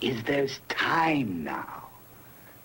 is 0.00 0.22
there's 0.24 0.60
time 0.68 1.44
now. 1.44 1.88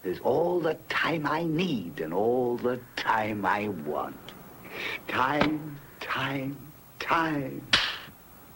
There's 0.04 0.20
all 0.20 0.60
the 0.60 0.76
time 0.90 1.26
I 1.26 1.44
need 1.44 2.02
and 2.02 2.14
all 2.14 2.58
the 2.58 2.80
time 2.96 3.46
I 3.46 3.70
want. 3.88 4.16
Time, 5.08 5.78
time, 6.00 6.58
time. 7.00 7.62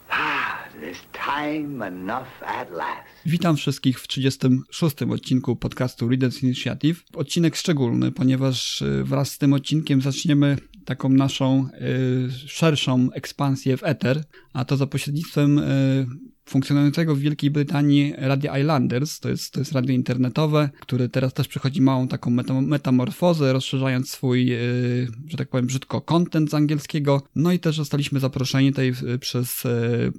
Ah, 0.09 0.67
there's 0.79 1.01
time 1.13 1.87
enough 1.87 2.27
at 2.41 2.71
last. 2.71 3.07
Witam 3.25 3.57
wszystkich 3.57 3.99
w 3.99 4.07
36. 4.07 4.95
odcinku 5.11 5.55
podcastu 5.55 6.09
Readers 6.09 6.43
Initiative. 6.43 7.03
Odcinek 7.13 7.55
szczególny, 7.55 8.11
ponieważ 8.11 8.81
y, 8.81 9.03
wraz 9.03 9.31
z 9.31 9.37
tym 9.37 9.53
odcinkiem 9.53 10.01
zaczniemy 10.01 10.57
taką 10.85 11.09
naszą 11.09 11.69
y, 11.81 12.47
szerszą 12.47 13.09
ekspansję 13.13 13.77
w 13.77 13.83
Ether, 13.83 14.23
a 14.53 14.65
to 14.65 14.77
za 14.77 14.87
pośrednictwem 14.87 15.59
y, 15.59 16.05
funkcjonującego 16.47 17.15
w 17.15 17.19
Wielkiej 17.19 17.51
Brytanii 17.51 18.13
Radia 18.17 18.59
Islanders, 18.59 19.19
to 19.19 19.29
jest, 19.29 19.53
to 19.53 19.59
jest 19.59 19.71
radio 19.71 19.95
internetowe, 19.95 20.69
które 20.79 21.09
teraz 21.09 21.33
też 21.33 21.47
przechodzi 21.47 21.81
małą 21.81 22.07
taką 22.07 22.31
metamorfozę, 22.61 23.53
rozszerzając 23.53 24.09
swój, 24.09 24.45
yy, 24.45 25.07
że 25.27 25.37
tak 25.37 25.49
powiem 25.49 25.67
brzydko, 25.67 26.01
content 26.01 26.49
z 26.49 26.53
angielskiego. 26.53 27.21
No 27.35 27.51
i 27.51 27.59
też 27.59 27.77
zostaliśmy 27.77 28.19
zaproszeni 28.19 28.71
tutaj 28.71 28.93
przez 29.19 29.63
yy, 29.63 30.11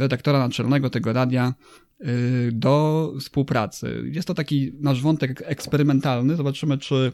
redaktora 0.00 0.38
naczelnego 0.38 0.90
tego 0.90 1.12
radia 1.12 1.54
do 2.52 3.12
współpracy. 3.20 4.02
Jest 4.12 4.28
to 4.28 4.34
taki 4.34 4.72
nasz 4.80 5.02
wątek 5.02 5.42
eksperymentalny. 5.46 6.36
Zobaczymy, 6.36 6.78
czy 6.78 7.12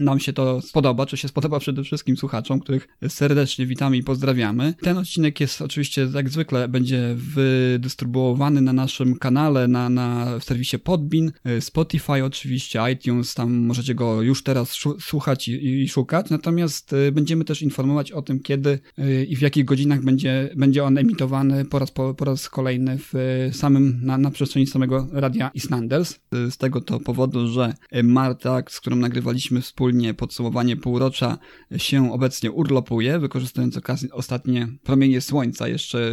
nam 0.00 0.20
się 0.20 0.32
to 0.32 0.60
spodoba, 0.60 1.06
czy 1.06 1.16
się 1.16 1.28
spodoba 1.28 1.60
przede 1.60 1.84
wszystkim 1.84 2.16
słuchaczom, 2.16 2.60
których 2.60 2.88
serdecznie 3.08 3.66
witamy 3.66 3.96
i 3.96 4.02
pozdrawiamy. 4.02 4.74
Ten 4.82 4.98
odcinek 4.98 5.40
jest 5.40 5.62
oczywiście, 5.62 6.08
jak 6.14 6.28
zwykle, 6.28 6.68
będzie 6.68 7.14
wydystrybuowany 7.16 8.60
na 8.60 8.72
naszym 8.72 9.18
kanale, 9.18 9.68
na, 9.68 9.88
na 9.88 10.38
w 10.38 10.44
serwisie 10.44 10.78
Podbin, 10.78 11.32
Spotify 11.60 12.24
oczywiście, 12.24 12.80
iTunes, 12.92 13.34
tam 13.34 13.54
możecie 13.54 13.94
go 13.94 14.22
już 14.22 14.42
teraz 14.42 14.78
słuchać 15.00 15.48
i, 15.48 15.82
i, 15.82 15.88
szukać, 15.88 16.30
natomiast 16.30 16.92
y, 16.92 17.12
będziemy 17.12 17.44
też 17.44 17.62
informować 17.62 18.12
o 18.12 18.22
tym, 18.22 18.40
kiedy 18.40 18.78
y, 18.98 19.24
i 19.24 19.36
w 19.36 19.40
jakich 19.40 19.64
godzinach 19.64 20.04
będzie, 20.04 20.50
będzie 20.56 20.84
on 20.84 20.98
emitowany 20.98 21.64
po 21.64 21.78
raz, 21.78 21.90
po, 21.90 22.14
po 22.14 22.24
raz 22.24 22.48
kolejny 22.48 22.98
w 22.98 23.14
samym, 23.52 24.00
na, 24.02 24.18
na 24.18 24.30
przestrzeni 24.30 24.66
samego 24.66 25.08
radia 25.12 25.50
Islanders. 25.54 26.20
Z 26.50 26.56
tego 26.56 26.80
to 26.80 27.00
powodu, 27.00 27.48
że 27.48 27.74
Marta, 28.02 28.62
z 28.68 28.80
którą 28.80 28.96
nagrywaliśmy 28.96 29.60
wspólnie 29.60 29.83
wspólnie 29.84 30.14
podsumowanie 30.14 30.76
półrocza 30.76 31.38
się 31.76 32.12
obecnie 32.12 32.52
urlopuje, 32.52 33.18
wykorzystując 33.18 33.80
ostatnie 34.12 34.68
promienie 34.82 35.20
słońca, 35.20 35.68
jeszcze 35.68 36.10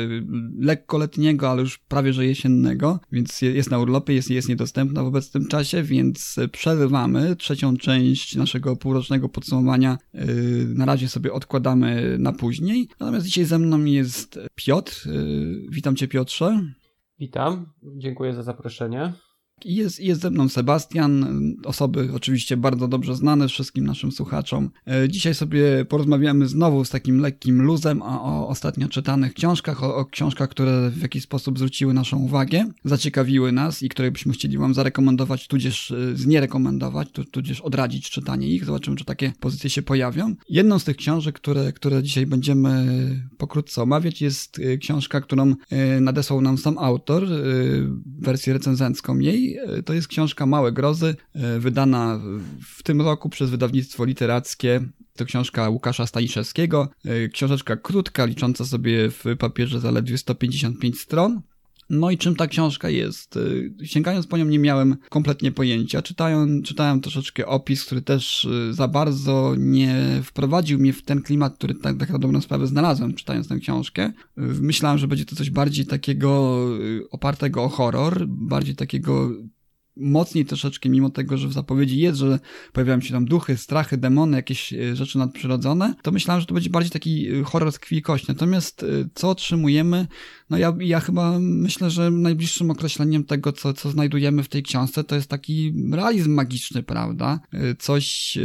lekko 0.60 0.98
letniego, 0.98 1.50
ale 1.50 1.62
już 1.62 1.78
prawie 1.78 2.14
że 2.14 2.26
jesiennego, 2.26 3.00
więc 3.12 3.42
jest 3.42 3.72
na 3.72 3.80
urlopie, 3.80 4.14
jest, 4.14 4.30
jest 4.30 4.50
niedostępna 4.50 5.04
w 5.04 5.08
obecnym 5.08 5.48
czasie, 5.48 5.84
więc 5.84 6.36
przerywamy 6.52 7.36
trzecią 7.36 7.78
część 7.78 8.36
naszego 8.36 8.76
półrocznego 8.76 9.30
podsumowania. 9.30 9.98
Yy, 10.14 10.24
na 10.76 10.86
razie 10.86 11.10
sobie 11.10 11.34
odkładamy 11.34 12.18
na 12.20 12.32
później. 12.32 12.88
Natomiast 13.00 13.26
dzisiaj 13.26 13.46
ze 13.46 13.60
mną 13.60 13.86
jest 13.86 14.40
Piotr. 14.56 15.08
Yy, 15.08 15.66
witam 15.70 15.96
Cię 15.96 16.08
Piotrze. 16.08 16.62
Witam, 17.20 17.66
dziękuję 17.98 18.34
za 18.34 18.44
zaproszenie. 18.44 19.14
Jest, 19.66 20.00
jest 20.00 20.22
ze 20.22 20.30
mną 20.30 20.50
Sebastian, 20.50 21.26
osoby 21.64 22.10
oczywiście 22.16 22.58
bardzo 22.58 22.88
dobrze 22.88 23.16
znane 23.16 23.48
wszystkim 23.48 23.86
naszym 23.86 24.12
słuchaczom. 24.12 24.70
E, 24.88 25.10
dzisiaj 25.10 25.36
sobie 25.36 25.86
porozmawiamy 25.86 26.48
znowu 26.48 26.86
z 26.86 26.90
takim 26.90 27.20
lekkim 27.20 27.62
luzem 27.62 28.02
o, 28.02 28.24
o 28.24 28.48
ostatnio 28.48 28.88
czytanych 28.88 29.34
książkach, 29.34 29.84
o, 29.84 29.96
o, 29.96 30.06
książkach, 30.06 30.50
które 30.50 30.90
w 30.90 31.02
jakiś 31.02 31.24
sposób 31.24 31.58
zwróciły 31.58 31.94
naszą 31.94 32.20
uwagę, 32.20 32.66
zaciekawiły 32.84 33.52
nas 33.52 33.84
i 33.84 33.90
które 33.90 34.12
byśmy 34.12 34.34
chcieli 34.34 34.58
Wam 34.58 34.74
zarekomendować, 34.74 35.48
tudzież 35.48 35.92
e, 35.92 36.16
znierekomendować, 36.16 37.08
tudzież 37.32 37.62
odradzić 37.62 38.10
czytanie 38.10 38.48
ich. 38.48 38.66
Zobaczymy, 38.66 38.98
czy 38.98 39.06
takie 39.06 39.34
pozycje 39.40 39.70
się 39.70 39.82
pojawią. 39.82 40.36
Jedną 40.50 40.80
z 40.80 40.84
tych 40.84 40.98
książek, 40.98 41.36
które, 41.36 41.74
które 41.74 42.04
dzisiaj 42.04 42.26
będziemy 42.26 42.72
pokrótce 43.38 43.84
omawiać, 43.84 44.22
jest 44.22 44.60
e, 44.60 44.78
książka, 44.78 45.22
którą 45.22 45.56
nadesłał 46.02 46.42
nam 46.42 46.58
sam 46.58 46.78
autor, 46.78 47.28
wersję 48.20 48.54
recenzencką 48.54 49.20
jej 49.20 49.51
E, 49.58 49.84
to 49.84 49.94
jest 49.94 50.08
książka 50.08 50.46
Małe 50.46 50.72
Grozy, 50.72 51.16
e, 51.34 51.60
wydana 51.60 52.20
w 52.78 52.84
tym 52.84 53.02
roku 53.02 53.30
przez 53.30 53.50
wydawnictwo 53.50 54.06
literackie. 54.06 54.82
To 55.16 55.26
książka 55.26 55.70
Łukasza 55.70 56.08
Staniszewskiego. 56.08 56.90
E, 57.06 57.28
książeczka 57.28 57.76
krótka, 57.76 58.26
licząca 58.26 58.66
sobie 58.66 59.10
w 59.10 59.24
papierze 59.40 59.80
zaledwie 59.80 60.18
155 60.18 61.00
stron. 61.00 61.42
No 61.94 62.12
i 62.12 62.18
czym 62.18 62.36
ta 62.36 62.48
książka 62.48 62.90
jest? 62.90 63.40
Sięgając 63.84 64.28
po 64.28 64.38
nią 64.38 64.46
nie 64.46 64.60
miałem 64.60 64.98
kompletnie 65.10 65.52
pojęcia. 65.52 66.02
Czytałem, 66.02 66.64
czytałem 66.64 67.02
troszeczkę 67.02 67.46
opis, 67.46 67.86
który 67.86 68.02
też 68.02 68.48
za 68.72 68.88
bardzo 68.88 69.56
nie 69.58 70.22
wprowadził 70.24 70.80
mnie 70.80 70.94
w 70.94 71.02
ten 71.02 71.22
klimat, 71.22 71.56
który 71.56 71.76
tak, 71.76 71.98
tak 71.98 72.10
na 72.10 72.20
dobrą 72.20 72.42
sprawę 72.42 72.68
znalazłem 72.68 73.14
czytając 73.14 73.48
tę 73.48 73.60
książkę. 73.60 74.12
Myślałem, 74.38 74.98
że 74.98 75.08
będzie 75.08 75.26
to 75.26 75.36
coś 75.36 75.50
bardziej 75.50 75.86
takiego 75.86 76.60
opartego 77.12 77.64
o 77.64 77.70
horror, 77.70 78.26
bardziej 78.28 78.76
takiego 78.76 79.32
mocniej 79.98 80.46
troszeczkę, 80.46 80.90
mimo 80.90 81.10
tego, 81.10 81.38
że 81.38 81.48
w 81.48 81.54
zapowiedzi 81.54 82.00
jest, 82.00 82.20
że 82.20 82.40
pojawiają 82.74 83.02
się 83.02 83.14
tam 83.14 83.26
duchy, 83.26 83.58
strachy, 83.58 83.98
demony, 83.98 84.38
jakieś 84.38 84.74
rzeczy 84.94 85.18
nadprzyrodzone, 85.18 85.96
to 86.02 86.12
myślałem, 86.12 86.42
że 86.42 86.48
to 86.48 86.54
będzie 86.54 86.70
bardziej 86.70 86.92
taki 86.92 87.42
horror 87.44 87.72
z 87.72 87.80
krwi 87.80 88.02
kości. 88.02 88.26
Natomiast 88.30 88.86
co 89.14 89.30
otrzymujemy, 89.30 90.08
no 90.52 90.58
ja, 90.58 90.76
ja 90.80 91.00
chyba 91.00 91.40
myślę, 91.40 91.90
że 91.90 92.12
najbliższym 92.12 92.72
określeniem 92.72 93.24
tego, 93.24 93.52
co, 93.52 93.74
co 93.74 93.92
znajdujemy 93.92 94.44
w 94.44 94.50
tej 94.50 94.64
książce, 94.64 95.04
to 95.04 95.16
jest 95.16 95.28
taki 95.28 95.74
realizm 95.92 96.34
magiczny, 96.34 96.84
prawda? 96.84 97.40
Coś, 97.80 98.38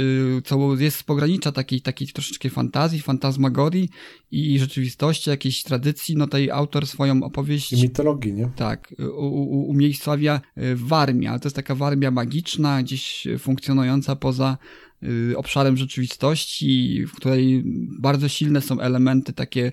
co 0.44 0.76
jest 0.78 0.96
z 0.96 1.02
pogranicza 1.02 1.52
takiej, 1.52 1.80
takiej 1.80 2.08
troszeczkę 2.08 2.50
fantazji, 2.50 3.00
fantazmagorii 3.00 3.88
i 4.30 4.58
rzeczywistości, 4.58 5.30
jakiejś 5.30 5.62
tradycji. 5.62 6.16
No 6.16 6.26
tej 6.26 6.50
autor 6.50 6.86
swoją 6.86 7.22
opowieść... 7.22 7.72
I 7.72 7.82
mitologii, 7.82 8.32
nie? 8.32 8.50
Tak, 8.56 8.94
u, 8.98 9.26
u, 9.26 9.68
umiejscawia 9.68 10.40
w 10.56 10.86
Warmii, 10.86 11.28
ale 11.28 11.40
to 11.40 11.46
jest 11.46 11.56
taka 11.56 11.74
Warmia 11.74 12.10
magiczna, 12.10 12.82
gdzieś 12.82 13.26
funkcjonująca 13.38 14.16
poza 14.16 14.58
y, 15.02 15.34
obszarem 15.36 15.76
rzeczywistości, 15.76 17.04
w 17.06 17.12
której 17.12 17.62
bardzo 18.00 18.28
silne 18.28 18.60
są 18.60 18.80
elementy 18.80 19.32
takie 19.32 19.72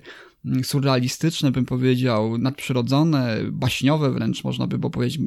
surrealistyczne, 0.62 1.50
bym 1.50 1.64
powiedział, 1.64 2.38
nadprzyrodzone, 2.38 3.38
baśniowe 3.52 4.12
wręcz 4.12 4.44
można 4.44 4.66
by 4.66 4.78
było 4.78 4.90
powiedzieć 4.90 5.22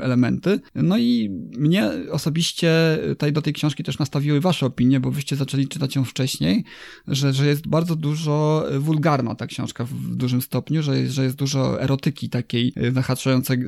elementy. 0.00 0.60
No 0.74 0.98
i 0.98 1.30
mnie 1.58 1.90
osobiście 2.10 2.98
tutaj 3.08 3.32
do 3.32 3.42
tej 3.42 3.52
książki 3.52 3.84
też 3.84 3.98
nastawiły 3.98 4.40
wasze 4.40 4.66
opinie, 4.66 5.00
bo 5.00 5.10
wyście 5.10 5.36
zaczęli 5.36 5.68
czytać 5.68 5.96
ją 5.96 6.04
wcześniej, 6.04 6.64
że, 7.08 7.32
że 7.32 7.46
jest 7.46 7.68
bardzo 7.68 7.96
dużo 7.96 8.64
wulgarna 8.78 9.34
ta 9.34 9.46
książka 9.46 9.84
w 9.84 10.16
dużym 10.16 10.42
stopniu, 10.42 10.82
że, 10.82 11.00
jest, 11.00 11.14
że 11.14 11.24
jest 11.24 11.36
dużo 11.36 11.82
erotyki 11.82 12.28
takiej 12.28 12.72
zahaczającej, 12.92 13.58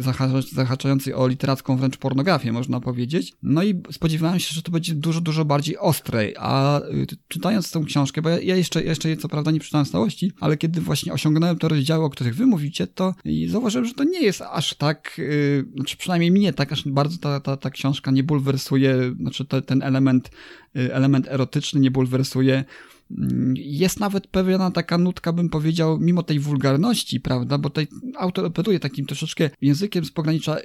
zahaczającej 0.53 1.15
o 1.15 1.29
literacką 1.29 1.77
wręcz 1.77 1.97
pornografię, 1.97 2.53
można 2.53 2.81
powiedzieć. 2.81 3.33
No 3.43 3.63
i 3.63 3.83
spodziewałem 3.91 4.41
się, 4.41 4.55
że 4.55 4.63
to 4.63 4.71
będzie 4.73 4.95
dużo, 4.95 5.21
dużo 5.21 5.45
bardziej 5.45 5.79
ostrej, 5.79 6.35
a 6.39 6.81
y, 6.81 7.07
czytając 7.29 7.71
tę 7.71 7.83
książkę, 7.87 8.23
bo 8.23 8.29
ja, 8.29 8.41
ja 8.41 8.57
jeszcze, 8.57 8.83
jeszcze 8.83 9.17
co 9.17 9.29
prawda 9.29 9.51
nie 9.51 9.61
przeczytałem 9.61 9.87
całości, 9.87 10.33
ale 10.41 10.57
kiedy 10.57 10.81
właśnie 10.81 11.13
osiągnąłem 11.13 11.59
te 11.59 11.69
rozdziały, 11.69 12.05
o 12.05 12.11
których 12.11 12.35
wy 12.35 12.47
mówicie, 12.47 12.87
to 12.87 13.15
zauważyłem, 13.49 13.87
że 13.87 13.95
to 13.95 14.05
nie 14.05 14.23
jest 14.23 14.43
aż 14.43 14.75
tak, 14.75 15.15
yy, 15.19 15.65
znaczy 15.75 15.97
przynajmniej 15.97 16.20
mnie 16.21 16.53
tak 16.53 16.73
aż 16.73 16.89
bardzo 16.89 17.19
ta, 17.19 17.41
ta, 17.41 17.57
ta 17.57 17.71
książka 17.71 18.11
nie 18.11 18.23
bulwersuje, 18.23 19.15
znaczy 19.21 19.45
to, 19.45 19.63
ten 19.63 19.83
element, 19.83 20.31
y, 20.77 20.95
element 20.95 21.29
erotyczny 21.29 21.81
nie 21.81 21.91
bulwersuje 21.91 22.65
jest 23.55 24.01
nawet 24.01 24.27
pewna 24.27 24.71
taka 24.71 24.99
nutka, 24.99 25.33
bym 25.33 25.49
powiedział, 25.49 25.99
mimo 26.01 26.23
tej 26.23 26.39
wulgarności, 26.39 27.21
prawda, 27.21 27.59
bo 27.59 27.71
tutaj 27.71 27.87
autor 28.19 28.45
operuje 28.45 28.81
takim 28.81 29.07
troszeczkę 29.07 29.51
językiem 29.61 30.05
z 30.05 30.11
pogranicza 30.11 30.57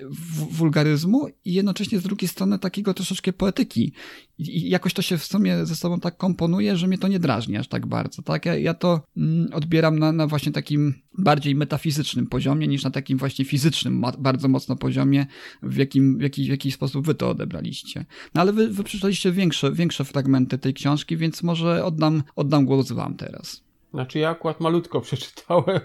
wulgaryzmu 0.51 1.27
i 1.45 1.53
jednocześnie 1.53 1.99
z 1.99 2.03
drugiej 2.03 2.27
strony 2.27 2.59
takiego 2.59 2.93
troszeczkę 2.93 3.33
poetyki. 3.33 3.93
I 4.37 4.69
jakoś 4.69 4.93
to 4.93 5.01
się 5.01 5.17
w 5.17 5.25
sumie 5.25 5.65
ze 5.65 5.75
sobą 5.75 5.99
tak 5.99 6.17
komponuje, 6.17 6.77
że 6.77 6.87
mnie 6.87 6.97
to 6.97 7.07
nie 7.07 7.19
drażni 7.19 7.57
aż 7.57 7.67
tak 7.67 7.85
bardzo, 7.85 8.21
tak? 8.21 8.45
Ja, 8.45 8.55
ja 8.55 8.73
to 8.73 9.01
mm, 9.17 9.53
odbieram 9.53 9.99
na, 9.99 10.11
na 10.11 10.27
właśnie 10.27 10.51
takim 10.51 10.93
bardziej 11.17 11.55
metafizycznym 11.55 12.27
poziomie 12.27 12.67
niż 12.67 12.83
na 12.83 12.91
takim 12.91 13.17
właśnie 13.17 13.45
fizycznym, 13.45 14.03
bardzo 14.19 14.47
mocno 14.47 14.75
poziomie, 14.75 15.25
w 15.63 15.77
jakim, 15.77 16.17
w 16.17 16.21
jaki, 16.21 16.43
w 16.45 16.49
jaki 16.49 16.71
sposób 16.71 17.05
wy 17.05 17.15
to 17.15 17.29
odebraliście. 17.29 18.05
No 18.33 18.41
ale 18.41 18.53
wy, 18.53 18.67
wy 18.67 18.83
przeczytaliście 18.83 19.31
większe, 19.31 19.71
większe 19.71 20.05
fragmenty 20.05 20.57
tej 20.57 20.73
książki, 20.73 21.17
więc 21.17 21.43
może 21.43 21.85
oddam, 21.85 22.23
oddam 22.35 22.65
głos 22.65 22.91
wam 22.91 23.15
teraz. 23.15 23.63
Znaczy 23.93 24.19
ja 24.19 24.29
akurat 24.29 24.59
malutko 24.59 25.01
przeczytałem 25.07 25.79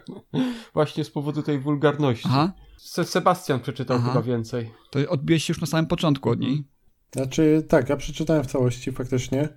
właśnie 0.74 1.04
z 1.04 1.10
powodu 1.10 1.42
tej 1.42 1.58
wulgarności. 1.58 2.28
Aha. 2.28 2.52
Se 2.78 3.04
Sebastian 3.04 3.60
przeczytał 3.60 3.96
Aha. 3.96 4.08
chyba 4.08 4.22
więcej. 4.22 4.70
To 4.90 5.10
odbiłeś 5.10 5.44
się 5.44 5.52
już 5.52 5.60
na 5.60 5.66
samym 5.66 5.86
początku 5.86 6.30
od 6.30 6.40
niej. 6.40 6.64
Znaczy, 7.12 7.64
tak, 7.68 7.88
ja 7.88 7.96
przeczytałem 7.96 8.44
w 8.44 8.46
całości 8.46 8.92
faktycznie. 8.92 9.48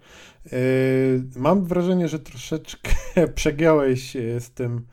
Yy, 0.46 0.52
mam 1.36 1.66
wrażenie, 1.66 2.08
że 2.08 2.20
troszeczkę 2.20 2.92
przegiąłeś 3.36 4.16
yy, 4.16 4.40
z 4.40 4.52
tym 4.52 4.88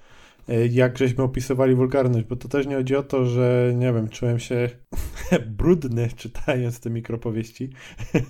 jak 0.71 0.99
żeśmy 0.99 1.25
opisywali 1.25 1.75
wulgarność, 1.75 2.27
bo 2.27 2.37
to 2.37 2.49
też 2.49 2.67
nie 2.67 2.77
chodzi 2.77 2.97
o 2.97 3.03
to, 3.03 3.27
że 3.27 3.73
nie 3.77 3.93
wiem, 3.93 4.09
czułem 4.09 4.39
się 4.39 4.69
brudny 5.59 6.09
czytając 6.17 6.81
te 6.81 6.91
mikropowieści, 6.91 7.71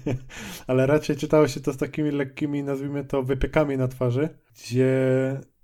ale 0.66 0.86
raczej 0.86 1.16
czytało 1.16 1.48
się 1.48 1.60
to 1.60 1.72
z 1.72 1.76
takimi 1.76 2.10
lekkimi, 2.10 2.62
nazwijmy 2.62 3.04
to, 3.04 3.22
wypiekami 3.22 3.76
na 3.76 3.88
twarzy, 3.88 4.28
gdzie 4.54 4.90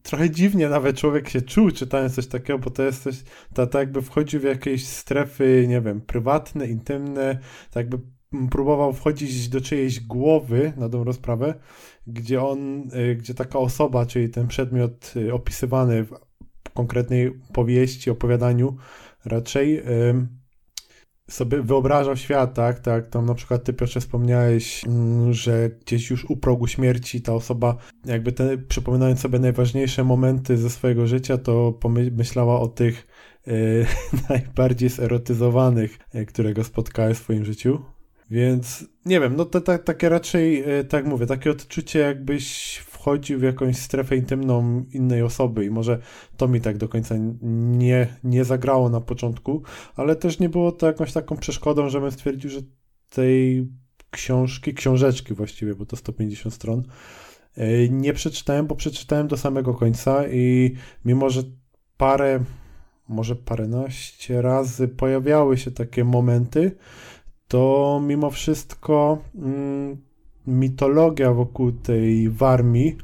trochę 0.03 0.31
dziwnie 0.31 0.69
nawet 0.69 0.97
człowiek 0.97 1.29
się 1.29 1.43
czuł 1.43 1.71
czytając 1.71 2.15
coś 2.15 2.27
takiego, 2.27 2.59
bo 2.59 2.71
to 2.71 2.83
jest 2.83 3.03
coś, 3.03 3.25
tak 3.55 3.71
to 3.71 3.79
jakby 3.79 4.03
wchodził 4.03 4.41
w 4.41 4.45
jakieś 4.45 4.87
strefy, 4.87 5.67
nie 5.69 5.81
wiem, 5.81 6.01
prywatne, 6.01 6.67
intymne, 6.67 7.39
tak 7.71 7.77
jakby 7.77 7.99
próbował 8.51 8.93
wchodzić 8.93 9.49
do 9.49 9.61
czyjejś 9.61 10.01
głowy 10.01 10.73
na 10.77 10.89
tą 10.89 11.05
rozprawę, 11.05 11.55
gdzie 12.07 12.43
on, 12.43 12.89
e, 12.93 13.15
gdzie 13.15 13.35
taka 13.35 13.59
osoba, 13.59 14.07
czyli 14.07 14.29
ten 14.29 14.47
przedmiot 14.47 15.15
e, 15.29 15.35
opisywany 15.35 16.05
w 16.05 16.26
konkretnej 16.77 17.33
powieści, 17.53 18.11
opowiadaniu 18.11 18.77
raczej 19.25 19.83
sobie 21.31 21.63
wyobrażał 21.63 22.17
świat, 22.17 22.55
tak, 22.55 22.81
tak, 22.81 23.07
tam 23.07 23.27
na 23.27 23.35
przykład 23.35 23.65
ty 23.65 23.73
Piotrze 23.73 24.01
wspomniałeś, 24.01 24.85
mm, 24.85 25.33
że 25.33 25.71
gdzieś 25.71 26.11
już 26.11 26.25
u 26.25 26.37
progu 26.37 26.67
śmierci 26.67 27.23
ta 27.23 27.33
osoba, 27.33 27.77
jakby 28.05 28.33
te, 28.33 28.59
przypominając 28.59 29.21
sobie 29.21 29.39
najważniejsze 29.39 30.05
momenty 30.05 30.57
ze 30.57 30.71
swojego 30.71 31.07
życia, 31.07 31.39
to 31.39 31.73
pomyślała 31.73 32.61
o 32.61 32.69
tych 32.69 33.07
e, 33.47 33.53
najbardziej 34.31 34.89
zerotyzowanych, 34.89 35.99
e, 36.13 36.25
którego 36.25 36.65
spotkała 36.65 37.15
w 37.15 37.19
swoim 37.19 37.45
życiu. 37.45 37.79
Więc 38.31 38.85
nie 39.05 39.21
wiem, 39.21 39.37
no 39.37 39.45
to, 39.45 39.61
to, 39.61 39.79
takie 39.79 40.09
raczej, 40.09 40.63
e, 40.79 40.85
tak 40.85 41.07
mówię, 41.07 41.27
takie 41.27 41.51
odczucie 41.51 41.99
jakbyś 41.99 42.79
wchodził 43.07 43.39
w 43.39 43.43
jakąś 43.43 43.77
strefę 43.77 44.17
intymną 44.17 44.85
innej 44.93 45.23
osoby 45.23 45.65
i 45.65 45.71
może 45.71 45.99
to 46.37 46.49
mi 46.49 46.61
tak 46.61 46.77
do 46.77 46.89
końca 46.89 47.15
nie, 47.43 48.17
nie 48.25 48.45
zagrało 48.45 48.89
na 48.89 49.01
początku, 49.01 49.63
ale 49.97 50.17
też 50.17 50.39
nie 50.39 50.49
było 50.49 50.73
to 50.73 50.87
jakąś 50.87 51.13
taką 51.13 51.37
przeszkodą, 51.37 51.89
żebym 51.89 52.11
stwierdził, 52.11 52.51
że 52.51 52.61
tej 53.11 53.69
książki, 54.11 54.75
książeczki 54.75 55.35
właściwie, 55.35 55.75
bo 55.75 55.87
to 55.87 55.97
150 55.97 56.55
stron, 56.55 56.83
e, 57.57 57.89
nie 57.89 58.13
przeczytałem, 58.13 58.67
bo 58.67 58.77
przeczytałem 58.77 59.29
do 59.29 59.37
samego 59.37 59.75
końca 59.75 60.29
i 60.29 60.75
mimo, 61.05 61.31
że 61.31 61.43
parę, 61.97 62.45
może 63.09 63.37
paręnaście 63.37 64.43
razy 64.43 64.89
pojawiały 64.89 65.59
się 65.59 65.71
takie 65.71 66.05
momenty, 66.05 66.77
to 67.49 68.01
mimo 68.07 68.31
wszystko 68.31 69.19
mm, 69.35 70.06
mitologia 70.47 71.33
wokół 71.33 71.73
tej 71.73 72.31
Warmii, 72.31 72.97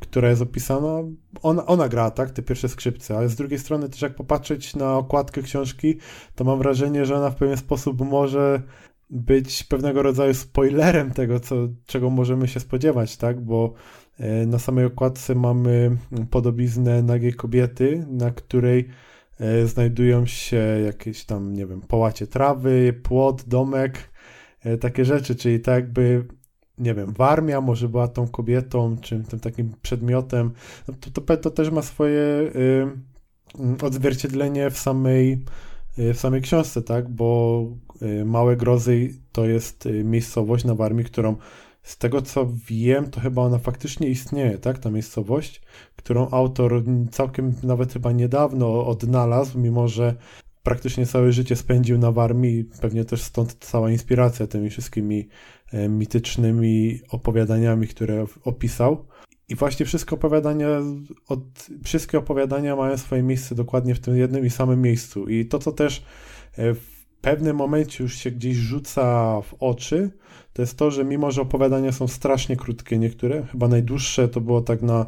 która 0.00 0.28
jest 0.28 0.42
opisana, 0.42 1.02
ona, 1.42 1.66
ona 1.66 1.88
gra, 1.88 2.10
tak, 2.10 2.30
te 2.30 2.42
pierwsze 2.42 2.68
skrzypce, 2.68 3.16
ale 3.16 3.28
z 3.28 3.36
drugiej 3.36 3.58
strony 3.58 3.88
też 3.88 4.02
jak 4.02 4.14
popatrzeć 4.14 4.76
na 4.76 4.96
okładkę 4.96 5.42
książki, 5.42 5.98
to 6.34 6.44
mam 6.44 6.58
wrażenie, 6.58 7.06
że 7.06 7.16
ona 7.16 7.30
w 7.30 7.36
pewien 7.36 7.56
sposób 7.56 8.00
może 8.00 8.62
być 9.10 9.64
pewnego 9.64 10.02
rodzaju 10.02 10.34
spoilerem 10.34 11.10
tego, 11.10 11.40
co, 11.40 11.56
czego 11.86 12.10
możemy 12.10 12.48
się 12.48 12.60
spodziewać, 12.60 13.16
tak, 13.16 13.40
bo 13.40 13.74
e, 14.18 14.46
na 14.46 14.58
samej 14.58 14.84
okładce 14.84 15.34
mamy 15.34 15.96
podobiznę 16.30 17.02
nagiej 17.02 17.32
kobiety, 17.32 18.06
na 18.10 18.30
której 18.30 18.88
e, 19.40 19.66
znajdują 19.66 20.26
się 20.26 20.56
jakieś 20.86 21.24
tam, 21.24 21.52
nie 21.52 21.66
wiem, 21.66 21.80
połacie 21.80 22.26
trawy, 22.26 23.00
płot, 23.02 23.44
domek, 23.46 24.10
e, 24.60 24.78
takie 24.78 25.04
rzeczy, 25.04 25.34
czyli 25.34 25.60
tak 25.60 25.74
jakby 25.74 26.24
nie 26.78 26.94
wiem, 26.94 27.12
Warmia 27.12 27.60
może 27.60 27.88
była 27.88 28.08
tą 28.08 28.28
kobietą, 28.28 28.96
czy 29.00 29.22
tym 29.22 29.40
takim 29.40 29.72
przedmiotem, 29.82 30.52
no 30.88 30.94
to, 31.00 31.20
to, 31.20 31.36
to 31.36 31.50
też 31.50 31.70
ma 31.70 31.82
swoje 31.82 32.20
y, 32.20 32.86
odzwierciedlenie 33.82 34.70
w 34.70 34.78
samej, 34.78 35.44
y, 35.98 36.14
w 36.14 36.20
samej 36.20 36.42
książce, 36.42 36.82
tak, 36.82 37.08
bo 37.08 37.66
y, 38.02 38.24
Małe 38.24 38.56
Grozy 38.56 39.10
to 39.32 39.46
jest 39.46 39.86
y, 39.86 40.04
miejscowość 40.04 40.64
na 40.64 40.74
Warmii, 40.74 41.04
którą 41.04 41.36
z 41.82 41.98
tego 41.98 42.22
co 42.22 42.48
wiem, 42.66 43.10
to 43.10 43.20
chyba 43.20 43.42
ona 43.42 43.58
faktycznie 43.58 44.08
istnieje, 44.08 44.58
tak, 44.58 44.78
ta 44.78 44.90
miejscowość, 44.90 45.62
którą 45.96 46.30
autor 46.30 46.82
całkiem 47.10 47.54
nawet 47.62 47.92
chyba 47.92 48.12
niedawno 48.12 48.86
odnalazł, 48.86 49.58
mimo 49.58 49.88
że 49.88 50.14
praktycznie 50.64 51.06
całe 51.06 51.32
życie 51.32 51.56
spędził 51.56 51.98
na 51.98 52.12
Warmii, 52.12 52.64
pewnie 52.80 53.04
też 53.04 53.22
stąd 53.22 53.56
cała 53.60 53.90
inspiracja 53.90 54.46
tymi 54.46 54.70
wszystkimi 54.70 55.28
E, 55.74 55.88
mitycznymi 55.88 57.00
opowiadaniami, 57.10 57.86
które 57.86 58.26
opisał. 58.44 59.06
I 59.48 59.54
właśnie 59.54 59.86
wszystkie 59.86 60.14
opowiadania, 60.14 60.68
od, 61.28 61.40
wszystkie 61.84 62.18
opowiadania 62.18 62.76
mają 62.76 62.98
swoje 62.98 63.22
miejsce 63.22 63.54
dokładnie 63.54 63.94
w 63.94 64.00
tym 64.00 64.16
jednym 64.16 64.46
i 64.46 64.50
samym 64.50 64.82
miejscu. 64.82 65.28
I 65.28 65.46
to, 65.46 65.58
co 65.58 65.72
też 65.72 66.04
e, 66.56 66.74
w 66.74 67.06
pewnym 67.20 67.56
momencie 67.56 68.04
już 68.04 68.16
się 68.16 68.30
gdzieś 68.30 68.56
rzuca 68.56 69.40
w 69.40 69.54
oczy, 69.60 70.10
to 70.52 70.62
jest 70.62 70.78
to, 70.78 70.90
że 70.90 71.04
mimo, 71.04 71.30
że 71.30 71.42
opowiadania 71.42 71.92
są 71.92 72.08
strasznie 72.08 72.56
krótkie 72.56 72.98
niektóre, 72.98 73.46
chyba 73.52 73.68
najdłuższe 73.68 74.28
to 74.28 74.40
było 74.40 74.60
tak 74.60 74.82
na 74.82 75.06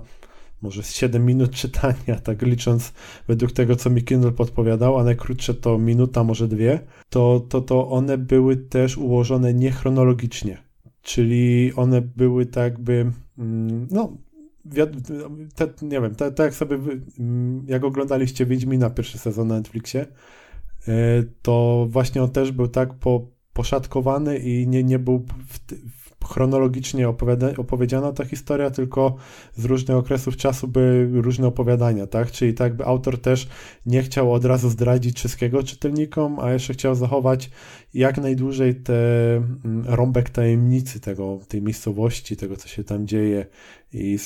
może 0.62 0.82
z 0.82 0.94
7 0.94 1.26
minut 1.26 1.50
czytania, 1.62 2.20
tak 2.22 2.42
licząc 2.42 2.92
według 3.28 3.52
tego, 3.52 3.76
co 3.76 3.90
mi 3.90 4.02
Kindle 4.02 4.32
podpowiadał, 4.32 4.98
a 4.98 5.04
najkrótsze 5.04 5.54
to 5.54 5.78
minuta, 5.78 6.24
może 6.24 6.48
dwie, 6.48 6.80
to, 7.10 7.46
to, 7.48 7.60
to 7.60 7.88
one 7.88 8.18
były 8.18 8.56
też 8.56 8.98
ułożone 8.98 9.54
niechronologicznie. 9.54 10.58
Czyli 11.02 11.72
one 11.76 12.00
były 12.00 12.46
tak 12.46 12.64
jakby, 12.64 13.12
mm, 13.38 13.88
no, 13.90 14.16
te, 15.54 15.68
nie 15.82 16.00
wiem, 16.00 16.14
tak 16.14 16.38
jak 16.38 16.54
sobie, 16.54 16.78
mm, 17.18 17.64
jak 17.68 17.84
oglądaliście 17.84 18.46
Wiedźmina 18.46 18.90
pierwszy 18.90 19.18
sezon 19.18 19.48
na 19.48 19.54
Netflixie, 19.54 20.06
e, 20.88 21.22
to 21.42 21.86
właśnie 21.90 22.22
on 22.22 22.30
też 22.30 22.52
był 22.52 22.68
tak 22.68 22.94
po, 22.94 23.26
poszatkowany 23.52 24.38
i 24.38 24.68
nie, 24.68 24.84
nie 24.84 24.98
był 24.98 25.26
w, 25.48 25.58
chronologicznie 26.26 27.08
opowiedziana 27.56 28.12
ta 28.12 28.24
historia, 28.24 28.70
tylko 28.70 29.16
z 29.56 29.64
różnych 29.64 29.96
okresów 29.96 30.36
czasu 30.36 30.68
były 30.68 31.22
różne 31.22 31.46
opowiadania, 31.46 32.06
tak? 32.06 32.30
Czyli 32.30 32.54
tak 32.54 32.76
by 32.76 32.84
autor 32.84 33.20
też 33.20 33.48
nie 33.86 34.02
chciał 34.02 34.32
od 34.32 34.44
razu 34.44 34.70
zdradzić 34.70 35.18
wszystkiego 35.18 35.62
czytelnikom, 35.62 36.38
a 36.40 36.52
jeszcze 36.52 36.72
chciał 36.72 36.94
zachować 36.94 37.50
jak 37.94 38.18
najdłużej 38.18 38.74
te 38.74 39.36
mm, 39.36 39.84
rąbek 39.86 40.30
tajemnicy 40.30 41.00
tego, 41.00 41.38
tej 41.48 41.62
miejscowości, 41.62 42.36
tego, 42.36 42.56
co 42.56 42.68
się 42.68 42.84
tam 42.84 43.06
dzieje 43.06 43.46
i 43.92 44.18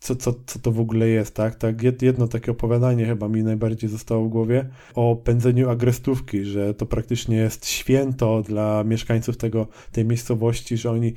co, 0.00 0.16
co, 0.16 0.34
co 0.46 0.58
to 0.58 0.72
w 0.72 0.80
ogóle 0.80 1.08
jest, 1.08 1.34
tak? 1.34 1.54
tak? 1.54 1.82
Jedno 2.02 2.28
takie 2.28 2.50
opowiadanie 2.52 3.06
chyba 3.06 3.28
mi 3.28 3.42
najbardziej 3.42 3.90
zostało 3.90 4.24
w 4.24 4.28
głowie 4.28 4.68
o 4.94 5.16
pędzeniu 5.16 5.70
agrestówki, 5.70 6.44
że 6.44 6.74
to 6.74 6.86
praktycznie 6.86 7.36
jest 7.36 7.66
święto 7.66 8.42
dla 8.42 8.84
mieszkańców 8.84 9.36
tego, 9.36 9.66
tej 9.92 10.04
miejscowości, 10.04 10.76
że 10.76 10.90
oni 10.90 11.14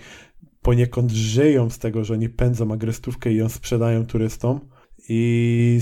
poniekąd 0.62 1.12
żyją 1.12 1.70
z 1.70 1.80
tego, 1.80 2.04
że 2.04 2.14
oni 2.14 2.30
pędzą 2.30 2.74
agrestówkę 2.74 3.32
i 3.32 3.36
ją 3.36 3.50
sprzedają 3.50 4.06
turystom 4.06 4.60
i 5.10 5.80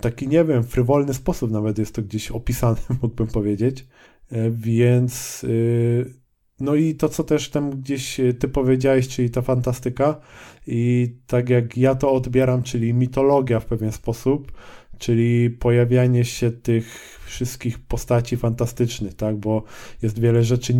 taki, 0.00 0.28
nie 0.28 0.44
wiem, 0.44 0.64
frywolny 0.64 1.14
sposób 1.14 1.50
nawet 1.50 1.78
jest 1.78 1.94
to 1.94 2.02
gdzieś 2.02 2.30
opisane, 2.30 2.80
mógłbym 3.02 3.26
powiedzieć, 3.26 3.86
e, 4.30 4.50
więc... 4.50 5.42
Yy, 5.42 6.25
no 6.60 6.74
i 6.74 6.94
to, 6.94 7.08
co 7.08 7.24
też 7.24 7.50
tam 7.50 7.70
gdzieś 7.70 8.20
ty 8.38 8.48
powiedziałeś, 8.48 9.08
czyli 9.08 9.30
ta 9.30 9.42
fantastyka, 9.42 10.20
i 10.66 11.12
tak 11.26 11.48
jak 11.48 11.76
ja 11.76 11.94
to 11.94 12.12
odbieram, 12.12 12.62
czyli 12.62 12.94
mitologia 12.94 13.60
w 13.60 13.66
pewien 13.66 13.92
sposób, 13.92 14.52
czyli 14.98 15.50
pojawianie 15.50 16.24
się 16.24 16.50
tych 16.50 17.18
wszystkich 17.24 17.78
postaci 17.78 18.36
fantastycznych, 18.36 19.14
tak? 19.14 19.36
Bo 19.36 19.62
jest 20.02 20.18
wiele 20.18 20.44
rzeczy 20.44 20.74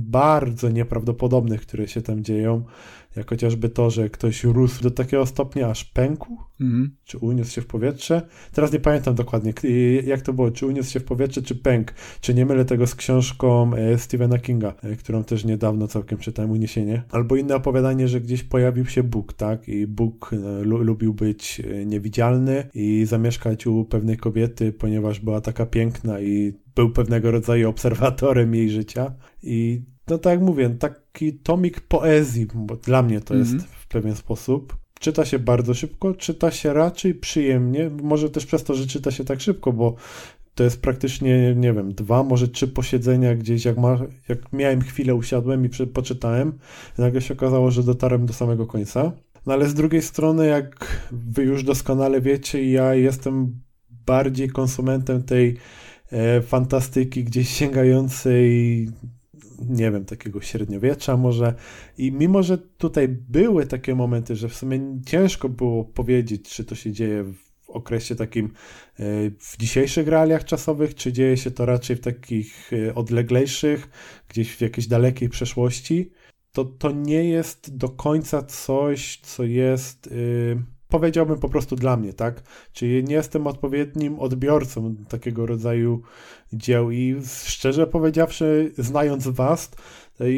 bardzo 0.00 0.70
nieprawdopodobnych, 0.70 1.60
które 1.60 1.88
się 1.88 2.02
tam 2.02 2.24
dzieją 2.24 2.64
jak 3.16 3.30
chociażby 3.30 3.68
to, 3.68 3.90
że 3.90 4.10
ktoś 4.10 4.44
rósł 4.44 4.82
do 4.82 4.90
takiego 4.90 5.26
stopnia 5.26 5.70
aż 5.70 5.84
pękł, 5.84 6.36
mm. 6.60 6.96
czy 7.04 7.18
uniósł 7.18 7.52
się 7.52 7.60
w 7.60 7.66
powietrze. 7.66 8.22
Teraz 8.52 8.72
nie 8.72 8.80
pamiętam 8.80 9.14
dokładnie, 9.14 9.52
jak 10.04 10.20
to 10.20 10.32
było, 10.32 10.50
czy 10.50 10.66
uniósł 10.66 10.90
się 10.90 11.00
w 11.00 11.04
powietrze, 11.04 11.42
czy 11.42 11.54
pękł. 11.54 11.92
Czy 12.20 12.34
nie 12.34 12.46
mylę 12.46 12.64
tego 12.64 12.86
z 12.86 12.94
książką 12.94 13.74
e, 13.74 13.98
Stephena 13.98 14.38
Kinga, 14.38 14.74
e, 14.82 14.96
którą 14.96 15.24
też 15.24 15.44
niedawno 15.44 15.88
całkiem 15.88 16.18
czytałem, 16.18 16.50
Uniesienie. 16.50 17.02
Albo 17.10 17.36
inne 17.36 17.56
opowiadanie, 17.56 18.08
że 18.08 18.20
gdzieś 18.20 18.42
pojawił 18.42 18.86
się 18.86 19.02
Bóg, 19.02 19.32
tak? 19.32 19.68
I 19.68 19.86
Bóg 19.86 20.30
e, 20.32 20.62
lubił 20.64 21.14
być 21.14 21.62
niewidzialny 21.86 22.68
i 22.74 23.04
zamieszkać 23.06 23.66
u 23.66 23.84
pewnej 23.84 24.16
kobiety, 24.16 24.72
ponieważ 24.72 25.20
była 25.20 25.40
taka 25.40 25.66
piękna 25.66 26.20
i 26.20 26.52
był 26.74 26.90
pewnego 26.90 27.30
rodzaju 27.30 27.68
obserwatorem 27.68 28.54
jej 28.54 28.70
życia. 28.70 29.14
I 29.42 29.82
no 30.08 30.18
tak 30.18 30.30
jak 30.30 30.40
mówię, 30.40 30.70
taki 30.70 31.32
tomik 31.32 31.80
poezji, 31.80 32.46
bo 32.54 32.76
dla 32.76 33.02
mnie 33.02 33.20
to 33.20 33.34
mm 33.34 33.46
-hmm. 33.46 33.54
jest 33.54 33.66
w 33.66 33.88
pewien 33.88 34.16
sposób. 34.16 34.76
Czyta 35.00 35.24
się 35.24 35.38
bardzo 35.38 35.74
szybko, 35.74 36.14
czyta 36.14 36.50
się 36.50 36.72
raczej 36.72 37.14
przyjemnie, 37.14 37.90
może 38.02 38.30
też 38.30 38.46
przez 38.46 38.64
to, 38.64 38.74
że 38.74 38.86
czyta 38.86 39.10
się 39.10 39.24
tak 39.24 39.40
szybko, 39.40 39.72
bo 39.72 39.94
to 40.54 40.64
jest 40.64 40.82
praktycznie, 40.82 41.54
nie 41.54 41.72
wiem, 41.72 41.94
dwa, 41.94 42.22
może 42.22 42.48
trzy 42.48 42.68
posiedzenia 42.68 43.34
gdzieś, 43.34 43.64
jak, 43.64 43.78
ma, 43.78 43.98
jak 44.28 44.52
miałem 44.52 44.80
chwilę, 44.80 45.14
usiadłem 45.14 45.66
i 45.66 45.68
poczytałem, 45.86 46.58
nagle 46.98 47.20
się 47.20 47.34
okazało, 47.34 47.70
że 47.70 47.82
dotarłem 47.82 48.26
do 48.26 48.32
samego 48.32 48.66
końca. 48.66 49.12
No 49.46 49.52
ale 49.52 49.68
z 49.68 49.74
drugiej 49.74 50.02
strony, 50.02 50.46
jak 50.46 50.86
wy 51.12 51.42
już 51.42 51.64
doskonale 51.64 52.20
wiecie, 52.20 52.70
ja 52.70 52.94
jestem 52.94 53.60
bardziej 54.06 54.48
konsumentem 54.48 55.22
tej 55.22 55.56
e, 56.12 56.42
fantastyki 56.42 57.24
gdzieś 57.24 57.48
sięgającej 57.48 58.88
nie 59.68 59.90
wiem, 59.90 60.04
takiego 60.04 60.40
średniowiecza 60.40 61.16
może. 61.16 61.54
I 61.98 62.12
mimo, 62.12 62.42
że 62.42 62.58
tutaj 62.58 63.08
były 63.08 63.66
takie 63.66 63.94
momenty, 63.94 64.36
że 64.36 64.48
w 64.48 64.54
sumie 64.54 65.00
ciężko 65.06 65.48
było 65.48 65.84
powiedzieć, 65.84 66.48
czy 66.50 66.64
to 66.64 66.74
się 66.74 66.92
dzieje 66.92 67.24
w 67.24 67.70
okresie 67.70 68.16
takim 68.16 68.46
e, 68.46 68.50
w 69.38 69.56
dzisiejszych 69.58 70.08
realiach 70.08 70.44
czasowych, 70.44 70.94
czy 70.94 71.12
dzieje 71.12 71.36
się 71.36 71.50
to 71.50 71.66
raczej 71.66 71.96
w 71.96 72.00
takich 72.00 72.72
e, 72.72 72.94
odleglejszych, 72.94 73.88
gdzieś 74.28 74.52
w 74.56 74.60
jakiejś 74.60 74.86
dalekiej 74.86 75.28
przeszłości, 75.28 76.10
to 76.52 76.64
to 76.64 76.90
nie 76.90 77.24
jest 77.24 77.76
do 77.76 77.88
końca 77.88 78.42
coś, 78.42 79.20
co 79.22 79.44
jest 79.44 80.10
yy, 80.10 80.62
powiedziałbym 80.90 81.38
po 81.38 81.48
prostu 81.48 81.76
dla 81.76 81.96
mnie, 81.96 82.12
tak? 82.12 82.42
Czyli 82.72 83.04
nie 83.04 83.14
jestem 83.14 83.46
odpowiednim 83.46 84.18
odbiorcą 84.18 84.96
takiego 85.08 85.46
rodzaju 85.46 86.02
dzieł 86.52 86.90
i 86.90 87.16
szczerze 87.44 87.86
powiedziawszy, 87.86 88.72
znając 88.78 89.28
was, 89.28 89.70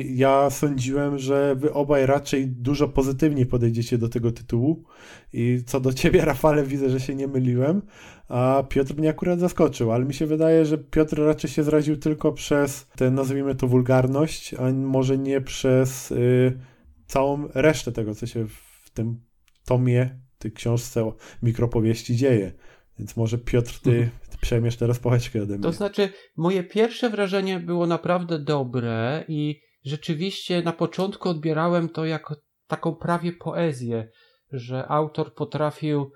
ja 0.05 0.51
sądziłem, 0.51 1.19
że 1.19 1.55
wy 1.55 1.73
obaj 1.73 2.07
raczej 2.07 2.49
dużo 2.49 2.89
pozytywniej 2.89 3.47
podejdziecie 3.47 3.99
do 3.99 4.09
tego 4.09 4.33
tytułu 4.33 4.85
i 5.33 5.63
co 5.67 5.81
do 5.81 5.93
ciebie, 5.93 6.25
Rafale, 6.33 6.65
widzę, 6.65 6.91
że 6.91 7.01
się 7.01 7.15
nie 7.15 7.29
myliłem, 7.29 7.83
a 8.29 8.65
Piotr 8.69 8.95
mnie 8.95 9.11
akurat 9.11 9.41
zaskoczył, 9.41 9.93
ale 9.93 10.05
mi 10.05 10.15
się 10.15 10.27
wydaje, 10.27 10.65
że 10.65 10.79
Piotr 10.79 11.19
raczej 11.19 11.51
się 11.51 11.63
zraził 11.63 11.97
tylko 11.97 12.33
przez 12.33 12.87
tę, 12.97 13.11
nazwijmy 13.11 13.55
to, 13.55 13.69
wulgarność, 13.69 14.55
a 14.55 14.73
może 14.73 15.19
nie 15.19 15.41
przez 15.41 16.11
y, 16.11 16.59
całą 17.07 17.49
resztę 17.55 17.93
tego, 17.93 18.15
co 18.15 18.27
się 18.27 18.47
w 18.49 18.91
tym 18.91 19.21
tomie 19.65 20.19
tej 20.43 20.53
książce 20.53 21.05
o 21.05 21.15
mikropowieści 21.43 22.17
dzieje. 22.17 22.53
Więc 22.99 23.17
może 23.17 23.39
Piotr, 23.39 23.81
ty, 23.81 23.91
mhm. 23.91 24.11
przejmiesz 24.41 24.77
teraz 24.77 24.99
pałeczkę 24.99 25.43
ode 25.43 25.55
mnie. 25.55 25.63
To 25.63 25.73
znaczy, 25.73 26.09
moje 26.37 26.65
pierwsze 26.65 27.11
wrażenie 27.11 27.61
było 27.61 27.87
naprawdę 27.87 28.39
dobre 28.39 29.25
i 29.29 29.61
rzeczywiście 29.85 30.63
na 30.63 30.73
początku 30.73 31.29
odbierałem 31.29 31.89
to 31.89 32.05
jako 32.05 32.37
taką 32.67 32.95
prawie 32.95 33.33
poezję, 33.33 34.09
że 34.53 34.89
autor 34.89 35.35
potrafił 35.35 36.13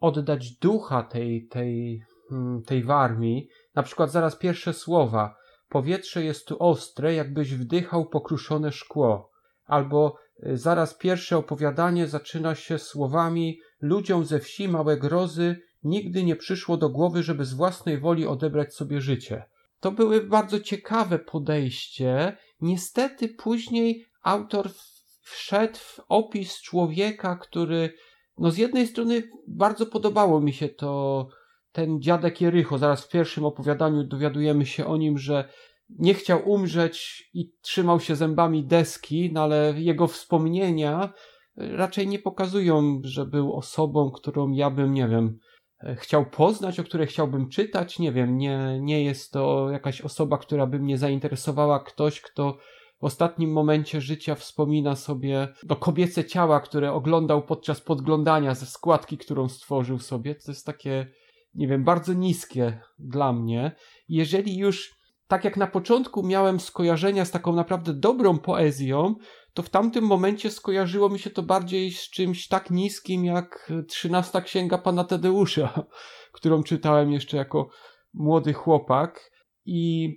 oddać 0.00 0.50
ducha 0.50 1.02
tej, 1.02 1.46
tej, 1.48 2.02
hmm, 2.30 2.62
tej 2.62 2.84
warmii. 2.84 3.48
Na 3.74 3.82
przykład 3.82 4.10
zaraz 4.10 4.36
pierwsze 4.36 4.72
słowa. 4.72 5.36
Powietrze 5.68 6.24
jest 6.24 6.46
tu 6.46 6.56
ostre, 6.58 7.14
jakbyś 7.14 7.54
wdychał 7.54 8.08
pokruszone 8.08 8.72
szkło. 8.72 9.30
Albo 9.64 10.16
zaraz 10.42 10.94
pierwsze 10.94 11.36
opowiadanie 11.38 12.06
zaczyna 12.06 12.54
się 12.54 12.78
słowami 12.78 13.60
ludziom 13.80 14.24
ze 14.24 14.40
wsi 14.40 14.68
Małe 14.68 14.96
Grozy 14.96 15.56
nigdy 15.82 16.24
nie 16.24 16.36
przyszło 16.36 16.76
do 16.76 16.88
głowy, 16.88 17.22
żeby 17.22 17.44
z 17.44 17.54
własnej 17.54 17.98
woli 17.98 18.26
odebrać 18.26 18.74
sobie 18.74 19.00
życie. 19.00 19.44
To 19.80 19.92
były 19.92 20.22
bardzo 20.22 20.60
ciekawe 20.60 21.18
podejście. 21.18 22.36
Niestety 22.60 23.28
później 23.28 24.06
autor 24.22 24.70
wszedł 25.20 25.78
w 25.78 26.00
opis 26.08 26.62
człowieka, 26.62 27.36
który 27.36 27.92
no 28.38 28.50
z 28.50 28.58
jednej 28.58 28.86
strony 28.86 29.22
bardzo 29.48 29.86
podobało 29.86 30.40
mi 30.40 30.52
się 30.52 30.68
to 30.68 31.28
ten 31.72 32.00
dziadek 32.00 32.40
Jericho. 32.40 32.78
Zaraz 32.78 33.04
w 33.04 33.08
pierwszym 33.08 33.44
opowiadaniu 33.44 34.04
dowiadujemy 34.04 34.66
się 34.66 34.86
o 34.86 34.96
nim, 34.96 35.18
że 35.18 35.48
nie 35.88 36.14
chciał 36.14 36.50
umrzeć 36.50 37.28
i 37.34 37.52
trzymał 37.60 38.00
się 38.00 38.16
zębami 38.16 38.64
deski, 38.64 39.30
no 39.32 39.42
ale 39.42 39.74
jego 39.76 40.06
wspomnienia 40.06 41.12
raczej 41.56 42.08
nie 42.08 42.18
pokazują, 42.18 43.00
że 43.04 43.26
był 43.26 43.52
osobą, 43.56 44.10
którą 44.10 44.50
ja 44.50 44.70
bym, 44.70 44.94
nie 44.94 45.08
wiem, 45.08 45.38
e, 45.80 45.96
chciał 45.96 46.26
poznać, 46.30 46.80
o 46.80 46.84
której 46.84 47.06
chciałbym 47.06 47.48
czytać. 47.48 47.98
Nie 47.98 48.12
wiem, 48.12 48.38
nie, 48.38 48.78
nie 48.80 49.04
jest 49.04 49.32
to 49.32 49.70
jakaś 49.70 50.00
osoba, 50.00 50.38
która 50.38 50.66
by 50.66 50.78
mnie 50.78 50.98
zainteresowała. 50.98 51.80
Ktoś, 51.80 52.20
kto 52.20 52.58
w 53.00 53.04
ostatnim 53.04 53.52
momencie 53.52 54.00
życia 54.00 54.34
wspomina 54.34 54.96
sobie 54.96 55.48
do 55.62 55.76
kobiece 55.76 56.24
ciała, 56.24 56.60
które 56.60 56.92
oglądał 56.92 57.42
podczas 57.42 57.80
podglądania 57.80 58.54
ze 58.54 58.66
składki, 58.66 59.18
którą 59.18 59.48
stworzył 59.48 59.98
sobie. 59.98 60.34
To 60.34 60.50
jest 60.50 60.66
takie, 60.66 61.06
nie 61.54 61.68
wiem, 61.68 61.84
bardzo 61.84 62.12
niskie 62.12 62.80
dla 62.98 63.32
mnie. 63.32 63.72
Jeżeli 64.08 64.56
już 64.56 64.96
tak 65.28 65.44
jak 65.44 65.56
na 65.56 65.66
początku 65.66 66.22
miałem 66.22 66.60
skojarzenia 66.60 67.24
z 67.24 67.30
taką 67.30 67.52
naprawdę 67.52 67.94
dobrą 67.94 68.38
poezją, 68.38 69.14
to 69.54 69.62
w 69.62 69.70
tamtym 69.70 70.04
momencie 70.04 70.50
skojarzyło 70.50 71.08
mi 71.08 71.18
się 71.18 71.30
to 71.30 71.42
bardziej 71.42 71.92
z 71.92 72.10
czymś 72.10 72.48
tak 72.48 72.70
niskim 72.70 73.24
jak 73.24 73.72
trzynasta 73.88 74.40
księga 74.40 74.78
pana 74.78 75.04
Tadeusza, 75.04 75.86
którą 76.36 76.62
czytałem 76.62 77.12
jeszcze 77.12 77.36
jako 77.36 77.68
młody 78.14 78.52
chłopak. 78.52 79.30
I 79.64 80.10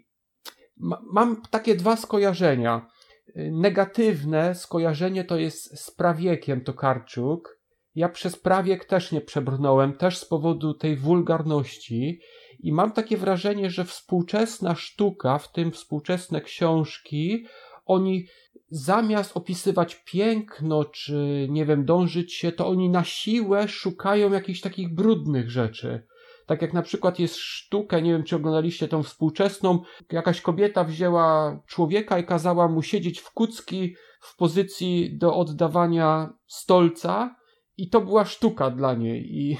ma 0.77 1.01
mam 1.13 1.41
takie 1.49 1.75
dwa 1.75 1.95
skojarzenia. 1.95 2.87
Negatywne 3.35 4.55
skojarzenie 4.55 5.23
to 5.23 5.37
jest 5.37 5.79
z 5.79 5.91
prawiekiem 5.91 6.63
Tokarczuk. 6.63 7.59
Ja 7.95 8.09
przez 8.09 8.39
prawiek 8.39 8.85
też 8.85 9.11
nie 9.11 9.21
przebrnąłem, 9.21 9.93
też 9.93 10.17
z 10.17 10.25
powodu 10.25 10.73
tej 10.73 10.97
wulgarności. 10.97 12.19
I 12.59 12.71
mam 12.73 12.91
takie 12.91 13.17
wrażenie, 13.17 13.69
że 13.69 13.85
współczesna 13.85 14.75
sztuka, 14.75 15.37
w 15.37 15.51
tym 15.51 15.71
współczesne 15.71 16.41
książki, 16.41 17.45
oni 17.85 18.25
zamiast 18.71 19.37
opisywać 19.37 19.95
piękno, 19.95 20.85
czy 20.85 21.47
nie 21.49 21.65
wiem, 21.65 21.85
dążyć 21.85 22.33
się, 22.33 22.51
to 22.51 22.67
oni 22.67 22.89
na 22.89 23.03
siłę 23.03 23.67
szukają 23.67 24.31
jakichś 24.31 24.61
takich 24.61 24.93
brudnych 24.93 25.49
rzeczy. 25.49 26.07
Tak 26.45 26.61
jak 26.61 26.73
na 26.73 26.81
przykład 26.81 27.19
jest 27.19 27.35
sztuka, 27.35 27.99
nie 27.99 28.11
wiem 28.11 28.23
czy 28.23 28.35
oglądaliście 28.35 28.87
tą 28.87 29.03
współczesną, 29.03 29.79
jakaś 30.11 30.41
kobieta 30.41 30.83
wzięła 30.83 31.59
człowieka 31.67 32.19
i 32.19 32.25
kazała 32.25 32.67
mu 32.67 32.81
siedzieć 32.81 33.19
w 33.19 33.31
kucki 33.31 33.95
w 34.21 34.35
pozycji 34.37 35.17
do 35.17 35.35
oddawania 35.35 36.33
stolca 36.47 37.35
i 37.77 37.89
to 37.89 38.01
była 38.01 38.25
sztuka 38.25 38.71
dla 38.71 38.93
niej 38.93 39.37
i 39.37 39.57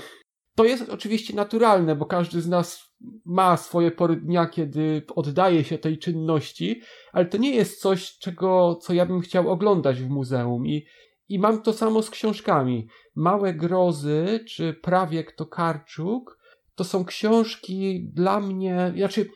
to 0.60 0.66
jest 0.66 0.90
oczywiście 0.90 1.36
naturalne, 1.36 1.96
bo 1.96 2.06
każdy 2.06 2.42
z 2.42 2.48
nas 2.48 2.94
ma 3.26 3.58
swoje 3.58 3.92
pory 3.92 4.16
dnia, 4.16 4.46
kiedy 4.46 5.06
oddaje 5.16 5.64
się 5.64 5.78
tej 5.78 5.98
czynności, 5.98 6.82
ale 7.12 7.26
to 7.26 7.38
nie 7.38 7.56
jest 7.56 7.82
coś, 7.82 8.18
czego, 8.18 8.76
co 8.76 8.94
ja 8.94 9.06
bym 9.06 9.22
chciał 9.22 9.50
oglądać 9.50 10.02
w 10.02 10.10
muzeum. 10.10 10.68
I, 10.68 10.86
i 11.30 11.40
mam 11.40 11.62
to 11.62 11.74
samo 11.74 12.02
z 12.02 12.10
książkami. 12.10 12.88
Małe 13.16 13.54
grozy 13.54 14.40
czy 14.48 14.74
Prawiek 14.74 15.32
Tokarczuk 15.32 16.40
to 16.76 16.84
są 16.84 17.06
książki 17.06 18.10
dla 18.14 18.40
mnie, 18.40 18.94
znaczy 18.98 19.30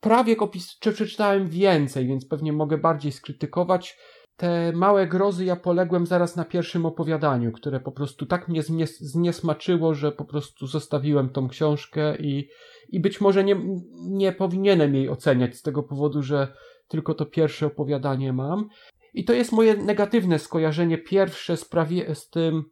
Prawiek 0.00 0.42
opis, 0.42 0.78
czy 0.78 0.92
przeczytałem 0.92 1.48
więcej, 1.48 2.06
więc 2.06 2.26
pewnie 2.26 2.52
mogę 2.52 2.78
bardziej 2.78 3.12
skrytykować 3.12 3.98
te 4.42 4.72
małe 4.72 5.06
grozy 5.06 5.44
ja 5.44 5.56
poległem 5.56 6.06
zaraz 6.06 6.36
na 6.36 6.44
pierwszym 6.44 6.86
opowiadaniu, 6.86 7.52
które 7.52 7.80
po 7.80 7.92
prostu 7.92 8.26
tak 8.26 8.48
mnie 8.48 8.62
zniesmaczyło, 9.00 9.94
że 9.94 10.12
po 10.12 10.24
prostu 10.24 10.66
zostawiłem 10.66 11.30
tą 11.30 11.48
książkę 11.48 12.16
i, 12.16 12.48
i 12.88 13.00
być 13.00 13.20
może 13.20 13.44
nie, 13.44 13.56
nie 14.08 14.32
powinienem 14.32 14.94
jej 14.94 15.08
oceniać 15.08 15.56
z 15.56 15.62
tego 15.62 15.82
powodu, 15.82 16.22
że 16.22 16.54
tylko 16.88 17.14
to 17.14 17.26
pierwsze 17.26 17.66
opowiadanie 17.66 18.32
mam. 18.32 18.68
I 19.14 19.24
to 19.24 19.32
jest 19.32 19.52
moje 19.52 19.76
negatywne 19.76 20.38
skojarzenie 20.38 20.98
pierwsze 20.98 21.56
z, 21.56 21.64
prawie, 21.64 22.14
z 22.14 22.30
tym 22.30 22.64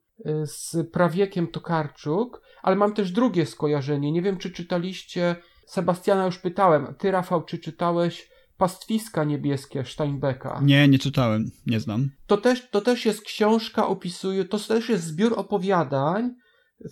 z 0.44 0.90
prawiekiem 0.92 1.46
Tokarczuk, 1.46 2.42
ale 2.62 2.76
mam 2.76 2.94
też 2.94 3.12
drugie 3.12 3.46
skojarzenie. 3.46 4.12
Nie 4.12 4.22
wiem, 4.22 4.36
czy 4.36 4.50
czytaliście 4.50 5.36
Sebastiana 5.66 6.26
już 6.26 6.38
pytałem, 6.38 6.94
ty 6.98 7.10
Rafał, 7.10 7.42
czy 7.42 7.58
czytałeś 7.58 8.30
Pastwiska 8.60 9.24
niebieskie 9.24 9.84
Steinbecka? 9.84 10.60
Nie, 10.62 10.88
nie 10.88 10.98
czytałem, 10.98 11.50
nie 11.66 11.80
znam. 11.80 12.10
To 12.26 12.36
też, 12.36 12.70
to 12.70 12.80
też 12.80 13.06
jest 13.06 13.22
książka, 13.22 13.86
opisuje, 13.86 14.44
to 14.44 14.58
też 14.58 14.88
jest 14.88 15.04
zbiór 15.04 15.34
opowiadań. 15.36 16.34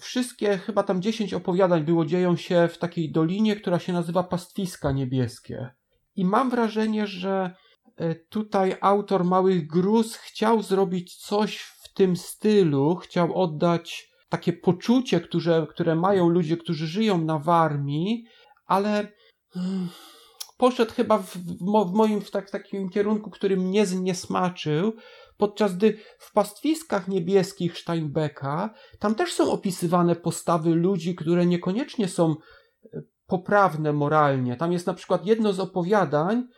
Wszystkie, 0.01 0.59
chyba 0.59 0.83
tam 0.83 1.03
10 1.03 1.35
opowiadań 1.35 1.85
było, 1.85 2.05
dzieją 2.05 2.37
się 2.37 2.69
w 2.73 2.79
takiej 2.79 3.13
dolinie, 3.13 3.57
która 3.57 3.79
się 3.79 3.93
nazywa 3.93 4.23
Pastwiska 4.23 4.93
niebieskie. 4.93 5.71
I 6.17 6.25
mam 6.25 6.51
wrażenie, 6.51 7.07
że 7.07 7.55
e, 7.97 8.15
tutaj 8.15 8.77
autor 8.81 9.25
Małych 9.25 9.67
Gruz 9.67 10.17
chciał 10.17 10.63
zrobić 10.63 11.17
coś 11.17 11.59
w 11.59 11.93
tym 11.95 12.17
stylu, 12.17 12.97
chciał 12.97 13.43
oddać 13.43 14.11
takie 14.29 14.53
poczucie, 14.53 15.21
które, 15.21 15.67
które 15.71 15.95
mają 15.95 16.29
ludzie, 16.29 16.57
którzy 16.57 16.87
żyją 16.87 17.25
na 17.25 17.39
Warmii, 17.39 18.25
ale 18.67 19.13
hmm, 19.53 19.89
poszedł 20.59 20.93
chyba 20.93 21.19
w, 21.19 21.37
w 21.87 21.93
moim 21.93 22.21
w, 22.21 22.31
tak, 22.31 22.51
takim 22.51 22.89
kierunku, 22.89 23.31
który 23.31 23.57
mnie 23.57 23.87
zniesmaczył, 23.87 24.93
podczas 25.37 25.77
gdy 25.77 25.99
w 26.19 26.33
pastwiskach 26.33 27.09
niebieskich 27.09 27.79
Steinbecka 27.79 28.75
tam 28.99 29.15
też 29.15 29.33
są 29.33 29.53
opisywane 29.53 30.17
postawy 30.17 30.75
ludzi, 30.75 31.15
które 31.15 31.47
niekoniecznie 31.47 32.09
są 32.09 32.31
e, 32.95 33.03
poprawne 33.27 33.93
moralnie. 33.93 34.57
Tam 34.57 34.73
jest 34.73 34.87
na 34.87 34.95
przykład 34.95 35.27
jedno 35.27 35.53
z 35.53 35.61
opowiadań 35.61 36.49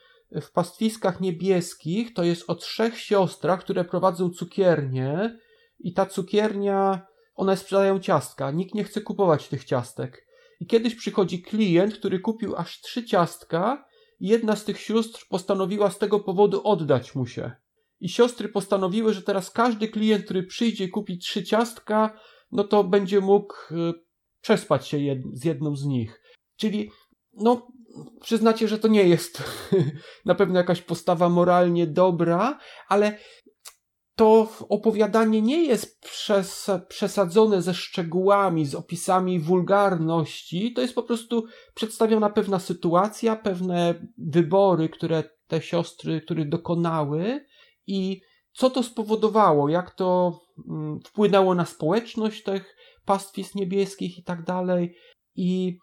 w 0.42 0.52
pastwiskach 0.52 1.20
niebieskich, 1.20 2.14
to 2.14 2.24
jest 2.24 2.50
o 2.50 2.54
trzech 2.54 2.98
siostrach, 2.98 3.60
które 3.60 3.84
prowadzą 3.84 4.30
cukiernię 4.30 5.38
i 5.78 5.92
ta 5.92 6.06
cukiernia, 6.06 7.06
one 7.34 7.56
sprzedają 7.56 8.00
ciastka. 8.00 8.50
Nikt 8.50 8.74
nie 8.74 8.84
chce 8.84 9.00
kupować 9.00 9.48
tych 9.48 9.64
ciastek. 9.64 10.26
I 10.60 10.66
kiedyś 10.66 10.94
przychodzi 10.94 11.42
klient, 11.42 11.94
który 11.94 12.20
kupił 12.20 12.56
aż 12.56 12.80
trzy 12.80 13.04
ciastka 13.04 13.89
jedna 14.20 14.56
z 14.56 14.64
tych 14.64 14.80
sióstr 14.80 15.26
postanowiła 15.28 15.90
z 15.90 15.98
tego 15.98 16.20
powodu 16.20 16.62
oddać 16.64 17.14
mu 17.14 17.26
się. 17.26 17.52
I 18.00 18.08
siostry 18.08 18.48
postanowiły, 18.48 19.14
że 19.14 19.22
teraz 19.22 19.50
każdy 19.50 19.88
klient, 19.88 20.24
który 20.24 20.42
przyjdzie 20.42 20.84
i 20.84 20.88
kupi 20.88 21.18
trzy 21.18 21.44
ciastka, 21.44 22.20
no 22.52 22.64
to 22.64 22.84
będzie 22.84 23.20
mógł 23.20 23.54
y, 23.70 23.92
przespać 24.40 24.88
się 24.88 24.98
jed 24.98 25.18
z 25.32 25.44
jedną 25.44 25.76
z 25.76 25.84
nich. 25.84 26.22
Czyli, 26.56 26.90
no, 27.32 27.72
przyznacie, 28.20 28.68
że 28.68 28.78
to 28.78 28.88
nie 28.88 29.04
jest 29.04 29.42
na 30.24 30.34
pewno 30.34 30.58
jakaś 30.58 30.82
postawa 30.82 31.28
moralnie 31.28 31.86
dobra, 31.86 32.58
ale 32.88 33.18
to 34.20 34.48
opowiadanie 34.68 35.42
nie 35.42 35.64
jest 35.64 36.00
przes 36.00 36.70
przesadzone 36.88 37.62
ze 37.62 37.74
szczegółami, 37.74 38.66
z 38.66 38.74
opisami 38.74 39.40
wulgarności. 39.40 40.72
To 40.72 40.82
jest 40.82 40.94
po 40.94 41.02
prostu 41.02 41.44
przedstawiona 41.74 42.30
pewna 42.30 42.58
sytuacja, 42.58 43.36
pewne 43.36 43.94
wybory, 44.18 44.88
które 44.88 45.24
te 45.46 45.62
siostry, 45.62 46.20
które 46.20 46.44
dokonały 46.44 47.46
i 47.86 48.20
co 48.52 48.70
to 48.70 48.82
spowodowało, 48.82 49.68
jak 49.68 49.94
to 49.94 50.40
mm, 50.70 51.00
wpłynęło 51.06 51.54
na 51.54 51.64
społeczność 51.64 52.42
tych 52.42 52.76
pastwisk 53.04 53.54
niebieskich 53.54 54.18
i 54.18 54.24
tak 54.24 54.44
dalej. 54.44 54.96
I 55.36 55.78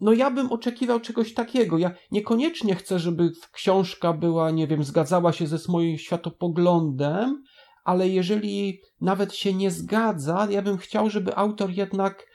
no 0.00 0.12
ja 0.12 0.30
bym 0.30 0.52
oczekiwał 0.52 1.00
czegoś 1.00 1.34
takiego. 1.34 1.78
Ja 1.78 1.94
niekoniecznie 2.10 2.74
chcę, 2.74 2.98
żeby 2.98 3.30
książka 3.52 4.12
była, 4.12 4.50
nie 4.50 4.66
wiem, 4.66 4.84
zgadzała 4.84 5.32
się 5.32 5.46
ze 5.46 5.58
moim 5.68 5.98
światopoglądem, 5.98 7.42
ale 7.90 8.08
jeżeli 8.08 8.80
nawet 9.00 9.34
się 9.34 9.54
nie 9.54 9.70
zgadza, 9.70 10.48
ja 10.50 10.62
bym 10.62 10.78
chciał, 10.78 11.10
żeby 11.10 11.36
autor 11.36 11.70
jednak 11.70 12.26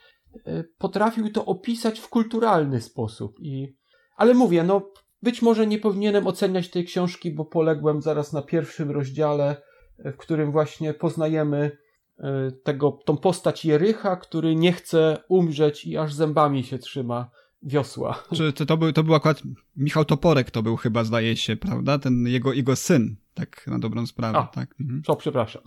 e, 0.46 0.64
potrafił 0.78 1.32
to 1.32 1.44
opisać 1.44 2.00
w 2.00 2.08
kulturalny 2.08 2.80
sposób. 2.80 3.40
I... 3.40 3.76
Ale 4.16 4.34
mówię, 4.34 4.64
no 4.64 4.92
być 5.22 5.42
może 5.42 5.66
nie 5.66 5.78
powinienem 5.78 6.26
oceniać 6.26 6.68
tej 6.68 6.84
książki, 6.84 7.30
bo 7.30 7.44
poległem 7.44 8.02
zaraz 8.02 8.32
na 8.32 8.42
pierwszym 8.42 8.90
rozdziale, 8.90 9.56
e, 9.98 10.12
w 10.12 10.16
którym 10.16 10.52
właśnie 10.52 10.94
poznajemy 10.94 11.78
e, 12.18 12.52
tego, 12.62 12.98
tą 13.04 13.16
postać 13.16 13.64
Jerycha, 13.64 14.16
który 14.16 14.56
nie 14.56 14.72
chce 14.72 15.18
umrzeć 15.28 15.84
i 15.84 15.96
aż 15.96 16.14
zębami 16.14 16.64
się 16.64 16.78
trzyma 16.78 17.30
wiosła. 17.62 18.22
Czy 18.34 18.52
to, 18.52 18.66
to, 18.66 18.76
był, 18.76 18.92
to 18.92 19.02
był 19.02 19.14
akurat 19.14 19.42
Michał 19.76 20.04
Toporek, 20.04 20.50
to 20.50 20.62
był 20.62 20.76
chyba, 20.76 21.04
zdaje 21.04 21.36
się, 21.36 21.56
prawda? 21.56 21.98
Ten 21.98 22.26
jego, 22.26 22.52
jego 22.52 22.76
syn, 22.76 23.16
tak 23.36 23.66
na 23.66 23.78
dobrą 23.78 24.06
sprawę. 24.06 24.38
A, 24.38 24.46
tak. 24.46 24.74
Mhm. 24.80 25.02
Co, 25.02 25.16
przepraszam. 25.16 25.62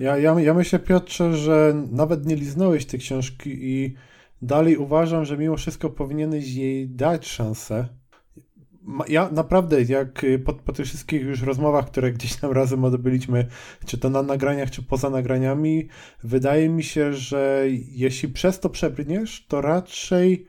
Ja, 0.00 0.18
ja, 0.18 0.40
ja 0.40 0.54
myślę, 0.54 0.78
Piotrze, 0.78 1.36
że 1.36 1.86
nawet 1.90 2.26
nie 2.26 2.36
liznąłeś 2.36 2.86
tej 2.86 3.00
książki 3.00 3.50
i 3.50 3.94
dalej 4.42 4.76
uważam, 4.76 5.24
że 5.24 5.38
mimo 5.38 5.56
wszystko 5.56 5.90
powinieneś 5.90 6.54
jej 6.54 6.88
dać 6.88 7.28
szansę. 7.28 7.88
Ja 9.08 9.30
naprawdę, 9.32 9.82
jak 9.82 10.26
po, 10.44 10.54
po 10.54 10.72
tych 10.72 10.86
wszystkich 10.86 11.22
już 11.22 11.42
rozmowach, 11.42 11.86
które 11.86 12.12
gdzieś 12.12 12.36
tam 12.36 12.52
razem 12.52 12.84
odbyliśmy, 12.84 13.46
czy 13.86 13.98
to 13.98 14.10
na 14.10 14.22
nagraniach, 14.22 14.70
czy 14.70 14.82
poza 14.82 15.10
nagraniami, 15.10 15.88
wydaje 16.22 16.68
mi 16.68 16.82
się, 16.82 17.12
że 17.12 17.64
jeśli 17.90 18.28
przez 18.28 18.60
to 18.60 18.70
przebrniesz, 18.70 19.46
to 19.46 19.60
raczej 19.60 20.46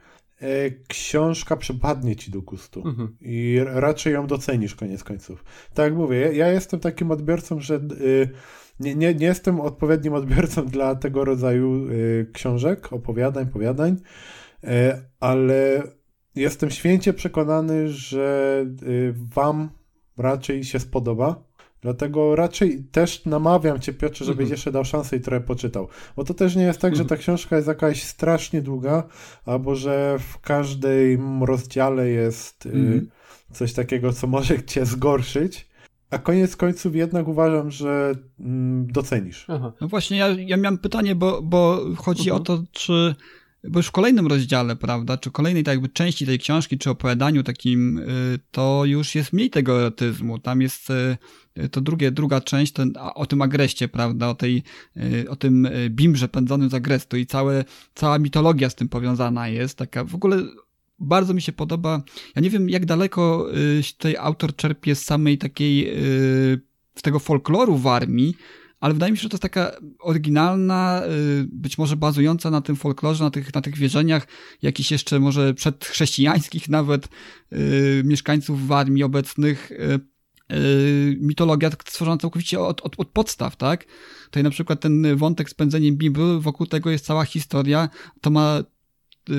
książka 0.88 1.56
przypadnie 1.56 2.15
ci 2.15 2.32
do 2.32 2.41
gustu 2.41 2.84
mhm. 2.86 3.15
i 3.21 3.60
raczej 3.65 4.13
ją 4.13 4.28
docenisz 4.28 4.76
koniec 4.76 5.04
końców. 5.04 5.43
Tak 5.73 5.86
jak 5.86 5.93
mówię, 5.93 6.17
ja, 6.34 6.52
jestem 6.52 6.80
takim 6.80 7.12
odbiorcą, 7.12 7.60
że 7.60 7.76
y, 7.76 8.30
nie, 8.80 8.95
nie, 8.95 9.15
nie 9.15 9.26
jestem 9.26 9.62
odpowiednim 9.62 10.13
odbiorcą 10.13 10.65
dla 10.78 10.95
tego 10.95 11.26
rodzaju 11.26 11.89
y, 11.91 12.28
książek, 12.34 12.93
opowiadań, 12.93 13.47
powiadań, 13.47 13.97
ale 15.19 15.84
jestem 16.36 16.69
święcie 16.69 17.13
przekonany, 17.13 17.89
że 17.89 18.65
wam 19.13 19.69
raczej 20.17 20.63
się 20.63 20.80
spodoba 20.80 21.46
Dlatego 21.88 22.36
raczej 22.36 22.84
też 22.91 23.26
namawiam 23.26 23.80
cię, 23.80 23.93
Piotrze, 23.93 24.26
żebyś 24.26 24.43
mhm. 24.43 24.52
jeszcze 24.52 24.71
dał 24.71 24.86
szansę 24.86 25.17
i 25.17 25.21
trochę 25.21 25.41
poczytał. 25.41 25.88
Bo 26.15 26.23
to 26.23 26.34
też 26.34 26.56
nie 26.56 26.63
jest 26.63 26.82
tak, 26.82 26.95
że 26.95 27.00
ta 27.06 27.15
mhm. 27.15 27.21
książka 27.21 27.56
jest 27.56 27.67
jakaś 27.67 28.04
strasznie 28.04 28.62
długa, 28.62 29.04
albo 29.45 29.76
że 29.76 30.17
w 30.19 30.39
każdym 30.39 31.43
rozdziale 31.43 32.10
jest 32.10 32.65
y, 32.65 32.69
mhm. 32.69 33.10
coś 33.52 33.73
takiego, 33.73 34.13
co 34.13 34.28
może 34.28 34.63
cię 34.71 34.86
zgorszyć. 34.86 35.67
A 36.10 36.17
koniec 36.17 36.56
końców 36.56 36.95
jednak 36.95 37.28
uważam, 37.28 37.71
że 37.71 38.15
mm, 38.39 38.88
docenisz. 38.91 39.45
Aha. 39.47 39.73
No 39.82 39.88
właśnie, 39.88 40.17
ja, 40.17 40.28
ja 40.28 40.58
miałem 40.58 40.78
pytanie, 40.78 41.15
bo, 41.15 41.41
bo 41.41 41.82
chodzi 41.97 42.32
o 42.32 42.39
to, 42.39 42.63
czy 42.71 43.15
bo 43.69 43.80
już 43.80 43.88
w 43.88 43.91
kolejnym 43.91 44.27
rozdziale, 44.27 44.75
prawda, 44.75 45.17
czy 45.17 45.32
kolejnej 45.32 45.63
tak 45.63 45.73
jakby 45.73 45.89
części 45.89 46.25
tej 46.25 46.39
książki, 46.39 46.77
czy 46.77 46.89
opowiadaniu 46.89 47.43
takim, 47.43 47.97
y, 47.97 48.39
to 48.51 48.86
już 48.86 49.15
jest 49.15 49.34
mniej 49.34 49.49
tego 49.49 49.80
erotyzmu. 49.80 50.39
Tam 50.39 50.62
jest 50.62 50.89
y, 50.89 51.69
to 51.69 51.82
drugie, 51.82 52.12
druga 52.12 52.41
część 52.41 52.73
ten, 52.73 52.93
o 53.15 53.25
tym 53.25 53.41
agreście, 53.41 53.88
prawda, 53.88 54.30
o 54.30 54.36
tej, 54.36 54.63
y, 54.97 55.30
o 55.30 55.36
tym 55.36 55.67
bimbrze 55.89 56.27
pędzonym 56.27 56.69
z 56.69 56.73
agrestu 56.73 57.17
i 57.17 57.25
całe, 57.25 57.65
cała 57.95 58.19
mitologia 58.19 58.69
z 58.69 58.75
tym 58.75 58.89
powiązana 58.89 59.47
jest, 59.47 59.77
taka 59.77 60.03
w 60.03 60.15
ogóle 60.15 60.43
bardzo 60.99 61.34
mi 61.34 61.41
się 61.41 61.51
podoba. 61.51 62.01
Ja 62.36 62.41
nie 62.41 62.49
wiem, 62.49 62.69
jak 62.69 62.86
daleko 62.86 63.47
tutaj 63.97 64.15
autor 64.15 64.56
czerpie 64.56 64.95
z 64.95 65.06
samej 65.06 65.38
takiej, 65.38 65.93
z 66.95 67.01
tego 67.01 67.19
folkloru 67.19 67.77
w 67.77 67.88
armii, 67.88 68.36
ale 68.79 68.93
wydaje 68.93 69.11
mi 69.11 69.17
się, 69.17 69.23
że 69.23 69.29
to 69.29 69.35
jest 69.35 69.41
taka 69.41 69.71
oryginalna, 69.99 71.01
y, 71.05 71.47
być 71.51 71.77
może 71.77 71.95
bazująca 71.95 72.51
na 72.51 72.61
tym 72.61 72.75
folklorze, 72.75 73.23
na 73.23 73.31
tych, 73.31 73.53
na 73.53 73.61
tych 73.61 73.77
wierzeniach 73.77 74.27
jakichś 74.61 74.91
jeszcze 74.91 75.19
może 75.19 75.53
przedchrześcijańskich 75.53 76.69
nawet 76.79 77.07
y, 77.53 78.01
mieszkańców 78.05 78.67
w 78.67 78.71
armii 78.71 79.03
obecnych, 79.03 79.71
y, 79.71 79.99
mitologia 81.19 81.69
stworzona 81.87 82.17
całkowicie 82.17 82.59
od, 82.59 82.81
od, 82.81 82.99
od, 82.99 83.07
podstaw, 83.07 83.55
tak? 83.55 83.85
Tutaj 84.25 84.43
na 84.43 84.49
przykład 84.49 84.79
ten 84.79 85.17
wątek 85.17 85.49
z 85.49 85.53
pędzeniem 85.53 85.95
Bimbru, 85.95 86.41
wokół 86.41 86.67
tego 86.67 86.89
jest 86.89 87.05
cała 87.05 87.25
historia, 87.25 87.89
to 88.21 88.29
ma 88.29 88.63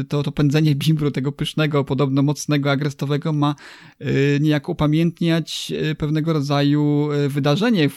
to, 0.08 0.22
to 0.22 0.32
pędzenie 0.32 0.74
bimbru 0.74 1.10
tego 1.10 1.32
pysznego, 1.32 1.84
podobno 1.84 2.22
mocnego, 2.22 2.70
agresowego 2.70 3.32
ma 3.32 3.54
y, 4.00 4.38
niejako 4.40 4.72
upamiętniać 4.72 5.72
y, 5.90 5.94
pewnego 5.94 6.32
rodzaju 6.32 7.08
y, 7.12 7.28
wydarzenie, 7.28 7.90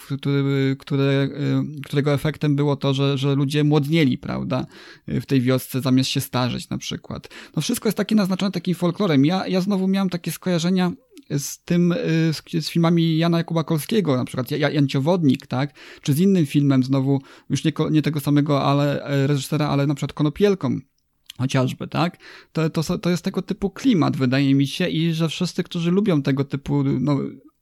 które, 0.80 1.30
którego 1.86 2.14
efektem 2.14 2.56
było 2.56 2.76
to, 2.76 2.94
że, 2.94 3.18
że 3.18 3.36
ludzie 3.36 3.64
młodnieli, 3.64 4.18
prawda, 4.18 4.66
w 5.08 5.26
tej 5.26 5.42
wiosce 5.42 5.82
zamiast 5.82 6.10
się 6.10 6.22
starzeć 6.22 6.70
na 6.70 6.78
przykład. 6.78 7.30
No 7.56 7.62
wszystko 7.62 7.88
jest 7.88 7.98
takie 7.98 8.16
naznaczone 8.16 8.52
takim 8.52 8.76
folklorem. 8.76 9.26
Ja, 9.26 9.48
ja 9.48 9.62
znowu 9.62 9.88
miałem 9.88 10.10
takie 10.10 10.32
skojarzenia 10.32 10.92
z 11.30 11.64
tym, 11.64 11.94
z, 12.32 12.66
z, 12.66 12.70
filmami 12.70 13.18
Jana 13.18 13.38
Jakuba 13.38 13.64
Kolskiego, 13.64 14.18
na 14.18 14.26
przykład 14.26 14.52
Janciowodnik, 14.52 15.48
tak? 15.48 15.74
Czy 16.02 16.14
z 16.14 16.20
innym 16.20 16.46
filmem 16.46 16.84
znowu, 16.84 17.22
już 17.50 17.64
nie, 17.64 17.72
nie 17.92 18.02
tego 18.02 18.20
samego 18.20 18.64
ale 18.64 19.04
reżysera, 19.28 19.68
ale 19.68 19.88
na 19.88 19.96
przykład 19.96 20.14
Konopielką 20.14 20.80
chociażby, 21.42 21.88
tak? 21.88 22.18
To, 22.54 22.70
to, 22.70 22.98
to 22.98 23.10
jest 23.10 23.24
tego 23.24 23.42
typu 23.42 23.70
klimat, 23.70 24.18
wydaje 24.18 24.56
mi 24.56 24.68
się, 24.68 24.90
i 24.90 25.14
że 25.14 25.30
wszyscy, 25.30 25.64
którzy 25.64 25.92
lubią 25.92 26.22
tego 26.22 26.46
typu 26.46 26.84
no, 26.84 27.20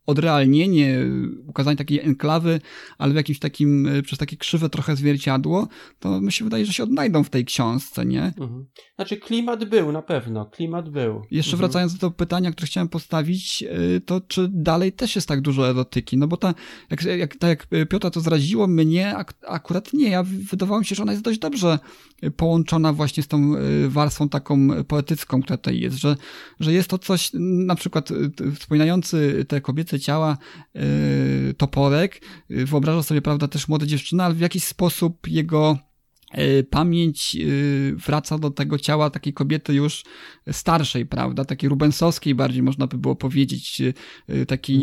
odrealnienie, 0.09 0.99
ukazanie 1.47 1.77
takiej 1.77 1.99
enklawy, 1.99 2.61
ale 2.97 3.13
w 3.13 3.15
jakimś 3.15 3.39
takim, 3.39 3.87
e, 3.87 4.01
przez 4.01 4.19
takie 4.19 4.37
krzywe 4.37 4.69
trochę 4.69 4.95
zwierciadło, 4.95 5.67
to 5.99 6.21
mi 6.21 6.31
się 6.31 6.43
wydaje, 6.43 6.65
że 6.65 6.73
się 6.73 6.83
odnajdą 6.83 7.23
w 7.23 7.29
tej 7.29 7.45
książce, 7.45 8.05
nie? 8.05 8.23
Mhm. 8.23 8.65
Znaczy 8.95 9.17
klimat 9.17 9.65
był, 9.65 9.91
na 9.91 10.01
pewno, 10.01 10.45
klimat 10.45 10.89
był. 10.89 11.21
Jeszcze 11.31 11.51
mhm. 11.53 11.59
wracając 11.59 11.97
do 11.97 12.11
pytania, 12.11 12.51
które 12.51 12.67
chciałem 12.67 12.87
postawić, 12.87 13.63
e, 13.63 14.01
to 14.01 14.21
czy 14.21 14.49
dalej 14.53 14.91
też 14.91 15.15
jest 15.15 15.27
tak 15.27 15.41
dużo 15.41 15.69
erotyki? 15.69 16.17
No 16.17 16.27
bo 16.27 16.37
ta, 16.37 16.53
jak, 16.89 17.03
jak, 17.03 17.35
tak 17.35 17.49
jak 17.49 17.87
Piotr 17.89 18.11
to 18.11 18.21
zraziło, 18.21 18.67
mnie 18.67 19.15
ak 19.15 19.33
akurat 19.47 19.93
nie. 19.93 20.09
Ja 20.09 20.23
wydawało 20.23 20.79
mi 20.79 20.85
się, 20.85 20.95
że 20.95 21.03
ona 21.03 21.11
jest 21.11 21.23
dość 21.23 21.39
dobrze 21.39 21.79
połączona 22.37 22.93
właśnie 22.93 23.23
z 23.23 23.27
tą 23.27 23.51
warstwą 23.87 24.29
taką 24.29 24.83
poetycką, 24.83 25.41
która 25.41 25.57
tutaj 25.57 25.79
jest, 25.79 25.97
że, 25.97 26.15
że 26.59 26.73
jest 26.73 26.89
to 26.89 26.97
coś, 26.97 27.31
na 27.33 27.75
przykład 27.75 28.09
wspominający 28.55 29.45
te 29.47 29.61
kobiece 29.61 29.98
ciała 29.99 30.37
toporek, 31.57 32.21
wyobraża 32.49 33.03
sobie, 33.03 33.21
prawda, 33.21 33.47
też 33.47 33.67
młoda 33.67 33.85
dziewczyna, 33.85 34.25
ale 34.25 34.33
w 34.33 34.39
jakiś 34.39 34.63
sposób 34.63 35.27
jego 35.27 35.77
pamięć 36.69 37.35
e, 37.35 37.39
wraca 37.95 38.37
do 38.37 38.51
tego 38.51 38.77
ciała 38.77 39.09
takiej 39.09 39.33
kobiety 39.33 39.73
już 39.73 40.03
starszej, 40.51 41.05
prawda? 41.05 41.45
Takiej 41.45 41.69
rubensowskiej 41.69 42.35
bardziej 42.35 42.63
można 42.63 42.87
by 42.87 42.97
było 42.97 43.15
powiedzieć. 43.15 43.81
E, 44.27 44.45
taki 44.45 44.73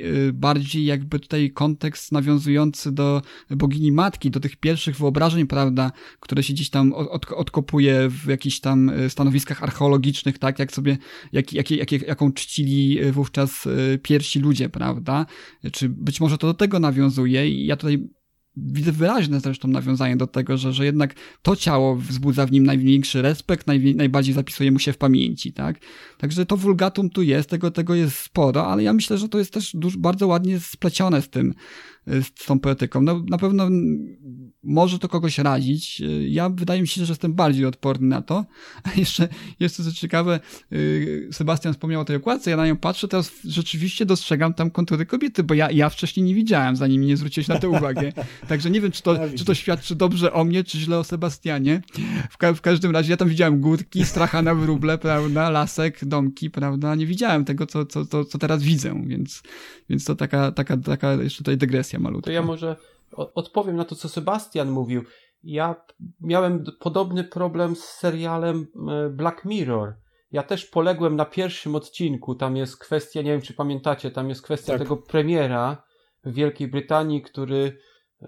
mhm. 0.00 0.38
bardziej 0.38 0.84
jakby 0.84 1.20
tutaj 1.20 1.50
kontekst 1.50 2.12
nawiązujący 2.12 2.92
do 2.92 3.22
bogini 3.50 3.92
matki, 3.92 4.30
do 4.30 4.40
tych 4.40 4.56
pierwszych 4.56 4.96
wyobrażeń, 4.96 5.46
prawda? 5.46 5.92
Które 6.20 6.42
się 6.42 6.52
gdzieś 6.52 6.70
tam 6.70 6.92
od, 6.92 7.32
odkopuje 7.32 8.08
w 8.08 8.26
jakichś 8.26 8.60
tam 8.60 8.92
stanowiskach 9.08 9.62
archeologicznych, 9.62 10.38
tak? 10.38 10.58
Jak 10.58 10.72
sobie, 10.72 10.98
jak, 11.32 11.52
jak, 11.52 11.70
jak, 11.70 11.92
jaką 11.92 12.32
czcili 12.32 13.12
wówczas 13.12 13.68
pierwsi 14.02 14.40
ludzie, 14.40 14.68
prawda? 14.68 15.26
Czy 15.72 15.88
być 15.88 16.20
może 16.20 16.38
to 16.38 16.46
do 16.46 16.54
tego 16.54 16.80
nawiązuje 16.80 17.48
i 17.50 17.66
ja 17.66 17.76
tutaj 17.76 18.08
widzę 18.56 18.92
wyraźne 18.92 19.40
zresztą 19.40 19.68
nawiązanie 19.68 20.16
do 20.16 20.26
tego, 20.26 20.56
że, 20.56 20.72
że 20.72 20.84
jednak 20.84 21.14
to 21.42 21.56
ciało 21.56 21.96
wzbudza 21.96 22.46
w 22.46 22.52
nim 22.52 22.66
największy 22.66 23.22
respekt, 23.22 23.66
naj, 23.66 23.94
najbardziej 23.94 24.34
zapisuje 24.34 24.72
mu 24.72 24.78
się 24.78 24.92
w 24.92 24.98
pamięci, 24.98 25.52
tak? 25.52 25.76
Także 26.18 26.46
to 26.46 26.56
wulgatum 26.56 27.10
tu 27.10 27.22
jest, 27.22 27.50
tego, 27.50 27.70
tego 27.70 27.94
jest 27.94 28.18
sporo, 28.18 28.66
ale 28.66 28.82
ja 28.82 28.92
myślę, 28.92 29.18
że 29.18 29.28
to 29.28 29.38
jest 29.38 29.52
też 29.52 29.76
dużo, 29.76 29.98
bardzo 29.98 30.26
ładnie 30.26 30.60
splecione 30.60 31.22
z 31.22 31.28
tym, 31.28 31.54
z 32.06 32.44
tą 32.46 32.60
poetyką. 32.60 33.02
No, 33.02 33.24
na 33.28 33.38
pewno 33.38 33.68
może 34.64 34.98
to 34.98 35.08
kogoś 35.08 35.38
razić. 35.38 36.02
Ja 36.28 36.48
wydaje 36.48 36.80
mi 36.80 36.88
się, 36.88 37.04
że 37.04 37.12
jestem 37.12 37.34
bardziej 37.34 37.66
odporny 37.66 38.08
na 38.08 38.22
to. 38.22 38.44
A 38.82 38.90
jeszcze, 39.00 39.28
jeszcze 39.60 39.84
co 39.84 39.92
ciekawe, 39.92 40.40
y, 40.72 41.28
Sebastian 41.32 41.72
wspomniał 41.72 42.00
o 42.00 42.04
tej 42.04 42.16
okładce, 42.16 42.50
ja 42.50 42.56
na 42.56 42.66
nią 42.66 42.76
patrzę, 42.76 43.08
teraz 43.08 43.32
rzeczywiście 43.44 44.06
dostrzegam 44.06 44.54
tam 44.54 44.70
kontury 44.70 45.06
kobiety, 45.06 45.42
bo 45.42 45.54
ja, 45.54 45.70
ja 45.70 45.88
wcześniej 45.88 46.26
nie 46.26 46.34
widziałem, 46.34 46.76
zanim 46.76 47.02
nie 47.02 47.16
zwróciłeś 47.16 47.48
na 47.48 47.58
to 47.58 47.70
uwagę. 47.70 48.12
Także 48.48 48.70
nie 48.70 48.80
wiem, 48.80 48.92
czy 48.92 49.02
to, 49.02 49.18
czy 49.36 49.44
to 49.44 49.54
świadczy 49.54 49.94
dobrze 49.94 50.32
o 50.32 50.44
mnie, 50.44 50.64
czy 50.64 50.78
źle 50.78 50.98
o 50.98 51.04
Sebastianie. 51.04 51.82
W, 52.30 52.36
ka 52.36 52.54
w 52.54 52.60
każdym 52.60 52.90
razie 52.90 53.10
ja 53.10 53.16
tam 53.16 53.28
widziałem 53.28 53.60
górki, 53.60 54.04
stracha 54.04 54.42
na 54.42 54.54
wróble, 54.54 54.98
prawda, 54.98 55.50
lasek, 55.50 56.04
domki, 56.04 56.50
prawda. 56.50 56.94
Nie 56.94 57.06
widziałem 57.06 57.44
tego, 57.44 57.66
co, 57.66 57.86
co, 57.86 58.06
co, 58.06 58.24
co 58.24 58.38
teraz 58.38 58.62
widzę, 58.62 59.02
więc, 59.06 59.42
więc 59.90 60.04
to 60.04 60.14
taka, 60.16 60.52
taka, 60.52 60.76
taka 60.76 61.12
jeszcze 61.12 61.38
tutaj 61.38 61.56
dygresja 61.56 61.93
malutka. 61.98 62.26
To 62.26 62.32
ja 62.32 62.42
może 62.42 62.76
odpowiem 63.16 63.76
na 63.76 63.84
to, 63.84 63.94
co 63.94 64.08
Sebastian 64.08 64.70
mówił. 64.70 65.02
Ja 65.42 65.84
miałem 66.20 66.64
podobny 66.80 67.24
problem 67.24 67.76
z 67.76 67.84
serialem 67.84 68.66
e, 68.90 69.08
Black 69.10 69.44
Mirror. 69.44 69.94
Ja 70.32 70.42
też 70.42 70.66
poległem 70.66 71.16
na 71.16 71.24
pierwszym 71.24 71.74
odcinku. 71.74 72.34
Tam 72.34 72.56
jest 72.56 72.78
kwestia, 72.78 73.22
nie 73.22 73.32
wiem 73.32 73.40
czy 73.40 73.54
pamiętacie, 73.54 74.10
tam 74.10 74.28
jest 74.28 74.42
kwestia 74.42 74.72
tak. 74.72 74.78
tego 74.78 74.96
premiera 74.96 75.82
w 76.24 76.34
Wielkiej 76.34 76.68
Brytanii, 76.68 77.22
który 77.22 77.78
y, 78.22 78.26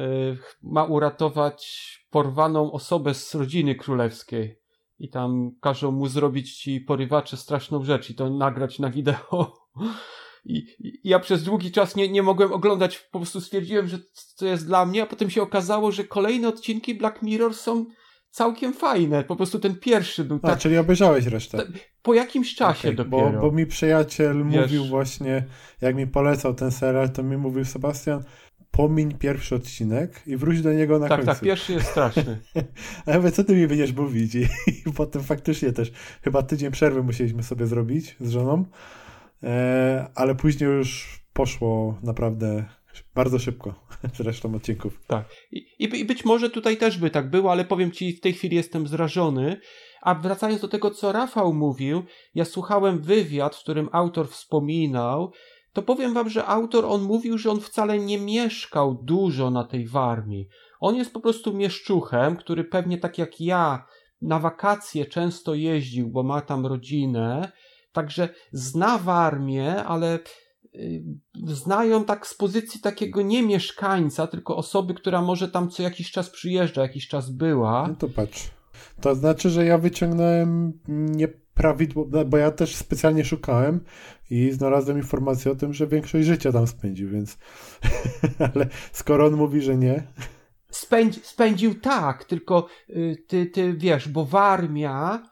ma 0.62 0.84
uratować 0.84 1.90
porwaną 2.10 2.72
osobę 2.72 3.14
z 3.14 3.34
rodziny 3.34 3.74
królewskiej. 3.74 4.60
I 4.98 5.08
tam 5.10 5.50
każą 5.60 5.90
mu 5.90 6.06
zrobić 6.06 6.56
ci 6.56 6.80
porywacze 6.80 7.36
straszną 7.36 7.84
rzecz 7.84 8.10
i 8.10 8.14
to 8.14 8.30
nagrać 8.30 8.78
na 8.78 8.90
wideo. 8.90 9.52
I, 10.46 10.66
I, 10.78 11.00
ja 11.04 11.18
przez 11.18 11.42
długi 11.42 11.72
czas 11.72 11.96
nie, 11.96 12.08
nie 12.08 12.22
mogłem 12.22 12.52
oglądać, 12.52 12.98
po 12.98 13.18
prostu 13.18 13.40
stwierdziłem, 13.40 13.88
że 13.88 13.98
to 14.38 14.46
jest 14.46 14.66
dla 14.66 14.86
mnie, 14.86 15.02
a 15.02 15.06
potem 15.06 15.30
się 15.30 15.42
okazało, 15.42 15.92
że 15.92 16.04
kolejne 16.04 16.48
odcinki 16.48 16.94
Black 16.94 17.22
Mirror 17.22 17.54
są 17.54 17.86
całkiem 18.30 18.72
fajne. 18.72 19.24
Po 19.24 19.36
prostu 19.36 19.58
ten 19.58 19.76
pierwszy 19.76 20.24
był 20.24 20.38
a, 20.42 20.48
tak. 20.48 20.58
czyli 20.58 20.78
obejrzałeś 20.78 21.26
resztę. 21.26 21.66
Po 22.02 22.14
jakimś 22.14 22.54
czasie 22.54 22.88
okay, 22.88 22.94
dopiero. 22.94 23.30
Bo, 23.30 23.40
bo 23.40 23.52
mi 23.52 23.66
przyjaciel 23.66 24.44
Wiesz... 24.44 24.62
mówił 24.62 24.84
właśnie, 24.84 25.44
jak 25.80 25.96
mi 25.96 26.06
polecał 26.06 26.54
ten 26.54 26.70
serial, 26.70 27.10
to 27.10 27.22
mi 27.22 27.36
mówił 27.36 27.64
Sebastian, 27.64 28.24
pomiń 28.70 29.18
pierwszy 29.18 29.54
odcinek 29.54 30.22
i 30.26 30.36
wróć 30.36 30.62
do 30.62 30.72
niego 30.72 30.98
na 30.98 31.08
tak, 31.08 31.18
końcu. 31.18 31.26
Tak, 31.26 31.36
tak, 31.36 31.44
pierwszy 31.44 31.72
jest 31.72 31.86
straszny. 31.86 32.38
A 33.06 33.10
ja 33.10 33.16
mówię, 33.16 33.32
co 33.32 33.44
ty 33.44 33.54
mi 33.54 33.66
będziesz 33.66 33.92
mówić? 33.92 34.34
I, 34.34 34.46
I 34.86 34.92
potem 34.94 35.22
faktycznie 35.22 35.72
też 35.72 35.92
chyba 36.22 36.42
tydzień 36.42 36.70
przerwy 36.70 37.02
musieliśmy 37.02 37.42
sobie 37.42 37.66
zrobić 37.66 38.16
z 38.20 38.30
żoną. 38.30 38.64
E, 39.42 40.10
ale 40.14 40.34
później 40.34 40.70
już 40.70 41.20
poszło 41.32 41.98
naprawdę 42.02 42.64
bardzo 43.14 43.38
szybko 43.38 43.74
z 44.16 44.20
resztą 44.20 44.54
odcinków. 44.54 45.00
Tak. 45.06 45.24
I, 45.52 45.66
I, 45.78 46.04
być 46.04 46.24
może 46.24 46.50
tutaj 46.50 46.76
też 46.76 46.98
by 46.98 47.10
tak 47.10 47.30
było, 47.30 47.52
ale 47.52 47.64
powiem 47.64 47.92
ci, 47.92 48.12
w 48.12 48.20
tej 48.20 48.32
chwili 48.32 48.56
jestem 48.56 48.86
zrażony. 48.86 49.60
A 50.02 50.14
wracając 50.14 50.60
do 50.60 50.68
tego, 50.68 50.90
co 50.90 51.12
Rafał 51.12 51.54
mówił, 51.54 52.02
ja 52.34 52.44
słuchałem 52.44 52.98
wywiad, 52.98 53.56
w 53.56 53.60
którym 53.60 53.88
autor 53.92 54.28
wspominał, 54.28 55.32
to 55.72 55.82
powiem 55.82 56.14
wam, 56.14 56.30
że 56.30 56.46
autor, 56.46 56.84
on 56.84 57.02
mówił, 57.02 57.38
że 57.38 57.50
on 57.50 57.60
wcale 57.60 57.98
nie 57.98 58.18
mieszkał 58.18 58.94
dużo 59.02 59.50
na 59.50 59.64
tej 59.64 59.86
Warmii. 59.86 60.48
On 60.80 60.96
jest 60.96 61.12
po 61.12 61.20
prostu 61.20 61.54
mieszczuchem, 61.54 62.36
który 62.36 62.64
pewnie 62.64 62.98
tak 62.98 63.18
jak 63.18 63.40
ja 63.40 63.86
na 64.22 64.38
wakacje 64.38 65.06
często 65.06 65.54
jeździł, 65.54 66.08
bo 66.08 66.22
ma 66.22 66.40
tam 66.40 66.66
rodzinę 66.66 67.52
Także 67.96 68.28
zna 68.52 68.98
Warmię, 68.98 69.84
ale 69.84 70.18
y, 70.74 71.04
znają 71.46 72.04
tak 72.04 72.26
z 72.26 72.34
pozycji 72.34 72.80
takiego 72.80 73.22
nie 73.22 73.42
mieszkańca, 73.42 74.26
tylko 74.26 74.56
osoby, 74.56 74.94
która 74.94 75.22
może 75.22 75.48
tam 75.48 75.70
co 75.70 75.82
jakiś 75.82 76.10
czas 76.10 76.30
przyjeżdża, 76.30 76.82
jakiś 76.82 77.08
czas 77.08 77.30
była. 77.30 77.88
No 77.88 77.94
to 77.94 78.08
patrz. 78.08 78.50
To 79.00 79.14
znaczy, 79.14 79.50
że 79.50 79.64
ja 79.64 79.78
wyciągnąłem 79.78 80.72
nieprawidłowo, 80.88 82.24
bo 82.24 82.36
ja 82.36 82.50
też 82.50 82.76
specjalnie 82.76 83.24
szukałem 83.24 83.80
i 84.30 84.50
znalazłem 84.50 84.98
informację 84.98 85.52
o 85.52 85.54
tym, 85.54 85.72
że 85.72 85.86
większość 85.86 86.26
życia 86.26 86.52
tam 86.52 86.66
spędził, 86.66 87.10
więc 87.10 87.38
ale 88.54 88.68
skoro 88.92 89.26
on 89.26 89.34
mówi, 89.34 89.62
że 89.62 89.76
nie. 89.76 90.06
Spędzi, 90.70 91.20
spędził 91.22 91.80
tak, 91.80 92.24
tylko 92.24 92.66
y, 92.90 93.24
ty, 93.28 93.46
ty 93.46 93.74
wiesz, 93.74 94.08
bo 94.08 94.24
Warmia 94.24 95.22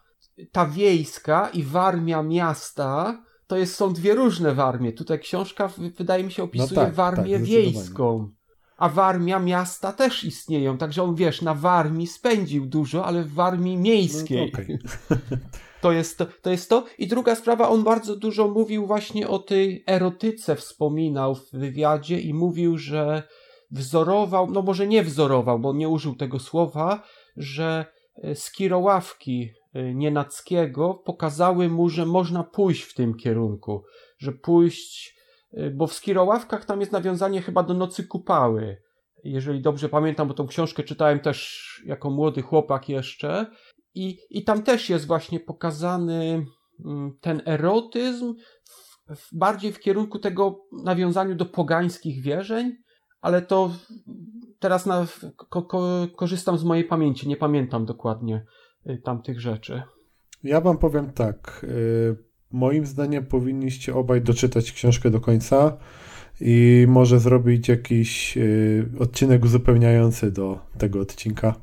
ta 0.52 0.66
wiejska 0.66 1.48
i 1.48 1.62
warmia 1.62 2.22
miasta 2.22 3.22
to 3.46 3.56
jest, 3.56 3.74
są 3.74 3.92
dwie 3.92 4.14
różne 4.14 4.54
warmie. 4.54 4.92
Tutaj 4.92 5.20
książka 5.20 5.70
wydaje 5.98 6.24
mi 6.24 6.32
się 6.32 6.42
opisuje 6.42 6.80
no 6.80 6.86
tak, 6.86 6.94
warmię 6.94 7.38
tak, 7.38 7.44
wiejską. 7.44 8.30
A 8.76 8.88
warmia 8.88 9.38
miasta 9.38 9.92
też 9.92 10.24
istnieją, 10.24 10.78
także 10.78 11.02
on 11.02 11.14
wiesz, 11.14 11.42
na 11.42 11.54
warmii 11.54 12.06
spędził 12.06 12.66
dużo, 12.66 13.04
ale 13.04 13.22
w 13.22 13.32
warmii 13.32 13.76
miejskiej. 13.76 14.52
No, 14.52 14.60
okay. 14.60 14.78
To 15.84 15.92
jest 15.92 16.18
to, 16.18 16.26
to 16.42 16.50
jest 16.50 16.70
to. 16.70 16.84
I 16.98 17.06
druga 17.06 17.34
sprawa, 17.34 17.68
on 17.68 17.84
bardzo 17.84 18.16
dużo 18.16 18.48
mówił 18.48 18.86
właśnie 18.86 19.28
o 19.28 19.38
tej 19.38 19.84
erotyce, 19.86 20.56
wspominał 20.56 21.34
w 21.34 21.50
wywiadzie 21.52 22.20
i 22.20 22.34
mówił, 22.34 22.78
że 22.78 23.22
wzorował, 23.70 24.50
no 24.50 24.62
może 24.62 24.86
nie 24.86 25.02
wzorował, 25.02 25.58
bo 25.58 25.72
nie 25.72 25.88
użył 25.88 26.14
tego 26.14 26.38
słowa, 26.38 27.02
że 27.36 27.86
e, 28.22 28.34
skiroławki 28.34 29.50
Nienackiego 29.94 30.94
pokazały 30.94 31.68
mu, 31.68 31.88
że 31.88 32.06
można 32.06 32.44
pójść 32.44 32.82
w 32.82 32.94
tym 32.94 33.14
kierunku, 33.14 33.84
że 34.18 34.32
pójść, 34.32 35.16
y, 35.58 35.70
bo 35.70 35.86
w 35.86 35.92
Skiroławkach 35.92 36.64
tam 36.64 36.80
jest 36.80 36.92
nawiązanie 36.92 37.42
chyba 37.42 37.62
do 37.62 37.74
Nocy 37.74 38.06
Kupały, 38.06 38.76
jeżeli 39.24 39.62
dobrze 39.62 39.88
pamiętam, 39.88 40.28
bo 40.28 40.34
tą 40.34 40.46
książkę 40.46 40.82
czytałem 40.82 41.20
też 41.20 41.82
jako 41.86 42.10
młody 42.10 42.42
chłopak 42.42 42.88
jeszcze. 42.88 43.46
I, 43.94 44.18
i 44.30 44.44
tam 44.44 44.62
też 44.62 44.90
jest 44.90 45.06
właśnie 45.06 45.40
pokazany 45.40 46.46
mm, 46.84 47.18
ten 47.20 47.42
erotyzm 47.46 48.34
w, 48.64 49.16
w 49.16 49.38
bardziej 49.38 49.72
w 49.72 49.80
kierunku 49.80 50.18
tego 50.18 50.64
nawiązaniu 50.84 51.34
do 51.34 51.46
pogańskich 51.46 52.22
wierzeń, 52.22 52.72
ale 53.20 53.42
to 53.42 53.70
teraz 54.58 54.86
na, 54.86 55.06
ko, 55.36 55.62
ko, 55.62 56.06
korzystam 56.16 56.58
z 56.58 56.64
mojej 56.64 56.84
pamięci, 56.84 57.28
nie 57.28 57.36
pamiętam 57.36 57.84
dokładnie 57.84 58.44
tamtych 59.04 59.40
rzeczy. 59.40 59.82
Ja 60.44 60.60
wam 60.60 60.78
powiem 60.78 61.12
tak. 61.12 61.66
Y, 61.68 62.16
moim 62.50 62.86
zdaniem 62.86 63.26
powinniście 63.26 63.94
obaj 63.94 64.22
doczytać 64.22 64.72
książkę 64.72 65.10
do 65.10 65.20
końca 65.20 65.76
i 66.40 66.86
może 66.88 67.20
zrobić 67.20 67.68
jakiś 67.68 68.36
y, 68.36 68.86
odcinek 68.98 69.44
uzupełniający 69.44 70.30
do 70.32 70.60
tego 70.78 71.00
odcinka, 71.00 71.54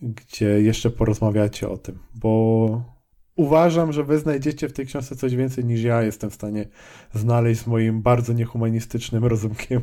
gdzie 0.00 0.46
jeszcze 0.60 0.90
porozmawiacie 0.90 1.68
o 1.68 1.76
tym, 1.76 1.98
bo 2.14 2.94
uważam, 3.36 3.92
że 3.92 4.04
wy 4.04 4.18
znajdziecie 4.18 4.68
w 4.68 4.72
tej 4.72 4.86
książce 4.86 5.16
coś 5.16 5.36
więcej 5.36 5.64
niż 5.64 5.82
ja 5.82 6.02
jestem 6.02 6.30
w 6.30 6.34
stanie 6.34 6.68
znaleźć 7.12 7.60
z 7.60 7.66
moim 7.66 8.02
bardzo 8.02 8.32
niehumanistycznym 8.32 9.24
rozumkiem. 9.24 9.82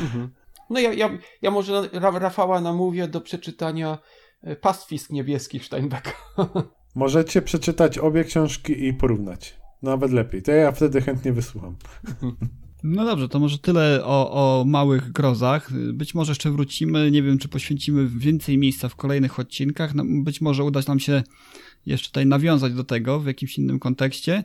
Mhm. 0.00 0.30
No 0.70 0.80
ja, 0.80 0.92
ja, 0.92 1.18
ja 1.42 1.50
może 1.50 1.88
Rafała 1.92 2.60
namówię 2.60 3.08
do 3.08 3.20
przeczytania 3.20 3.98
Pastwisk 4.60 5.10
Niebieskich 5.10 5.64
Steinbecka. 5.64 6.12
Możecie 6.94 7.42
przeczytać 7.42 7.98
obie 7.98 8.24
książki 8.24 8.86
i 8.86 8.94
porównać. 8.94 9.56
Nawet 9.82 10.12
lepiej. 10.12 10.42
To 10.42 10.52
ja 10.52 10.72
wtedy 10.72 11.00
chętnie 11.00 11.32
wysłucham. 11.32 11.76
No 12.82 13.04
dobrze, 13.04 13.28
to 13.28 13.38
może 13.38 13.58
tyle 13.58 14.04
o, 14.04 14.32
o 14.32 14.64
małych 14.64 15.12
grozach. 15.12 15.72
Być 15.92 16.14
może 16.14 16.30
jeszcze 16.30 16.50
wrócimy, 16.50 17.10
nie 17.10 17.22
wiem, 17.22 17.38
czy 17.38 17.48
poświęcimy 17.48 18.08
więcej 18.08 18.58
miejsca 18.58 18.88
w 18.88 18.96
kolejnych 18.96 19.38
odcinkach. 19.38 19.94
No, 19.94 20.04
być 20.06 20.40
może 20.40 20.64
uda 20.64 20.80
nam 20.88 21.00
się 21.00 21.22
jeszcze 21.86 22.08
tutaj 22.08 22.26
nawiązać 22.26 22.74
do 22.74 22.84
tego 22.84 23.20
w 23.20 23.26
jakimś 23.26 23.58
innym 23.58 23.78
kontekście. 23.78 24.44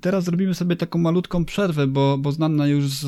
Teraz 0.00 0.24
zrobimy 0.24 0.54
sobie 0.54 0.76
taką 0.76 0.98
malutką 0.98 1.44
przerwę, 1.44 1.86
bo, 1.86 2.18
bo 2.18 2.32
znana 2.32 2.66
już 2.66 2.88
z 2.88 3.06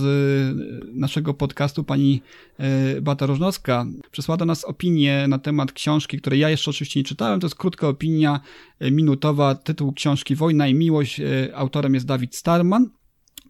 naszego 0.92 1.34
podcastu 1.34 1.84
pani 1.84 2.22
e, 2.58 3.00
Bata 3.00 3.26
Rożnowska 3.26 3.86
przesłała 4.10 4.36
do 4.36 4.44
nas 4.44 4.64
opinię 4.64 5.26
na 5.28 5.38
temat 5.38 5.72
książki, 5.72 6.20
której 6.20 6.40
ja 6.40 6.50
jeszcze 6.50 6.70
oczywiście 6.70 7.00
nie 7.00 7.04
czytałem. 7.04 7.40
To 7.40 7.46
jest 7.46 7.56
krótka 7.56 7.88
opinia 7.88 8.40
e, 8.78 8.90
minutowa, 8.90 9.54
tytuł 9.54 9.92
książki 9.92 10.36
Wojna 10.36 10.68
i 10.68 10.74
Miłość. 10.74 11.20
E, 11.20 11.24
autorem 11.54 11.94
jest 11.94 12.06
Dawid 12.06 12.36
Starman. 12.36 12.90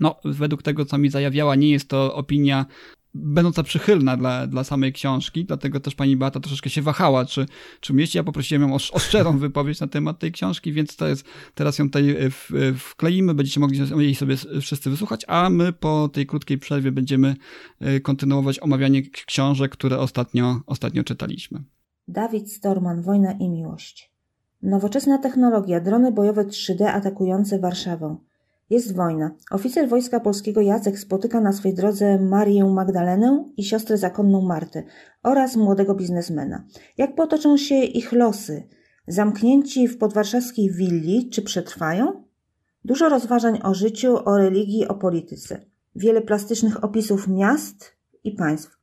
No, 0.00 0.20
według 0.24 0.62
tego, 0.62 0.84
co 0.84 0.98
mi 0.98 1.10
zajawiała, 1.10 1.54
nie 1.54 1.70
jest 1.70 1.88
to 1.88 2.14
opinia 2.14 2.66
będąca 3.14 3.62
przychylna 3.62 4.16
dla, 4.16 4.46
dla 4.46 4.64
samej 4.64 4.92
książki, 4.92 5.44
dlatego 5.44 5.80
też 5.80 5.94
pani 5.94 6.16
Beata 6.16 6.40
troszeczkę 6.40 6.70
się 6.70 6.82
wahała, 6.82 7.24
czy, 7.24 7.46
czy 7.80 7.92
mieści. 7.92 8.18
Ja 8.18 8.24
poprosiłem 8.24 8.62
ją 8.62 8.72
o, 8.74 8.78
o 8.92 8.98
szczerą 8.98 9.38
wypowiedź 9.38 9.80
na 9.80 9.86
temat 9.86 10.18
tej 10.18 10.32
książki, 10.32 10.72
więc 10.72 10.96
to 10.96 11.08
jest, 11.08 11.24
teraz 11.54 11.78
ją 11.78 11.84
tutaj 11.84 12.10
e, 12.10 12.30
w, 12.30 12.50
e, 12.54 12.72
wkleimy, 12.74 13.34
będziecie 13.34 13.60
mogli 13.60 13.78
jej 13.98 14.14
sobie 14.14 14.36
wszyscy 14.60 14.90
wysłuchać, 14.90 15.24
a 15.28 15.50
my 15.50 15.72
po 15.72 16.08
tej 16.12 16.26
krótkiej 16.26 16.58
przerwie 16.58 16.92
będziemy 16.92 17.36
e, 17.80 18.00
kontynuować 18.00 18.62
omawianie 18.62 19.02
książek, 19.26 19.72
które 19.72 19.98
ostatnio, 19.98 20.60
ostatnio 20.66 21.04
czytaliśmy. 21.04 21.62
Dawid 22.08 22.52
Storman, 22.52 23.02
Wojna 23.02 23.32
i 23.32 23.48
Miłość. 23.48 24.10
Nowoczesna 24.62 25.18
technologia, 25.18 25.80
drony 25.80 26.12
bojowe 26.12 26.44
3D 26.44 26.84
atakujące 26.84 27.58
Warszawę. 27.58 28.16
Jest 28.70 28.96
wojna. 28.96 29.30
Oficer 29.50 29.88
Wojska 29.88 30.20
Polskiego 30.20 30.60
Jacek 30.60 30.98
spotyka 30.98 31.40
na 31.40 31.52
swej 31.52 31.74
drodze 31.74 32.18
Marię 32.18 32.64
Magdalenę 32.64 33.44
i 33.56 33.64
siostrę 33.64 33.98
zakonną 33.98 34.40
Martę 34.40 34.82
oraz 35.22 35.56
młodego 35.56 35.94
biznesmena. 35.94 36.64
Jak 36.98 37.14
potoczą 37.14 37.56
się 37.56 37.74
ich 37.74 38.12
losy? 38.12 38.68
Zamknięci 39.06 39.88
w 39.88 39.98
podwarszawskiej 39.98 40.70
willi, 40.70 41.30
czy 41.30 41.42
przetrwają? 41.42 42.24
Dużo 42.84 43.08
rozważań 43.08 43.60
o 43.62 43.74
życiu, 43.74 44.16
o 44.24 44.38
religii, 44.38 44.88
o 44.88 44.94
polityce. 44.94 45.60
Wiele 45.96 46.20
plastycznych 46.20 46.84
opisów 46.84 47.28
miast 47.28 47.92
i 48.24 48.30
państw. 48.30 48.78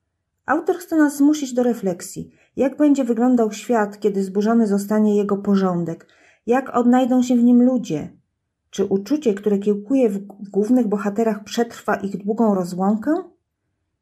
Autor 0.46 0.76
chce 0.76 0.98
nas 0.98 1.18
zmusić 1.18 1.54
do 1.54 1.64
refleksji. 1.64 2.32
Jak 2.56 2.78
będzie 2.78 3.04
wyglądał 3.04 3.52
świat, 3.52 4.00
kiedy 4.00 4.24
zburzony 4.24 4.68
zostanie 4.68 5.18
jego 5.18 5.38
porządek? 5.38 6.08
Jak 6.46 6.76
odnajdą 6.76 7.24
się 7.24 7.36
w 7.36 7.44
nim 7.44 7.64
ludzie? 7.64 8.17
Czy 8.78 8.86
uczucie, 8.86 9.34
które 9.34 9.60
kiełkuje 9.60 10.10
w 10.10 10.20
głównych 10.50 10.88
bohaterach, 10.88 11.44
przetrwa 11.44 11.96
ich 11.96 12.18
długą 12.18 12.56
rozłąkę? 12.56 13.12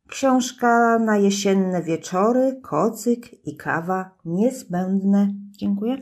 Książka 0.07 0.99
na 0.99 1.17
jesienne 1.17 1.83
wieczory, 1.83 2.59
kocyk 2.63 3.47
i 3.47 3.55
kawa 3.55 4.11
niezbędne. 4.25 5.33
Dziękuję. 5.51 5.97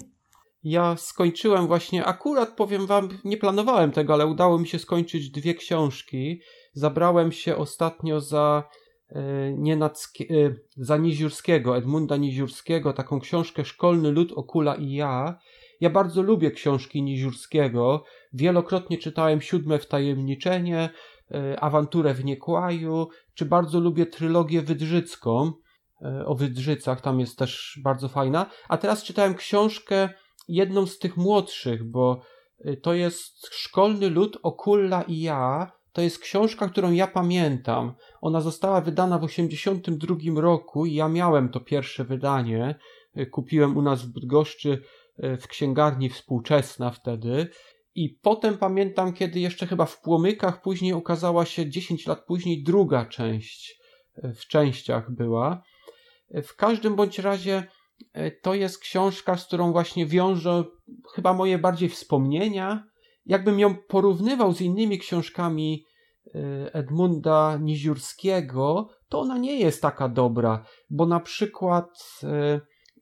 Ja 0.64 0.96
skończyłem 0.98 1.68
właśnie, 1.68 2.06
akurat 2.06 2.50
powiem 2.50 2.88
wam, 2.88 3.10
nie 3.26 3.38
planowałem 3.38 3.92
tego, 3.92 4.14
ale 4.14 4.28
udało 4.28 4.60
mi 4.60 4.68
się 4.68 4.80
skończyć 4.80 5.30
dwie 5.30 5.54
książki. 5.56 6.42
Zabrałem 6.74 7.32
się 7.32 7.56
ostatnio 7.56 8.22
za 8.22 8.64
e, 9.10 9.22
Nienackie, 9.54 10.26
e, 10.30 10.56
za 10.78 10.98
Niziurskiego, 10.98 11.78
Edmunda 11.78 12.18
Niziurskiego, 12.18 12.94
taką 12.94 13.20
książkę 13.20 13.66
Szkolny 13.66 14.12
Lud, 14.12 14.32
Okula 14.32 14.76
i 14.76 14.92
ja. 14.92 15.40
Ja 15.84 15.90
bardzo 15.90 16.22
lubię 16.22 16.52
książki 16.52 17.04
Niziurskiego. 17.04 18.04
Wielokrotnie 18.34 18.98
czytałem 18.98 19.42
Siódme 19.42 19.80
Wtajemniczenie, 19.80 20.90
e, 21.32 21.60
Awanturę 21.60 22.14
w 22.14 22.26
Niekłaju, 22.26 23.08
czy 23.34 23.46
bardzo 23.46 23.80
lubię 23.80 24.06
trylogię 24.06 24.62
wydrzycką 24.62 25.52
e, 26.02 26.26
o 26.26 26.36
Wydrzycach, 26.36 27.02
tam 27.02 27.20
jest 27.20 27.38
też 27.38 27.80
bardzo 27.84 28.10
fajna. 28.10 28.50
A 28.70 28.78
teraz 28.78 29.04
czytałem 29.04 29.36
książkę, 29.36 30.10
jedną 30.48 30.86
z 30.86 31.00
tych 31.00 31.18
młodszych, 31.18 31.84
bo 31.84 32.22
e, 32.60 32.78
to 32.78 32.94
jest 32.94 33.48
Szkolny 33.48 34.10
Lud, 34.10 34.38
Okulla 34.44 35.02
i 35.02 35.22
ja. 35.22 35.72
To 35.94 36.02
jest 36.02 36.20
książka, 36.20 36.70
którą 36.70 36.92
ja 36.92 37.08
pamiętam. 37.08 37.94
Ona 38.22 38.42
została 38.42 38.82
wydana 38.82 39.18
w 39.18 39.28
1982 39.28 40.42
roku 40.42 40.86
i 40.86 40.94
ja 40.94 41.10
miałem 41.10 41.50
to 41.50 41.60
pierwsze 41.60 42.04
wydanie. 42.04 42.76
Kupiłem 43.32 43.78
u 43.78 43.82
nas 43.82 44.02
w 44.02 44.14
Bydgoszczy 44.14 44.82
w 45.18 45.48
księgarni 45.48 46.10
współczesna 46.10 46.92
wtedy. 46.92 47.50
I 47.96 48.10
potem 48.10 48.58
pamiętam, 48.58 49.14
kiedy 49.14 49.40
jeszcze 49.40 49.68
chyba 49.68 49.86
w 49.86 50.02
Płomykach 50.02 50.62
później 50.62 50.94
ukazała 50.94 51.46
się 51.46 51.70
10 51.70 52.08
lat 52.08 52.26
później 52.26 52.64
druga 52.64 53.06
część 53.06 53.80
e, 54.16 54.34
w 54.34 54.48
częściach 54.48 55.12
była. 55.12 55.64
E, 56.32 56.42
w 56.42 56.56
każdym 56.56 56.96
bądź 56.96 57.20
razie 57.20 57.64
e, 58.14 58.32
to 58.32 58.54
jest 58.54 58.80
książka, 58.80 59.38
z 59.38 59.48
którą 59.48 59.72
właśnie 59.72 60.06
wiążę 60.06 60.64
chyba 61.16 61.34
moje 61.34 61.58
bardziej 61.58 61.90
wspomnienia. 61.90 62.84
Jakbym 63.26 63.60
ją 63.60 63.76
porównywał 63.76 64.54
z 64.54 64.62
innymi 64.62 65.00
książkami 65.00 65.86
Edmunda 66.74 67.58
Niziurskiego, 67.62 68.90
to 69.10 69.20
ona 69.20 69.38
nie 69.38 69.60
jest 69.60 69.82
taka 69.82 70.10
dobra, 70.10 70.66
bo 70.90 71.06
na 71.06 71.20
przykład 71.20 72.20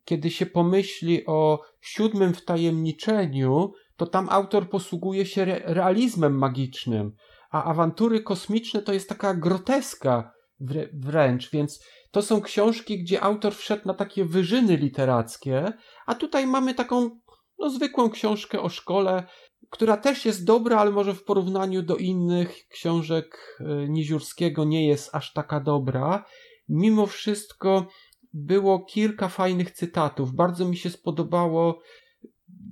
kiedy 0.06 0.32
się 0.32 0.46
pomyśli 0.46 1.26
o 1.26 1.62
siódmym 1.82 2.34
wtajemniczeniu, 2.34 3.74
to 3.98 4.08
tam 4.08 4.30
autor 4.30 4.70
posługuje 4.70 5.26
się 5.26 5.42
re 5.42 5.62
realizmem 5.66 6.38
magicznym, 6.38 7.12
a 7.52 7.64
awantury 7.64 8.22
kosmiczne 8.22 8.82
to 8.82 8.94
jest 8.94 9.10
taka 9.10 9.34
groteska 9.34 10.32
wrę 10.60 10.88
wręcz, 10.94 11.52
więc 11.52 11.84
to 12.12 12.22
są 12.22 12.42
książki, 12.42 13.04
gdzie 13.04 13.22
autor 13.22 13.56
wszedł 13.56 13.88
na 13.88 13.94
takie 13.94 14.26
wyżyny 14.26 14.78
literackie, 14.78 15.74
a 16.06 16.16
tutaj 16.16 16.48
mamy 16.48 16.74
taką 16.74 17.20
no, 17.60 17.70
zwykłą 17.70 18.10
książkę 18.10 18.62
o 18.62 18.70
szkole, 18.70 19.24
która 19.70 19.98
też 19.98 20.26
jest 20.26 20.46
dobra, 20.46 20.78
ale 20.78 20.92
może 20.92 21.14
w 21.14 21.24
porównaniu 21.24 21.82
do 21.82 21.96
innych 21.96 22.68
książek 22.68 23.58
e, 23.60 23.90
Niziurskiego 23.90 24.64
nie 24.64 24.88
jest 24.88 25.16
aż 25.16 25.34
taka 25.34 25.60
dobra. 25.60 26.26
Mimo 26.70 27.08
wszystko 27.08 27.88
było 28.34 28.80
kilka 28.80 29.28
fajnych 29.28 29.72
cytatów. 29.72 30.36
Bardzo 30.36 30.66
mi 30.66 30.78
się 30.78 30.90
spodobało 30.90 31.82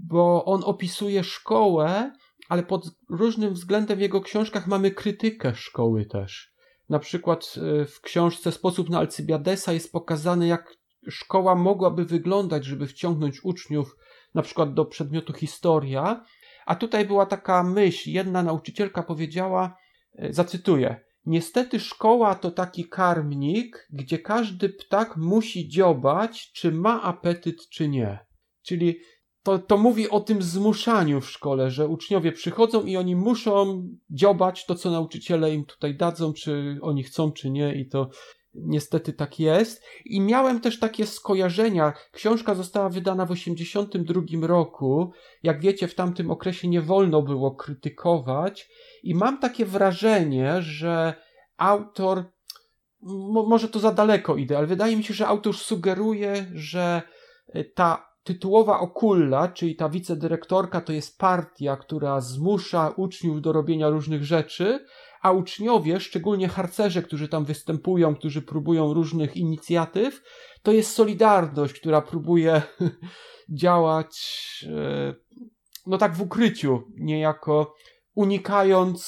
bo 0.09 0.45
on 0.45 0.61
opisuje 0.63 1.23
szkołę, 1.23 2.11
ale 2.49 2.63
pod 2.63 2.91
różnym 3.09 3.53
względem 3.53 3.97
w 3.97 4.01
jego 4.01 4.21
książkach 4.21 4.67
mamy 4.67 4.91
krytykę 4.91 5.55
szkoły 5.55 6.05
też. 6.05 6.53
Na 6.89 6.99
przykład 6.99 7.55
e, 7.57 7.85
w 7.85 8.01
książce 8.01 8.51
Sposób 8.51 8.89
na 8.89 8.99
Alcybiadesa 8.99 9.73
jest 9.73 9.91
pokazane, 9.91 10.47
jak 10.47 10.73
szkoła 11.09 11.55
mogłaby 11.55 12.05
wyglądać, 12.05 12.65
żeby 12.65 12.87
wciągnąć 12.87 13.43
uczniów 13.43 13.95
na 14.33 14.41
przykład 14.41 14.73
do 14.73 14.85
przedmiotu 14.85 15.33
historia. 15.33 16.25
A 16.65 16.75
tutaj 16.75 17.05
była 17.05 17.25
taka 17.25 17.63
myśl, 17.63 18.09
jedna 18.09 18.43
nauczycielka 18.43 19.03
powiedziała, 19.03 19.77
e, 20.15 20.33
zacytuję, 20.33 21.01
Niestety 21.29 21.79
szkoła 21.79 22.35
to 22.35 22.51
taki 22.51 22.85
karmnik, 22.85 23.87
gdzie 23.89 24.19
każdy 24.19 24.69
ptak 24.69 25.17
musi 25.17 25.67
dziobać, 25.67 26.51
czy 26.51 26.71
ma 26.71 27.01
apetyt, 27.01 27.69
czy 27.69 27.89
nie. 27.89 28.19
Czyli 28.61 28.99
to, 29.43 29.59
to 29.59 29.77
mówi 29.77 30.09
o 30.09 30.19
tym 30.19 30.41
zmuszaniu 30.41 31.21
w 31.21 31.29
szkole, 31.29 31.71
że 31.71 31.87
uczniowie 31.87 32.31
przychodzą 32.31 32.85
i 32.85 32.97
oni 32.97 33.15
muszą 33.15 33.87
dziobać 34.09 34.65
to, 34.65 34.75
co 34.75 34.91
nauczyciele 34.91 35.53
im 35.53 35.65
tutaj 35.65 35.97
dadzą, 35.97 36.33
czy 36.33 36.77
oni 36.81 37.03
chcą, 37.03 37.31
czy 37.31 37.49
nie, 37.49 37.75
i 37.75 37.87
to 37.87 38.09
niestety 38.53 39.13
tak 39.13 39.39
jest. 39.39 39.83
I 40.05 40.21
miałem 40.21 40.59
też 40.59 40.79
takie 40.79 41.05
skojarzenia. 41.05 41.93
Książka 42.11 42.55
została 42.55 42.89
wydana 42.89 43.25
w 43.25 43.29
1982 43.29 44.47
roku. 44.47 45.11
Jak 45.43 45.61
wiecie, 45.61 45.87
w 45.87 45.95
tamtym 45.95 46.31
okresie 46.31 46.67
nie 46.67 46.81
wolno 46.81 47.21
było 47.21 47.55
krytykować, 47.55 48.69
i 49.03 49.15
mam 49.15 49.39
takie 49.39 49.65
wrażenie, 49.65 50.61
że 50.61 51.13
autor. 51.57 52.23
Może 53.47 53.69
to 53.69 53.79
za 53.79 53.91
daleko 53.91 54.35
idę, 54.35 54.57
ale 54.57 54.67
wydaje 54.67 54.97
mi 54.97 55.03
się, 55.03 55.13
że 55.13 55.27
autor 55.27 55.55
sugeruje, 55.55 56.51
że 56.53 57.01
ta 57.75 58.09
tytułowa 58.23 58.79
okulla, 58.79 59.47
czyli 59.47 59.75
ta 59.75 59.89
wicedyrektorka, 59.89 60.81
to 60.81 60.93
jest 60.93 61.17
partia, 61.17 61.77
która 61.77 62.21
zmusza 62.21 62.93
uczniów 62.97 63.41
do 63.41 63.51
robienia 63.51 63.89
różnych 63.89 64.23
rzeczy, 64.23 64.85
a 65.21 65.31
uczniowie, 65.31 65.99
szczególnie 65.99 66.47
harcerze, 66.47 67.01
którzy 67.01 67.27
tam 67.27 67.45
występują, 67.45 68.15
którzy 68.15 68.41
próbują 68.41 68.93
różnych 68.93 69.37
inicjatyw, 69.37 70.23
to 70.63 70.71
jest 70.71 70.91
Solidarność, 70.91 71.73
która 71.73 72.01
próbuje 72.01 72.61
działać 73.61 74.15
e, 74.67 75.13
no 75.87 75.97
tak 75.97 76.15
w 76.15 76.21
ukryciu, 76.21 76.83
niejako 76.97 77.75
unikając 78.13 79.03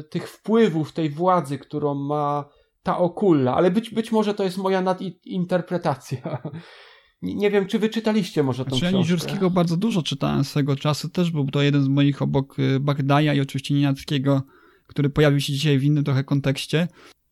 y, 0.00 0.08
tych 0.08 0.28
wpływów 0.28 0.92
tej 0.92 1.10
władzy, 1.10 1.58
którą 1.58 1.94
ma 1.94 2.48
ta 2.82 2.98
okulla, 2.98 3.54
ale 3.54 3.70
być, 3.70 3.90
być 3.90 4.12
może 4.12 4.34
to 4.34 4.44
jest 4.44 4.58
moja 4.58 4.82
nadinterpretacja. 4.82 6.38
Nie, 7.22 7.50
wiem, 7.50 7.66
czy 7.66 7.78
wyczytaliście 7.78 8.42
może 8.42 8.64
tą 8.64 8.68
znaczy, 8.68 8.80
książkę? 8.80 8.96
Ja 8.96 9.00
Niziurskiego 9.00 9.50
bardzo 9.50 9.76
dużo 9.76 10.02
czytałem 10.02 10.44
swego 10.44 10.76
czasu, 10.76 11.08
też 11.08 11.30
był 11.30 11.46
to 11.46 11.62
jeden 11.62 11.82
z 11.82 11.88
moich 11.88 12.22
obok 12.22 12.58
y, 12.58 12.80
Bagdaja 12.80 13.34
i 13.34 13.40
oczywiście 13.40 13.74
Nienackiego, 13.74 14.42
który 14.92 15.10
pojawił 15.10 15.40
się 15.40 15.52
dzisiaj 15.52 15.78
w 15.78 15.84
innym 15.84 16.04
trochę 16.04 16.24
kontekście. 16.24 16.88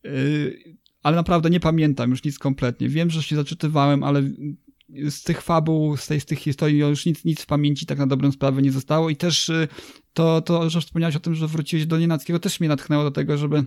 Y, 0.06 0.76
ale 1.02 1.16
naprawdę 1.16 1.50
nie 1.50 1.60
pamiętam 1.60 2.10
już 2.10 2.24
nic 2.24 2.38
kompletnie. 2.38 2.88
Wiem, 2.88 3.10
że 3.10 3.22
się 3.22 3.36
zaczytywałem, 3.36 4.04
ale 4.04 4.22
z 5.08 5.22
tych 5.22 5.42
fabuł, 5.42 5.96
z, 5.96 6.06
tej, 6.06 6.20
z 6.20 6.24
tych 6.24 6.38
historii 6.38 6.78
już 6.78 7.06
nic, 7.06 7.24
nic 7.24 7.42
w 7.42 7.46
pamięci 7.46 7.86
tak 7.86 7.98
na 7.98 8.06
dobrą 8.06 8.32
sprawę 8.32 8.62
nie 8.62 8.72
zostało 8.72 9.10
i 9.10 9.16
też 9.16 9.48
y, 9.48 9.68
to, 10.12 10.42
to, 10.42 10.70
że 10.70 10.80
wspomniałeś 10.80 11.16
o 11.16 11.20
tym, 11.20 11.34
że 11.34 11.48
wróciłeś 11.48 11.86
do 11.86 11.98
Nienackiego 11.98 12.38
też 12.38 12.60
mnie 12.60 12.68
natchnęło 12.68 13.04
do 13.04 13.10
tego, 13.10 13.38
żeby 13.38 13.64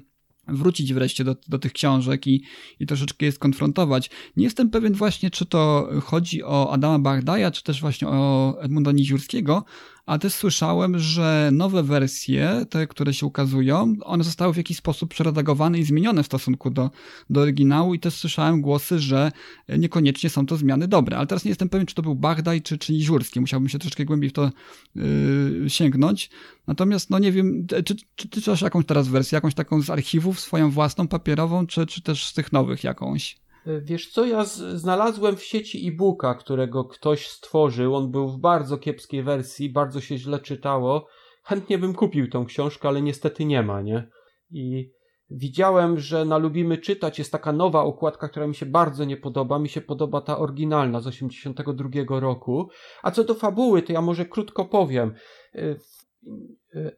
wrócić 0.47 0.93
wreszcie 0.93 1.23
do, 1.23 1.36
do 1.47 1.60
tych 1.60 1.73
książek 1.73 2.27
i, 2.27 2.43
i 2.79 2.86
troszeczkę 2.86 3.25
je 3.25 3.32
skonfrontować. 3.32 4.10
Nie 4.38 4.43
jestem 4.43 4.69
pewien 4.69 4.93
właśnie, 4.93 5.32
czy 5.32 5.45
to 5.45 5.89
chodzi 6.03 6.43
o 6.43 6.71
Adama 6.71 6.99
Bardaja, 6.99 7.51
czy 7.51 7.63
też 7.63 7.82
właśnie 7.82 8.08
o 8.08 8.56
Edmunda 8.62 8.91
Niziurskiego, 8.91 9.65
a 10.06 10.18
też 10.18 10.34
słyszałem, 10.34 11.00
że 11.00 11.50
nowe 11.54 11.84
wersje, 11.84 12.66
te, 12.70 12.88
które 12.88 13.13
się 13.13 13.26
ukazują, 13.26 13.96
one 14.02 14.24
zostały 14.24 14.54
w 14.54 14.58
jakiś 14.58 14.78
sposób 14.78 15.10
przeredagowane 15.10 15.80
i 15.80 15.84
zmienione 15.84 16.24
w 16.24 16.26
stosunku 16.26 16.70
do, 16.70 16.92
do 17.30 17.42
oryginału 17.42 17.94
i 17.94 18.00
też 18.00 18.13
słyszałem 18.13 18.62
głosy, 18.62 19.00
że 19.00 19.32
niekoniecznie 19.78 20.30
są 20.30 20.46
to 20.46 20.58
zmiany 20.58 20.88
dobre, 20.88 21.18
ale 21.18 21.28
teraz 21.28 21.46
nie 21.46 21.50
jestem 21.50 21.70
pewien, 21.70 21.88
czy 21.88 21.96
to 21.96 22.02
był 22.02 22.16
Bardaj, 22.16 22.62
czy, 22.62 22.78
czy 22.78 22.94
Niziurski, 22.94 23.39
musiałbym 23.39 23.70
się 23.70 23.80
troszeczkę 23.80 24.06
głębiej 24.06 24.30
w 24.30 24.34
to 24.34 24.52
yy, 24.96 25.66
sięgnąć. 25.68 26.30
Natomiast, 26.68 27.10
no 27.10 27.20
nie 27.20 27.32
wiem, 27.32 27.68
czy, 27.86 27.96
czy 28.16 28.30
ty 28.30 28.42
masz 28.48 28.62
jakąś 28.62 28.86
teraz 28.86 29.08
wersję, 29.08 29.36
jakąś 29.36 29.54
taką 29.54 29.82
z 29.82 29.89
archiwów, 29.89 30.39
swoją 30.39 30.72
własną, 30.72 31.08
papierową, 31.08 31.68
czy, 31.68 31.86
czy 31.86 32.02
też 32.02 32.26
z 32.26 32.34
tych 32.34 32.54
nowych 32.54 32.84
jakąś? 32.84 33.42
Wiesz 33.65 34.12
co, 34.12 34.26
ja 34.26 34.45
znalazłem 34.76 35.36
w 35.36 35.43
sieci 35.43 35.88
e-booka, 35.88 36.36
którego 36.36 36.86
ktoś 36.86 37.28
stworzył. 37.28 37.95
On 37.95 38.12
był 38.12 38.30
w 38.30 38.38
bardzo 38.38 38.78
kiepskiej 38.78 39.23
wersji, 39.23 39.69
bardzo 39.69 40.02
się 40.02 40.17
źle 40.17 40.39
czytało. 40.39 41.08
Chętnie 41.43 41.78
bym 41.78 41.93
kupił 41.93 42.30
tą 42.30 42.45
książkę, 42.45 42.88
ale 42.88 43.02
niestety 43.02 43.45
nie 43.45 43.63
ma, 43.63 43.82
nie? 43.82 44.10
I 44.52 44.91
widziałem, 45.30 45.99
że 45.99 46.26
na 46.26 46.38
Lubimy 46.38 46.78
Czytać 46.78 47.19
jest 47.19 47.32
taka 47.32 47.54
nowa 47.54 47.84
okładka, 47.84 48.30
która 48.30 48.47
mi 48.47 48.56
się 48.56 48.65
bardzo 48.65 49.06
nie 49.06 49.17
podoba. 49.17 49.60
Mi 49.60 49.69
się 49.69 49.82
podoba 49.82 50.21
ta 50.21 50.38
oryginalna 50.38 50.99
z 50.99 51.08
82 51.08 52.19
roku. 52.19 52.69
A 53.04 53.12
co 53.12 53.23
do 53.23 53.34
fabuły, 53.34 53.82
to 53.82 53.93
ja 53.93 54.02
może 54.02 54.26
krótko 54.26 54.65
powiem. 54.65 55.13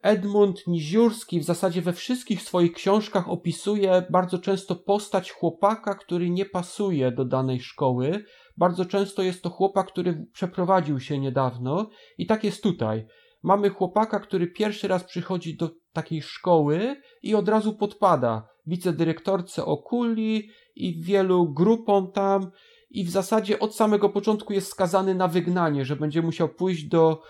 Edmund 0.02 0.66
Niziurski 0.66 1.40
w 1.40 1.44
zasadzie 1.44 1.82
we 1.82 1.92
wszystkich 1.92 2.42
swoich 2.42 2.72
książkach 2.72 3.28
opisuje 3.28 4.06
bardzo 4.10 4.38
często 4.38 4.76
postać 4.76 5.32
chłopaka, 5.32 5.94
który 5.94 6.30
nie 6.30 6.44
pasuje 6.44 7.12
do 7.12 7.24
danej 7.24 7.60
szkoły. 7.60 8.24
Bardzo 8.56 8.84
często 8.84 9.22
jest 9.22 9.42
to 9.42 9.50
chłopak, 9.50 9.86
który 9.86 10.26
przeprowadził 10.32 11.00
się 11.00 11.18
niedawno 11.18 11.90
i 12.18 12.26
tak 12.26 12.44
jest 12.44 12.62
tutaj. 12.62 13.06
Mamy 13.42 13.70
chłopaka, 13.70 14.20
który 14.20 14.46
pierwszy 14.46 14.88
raz 14.88 15.04
przychodzi 15.04 15.56
do 15.56 15.70
takiej 15.92 16.22
szkoły 16.22 16.96
i 17.22 17.34
od 17.34 17.48
razu 17.48 17.74
podpada 17.74 18.48
wicedyrektorce 18.66 19.64
Okuli 19.64 20.48
i 20.74 21.02
wielu 21.02 21.52
grupom 21.52 22.12
tam 22.12 22.50
i 22.90 23.04
w 23.04 23.10
zasadzie 23.10 23.58
od 23.58 23.76
samego 23.76 24.08
początku 24.08 24.52
jest 24.52 24.68
skazany 24.68 25.14
na 25.14 25.28
wygnanie, 25.28 25.84
że 25.84 25.96
będzie 25.96 26.22
musiał 26.22 26.48
pójść 26.48 26.84
do 26.84 27.22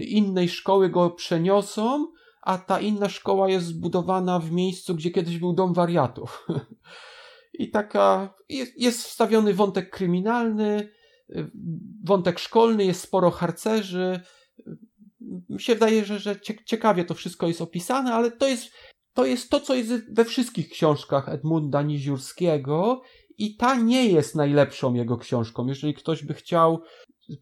innej 0.00 0.48
szkoły 0.48 0.90
go 0.90 1.10
przeniosą, 1.10 2.06
a 2.42 2.58
ta 2.58 2.80
inna 2.80 3.08
szkoła 3.08 3.50
jest 3.50 3.66
zbudowana 3.66 4.38
w 4.38 4.52
miejscu, 4.52 4.94
gdzie 4.94 5.10
kiedyś 5.10 5.38
był 5.38 5.52
dom 5.52 5.74
wariatów. 5.74 6.46
I 7.52 7.70
taka 7.70 8.34
jest, 8.48 8.72
jest 8.76 9.04
wstawiony 9.04 9.54
wątek 9.54 9.90
kryminalny, 9.90 10.90
y, 11.30 11.50
wątek 12.04 12.38
szkolny, 12.38 12.84
jest 12.84 13.00
sporo 13.00 13.30
harcerzy. 13.30 14.20
Mi 15.48 15.60
się 15.60 15.74
wydaje, 15.74 16.04
że, 16.04 16.18
że 16.18 16.40
ciekawie 16.64 17.04
to 17.04 17.14
wszystko 17.14 17.48
jest 17.48 17.60
opisane, 17.60 18.14
ale 18.14 18.30
to 18.30 18.48
jest, 18.48 18.72
to 19.12 19.26
jest 19.26 19.50
to, 19.50 19.60
co 19.60 19.74
jest 19.74 20.14
we 20.14 20.24
wszystkich 20.24 20.68
książkach 20.68 21.28
Edmunda 21.28 21.82
Niziurskiego 21.82 23.02
i 23.38 23.56
ta 23.56 23.74
nie 23.74 24.06
jest 24.06 24.34
najlepszą 24.34 24.94
jego 24.94 25.18
książką. 25.18 25.66
Jeżeli 25.66 25.94
ktoś 25.94 26.24
by 26.24 26.34
chciał 26.34 26.82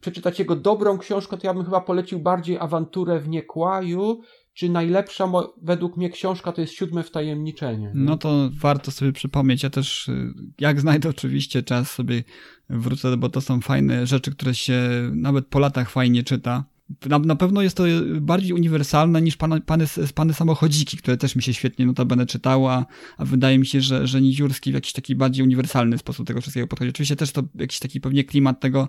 przeczytać 0.01 0.39
jego 0.39 0.55
dobrą 0.55 0.97
książkę, 0.97 1.37
to 1.37 1.47
ja 1.47 1.53
bym 1.53 1.65
chyba 1.65 1.81
polecił 1.81 2.19
bardziej 2.19 2.57
awanturę 2.57 3.19
w 3.19 3.29
Niekłaju, 3.29 4.21
czy 4.53 4.69
najlepsza 4.69 5.31
według 5.61 5.97
mnie 5.97 6.09
książka 6.09 6.51
to 6.51 6.61
jest 6.61 6.73
Siódme 6.73 7.03
Wtajemniczenie. 7.03 7.91
No 7.95 8.17
to 8.17 8.49
warto 8.61 8.91
sobie 8.91 9.11
przypomnieć. 9.11 9.63
Ja 9.63 9.69
też, 9.69 10.07
y, 10.07 10.33
jak 10.59 10.81
znajdę 10.81 11.09
oczywiście 11.09 11.63
czas, 11.63 11.91
sobie 11.91 12.23
wrócę, 12.69 13.17
bo 13.17 13.29
to 13.29 13.41
są 13.41 13.61
fajne 13.61 14.07
rzeczy, 14.07 14.31
które 14.31 14.55
się 14.55 14.79
nawet 15.13 15.47
po 15.47 15.59
latach 15.59 15.89
fajnie 15.89 16.23
czyta. 16.23 16.65
Na, 17.09 17.19
na 17.19 17.35
pewno 17.35 17.61
jest 17.61 17.77
to 17.77 17.83
bardziej 18.21 18.53
uniwersalne 18.53 19.21
niż 19.21 19.37
pana, 19.37 19.59
pany, 19.61 19.85
pany 20.15 20.33
samochodziki, 20.33 20.97
które 20.97 21.17
też 21.17 21.35
mi 21.35 21.43
się 21.43 21.53
świetnie 21.53 21.85
notabene 21.85 22.25
czytało, 22.25 22.73
a, 22.73 22.85
wydaje 23.19 23.59
mi 23.59 23.65
się, 23.65 23.81
że, 23.81 24.07
że 24.07 24.21
Niziurski 24.21 24.71
w 24.71 24.73
jakiś 24.73 24.93
taki 24.93 25.15
bardziej 25.15 25.43
uniwersalny 25.43 25.97
sposób 25.97 26.27
tego 26.27 26.41
wszystkiego 26.41 26.67
podchodzi. 26.67 26.89
Oczywiście 26.89 27.15
też 27.15 27.31
to 27.31 27.43
jakiś 27.55 27.79
taki 27.79 28.01
pewnie 28.01 28.23
klimat 28.23 28.59
tego 28.59 28.87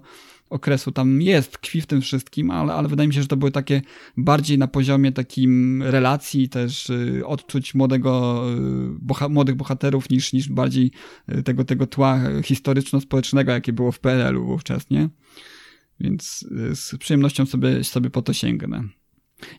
okresu 0.50 0.92
tam 0.92 1.22
jest, 1.22 1.52
tkwi 1.52 1.80
w 1.80 1.86
tym 1.86 2.00
wszystkim, 2.00 2.50
ale, 2.50 2.72
ale 2.72 2.88
wydaje 2.88 3.08
mi 3.08 3.14
się, 3.14 3.22
że 3.22 3.28
to 3.28 3.36
były 3.36 3.50
takie 3.50 3.82
bardziej 4.16 4.58
na 4.58 4.68
poziomie 4.68 5.12
takim 5.12 5.82
relacji, 5.82 6.48
też 6.48 6.90
y, 6.90 7.22
odczuć 7.26 7.74
młodego, 7.74 8.42
y, 8.50 8.98
boha, 8.98 9.28
młodych 9.28 9.54
bohaterów 9.54 10.10
niż, 10.10 10.32
niż 10.32 10.48
bardziej 10.48 10.90
y, 11.28 11.42
tego, 11.42 11.64
tego 11.64 11.86
tła 11.86 12.20
historyczno-społecznego, 12.42 13.52
jakie 13.52 13.72
było 13.72 13.92
w 13.92 14.00
PRL-u 14.00 14.46
wówczas, 14.46 14.90
nie? 14.90 15.08
Więc 16.00 16.46
z 16.74 16.96
przyjemnością 16.98 17.46
sobie, 17.46 17.84
sobie 17.84 18.10
po 18.10 18.22
to 18.22 18.32
sięgnę. 18.32 18.84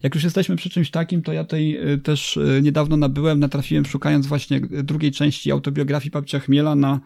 Jak 0.04 0.16
już 0.16 0.24
jesteśmy 0.24 0.56
przy 0.56 0.70
czymś 0.70 0.92
takim, 0.92 1.22
to 1.22 1.34
ja 1.34 1.44
tutaj 1.44 1.80
też 2.04 2.40
niedawno 2.62 2.98
nabyłem, 2.98 3.40
natrafiłem 3.40 3.86
szukając 3.86 4.28
właśnie 4.28 4.60
drugiej 4.60 5.12
części 5.12 5.52
autobiografii 5.52 6.12
Papcia 6.12 6.40
Chmiela 6.40 6.76
na 6.76 7.00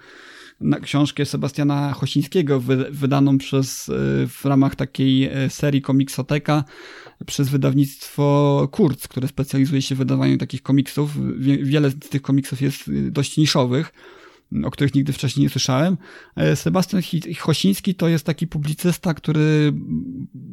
na 0.62 0.80
książkę 0.80 1.26
Sebastiana 1.26 1.94
Chosińskiego, 1.94 2.62
wydaną 2.92 3.38
przez, 3.38 3.92
w 4.28 4.46
ramach 4.46 4.76
takiej 4.76 5.30
serii 5.50 5.82
Komiksoteka 5.82 6.64
przez 7.26 7.50
wydawnictwo 7.50 8.68
Kurz, 8.72 9.08
które 9.08 9.28
specjalizuje 9.28 9.82
się 9.82 9.96
w 9.96 9.98
wydawaniu 9.98 10.38
takich 10.38 10.62
komiksów. 10.62 11.12
Wiele 11.64 11.90
z 11.90 12.00
tych 12.00 12.22
komiksów 12.22 12.62
jest 12.62 12.92
dość 13.12 13.38
niszowych 13.38 13.94
o 14.64 14.72
których 14.72 14.96
nigdy 14.96 15.14
wcześniej 15.14 15.44
nie 15.44 15.50
słyszałem. 15.50 15.98
E, 16.36 16.56
Sebastian 16.56 17.02
Chosiński 17.40 17.96
to 17.96 18.08
jest 18.08 18.26
taki 18.26 18.48
publicysta, 18.48 19.14
który 19.14 19.74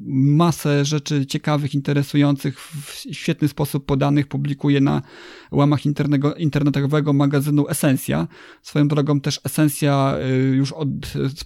masę 0.07 0.85
rzeczy 0.85 1.27
ciekawych, 1.27 1.75
interesujących, 1.75 2.61
w 2.61 3.05
świetny 3.13 3.49
sposób 3.49 3.87
podanych 3.87 4.27
publikuje 4.27 4.81
na 4.81 5.03
łamach 5.51 5.81
internetowego 6.39 7.13
magazynu 7.13 7.69
Esencja. 7.69 8.29
Swoją 8.63 8.89
drogą 8.89 9.21
też 9.21 9.41
Esencja 9.45 10.17
e, 10.19 10.31
już 10.39 10.73
od 10.73 10.89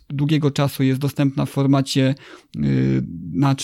długiego 0.08 0.50
czasu 0.50 0.82
jest 0.82 1.00
dostępna 1.00 1.46
w 1.46 1.50
formacie 1.50 2.14
e, 2.56 2.60
na, 3.32 3.56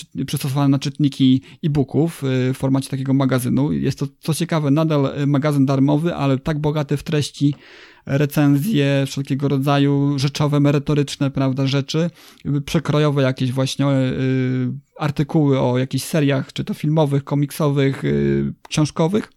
na 0.69 0.79
czytniki 0.79 1.43
e-booków 1.65 2.23
w 2.23 2.57
formacie 2.57 2.89
takiego 2.89 3.15
magazynu. 3.15 3.73
Jest 3.73 3.99
to, 3.99 4.07
co 4.21 4.35
ciekawe, 4.35 4.71
nadal 4.71 5.27
magazyn 5.27 5.67
darmowy, 5.67 6.15
ale 6.15 6.39
tak 6.39 6.59
bogaty 6.59 6.97
w 6.97 7.03
treści, 7.03 7.55
recenzje, 8.07 9.05
wszelkiego 9.07 9.49
rodzaju 9.49 10.19
rzeczowe, 10.19 10.61
merytoryczne, 10.61 11.31
prawda, 11.31 11.67
rzeczy, 11.67 12.11
przekrojowe 12.67 13.23
jakieś 13.23 13.53
właśnie 13.53 13.87
y, 13.87 14.73
artykuły 14.99 15.61
o 15.61 15.79
jakichś 15.79 16.05
seriach, 16.05 16.53
czy 16.53 16.65
to 16.65 16.75
filmowych, 16.75 17.25
komiksowych, 17.25 18.05
y, 18.05 18.55
książkowych. 18.69 19.33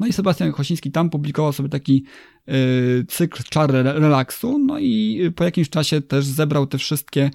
No 0.00 0.06
i 0.06 0.12
Sebastian 0.12 0.52
Chosiński 0.52 0.90
tam 0.90 1.10
publikował 1.10 1.52
sobie 1.52 1.68
taki 1.68 2.04
y, 2.48 3.04
cykl 3.08 3.42
czar 3.50 3.70
relaksu, 3.72 4.58
no 4.58 4.78
i 4.78 5.22
po 5.36 5.44
jakimś 5.44 5.70
czasie 5.70 6.00
też 6.00 6.24
zebrał 6.24 6.66
te 6.66 6.78
wszystkie 6.78 7.30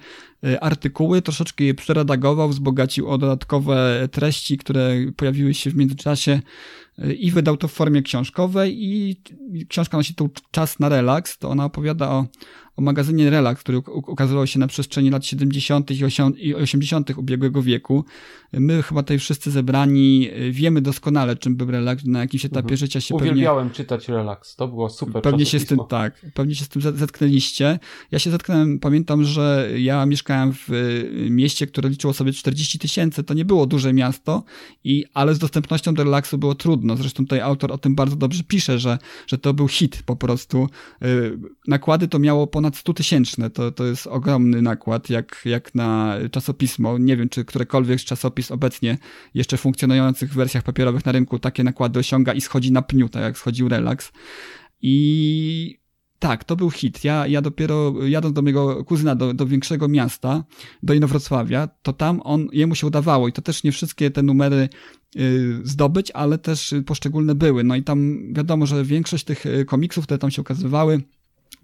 artykuły, 0.60 1.22
troszeczkę 1.22 1.64
je 1.64 1.74
przeredagował, 1.74 2.48
wzbogacił 2.48 3.08
o 3.08 3.18
dodatkowe 3.18 4.08
treści, 4.12 4.58
które 4.58 4.94
pojawiły 5.16 5.54
się 5.54 5.70
w 5.70 5.76
międzyczasie 5.76 6.40
i 7.18 7.30
wydał 7.30 7.56
to 7.56 7.68
w 7.68 7.72
formie 7.72 8.02
książkowej 8.02 8.84
i 8.84 9.16
książka 9.68 9.96
nosi 9.96 10.14
tu 10.14 10.30
Czas 10.50 10.78
na 10.78 10.88
relaks, 10.88 11.38
to 11.38 11.50
ona 11.50 11.64
opowiada 11.64 12.10
o, 12.10 12.26
o 12.76 12.82
magazynie 12.82 13.30
Relax, 13.30 13.60
który 13.60 13.78
ukazywał 13.78 14.46
się 14.46 14.58
na 14.58 14.66
przestrzeni 14.66 15.10
lat 15.10 15.26
70. 15.26 15.90
i 16.38 16.54
80. 16.54 17.10
ubiegłego 17.16 17.62
wieku. 17.62 18.04
My 18.52 18.82
chyba 18.82 19.02
tutaj 19.02 19.18
wszyscy 19.18 19.50
zebrani 19.50 20.30
wiemy 20.50 20.80
doskonale, 20.80 21.36
czym 21.36 21.56
był 21.56 21.70
Relax, 21.70 22.04
na 22.04 22.20
jakimś 22.20 22.44
etapie 22.44 22.60
mhm. 22.60 22.76
życia 22.76 23.00
się 23.00 23.14
Uwielbiałem 23.14 23.68
pewnie... 23.68 23.76
czytać 23.76 24.08
Relax, 24.08 24.56
to 24.56 24.68
było 24.68 24.88
super. 24.88 25.22
Pewnie 25.22 25.46
się 25.46 25.58
z 25.58 25.66
tym, 25.66 25.78
tak, 25.88 26.26
pewnie 26.34 26.54
się 26.54 26.64
z 26.64 26.68
tym 26.68 26.82
zetknęliście. 26.82 27.78
Ja 28.10 28.18
się 28.18 28.30
zetknąłem, 28.30 28.78
pamiętam, 28.78 29.24
że 29.24 29.68
ja 29.76 30.06
mieszkałem 30.06 30.52
w 30.52 30.70
y, 30.70 31.30
mieście, 31.30 31.66
które 31.66 31.88
liczyło 31.88 32.12
sobie 32.12 32.32
40 32.32 32.78
tysięcy, 32.78 33.24
to 33.24 33.34
nie 33.34 33.44
było 33.44 33.66
duże 33.66 33.92
miasto, 33.92 34.44
i, 34.84 35.04
ale 35.14 35.34
z 35.34 35.38
dostępnością 35.38 35.94
do 35.94 36.04
relaksu 36.04 36.38
było 36.38 36.54
trudno. 36.54 36.91
Zresztą 36.96 37.24
tutaj 37.24 37.40
autor 37.40 37.72
o 37.72 37.78
tym 37.78 37.94
bardzo 37.94 38.16
dobrze 38.16 38.42
pisze, 38.44 38.78
że, 38.78 38.98
że 39.26 39.38
to 39.38 39.54
był 39.54 39.68
hit 39.68 40.02
po 40.06 40.16
prostu. 40.16 40.68
Y, 41.04 41.38
Nakłady 41.68 42.08
to 42.08 42.18
miało 42.18 42.46
ponad 42.46 42.76
100 42.76 42.94
tysięczne, 42.94 43.50
to, 43.50 43.72
to 43.72 43.84
jest 43.84 44.06
ogromny 44.06 44.62
nakład, 44.62 45.10
jak, 45.10 45.42
jak 45.44 45.74
na 45.74 46.16
czasopismo. 46.30 46.98
Nie 46.98 47.16
wiem, 47.16 47.28
czy 47.28 47.44
którekolwiek 47.44 48.00
z 48.00 48.04
czasopis 48.04 48.50
obecnie 48.50 48.98
jeszcze 49.34 49.56
funkcjonujących 49.56 50.30
w 50.30 50.34
wersjach 50.34 50.62
papierowych 50.62 51.06
na 51.06 51.12
rynku 51.12 51.38
takie 51.38 51.64
nakłady 51.64 51.98
osiąga 51.98 52.32
i 52.32 52.40
schodzi 52.40 52.72
na 52.72 52.82
pniu, 52.82 53.08
tak 53.08 53.22
jak 53.22 53.38
schodził 53.38 53.68
relaks. 53.68 54.12
I 54.82 55.82
tak, 56.22 56.44
to 56.44 56.56
był 56.56 56.70
hit. 56.70 57.04
Ja, 57.04 57.26
ja 57.26 57.42
dopiero 57.42 57.94
jadąc 58.06 58.34
do 58.34 58.42
mojego 58.42 58.84
kuzyna, 58.84 59.14
do, 59.14 59.34
do 59.34 59.46
większego 59.46 59.88
miasta, 59.88 60.44
do 60.82 60.94
Inowrocławia, 60.94 61.68
to 61.82 61.92
tam 61.92 62.20
on, 62.24 62.48
jemu 62.52 62.74
się 62.74 62.86
udawało 62.86 63.28
i 63.28 63.32
to 63.32 63.42
też 63.42 63.64
nie 63.64 63.72
wszystkie 63.72 64.10
te 64.10 64.22
numery 64.22 64.68
zdobyć, 65.64 66.10
ale 66.10 66.38
też 66.38 66.72
y, 66.72 66.82
poszczególne 66.82 67.34
były. 67.34 67.64
No 67.64 67.76
i 67.76 67.82
tam 67.82 68.18
wiadomo, 68.34 68.66
że 68.66 68.84
większość 68.84 69.24
tych 69.24 69.46
y, 69.46 69.64
komiksów, 69.64 70.04
które 70.04 70.18
tam 70.18 70.30
się 70.30 70.42
ukazywały, 70.42 71.00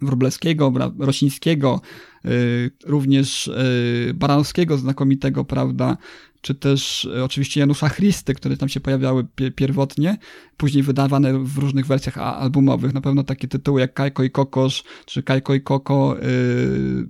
Wróblewskiego, 0.03 0.73
Rosińskiego, 0.99 1.81
y, 2.25 2.71
również 2.87 3.47
y, 3.49 4.13
Baranowskiego 4.15 4.79
znakomitego, 4.79 5.45
prawda, 5.45 5.97
czy 6.41 6.55
też 6.55 7.05
y, 7.05 7.25
oczywiście 7.25 7.61
Janusza 7.61 7.91
Christy, 7.91 8.35
które 8.35 8.57
tam 8.57 8.69
się 8.69 8.81
pojawiały 8.81 9.25
pie- 9.37 9.51
pierwotnie, 9.51 10.19
później 10.57 10.83
wydawane 10.83 11.39
w 11.45 11.59
różnych 11.59 11.87
wersjach 11.87 12.19
albumowych. 12.19 12.95
Na 12.95 13.01
pewno 13.01 13.25
takie 13.25 13.49
tytuły 13.49 13.81
jak 13.81 13.95
Kajko 13.95 14.25
i 14.25 14.31
Kokosz, 14.31 14.85
czy 15.07 15.23
Kajko 15.23 15.55
i 15.55 15.61
Koko, 15.61 16.17
y, 16.23 17.07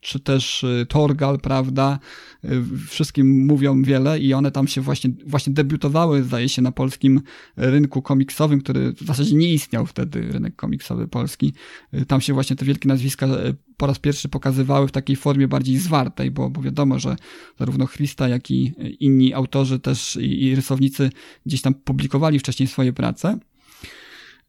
czy 0.00 0.20
też 0.20 0.64
y, 0.64 0.86
Torgal, 0.88 1.40
prawda? 1.40 1.98
Y, 2.44 2.62
Wszystkim 2.88 3.46
mówią 3.46 3.82
wiele 3.82 4.18
i 4.20 4.34
one 4.34 4.50
tam 4.50 4.68
się 4.68 4.80
właśnie, 4.80 5.10
właśnie 5.26 5.52
debiutowały, 5.52 6.22
zdaje 6.22 6.48
się, 6.48 6.62
na 6.62 6.72
polskim 6.72 7.20
rynku 7.56 8.02
komiksowym, 8.02 8.60
który 8.60 8.92
w 8.92 9.00
zasadzie 9.00 9.36
nie 9.36 9.52
istniał 9.52 9.86
wtedy, 9.86 10.32
rynek 10.32 10.56
komiksowy 10.56 11.08
polski. 11.08 11.52
Y, 11.94 12.06
Tam 12.06 12.20
się 12.20 12.32
właśnie 12.32 12.56
te 12.56 12.64
wielkie 12.64 12.88
nazwiska 12.88 13.28
po 13.76 13.86
raz 13.86 13.98
pierwszy 13.98 14.28
pokazywały 14.28 14.88
w 14.88 14.92
takiej 14.92 15.16
formie 15.16 15.48
bardziej 15.48 15.78
zwartej, 15.78 16.30
bo, 16.30 16.50
bo 16.50 16.62
wiadomo, 16.62 16.98
że 16.98 17.16
zarówno 17.58 17.86
Christa, 17.86 18.28
jak 18.28 18.50
i 18.50 18.74
inni 19.00 19.34
autorzy 19.34 19.78
też 19.78 20.16
i, 20.16 20.44
i 20.44 20.54
rysownicy 20.54 21.10
gdzieś 21.46 21.62
tam 21.62 21.74
publikowali 21.74 22.38
wcześniej 22.38 22.66
swoje 22.66 22.92
prace. 22.92 23.38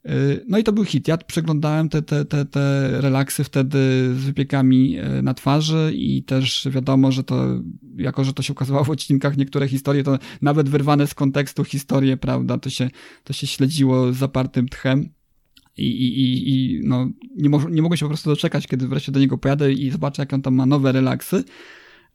Y, 0.10 0.46
No 0.48 0.58
i 0.58 0.64
to 0.64 0.74
był 0.74 0.86
hit. 0.86 1.08
Ja 1.08 1.18
przeglądałem 1.18 1.90
te, 1.90 2.02
te, 2.02 2.26
te, 2.26 2.46
te 2.46 2.92
relaksy 3.02 3.44
wtedy 3.44 3.78
z 4.16 4.24
wypiekami 4.24 5.00
y, 5.00 5.22
na 5.22 5.34
twarzy 5.34 5.92
i 5.96 6.24
też 6.24 6.68
wiadomo, 6.72 7.12
że 7.12 7.24
to, 7.24 7.46
jako 7.98 8.24
że 8.24 8.34
to 8.34 8.44
się 8.44 8.54
ukazywało 8.54 8.86
w 8.86 8.90
odcinkach, 8.90 9.38
niektóre 9.38 9.68
historie 9.68 10.04
to 10.04 10.20
nawet 10.42 10.70
wyrwane 10.70 11.08
z 11.08 11.14
kontekstu 11.14 11.64
historie, 11.64 12.18
prawda, 12.18 12.58
to 12.58 12.70
się, 12.70 12.90
to 13.24 13.34
się 13.34 13.48
śledziło 13.48 14.14
z 14.14 14.18
zapartym 14.18 14.70
tchem. 14.70 15.10
I, 15.78 15.88
i, 15.88 16.22
i, 16.22 16.50
i 16.50 16.82
no, 16.84 17.10
nie, 17.38 17.50
mo- 17.50 17.70
nie 17.70 17.82
mogłem 17.82 17.98
się 17.98 18.06
po 18.06 18.10
prostu 18.10 18.30
doczekać, 18.30 18.68
kiedy 18.68 18.88
wreszcie 18.88 19.12
do 19.12 19.20
niego 19.20 19.38
pojadę 19.38 19.74
i 19.74 19.90
zobaczę, 19.92 20.22
jak 20.22 20.34
on 20.34 20.42
tam 20.42 20.56
ma 20.56 20.66
nowe 20.66 20.92
relaksy. 20.92 21.44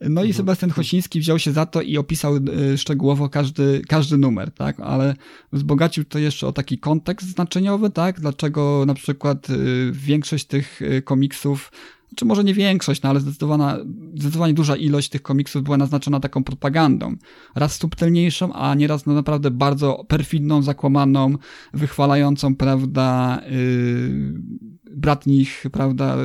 No 0.01 0.24
i 0.24 0.32
Sebastian 0.32 0.70
Chosiński 0.70 1.20
wziął 1.20 1.38
się 1.38 1.53
za 1.53 1.66
to 1.66 1.82
i 1.82 1.99
opisał 1.99 2.36
y, 2.36 2.78
szczegółowo 2.78 3.28
każdy, 3.28 3.82
każdy 3.88 4.18
numer, 4.18 4.51
tak, 4.51 4.80
ale 4.80 5.14
wzbogacił 5.53 6.05
to 6.05 6.18
jeszcze 6.18 6.46
o 6.46 6.53
taki 6.53 6.78
kontekst 6.78 7.28
znaczeniowy, 7.28 7.90
tak, 7.90 8.20
dlaczego 8.20 8.84
na 8.86 8.94
przykład 8.94 9.51
y, 9.51 9.90
większość 9.92 10.44
tych 10.44 10.82
y, 10.82 11.03
komiksów, 11.03 11.72
czy 12.16 12.24
może 12.24 12.44
nie 12.44 12.55
większość, 12.55 13.03
no 13.03 13.11
ale 13.11 13.20
zdecydowana, 13.20 13.78
zdecydowanie 14.14 14.55
duża 14.55 14.76
ilość 14.76 15.09
tych 15.09 15.22
komiksów 15.22 15.62
była 15.62 15.76
naznaczona 15.76 16.20
taką 16.20 16.44
propagandą. 16.44 17.16
Raz 17.55 17.76
subtelniejszą, 17.76 18.53
a 18.53 18.74
nieraz 18.74 19.07
no 19.07 19.14
naprawdę 19.14 19.51
bardzo 19.51 20.05
perfidną, 20.09 20.62
zakłamaną, 20.62 21.34
wychwalającą, 21.74 22.57
prawda, 22.57 23.40
yy, 23.51 24.34
bratnich, 24.90 25.64
prawda, 25.72 26.16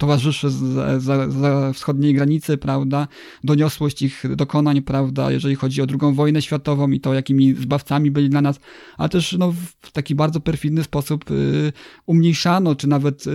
towarzyszy 0.00 0.50
za, 0.50 1.00
za, 1.30 1.72
wschodniej 1.72 2.14
granicy, 2.14 2.56
prawda, 2.56 3.08
doniosłość 3.44 4.02
ich 4.02 4.24
dokonań, 4.36 4.82
prawda, 4.82 5.30
jeżeli 5.30 5.54
chodzi 5.54 5.82
o 5.82 5.86
drugą 5.86 6.14
wojnę 6.14 6.42
światową 6.42 6.90
i 6.90 7.00
to, 7.00 7.14
jakimi 7.14 7.54
zbawcami 7.54 8.10
byli 8.10 8.30
dla 8.30 8.40
nas, 8.40 8.60
ale 8.96 9.08
też 9.08 9.36
no, 9.38 9.52
w 9.82 9.92
taki 9.92 10.14
bardzo 10.14 10.40
perfidny 10.40 10.84
sposób 10.84 11.30
y, 11.30 11.72
umniejszano, 12.06 12.74
czy 12.74 12.88
nawet 12.88 13.26
y, 13.26 13.30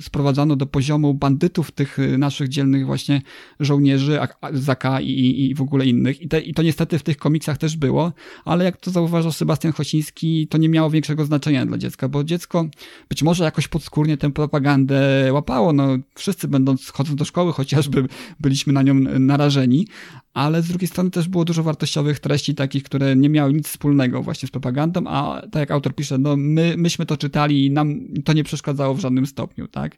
sprowadzano 0.00 0.56
do 0.56 0.66
poziomu 0.66 1.14
bandytów 1.14 1.70
tych 1.70 1.98
y, 1.98 2.18
naszych 2.18 2.48
dzielnych 2.48 2.86
właśnie 2.86 3.22
żołnierzy, 3.60 4.20
a- 4.20 4.28
a- 4.40 4.50
Zaka 4.52 5.00
i, 5.00 5.10
i, 5.10 5.54
w 5.54 5.62
ogóle 5.62 5.86
innych. 5.86 6.22
I, 6.22 6.28
te, 6.28 6.40
I 6.40 6.54
to 6.54 6.62
niestety 6.62 6.98
w 6.98 7.02
tych 7.02 7.16
komiksach 7.16 7.58
też 7.58 7.76
było, 7.76 8.12
ale 8.44 8.64
jak 8.64 8.76
to 8.76 8.90
zauważał 8.90 9.32
Sebastian 9.32 9.72
Chociński, 9.72 10.48
to 10.48 10.58
nie 10.58 10.68
miało 10.68 10.90
większego 10.90 11.24
znaczenia 11.24 11.66
dla 11.66 11.78
dziecka, 11.78 12.08
bo 12.08 12.24
dziecko 12.24 12.66
być 13.08 13.22
może 13.22 13.44
jakoś 13.44 13.68
podskórnie 13.68 14.16
tę 14.16 14.32
propagandę 14.32 15.30
łapało, 15.32 15.72
no 15.86 15.98
wszyscy 16.14 16.48
będąc, 16.48 16.90
chodząc 16.90 17.18
do 17.18 17.24
szkoły 17.24 17.52
chociażby 17.52 18.04
byliśmy 18.40 18.72
na 18.72 18.82
nią 18.82 18.94
narażeni, 19.18 19.86
ale 20.34 20.62
z 20.62 20.68
drugiej 20.68 20.88
strony 20.88 21.10
też 21.10 21.28
było 21.28 21.44
dużo 21.44 21.62
wartościowych 21.62 22.20
treści 22.20 22.54
takich, 22.54 22.82
które 22.82 23.16
nie 23.16 23.28
miały 23.28 23.52
nic 23.52 23.68
wspólnego 23.68 24.22
właśnie 24.22 24.48
z 24.48 24.50
propagandą, 24.50 25.06
a 25.06 25.42
tak 25.42 25.60
jak 25.60 25.70
autor 25.70 25.94
pisze, 25.94 26.18
no 26.18 26.36
my, 26.36 26.74
myśmy 26.76 27.06
to 27.06 27.16
czytali 27.16 27.66
i 27.66 27.70
nam 27.70 28.00
to 28.24 28.32
nie 28.32 28.44
przeszkadzało 28.44 28.94
w 28.94 29.00
żadnym 29.00 29.26
stopniu, 29.26 29.68
tak? 29.68 29.96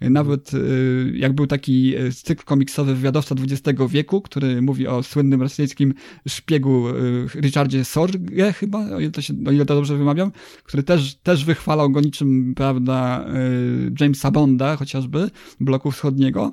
Nawet 0.00 0.54
y, 0.54 1.12
jak 1.14 1.32
był 1.32 1.46
taki 1.46 1.96
y, 1.96 2.12
cykl 2.12 2.44
komiksowy 2.44 2.94
Wywiadowca 2.94 3.34
XX 3.34 3.78
wieku, 3.88 4.22
który 4.22 4.62
mówi 4.62 4.86
o 4.86 5.02
słynnym 5.02 5.42
rosyjskim 5.42 5.94
szpiegu 6.28 6.88
y, 6.88 7.26
Richardzie 7.34 7.84
Sorge 7.84 8.52
chyba, 8.52 8.78
o 8.96 9.00
ile 9.00 9.10
to, 9.10 9.22
się, 9.22 9.34
o 9.46 9.52
ile 9.52 9.66
to 9.66 9.74
dobrze 9.74 9.96
wymawiam, 9.96 10.32
który 10.64 10.82
też, 10.82 11.14
też 11.14 11.44
wychwalał 11.44 11.90
go 11.90 12.00
niczym, 12.00 12.54
prawda, 12.56 13.26
y, 13.88 13.92
Jamesa 14.00 14.30
Bonda 14.30 14.76
chociażby, 14.76 15.30
bloku 15.60 15.90
wschodniego. 15.90 16.52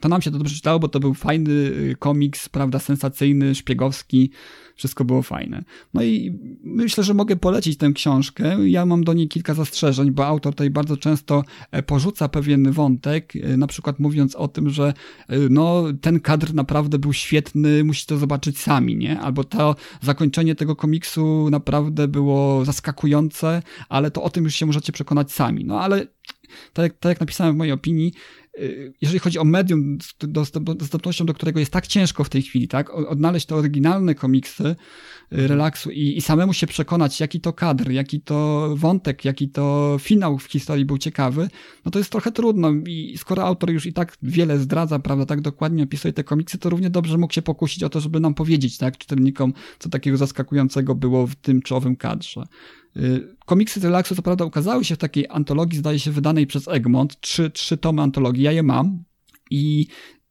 To 0.00 0.08
nam 0.08 0.22
się 0.22 0.30
to 0.30 0.38
dobrze 0.38 0.54
czytało, 0.54 0.78
bo 0.78 0.88
to 0.88 1.00
był 1.00 1.14
fajny 1.14 1.50
y, 1.50 1.96
komiks, 1.98 2.48
prawda, 2.48 2.78
sensacyjny, 2.78 3.54
szpiegowski, 3.54 4.30
wszystko 4.74 5.04
było 5.04 5.22
fajne. 5.22 5.64
No 5.94 6.02
i 6.02 6.38
myślę, 6.64 7.04
że 7.04 7.14
mogę 7.14 7.36
polecić 7.36 7.78
tę 7.78 7.92
książkę. 7.92 8.68
Ja 8.68 8.86
mam 8.86 9.04
do 9.04 9.12
niej 9.12 9.28
kilka 9.28 9.54
zastrzeżeń, 9.54 10.10
bo 10.10 10.26
autor 10.26 10.52
tutaj 10.52 10.70
bardzo 10.70 10.96
często 10.96 11.44
e, 11.70 11.82
porzuca 11.82 12.28
pewien 12.28 12.72
wątek, 12.72 13.36
e, 13.36 13.56
na 13.56 13.66
przykład 13.66 13.98
mówiąc 13.98 14.36
o 14.36 14.48
tym, 14.48 14.70
że 14.70 14.94
e, 15.28 15.38
no, 15.50 15.84
ten 16.00 16.20
kadr 16.20 16.54
naprawdę 16.54 16.98
był 16.98 17.12
świetny, 17.12 17.84
musicie 17.84 18.06
to 18.06 18.18
zobaczyć 18.18 18.58
sami, 18.58 18.96
nie? 18.96 19.20
Albo 19.20 19.44
to 19.44 19.76
zakończenie 20.02 20.54
tego 20.54 20.76
komiksu 20.76 21.48
naprawdę 21.50 22.08
było 22.08 22.64
zaskakujące, 22.64 23.62
ale 23.88 24.10
to 24.10 24.22
o 24.22 24.30
tym 24.30 24.44
już 24.44 24.54
się 24.54 24.66
możecie 24.66 24.92
przekonać 24.92 25.32
sami. 25.32 25.64
No 25.64 25.80
ale 25.80 26.06
tak, 26.72 26.92
tak 26.98 27.10
jak 27.10 27.20
napisałem 27.20 27.54
w 27.54 27.58
mojej 27.58 27.72
opinii, 27.72 28.12
jeżeli 29.00 29.18
chodzi 29.18 29.38
o 29.38 29.44
medium, 29.44 29.98
dostępnością 30.76 31.26
do 31.26 31.34
którego 31.34 31.60
jest 31.60 31.72
tak 31.72 31.86
ciężko 31.86 32.24
w 32.24 32.28
tej 32.28 32.42
chwili, 32.42 32.68
tak, 32.68 32.90
odnaleźć 32.90 33.46
te 33.46 33.54
oryginalne 33.54 34.14
komiksy 34.14 34.64
y, 34.64 34.76
relaksu 35.30 35.90
i, 35.90 36.16
i 36.16 36.20
samemu 36.20 36.52
się 36.52 36.66
przekonać, 36.66 37.20
jaki 37.20 37.40
to 37.40 37.52
kadr, 37.52 37.90
jaki 37.90 38.20
to 38.20 38.68
wątek, 38.76 39.24
jaki 39.24 39.48
to 39.48 39.96
finał 40.00 40.38
w 40.38 40.44
historii 40.44 40.84
był 40.84 40.98
ciekawy, 40.98 41.48
no 41.84 41.90
to 41.90 41.98
jest 41.98 42.10
trochę 42.10 42.32
trudno 42.32 42.72
i 42.86 43.18
skoro 43.18 43.44
autor 43.44 43.70
już 43.70 43.86
i 43.86 43.92
tak 43.92 44.16
wiele 44.22 44.58
zdradza, 44.58 44.98
prawda, 44.98 45.26
tak 45.26 45.40
dokładnie 45.40 45.82
opisuje 45.82 46.12
te 46.12 46.24
komiksy, 46.24 46.58
to 46.58 46.70
równie 46.70 46.90
dobrze 46.90 47.18
mógł 47.18 47.32
się 47.32 47.42
pokusić 47.42 47.82
o 47.82 47.88
to, 47.88 48.00
żeby 48.00 48.20
nam 48.20 48.34
powiedzieć, 48.34 48.78
tak, 48.78 48.98
czytelnikom, 48.98 49.52
co 49.78 49.88
takiego 49.88 50.16
zaskakującego 50.16 50.94
było 50.94 51.26
w 51.26 51.34
tym 51.34 51.62
czy 51.62 51.74
owym 51.74 51.96
kadrze. 51.96 52.44
Y, 52.96 53.36
Komiksy 53.46 53.80
z 53.80 53.84
relaksu, 53.84 54.14
co 54.14 54.22
prawda, 54.22 54.44
ukazały 54.44 54.84
się 54.84 54.94
w 54.94 54.98
takiej 54.98 55.26
antologii, 55.30 55.78
zdaje 55.78 55.98
się, 55.98 56.10
wydanej 56.10 56.46
przez 56.46 56.68
Egmont. 56.68 57.20
Trzy, 57.20 57.50
trzy 57.50 57.76
tomy 57.76 58.02
antologii, 58.02 58.42
ja 58.42 58.52
je 58.52 58.62
mam. 58.62 59.04
I 59.50 59.86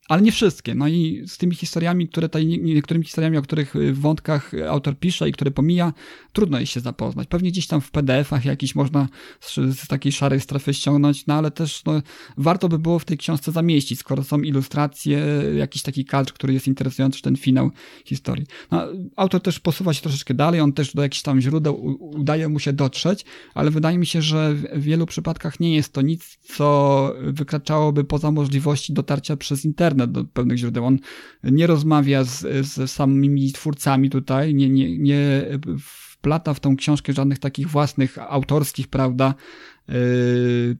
ale 0.09 0.21
nie 0.21 0.31
wszystkie. 0.31 0.75
No 0.75 0.87
i 0.87 1.23
z 1.27 1.37
tymi 1.37 1.55
historiami, 1.55 2.07
które 2.07 2.29
tutaj, 2.29 2.45
nie- 2.45 2.57
niektórymi 2.57 3.05
historiami, 3.05 3.37
o 3.37 3.41
których 3.41 3.75
y, 3.75 3.93
wątkach 3.93 4.51
autor 4.69 4.99
pisze 4.99 5.29
i 5.29 5.31
które 5.31 5.51
pomija, 5.51 5.93
trudno 6.33 6.59
jest 6.59 6.71
się 6.71 6.79
zapoznać. 6.79 7.27
Pewnie 7.27 7.51
gdzieś 7.51 7.67
tam 7.67 7.81
w 7.81 7.91
PDF-ach 7.91 8.45
jakiś 8.45 8.75
można 8.75 9.07
z, 9.39 9.55
z 9.55 9.87
takiej 9.87 10.11
szarej 10.11 10.39
strefy 10.39 10.73
ściągnąć, 10.73 11.27
no 11.27 11.33
ale 11.33 11.51
też 11.51 11.81
no, 11.85 12.01
warto 12.37 12.69
by 12.69 12.79
było 12.79 12.99
w 12.99 13.05
tej 13.05 13.17
książce 13.17 13.51
zamieścić, 13.51 13.99
skoro 13.99 14.23
są 14.23 14.41
ilustracje, 14.41 15.19
jakiś 15.57 15.81
taki 15.81 16.05
kadr, 16.05 16.33
który 16.33 16.53
jest 16.53 16.67
interesujący, 16.67 17.21
ten 17.21 17.35
finał 17.35 17.71
historii. 18.05 18.45
No, 18.71 18.87
autor 19.15 19.41
też 19.41 19.59
posuwa 19.59 19.93
się 19.93 20.01
troszeczkę 20.01 20.33
dalej, 20.33 20.61
on 20.61 20.73
też 20.73 20.93
do 20.93 21.01
jakichś 21.01 21.21
tam 21.21 21.41
źródeł 21.41 21.97
udaje 21.99 22.49
mu 22.49 22.59
się 22.59 22.73
dotrzeć, 22.73 23.25
ale 23.53 23.71
wydaje 23.71 23.97
mi 23.97 24.05
się, 24.05 24.21
że 24.21 24.53
w 24.53 24.83
w 24.83 24.85
wielu 24.85 25.05
przypadkach 25.05 25.59
nie 25.59 25.75
jest 25.75 25.93
to 25.93 26.01
nic, 26.01 26.37
co 26.55 27.15
wykraczałoby 27.21 28.03
poza 28.03 28.31
możliwości 28.31 28.93
dotarcia 28.93 29.37
przez 29.37 29.65
internet 29.65 30.02
do 30.07 30.23
pewnych 30.23 30.57
źródeł. 30.57 30.85
On 30.85 30.99
nie 31.43 31.67
rozmawia 31.67 32.23
z, 32.23 32.67
z 32.67 32.91
samymi 32.91 33.51
twórcami 33.51 34.09
tutaj, 34.09 34.55
nie, 34.55 34.69
nie, 34.69 34.97
nie 34.97 35.45
wplata 36.23 36.53
w 36.53 36.59
tą 36.59 36.75
książkę 36.75 37.13
żadnych 37.13 37.39
takich 37.39 37.67
własnych, 37.67 38.17
autorskich, 38.17 38.87
prawda, 38.87 39.33
yy, 39.87 40.77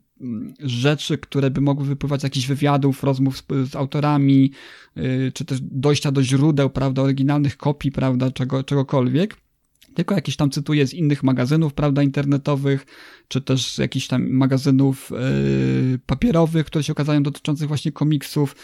rzeczy, 0.59 1.17
które 1.17 1.51
by 1.51 1.61
mogły 1.61 1.85
wypływać 1.85 2.21
z 2.21 2.23
jakichś 2.23 2.47
wywiadów, 2.47 3.03
rozmów 3.03 3.37
z, 3.37 3.45
z 3.69 3.75
autorami, 3.75 4.51
yy, 4.95 5.31
czy 5.33 5.45
też 5.45 5.59
dojścia 5.61 6.11
do 6.11 6.23
źródeł, 6.23 6.69
prawda, 6.69 7.01
oryginalnych 7.01 7.57
kopii, 7.57 7.91
prawda, 7.91 8.31
czego, 8.31 8.63
czegokolwiek 8.63 9.42
tylko 9.93 10.15
jakieś 10.15 10.35
tam 10.35 10.49
cytuję 10.49 10.87
z 10.87 10.93
innych 10.93 11.23
magazynów, 11.23 11.73
prawda, 11.73 12.03
internetowych, 12.03 12.85
czy 13.27 13.41
też 13.41 13.77
jakichś 13.77 14.07
tam 14.07 14.29
magazynów 14.29 15.11
yy, 15.91 15.99
papierowych, 16.05 16.65
które 16.65 16.83
się 16.83 16.93
okazają 16.93 17.23
dotyczących 17.23 17.67
właśnie 17.67 17.91
komiksów. 17.91 18.55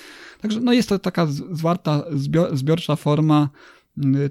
Także 0.42 0.60
no 0.60 0.74
jest 0.74 0.90
to 0.90 1.00
taka 1.00 1.28
zwarta, 1.28 2.06
zbior, 2.12 2.58
zbiorcza 2.58 2.96
forma 2.96 3.50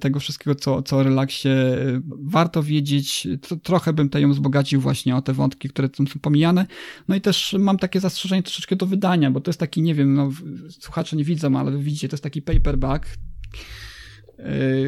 tego 0.01 0.21
wszystkiego, 0.21 0.55
co, 0.55 0.83
co 0.83 0.97
o 0.97 1.03
relaksie 1.03 1.49
yy, 1.49 2.03
warto 2.23 2.63
wiedzieć. 2.63 3.29
Trochę 3.63 3.93
bym 3.93 4.09
tutaj 4.09 4.23
ją 4.23 4.33
wzbogacił 4.33 4.81
właśnie 4.81 5.17
o 5.17 5.23
te 5.23 5.33
wątki, 5.33 5.69
które 5.69 5.89
tam 5.89 6.07
są 6.07 6.21
pomijane. 6.21 6.67
No 7.09 7.17
i 7.17 7.21
też 7.21 7.57
mam 7.59 7.79
takie 7.79 8.01
zastrzeżenie 8.01 8.43
troszeczkę 8.43 8.77
do 8.77 8.87
wydania, 8.87 9.31
bo 9.31 9.41
to 9.41 9.51
jest 9.51 9.61
taki, 9.61 9.83
nie 9.83 9.95
wiem, 9.95 10.15
no, 10.15 10.31
słuchacze 10.71 11.17
nie 11.17 11.25
widzą, 11.25 11.59
ale 11.59 11.79
widzicie, 11.79 12.09
to 12.09 12.15
jest 12.15 12.25
taki 12.25 12.43
paperback 12.43 13.07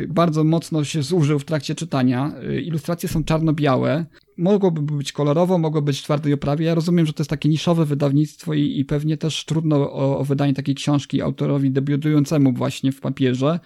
bardzo 0.09 0.45
mocno 0.45 0.85
się 0.85 1.03
zużył 1.03 1.39
w 1.39 1.45
trakcie 1.45 1.75
czytania. 1.75 2.33
Y, 2.49 2.61
ilustracje 2.61 3.09
są 3.09 3.25
czarno-białe. 3.25 4.07
Mogłoby 4.37 4.83
być 4.83 5.13
kolorowo, 5.13 5.59
mogło 5.59 5.83
być 5.83 6.01
w 6.01 6.03
twardej 6.03 6.33
oprawie. 6.33 6.67
Ja 6.67 6.75
rozumiem, 6.75 7.07
że 7.07 7.13
to 7.13 7.23
jest 7.23 7.31
takie 7.31 7.49
niszowe 7.49 7.85
wydawnictwo 7.85 8.55
i, 8.55 8.79
i 8.79 8.85
pewnie 8.85 9.17
też 9.17 9.45
trudno 9.45 9.93
o, 9.93 10.19
o 10.19 10.25
wydanie 10.25 10.55
takiej 10.55 10.75
książki 10.75 11.23
autorowi 11.23 11.71
debiutującemu 11.71 12.53
właśnie 12.53 12.93
w 12.93 13.01
papierze, 13.01 13.61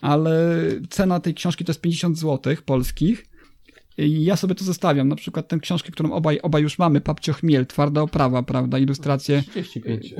ale 0.00 0.62
cena 0.90 1.20
tej 1.20 1.34
książki 1.34 1.64
to 1.64 1.70
jest 1.70 1.80
50 1.80 2.18
zł 2.18 2.56
polskich. 2.64 3.27
Ja 3.98 4.36
sobie 4.36 4.54
to 4.54 4.64
zostawiam. 4.64 5.08
Na 5.08 5.16
przykład 5.16 5.48
tę 5.48 5.58
książkę, 5.58 5.92
którą 5.92 6.12
obaj, 6.12 6.40
obaj 6.40 6.62
już 6.62 6.78
mamy, 6.78 7.00
Papcio 7.00 7.32
Chmiel, 7.32 7.66
twarda 7.66 8.02
oprawa, 8.02 8.42
prawda, 8.42 8.78
ilustracje. 8.78 9.42
35. 9.42 10.14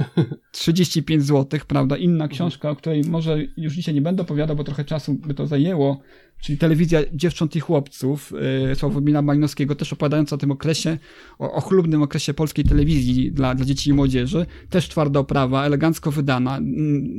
35 0.50 1.22
zł, 1.22 1.60
prawda, 1.66 1.96
inna 1.96 2.28
książka, 2.28 2.70
o 2.70 2.76
której 2.76 3.02
może 3.04 3.38
już 3.56 3.74
dzisiaj 3.74 3.94
nie 3.94 4.02
będę 4.02 4.22
opowiadał, 4.22 4.56
bo 4.56 4.64
trochę 4.64 4.84
czasu 4.84 5.14
by 5.14 5.34
to 5.34 5.46
zajęło, 5.46 6.00
czyli 6.40 6.58
telewizja 6.58 7.00
dziewcząt 7.12 7.56
i 7.56 7.60
chłopców 7.60 8.32
yy, 8.68 8.74
Sławomira 8.74 9.22
Malinowskiego, 9.22 9.74
też 9.74 9.92
opowiadająca 9.92 10.36
o 10.36 10.38
tym 10.38 10.50
okresie, 10.50 10.98
o, 11.38 11.52
o 11.52 11.60
chlubnym 11.60 12.02
okresie 12.02 12.34
polskiej 12.34 12.64
telewizji 12.64 13.32
dla, 13.32 13.54
dla 13.54 13.64
dzieci 13.66 13.90
i 13.90 13.92
młodzieży, 13.92 14.46
też 14.70 14.88
twarda 14.88 15.20
oprawa, 15.20 15.64
elegancko 15.64 16.10
wydana. 16.10 16.58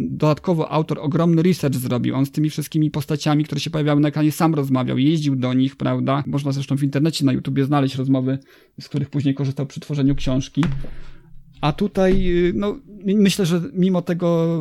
Dodatkowo 0.10 0.72
autor 0.72 1.00
ogromny 1.00 1.44
research 1.44 1.76
zrobił, 1.76 2.16
on 2.16 2.26
z 2.26 2.32
tymi 2.32 2.50
wszystkimi 2.50 2.92
postaciami, 2.92 3.44
które 3.44 3.62
się 3.62 3.70
pojawiały 3.70 4.02
na 4.02 4.08
ekranie, 4.08 4.32
sam 4.32 4.56
rozmawiał, 4.56 4.98
jeździł 4.98 5.36
do 5.36 5.54
nich, 5.54 5.76
prawda, 5.76 6.24
można 6.28 6.52
zresztą 6.52 6.78
w 6.78 6.84
internecie 6.84 7.26
na 7.26 7.34
YouTubie 7.34 7.66
znaleźć 7.66 7.96
rozmowy, 7.96 8.40
z 8.82 8.90
których 8.90 9.10
później 9.10 9.36
korzystał 9.36 9.66
przy 9.66 9.80
tworzeniu 9.80 10.16
książki. 10.16 10.64
A 11.62 11.72
tutaj, 11.72 12.28
y, 12.28 12.53
no, 12.55 12.80
myślę, 13.05 13.45
że 13.45 13.62
mimo 13.74 14.01
tego 14.01 14.57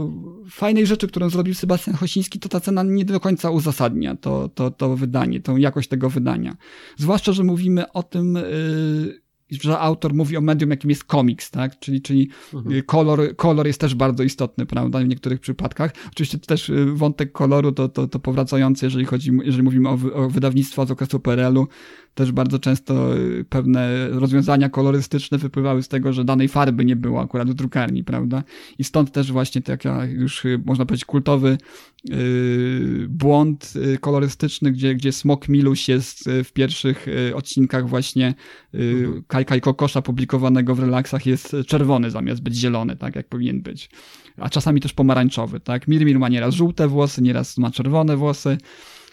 fajnej 0.50 0.86
rzeczy, 0.86 1.08
którą 1.08 1.30
zrobił 1.30 1.54
Sebastian 1.54 1.96
Chosiński, 1.96 2.38
to 2.38 2.48
ta 2.48 2.60
cena 2.60 2.82
nie 2.82 3.04
do 3.04 3.20
końca 3.20 3.50
uzasadnia 3.50 4.16
to, 4.16 4.48
to, 4.48 4.70
to 4.70 4.96
wydanie, 4.96 5.40
tą 5.40 5.56
jakość 5.56 5.88
tego 5.88 6.10
wydania. 6.10 6.56
Zwłaszcza, 6.96 7.32
że 7.32 7.44
mówimy 7.44 7.92
o 7.92 8.02
tym, 8.02 8.34
yy, 8.34 9.20
że 9.50 9.78
autor 9.78 10.14
mówi 10.14 10.36
o 10.36 10.40
medium, 10.40 10.70
jakim 10.70 10.90
jest 10.90 11.04
komiks, 11.04 11.50
tak? 11.50 11.78
Czyli, 11.78 12.02
czyli 12.02 12.30
mhm. 12.54 12.82
kolor, 12.82 13.36
kolor 13.36 13.66
jest 13.66 13.80
też 13.80 13.94
bardzo 13.94 14.22
istotny, 14.22 14.66
prawda? 14.66 14.98
W 14.98 15.08
niektórych 15.08 15.40
przypadkach. 15.40 15.92
Oczywiście 16.12 16.38
też 16.38 16.68
y, 16.68 16.86
wątek 16.94 17.32
koloru 17.32 17.72
to, 17.72 17.88
to, 17.88 18.08
to 18.08 18.18
powracający, 18.18 18.86
jeżeli 18.86 19.04
chodzi, 19.04 19.32
jeżeli 19.44 19.62
mówimy 19.62 19.88
o, 19.88 19.98
o 20.14 20.28
wydawnictwa 20.28 20.86
z 20.86 20.90
okresu 20.90 21.20
PRL-u, 21.20 21.66
też 22.14 22.32
bardzo 22.32 22.58
często 22.58 23.16
y, 23.16 23.44
pewne 23.48 24.08
rozwiązania 24.08 24.68
kolorystyczne 24.68 25.38
wypływały 25.38 25.82
z 25.82 25.88
tego, 25.88 26.12
że 26.12 26.24
danej 26.24 26.48
farby 26.48 26.84
nie 26.84 26.96
było 26.96 27.20
akurat 27.20 27.50
w 27.50 27.54
drukarni, 27.54 28.04
prawda? 28.04 28.42
I 28.78 28.84
stąd 28.84 29.12
też 29.12 29.32
właśnie 29.32 29.62
taki 29.62 29.88
już 30.08 30.44
y, 30.44 30.62
można 30.64 30.86
powiedzieć 30.86 31.04
kultowy 31.04 31.58
yy, 32.04 33.06
błąd 33.08 33.74
kolorystyczny, 34.00 34.72
gdzie, 34.72 34.94
gdzie 34.94 35.12
Smok 35.12 35.48
Miluś 35.48 35.88
jest 35.88 36.26
y, 36.26 36.44
w 36.44 36.52
pierwszych 36.52 37.06
odcinkach 37.34 37.88
właśnie 37.88 38.34
yy, 38.72 39.22
Kajka 39.26 39.56
i 39.56 39.60
Kokosza 39.60 40.02
publikowanego 40.02 40.74
w 40.74 40.80
relaksach 40.80 41.26
jest 41.26 41.56
czerwony 41.66 42.10
zamiast 42.10 42.42
być 42.42 42.54
zielony, 42.54 42.96
tak 42.96 43.16
jak 43.16 43.28
powinien 43.28 43.62
być. 43.62 43.90
A 44.36 44.48
czasami 44.48 44.80
też 44.80 44.92
pomarańczowy, 44.92 45.60
tak? 45.60 45.88
Mirmir 45.88 46.18
ma 46.18 46.28
nieraz 46.28 46.54
żółte 46.54 46.88
włosy, 46.88 47.22
nieraz 47.22 47.58
ma 47.58 47.70
czerwone 47.70 48.16
włosy, 48.16 48.58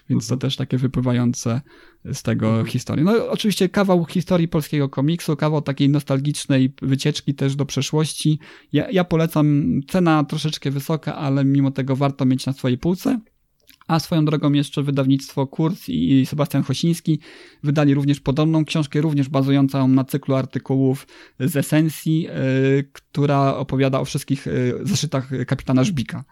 więc 0.10 0.28
to 0.28 0.38
też 0.38 0.56
takie 0.56 0.78
wypływające 0.78 1.62
z 2.14 2.24
tego 2.24 2.48
mhm. 2.48 2.66
historii. 2.66 3.06
No 3.06 3.30
oczywiście 3.30 3.70
kawał 3.70 4.06
historii 4.06 4.48
polskiego 4.48 4.90
komiksu, 4.90 5.36
kawał 5.36 5.62
takiej 5.62 5.90
nostalgicznej 5.90 6.74
wycieczki 6.82 7.36
też 7.36 7.56
do 7.56 7.66
przeszłości. 7.66 8.40
Ja, 8.74 8.90
ja 8.92 9.04
polecam, 9.04 9.80
cena 9.88 10.24
troszeczkę 10.24 10.72
wysoka, 10.72 11.16
ale 11.16 11.46
mimo 11.46 11.72
tego 11.72 11.96
warto 11.96 12.26
mieć 12.26 12.46
na 12.46 12.54
swojej 12.54 12.78
półce. 12.78 13.20
A 13.88 14.00
swoją 14.00 14.26
drogą 14.26 14.54
jeszcze 14.54 14.84
wydawnictwo 14.84 15.48
Kurz 15.48 15.90
i 15.90 16.26
Sebastian 16.26 16.64
Chosiński 16.64 17.20
wydali 17.64 17.94
również 17.94 18.20
podobną 18.20 18.66
książkę, 18.66 19.02
również 19.02 19.30
bazującą 19.30 19.88
na 19.88 20.04
cyklu 20.04 20.36
artykułów 20.36 21.08
z 21.40 21.56
esencji, 21.56 22.28
e, 22.30 22.34
która 22.92 23.56
opowiada 23.56 24.00
o 24.00 24.06
wszystkich 24.06 24.48
e, 24.48 24.52
zeszytach 24.84 25.30
kapitana 25.48 25.84
Żbika. 25.84 26.24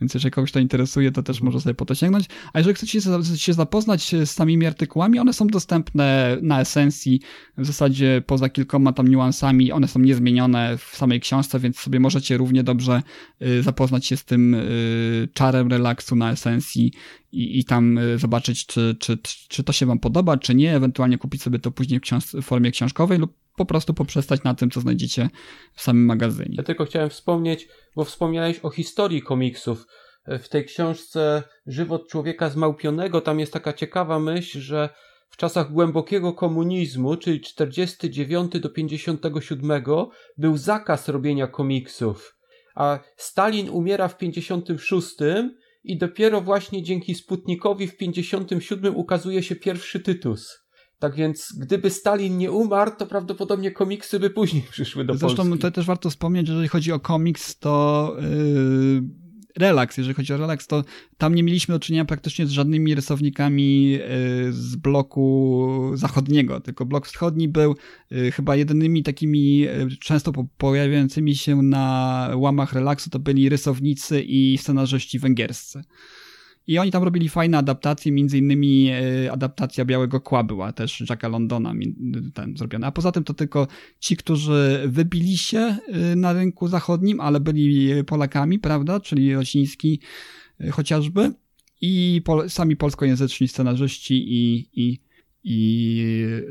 Więc 0.00 0.14
jeżeli 0.14 0.32
kogoś 0.32 0.52
to 0.52 0.60
interesuje, 0.60 1.12
to 1.12 1.22
też 1.22 1.40
może 1.40 1.60
sobie 1.60 1.74
po 1.74 1.84
to 1.84 1.94
sięgnąć. 1.94 2.26
A 2.52 2.58
jeżeli 2.58 2.74
chcecie 2.74 3.00
się 3.36 3.52
zapoznać 3.52 4.14
z 4.24 4.30
samymi 4.30 4.66
artykułami, 4.66 5.18
one 5.18 5.32
są 5.32 5.46
dostępne 5.46 6.36
na 6.42 6.60
esencji, 6.60 7.20
w 7.58 7.66
zasadzie 7.66 8.22
poza 8.26 8.48
kilkoma 8.48 8.92
tam 8.92 9.08
niuansami, 9.08 9.72
one 9.72 9.88
są 9.88 10.00
niezmienione 10.00 10.78
w 10.78 10.96
samej 10.96 11.20
książce, 11.20 11.58
więc 11.58 11.78
sobie 11.78 12.00
możecie 12.00 12.36
równie 12.36 12.62
dobrze 12.62 13.02
e, 13.40 13.62
zapoznać 13.62 14.06
się 14.06 14.16
z 14.16 14.24
tym 14.24 14.56
czarem 15.34 15.70
relaksu 15.70 16.16
na 16.16 16.32
esencji 16.32 16.92
i, 17.32 17.58
i 17.58 17.64
tam 17.64 17.98
y, 17.98 18.18
zobaczyć, 18.18 18.66
czy, 18.66 18.96
czy, 19.00 19.18
czy 19.48 19.64
to 19.64 19.72
się 19.72 19.86
Wam 19.86 19.98
podoba, 19.98 20.36
czy 20.36 20.54
nie, 20.54 20.76
ewentualnie 20.76 21.18
kupić 21.18 21.42
sobie 21.42 21.58
to 21.58 21.70
później 21.70 22.00
w, 22.00 22.02
książ- 22.02 22.42
w 22.42 22.44
formie 22.44 22.70
książkowej 22.70 23.18
lub 23.18 23.34
po 23.56 23.66
prostu 23.66 23.94
poprzestać 23.94 24.42
na 24.42 24.54
tym, 24.54 24.70
co 24.70 24.80
znajdziecie 24.80 25.30
w 25.74 25.82
samym 25.82 26.04
magazynie. 26.04 26.54
Ja 26.56 26.62
tylko 26.62 26.84
chciałem 26.84 27.10
wspomnieć, 27.10 27.68
bo 27.96 28.04
wspomniałeś 28.04 28.60
o 28.62 28.70
historii 28.70 29.22
komiksów. 29.22 29.86
W 30.26 30.48
tej 30.48 30.64
książce 30.64 31.42
Żywot 31.66 32.08
człowieka 32.08 32.50
zmałpionego 32.50 33.20
tam 33.20 33.40
jest 33.40 33.52
taka 33.52 33.72
ciekawa 33.72 34.18
myśl, 34.18 34.60
że 34.60 34.88
w 35.28 35.36
czasach 35.36 35.72
głębokiego 35.72 36.32
komunizmu, 36.32 37.16
czyli 37.16 37.40
49 37.40 38.52
do 38.60 38.70
57, 38.70 39.84
był 40.38 40.56
zakaz 40.56 41.08
robienia 41.08 41.46
komiksów, 41.46 42.36
a 42.74 42.98
Stalin 43.16 43.70
umiera 43.70 44.08
w 44.08 44.18
56 44.18 45.16
i 45.84 45.98
dopiero 45.98 46.40
właśnie 46.40 46.82
dzięki 46.82 47.14
Sputnikowi 47.14 47.86
w 47.86 47.96
57 47.96 48.96
ukazuje 48.96 49.42
się 49.42 49.56
pierwszy 49.56 50.00
Tytus. 50.00 50.62
Tak 50.98 51.14
więc, 51.14 51.56
gdyby 51.60 51.90
Stalin 51.90 52.38
nie 52.38 52.50
umarł, 52.52 52.92
to 52.98 53.06
prawdopodobnie 53.06 53.70
komiksy 53.70 54.20
by 54.20 54.30
później 54.30 54.62
przyszły 54.70 55.04
do 55.04 55.14
Zresztą 55.14 55.42
Polski. 55.42 55.58
to 55.58 55.70
też 55.70 55.86
warto 55.86 56.10
wspomnieć, 56.10 56.46
że 56.46 56.52
jeżeli 56.52 56.68
chodzi 56.68 56.92
o 56.92 57.00
komiks, 57.00 57.58
to 57.58 58.16
yy, 58.20 59.02
relaks, 59.58 59.96
jeżeli 59.96 60.14
chodzi 60.14 60.32
o 60.32 60.36
relaks, 60.36 60.66
to 60.66 60.84
tam 61.18 61.34
nie 61.34 61.42
mieliśmy 61.42 61.74
do 61.74 61.80
czynienia 61.80 62.04
praktycznie 62.04 62.46
z 62.46 62.50
żadnymi 62.50 62.94
rysownikami 62.94 63.98
e, 64.00 64.08
z 64.52 64.76
bloku 64.76 65.90
zachodniego, 65.94 66.60
tylko 66.60 66.86
blok 66.86 67.06
wschodni 67.06 67.48
był 67.48 67.76
e, 68.10 68.30
chyba 68.30 68.56
jedynymi 68.56 69.02
takimi 69.02 69.66
e, 69.66 69.88
często 70.00 70.32
pojawiającymi 70.58 71.36
się 71.36 71.62
na 71.62 72.28
łamach 72.34 72.72
relaksu 72.72 73.10
to 73.10 73.18
byli 73.18 73.48
rysownicy 73.48 74.22
i 74.22 74.58
scenarzyści 74.58 75.18
węgierscy. 75.18 75.84
I 76.66 76.78
oni 76.78 76.90
tam 76.90 77.02
robili 77.02 77.28
fajne 77.28 77.58
adaptacje, 77.58 78.12
między 78.12 78.38
innymi 78.38 78.88
e, 78.90 79.32
adaptacja 79.32 79.84
Białego 79.84 80.20
Kła 80.20 80.44
była 80.44 80.72
też 80.72 81.04
Jacka 81.10 81.28
Londona 81.28 81.74
ten 82.34 82.56
zrobiona. 82.56 82.86
A 82.86 82.92
poza 82.92 83.12
tym 83.12 83.24
to 83.24 83.34
tylko 83.34 83.68
ci, 84.00 84.16
którzy 84.16 84.82
wybili 84.86 85.38
się 85.38 85.58
e, 85.58 86.16
na 86.16 86.32
rynku 86.32 86.68
zachodnim, 86.68 87.20
ale 87.20 87.40
byli 87.40 88.04
Polakami, 88.04 88.58
prawda, 88.58 89.00
czyli 89.00 89.34
Rosiński 89.34 90.00
e, 90.60 90.70
chociażby 90.70 91.32
i 91.80 92.22
pol 92.24 92.50
sami 92.50 92.76
polskojęzyczni 92.76 93.48
scenarzyści 93.48 94.14
i, 94.14 94.68
i 94.72 95.00
i 95.44 95.96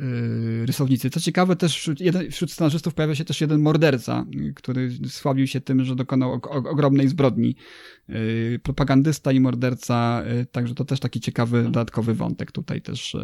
yy, 0.02 0.66
rysownicy. 0.66 1.10
Co 1.10 1.20
ciekawe, 1.20 1.56
też 1.56 1.76
wśród, 1.78 2.00
jeden, 2.00 2.32
wśród 2.32 2.52
scenarzystów 2.52 2.94
pojawia 2.94 3.16
się 3.16 3.26
też 3.26 3.42
jeden 3.42 3.62
morderca, 3.62 4.26
który 4.56 4.92
sławił 5.08 5.48
się 5.48 5.62
tym, 5.62 5.84
że 5.84 5.96
dokonał 5.96 6.32
o, 6.32 6.42
o, 6.42 6.70
ogromnej 6.70 7.08
zbrodni. 7.08 7.56
Yy, 8.10 8.60
propagandysta 8.64 9.32
i 9.32 9.40
morderca, 9.40 10.24
yy, 10.26 10.46
także 10.46 10.76
to 10.76 10.86
też 10.86 11.00
taki 11.00 11.20
ciekawy, 11.20 11.64
dodatkowy 11.64 12.14
wątek 12.14 12.52
tutaj 12.52 12.82
też 12.82 13.16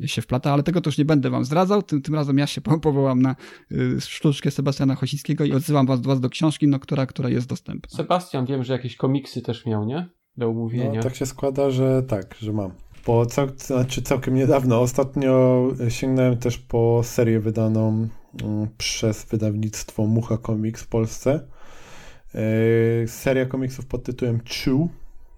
y, 0.00 0.08
się 0.08 0.22
wplata, 0.22 0.52
ale 0.52 0.62
tego 0.62 0.80
to 0.80 0.88
już 0.88 0.98
nie 0.98 1.04
będę 1.04 1.30
wam 1.30 1.44
zdradzał. 1.44 1.82
Tym, 1.82 2.02
tym 2.02 2.14
razem 2.14 2.38
ja 2.38 2.46
się 2.46 2.60
powołam 2.60 3.22
na 3.22 3.36
y, 3.72 4.00
sztuczkę 4.00 4.50
Sebastiana 4.50 4.94
Chosickiego 4.94 5.44
i 5.44 5.52
odzywam 5.52 5.86
was, 5.86 6.00
was 6.00 6.20
do 6.20 6.30
książki, 6.30 6.68
no, 6.68 6.78
która, 6.78 7.06
która 7.06 7.28
jest 7.28 7.48
dostępna. 7.48 7.96
Sebastian, 7.96 8.46
wiem, 8.46 8.64
że 8.64 8.72
jakieś 8.72 8.96
komiksy 8.96 9.42
też 9.42 9.66
miał, 9.66 9.84
nie? 9.84 10.08
Do 10.36 10.48
omówienia. 10.48 10.94
No, 10.94 11.02
tak 11.02 11.14
się 11.14 11.26
składa, 11.26 11.70
że 11.70 12.02
tak, 12.02 12.34
że 12.40 12.52
mam. 12.52 12.85
Po 13.06 13.26
cał, 13.26 13.48
znaczy 13.56 14.02
całkiem 14.02 14.34
niedawno. 14.34 14.80
Ostatnio 14.80 15.62
sięgnąłem 15.88 16.36
też 16.36 16.58
po 16.58 17.00
serię 17.04 17.40
wydaną 17.40 18.08
mm, 18.42 18.68
przez 18.78 19.24
wydawnictwo 19.24 20.06
Mucha 20.06 20.38
Comics 20.38 20.82
w 20.82 20.86
Polsce. 20.86 21.40
E, 22.34 23.08
seria 23.08 23.46
komiksów 23.46 23.86
pod 23.86 24.02
tytułem 24.02 24.40
Chew, 24.40 24.88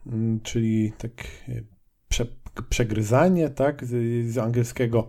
mm, 0.06 0.40
czyli 0.40 0.92
tak 0.98 1.12
e, 1.48 1.62
prze, 2.08 2.26
przegryzanie, 2.68 3.48
tak, 3.48 3.84
z, 3.84 4.26
z 4.32 4.38
angielskiego 4.38 5.08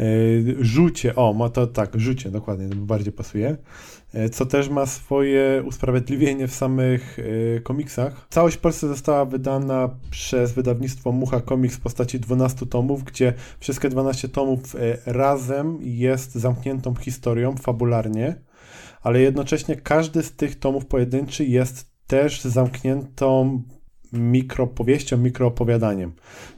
e, 0.00 0.04
rzucie, 0.60 1.14
o, 1.14 1.32
ma 1.32 1.48
to 1.48 1.66
tak, 1.66 2.00
rzucie, 2.00 2.30
dokładnie, 2.30 2.68
to 2.68 2.76
bardziej 2.76 3.12
pasuje, 3.12 3.56
co 4.32 4.46
też 4.46 4.68
ma 4.68 4.86
swoje 4.86 5.62
usprawiedliwienie 5.66 6.48
w 6.48 6.54
samych 6.54 7.18
komiksach. 7.62 8.26
Całość 8.30 8.56
w 8.56 8.60
Polsce 8.60 8.88
została 8.88 9.24
wydana 9.24 9.90
przez 10.10 10.52
wydawnictwo 10.52 11.12
Mucha 11.12 11.40
Comics 11.40 11.76
w 11.76 11.80
postaci 11.80 12.20
12 12.20 12.66
tomów, 12.66 13.04
gdzie 13.04 13.32
wszystkie 13.60 13.88
12 13.88 14.28
tomów 14.28 14.76
razem 15.06 15.78
jest 15.82 16.34
zamkniętą 16.34 16.94
historią 16.94 17.56
fabularnie 17.56 18.36
ale 19.04 19.20
jednocześnie 19.20 19.76
każdy 19.76 20.22
z 20.22 20.32
tych 20.32 20.58
tomów 20.58 20.86
pojedynczy 20.86 21.44
jest 21.44 21.90
też 22.06 22.40
zamkniętą 22.40 23.62
mikropowieścią, 24.14 25.16
mikroopowiadaniem. 25.18 26.12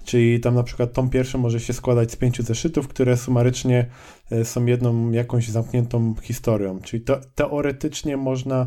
Czyli 0.04 0.40
tam 0.40 0.54
na 0.54 0.62
przykład 0.62 0.92
tom 0.92 1.10
pierwszy 1.10 1.38
może 1.38 1.60
się 1.60 1.72
składać 1.72 2.12
z 2.12 2.16
pięciu 2.16 2.42
zeszytów, 2.42 2.88
które 2.88 3.16
sumarycznie 3.16 3.86
e, 4.30 4.44
są 4.44 4.66
jedną 4.66 5.10
jakąś 5.10 5.48
zamkniętą 5.48 6.14
historią. 6.22 6.80
Czyli 6.80 7.04
teoretycznie 7.34 8.16
można 8.16 8.66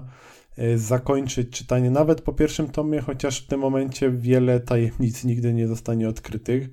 e, 0.58 0.78
zakończyć 0.78 1.50
czytanie 1.50 1.92
nawet 1.92 2.22
po 2.22 2.34
pierwszym 2.34 2.70
tomie, 2.70 3.02
chociaż 3.02 3.42
w 3.42 3.48
tym 3.48 3.60
momencie 3.60 4.12
wiele 4.12 4.60
tajemnic 4.60 5.24
nigdy 5.24 5.54
nie 5.54 5.68
zostanie 5.68 6.10
odkrytych, 6.10 6.70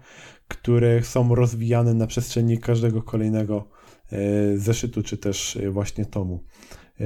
które 0.49 1.03
są 1.03 1.35
rozwijane 1.35 1.95
na 1.95 2.07
przestrzeni 2.07 2.59
każdego 2.59 3.03
kolejnego 3.03 3.69
e, 4.13 4.19
zeszytu, 4.59 5.03
czy 5.03 5.17
też 5.17 5.59
właśnie 5.71 6.05
tomu. 6.05 6.45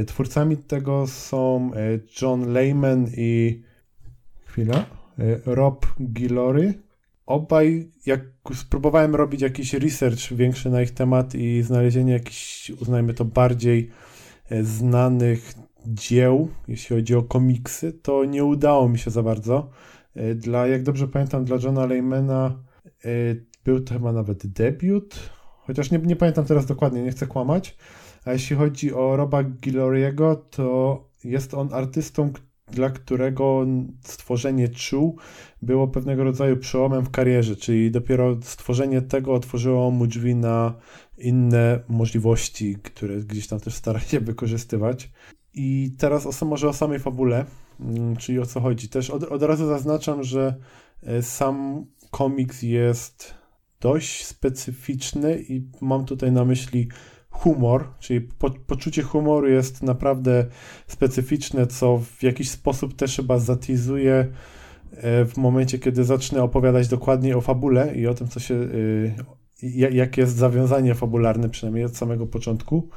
Twórcami 0.07 0.57
tego 0.57 1.07
są 1.07 1.71
John 2.23 2.53
Lehman 2.53 3.07
i 3.17 3.63
chwila, 4.45 4.87
Rob 5.47 5.87
Guillory. 6.01 6.75
Obaj, 7.27 7.91
jak 8.07 8.21
spróbowałem 8.55 9.15
robić 9.15 9.43
jakiś 9.43 9.75
research 9.75 10.33
większy 10.33 10.71
na 10.71 10.83
ich 10.83 10.91
temat 10.91 11.35
i 11.35 11.63
znalezienie 11.63 12.13
jakichś, 12.13 12.71
uznajmy 12.71 13.15
to, 13.15 13.25
bardziej 13.25 13.91
znanych 14.63 15.55
dzieł, 15.87 16.49
jeśli 16.69 16.97
chodzi 16.97 17.15
o 17.15 17.23
komiksy, 17.23 17.93
to 17.93 18.25
nie 18.25 18.45
udało 18.45 18.89
mi 18.89 18.99
się 18.99 19.11
za 19.11 19.23
bardzo. 19.23 19.71
Dla, 20.37 20.67
jak 20.67 20.83
dobrze 20.83 21.09
pamiętam, 21.09 21.45
dla 21.45 21.57
Johna 21.63 21.87
Leymana 21.87 22.65
był 23.65 23.81
to 23.81 23.95
chyba 23.95 24.13
nawet 24.13 24.47
debiut, 24.47 25.31
chociaż 25.67 25.91
nie, 25.91 25.99
nie 25.99 26.17
pamiętam 26.17 26.45
teraz 26.45 26.67
dokładnie, 26.67 27.03
nie 27.03 27.11
chcę 27.11 27.27
kłamać. 27.27 27.77
A 28.25 28.33
jeśli 28.33 28.57
chodzi 28.57 28.95
o 28.95 29.17
Roba 29.17 29.43
Giloriego, 29.43 30.37
to 30.37 31.05
jest 31.25 31.55
on 31.55 31.69
artystą, 31.73 32.33
dla 32.73 32.91
którego 32.91 33.67
stworzenie 34.03 34.69
Chu 34.91 35.17
było 35.63 35.89
pewnego 35.89 36.25
rodzaju 36.25 36.57
przełomem 36.57 37.05
w 37.05 37.11
karierze, 37.11 37.57
czyli 37.57 37.91
dopiero 37.91 38.37
stworzenie 38.43 39.03
tego 39.03 39.35
otworzyło 39.35 39.91
mu 39.91 40.07
drzwi 40.07 40.35
na 40.35 40.75
inne 41.19 41.81
możliwości, 41.89 42.77
które 42.83 43.17
gdzieś 43.17 43.49
tam 43.49 43.61
też 43.61 43.75
stara 43.75 44.01
się 44.01 44.21
wykorzystywać. 44.21 45.11
I 45.55 45.95
teraz 45.99 46.43
o, 46.43 46.47
może 46.47 46.69
o 46.69 46.73
samej 46.73 46.99
fabule, 46.99 47.45
mm, 47.81 48.17
czyli 48.17 48.39
o 48.39 48.47
co 48.47 48.61
chodzi. 48.61 48.89
Też 48.89 49.11
od, 49.11 49.23
od 49.23 49.43
razu 49.43 49.67
zaznaczam, 49.67 50.23
że 50.23 50.55
e, 51.03 51.23
sam 51.23 51.87
komiks 52.11 52.63
jest 52.63 53.35
dość 53.81 54.27
specyficzny 54.27 55.41
i 55.49 55.69
mam 55.81 56.05
tutaj 56.05 56.33
na 56.33 56.45
myśli 56.45 56.89
humor, 57.31 57.85
czyli 58.01 58.21
po, 58.21 58.51
poczucie 58.51 59.03
humoru 59.03 59.49
jest 59.49 59.83
naprawdę 59.83 60.47
specyficzne, 60.87 61.67
co 61.67 61.99
w 61.99 62.23
jakiś 62.23 62.51
sposób 62.51 62.97
też 62.97 63.17
chyba 63.17 63.39
zatizuje 63.39 64.27
e, 64.93 65.25
w 65.25 65.37
momencie, 65.37 65.79
kiedy 65.79 66.05
zacznę 66.05 66.43
opowiadać 66.43 66.89
dokładniej 66.89 67.35
o 67.35 67.41
fabule 67.41 67.95
i 67.95 68.07
o 68.07 68.15
tym, 68.15 68.29
co 68.29 68.41
się, 68.41 68.55
e, 69.63 69.91
jakie 69.91 70.21
jest 70.21 70.37
zawiązanie 70.37 70.95
fabularne, 70.95 71.49
przynajmniej 71.49 71.85
od 71.85 71.97
samego 71.97 72.27
początku. 72.27 72.89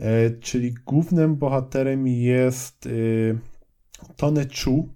E, 0.00 0.30
czyli 0.30 0.74
głównym 0.86 1.36
bohaterem 1.36 2.06
jest 2.06 2.88
Tony 4.16 4.46
Chu, 4.64 4.88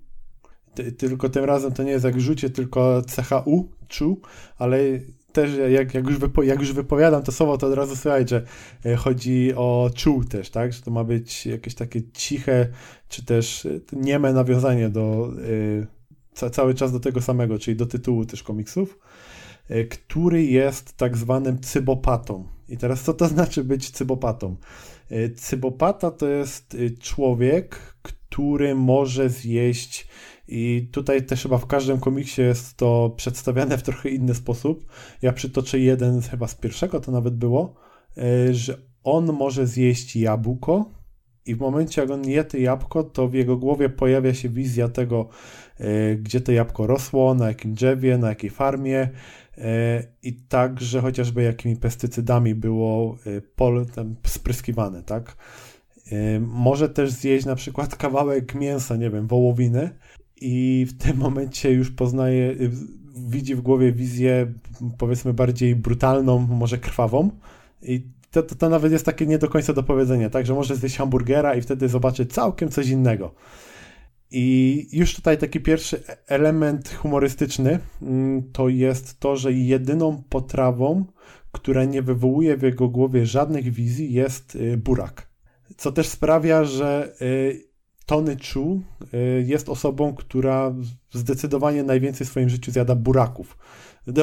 tylko 0.98 1.28
tym 1.28 1.44
razem 1.44 1.72
to 1.72 1.82
nie 1.82 1.90
jest 1.90 2.04
jak 2.04 2.20
rzucie, 2.20 2.50
tylko 2.50 3.02
CHU, 3.16 3.68
Chu, 3.98 4.20
ale 4.58 4.78
też 5.34 5.50
jak, 5.70 5.94
jak, 5.94 6.06
już 6.06 6.18
wypo, 6.18 6.42
jak 6.42 6.60
już 6.60 6.72
wypowiadam 6.72 7.22
to 7.22 7.32
słowo, 7.32 7.58
to 7.58 7.66
od 7.66 7.74
razu 7.74 7.96
słuchaj, 7.96 8.28
że 8.28 8.42
e, 8.84 8.96
chodzi 8.96 9.52
o 9.56 9.90
czuł 9.94 10.24
też, 10.24 10.50
tak? 10.50 10.72
Że 10.72 10.82
to 10.82 10.90
ma 10.90 11.04
być 11.04 11.46
jakieś 11.46 11.74
takie 11.74 12.00
ciche, 12.12 12.68
czy 13.08 13.24
też 13.24 13.66
e, 13.66 13.80
nieme 13.92 14.32
nawiązanie 14.32 14.88
do 14.88 15.32
y, 15.38 15.86
cały 16.50 16.74
czas 16.74 16.92
do 16.92 17.00
tego 17.00 17.20
samego, 17.20 17.58
czyli 17.58 17.76
do 17.76 17.86
tytułu 17.86 18.24
też 18.24 18.42
komiksów, 18.42 18.98
który 19.90 20.44
jest 20.44 20.96
tak 20.96 21.16
zwanym 21.16 21.60
cybopatą. 21.60 22.48
I 22.68 22.76
teraz 22.76 23.02
co 23.02 23.14
to 23.14 23.28
znaczy 23.34 23.64
być 23.64 23.90
cybopatą? 23.90 24.56
Cybopata 25.36 26.10
to 26.10 26.28
jest 26.28 26.76
człowiek, 27.00 27.96
który 28.02 28.74
może 28.74 29.28
zjeść 29.28 30.08
i 30.48 30.88
tutaj 30.92 31.26
też 31.26 31.42
chyba 31.42 31.58
w 31.58 31.66
każdym 31.66 32.00
komiksie 32.00 32.42
jest 32.42 32.76
to 32.76 33.14
przedstawiane 33.16 33.78
w 33.78 33.82
trochę 33.82 34.08
inny 34.08 34.34
sposób. 34.34 34.86
Ja 35.22 35.32
przytoczę 35.32 35.78
jeden 35.78 36.20
chyba 36.20 36.48
z 36.48 36.54
pierwszego, 36.54 37.00
to 37.00 37.12
nawet 37.12 37.34
było, 37.34 37.74
e, 38.18 38.54
że 38.54 38.78
on 39.04 39.32
może 39.32 39.66
zjeść 39.66 40.16
jabłko 40.16 40.90
i 41.46 41.54
w 41.54 41.60
momencie, 41.60 42.00
jak 42.00 42.10
on 42.10 42.24
je 42.24 42.44
to 42.44 42.56
jabłko, 42.56 43.02
to 43.02 43.28
w 43.28 43.34
jego 43.34 43.56
głowie 43.56 43.88
pojawia 43.88 44.34
się 44.34 44.48
wizja 44.48 44.88
tego, 44.88 45.28
e, 45.78 46.16
gdzie 46.16 46.40
to 46.40 46.52
jabłko 46.52 46.86
rosło, 46.86 47.34
na 47.34 47.48
jakim 47.48 47.74
drzewie, 47.74 48.18
na 48.18 48.28
jakiej 48.28 48.50
farmie 48.50 49.08
e, 49.58 50.02
i 50.22 50.32
także 50.32 51.00
chociażby 51.00 51.42
jakimi 51.42 51.76
pestycydami 51.76 52.54
było 52.54 53.18
pol 53.56 53.86
tam 53.86 54.16
spryskiwane, 54.26 55.02
tak? 55.02 55.36
Może 56.40 56.88
też 56.88 57.10
zjeść 57.10 57.46
na 57.46 57.54
przykład 57.54 57.96
kawałek 57.96 58.54
mięsa, 58.54 58.96
nie 58.96 59.10
wiem, 59.10 59.26
wołowiny 59.26 59.90
i 60.40 60.86
w 60.88 60.98
tym 60.98 61.16
momencie 61.16 61.72
już 61.72 61.90
poznaje, 61.90 62.50
y, 62.50 62.70
widzi 63.16 63.54
w 63.54 63.60
głowie 63.60 63.92
wizję 63.92 64.52
powiedzmy 64.98 65.34
bardziej 65.34 65.76
brutalną, 65.76 66.38
może 66.38 66.78
krwawą 66.78 67.30
i 67.82 68.14
to, 68.30 68.42
to, 68.42 68.54
to 68.54 68.68
nawet 68.68 68.92
jest 68.92 69.06
takie 69.06 69.26
nie 69.26 69.38
do 69.38 69.48
końca 69.48 69.72
do 69.72 69.82
powiedzenia, 69.82 70.30
tak, 70.30 70.46
że 70.46 70.54
może 70.54 70.76
zjeść 70.76 70.96
hamburgera 70.96 71.54
i 71.54 71.62
wtedy 71.62 71.88
zobaczy 71.88 72.26
całkiem 72.26 72.68
coś 72.68 72.88
innego. 72.88 73.34
I 74.30 74.86
już 74.92 75.14
tutaj 75.14 75.38
taki 75.38 75.60
pierwszy 75.60 76.02
element 76.26 76.88
humorystyczny 76.88 77.78
mm, 78.02 78.52
to 78.52 78.68
jest 78.68 79.20
to, 79.20 79.36
że 79.36 79.52
jedyną 79.52 80.22
potrawą, 80.28 81.04
która 81.52 81.84
nie 81.84 82.02
wywołuje 82.02 82.56
w 82.56 82.62
jego 82.62 82.88
głowie 82.88 83.26
żadnych 83.26 83.72
wizji, 83.72 84.12
jest 84.12 84.56
y, 84.56 84.76
burak. 84.76 85.30
Co 85.76 85.92
też 85.92 86.08
sprawia, 86.08 86.64
że 86.64 87.14
y, 87.22 87.73
Tony 88.06 88.36
Chu 88.52 88.82
y, 89.14 89.44
jest 89.46 89.68
osobą, 89.68 90.14
która 90.14 90.74
zdecydowanie 91.12 91.82
najwięcej 91.82 92.26
w 92.26 92.30
swoim 92.30 92.48
życiu 92.48 92.72
zjada 92.72 92.94
buraków. 92.94 93.58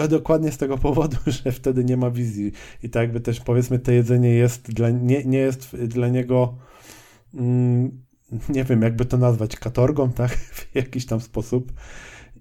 Dokładnie 0.09 0.51
z 0.51 0.57
tego 0.57 0.77
powodu, 0.77 1.17
że 1.43 1.51
wtedy 1.51 1.83
nie 1.83 1.97
ma 1.97 2.11
wizji. 2.11 2.51
I 2.83 2.89
tak 2.89 3.01
jakby 3.01 3.19
też 3.19 3.39
powiedzmy, 3.39 3.79
to 3.79 3.91
jedzenie 3.91 4.29
jest 4.29 4.73
dla, 4.73 4.89
nie, 4.89 5.23
nie 5.25 5.37
jest 5.37 5.75
dla 5.75 6.07
niego, 6.07 6.57
mm, 7.33 8.03
nie 8.49 8.63
wiem, 8.63 8.81
jakby 8.81 9.05
to 9.05 9.17
nazwać, 9.17 9.55
katorgą, 9.55 10.11
tak? 10.21 10.31
W 10.31 10.75
jakiś 10.75 11.05
tam 11.05 11.21
sposób. 11.21 11.73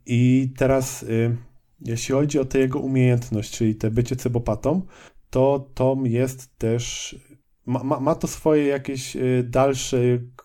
I 0.07 0.53
teraz, 0.57 1.03
y, 1.03 1.37
jeśli 1.81 2.15
chodzi 2.15 2.39
o 2.39 2.45
tę 2.45 2.59
jego 2.59 2.79
umiejętność, 2.79 3.51
czyli 3.51 3.75
te 3.75 3.91
bycie 3.91 4.17
cebopatą, 4.17 4.83
to 5.31 5.71
Tom 5.75 6.07
jest 6.07 6.59
też 6.59 7.17
ma, 7.67 8.01
ma, 8.01 8.15
to 8.15 8.27
swoje 8.27 8.67
jakieś 8.67 9.17
y, 9.17 9.45
dalsze 9.49 9.99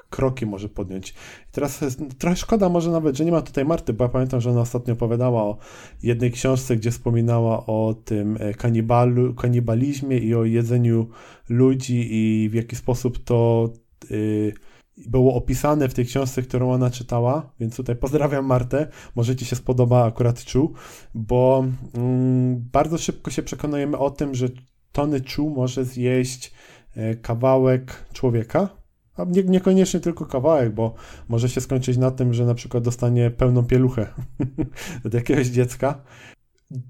kroki 0.10 0.46
może 0.46 0.70
podjąć. 0.70 1.10
I 1.10 1.52
teraz 1.52 1.80
trochę 2.18 2.36
szkoda 2.36 2.70
może 2.70 2.92
nawet, 2.92 3.18
że 3.18 3.26
nie 3.26 3.32
ma 3.32 3.42
tutaj 3.42 3.66
Marty, 3.66 3.94
bo 3.94 4.04
ja 4.04 4.10
pamiętam, 4.10 4.42
że 4.42 4.52
ona 4.52 4.62
ostatnio 4.62 4.94
opowiadała 4.94 5.44
o 5.44 5.58
jednej 6.04 6.32
książce, 6.32 6.76
gdzie 6.76 6.92
wspominała 6.92 7.66
o 7.66 7.96
tym 8.06 8.38
e, 8.40 8.54
kanibalu, 8.54 9.34
kanibalizmie 9.34 10.18
i 10.18 10.36
o 10.36 10.46
jedzeniu 10.46 11.08
ludzi 11.50 12.08
i 12.10 12.50
w 12.50 12.54
jaki 12.54 12.76
sposób 12.76 13.24
to 13.24 13.70
yy, 14.10 14.54
było 14.98 15.34
opisane 15.36 15.90
w 15.90 15.94
tej 15.94 16.06
książce, 16.06 16.42
którą 16.42 16.72
ona 16.72 16.90
czytała, 16.90 17.54
więc 17.60 17.76
tutaj 17.76 17.96
pozdrawiam 17.96 18.46
Martę, 18.46 18.88
może 19.16 19.36
Ci 19.36 19.46
się 19.46 19.56
spodoba 19.56 20.06
akurat 20.06 20.44
Czu, 20.44 20.74
bo 21.14 21.66
mm, 21.94 22.66
bardzo 22.72 22.98
szybko 22.98 23.32
się 23.32 23.44
przekonujemy 23.44 23.98
o 23.98 24.10
tym, 24.10 24.36
że 24.36 24.48
Tony 24.92 25.22
Czu 25.22 25.50
może 25.50 25.86
zjeść 25.86 26.54
e, 26.96 27.16
kawałek 27.16 28.06
człowieka, 28.14 28.70
a 29.18 29.24
nie, 29.24 29.44
niekoniecznie 29.44 30.00
tylko 30.00 30.26
kawałek, 30.26 30.74
bo 30.74 30.94
może 31.30 31.50
się 31.50 31.62
skończyć 31.62 31.98
na 31.98 32.12
tym, 32.12 32.34
że 32.34 32.46
na 32.46 32.56
przykład 32.56 32.84
dostanie 32.84 33.32
pełną 33.32 33.66
pieluchę 33.66 34.08
od 35.06 35.14
jakiegoś 35.14 35.48
dziecka. 35.48 36.02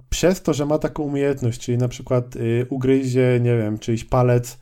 przez 0.10 0.42
to, 0.42 0.54
że 0.54 0.66
ma 0.66 0.80
taką 0.80 1.04
umiejętność, 1.04 1.62
czyli 1.62 1.78
na 1.78 1.88
przykład 1.88 2.36
y, 2.36 2.66
ugryzie, 2.70 3.40
nie 3.42 3.58
wiem, 3.58 3.80
czyjś 3.80 4.04
palec, 4.04 4.58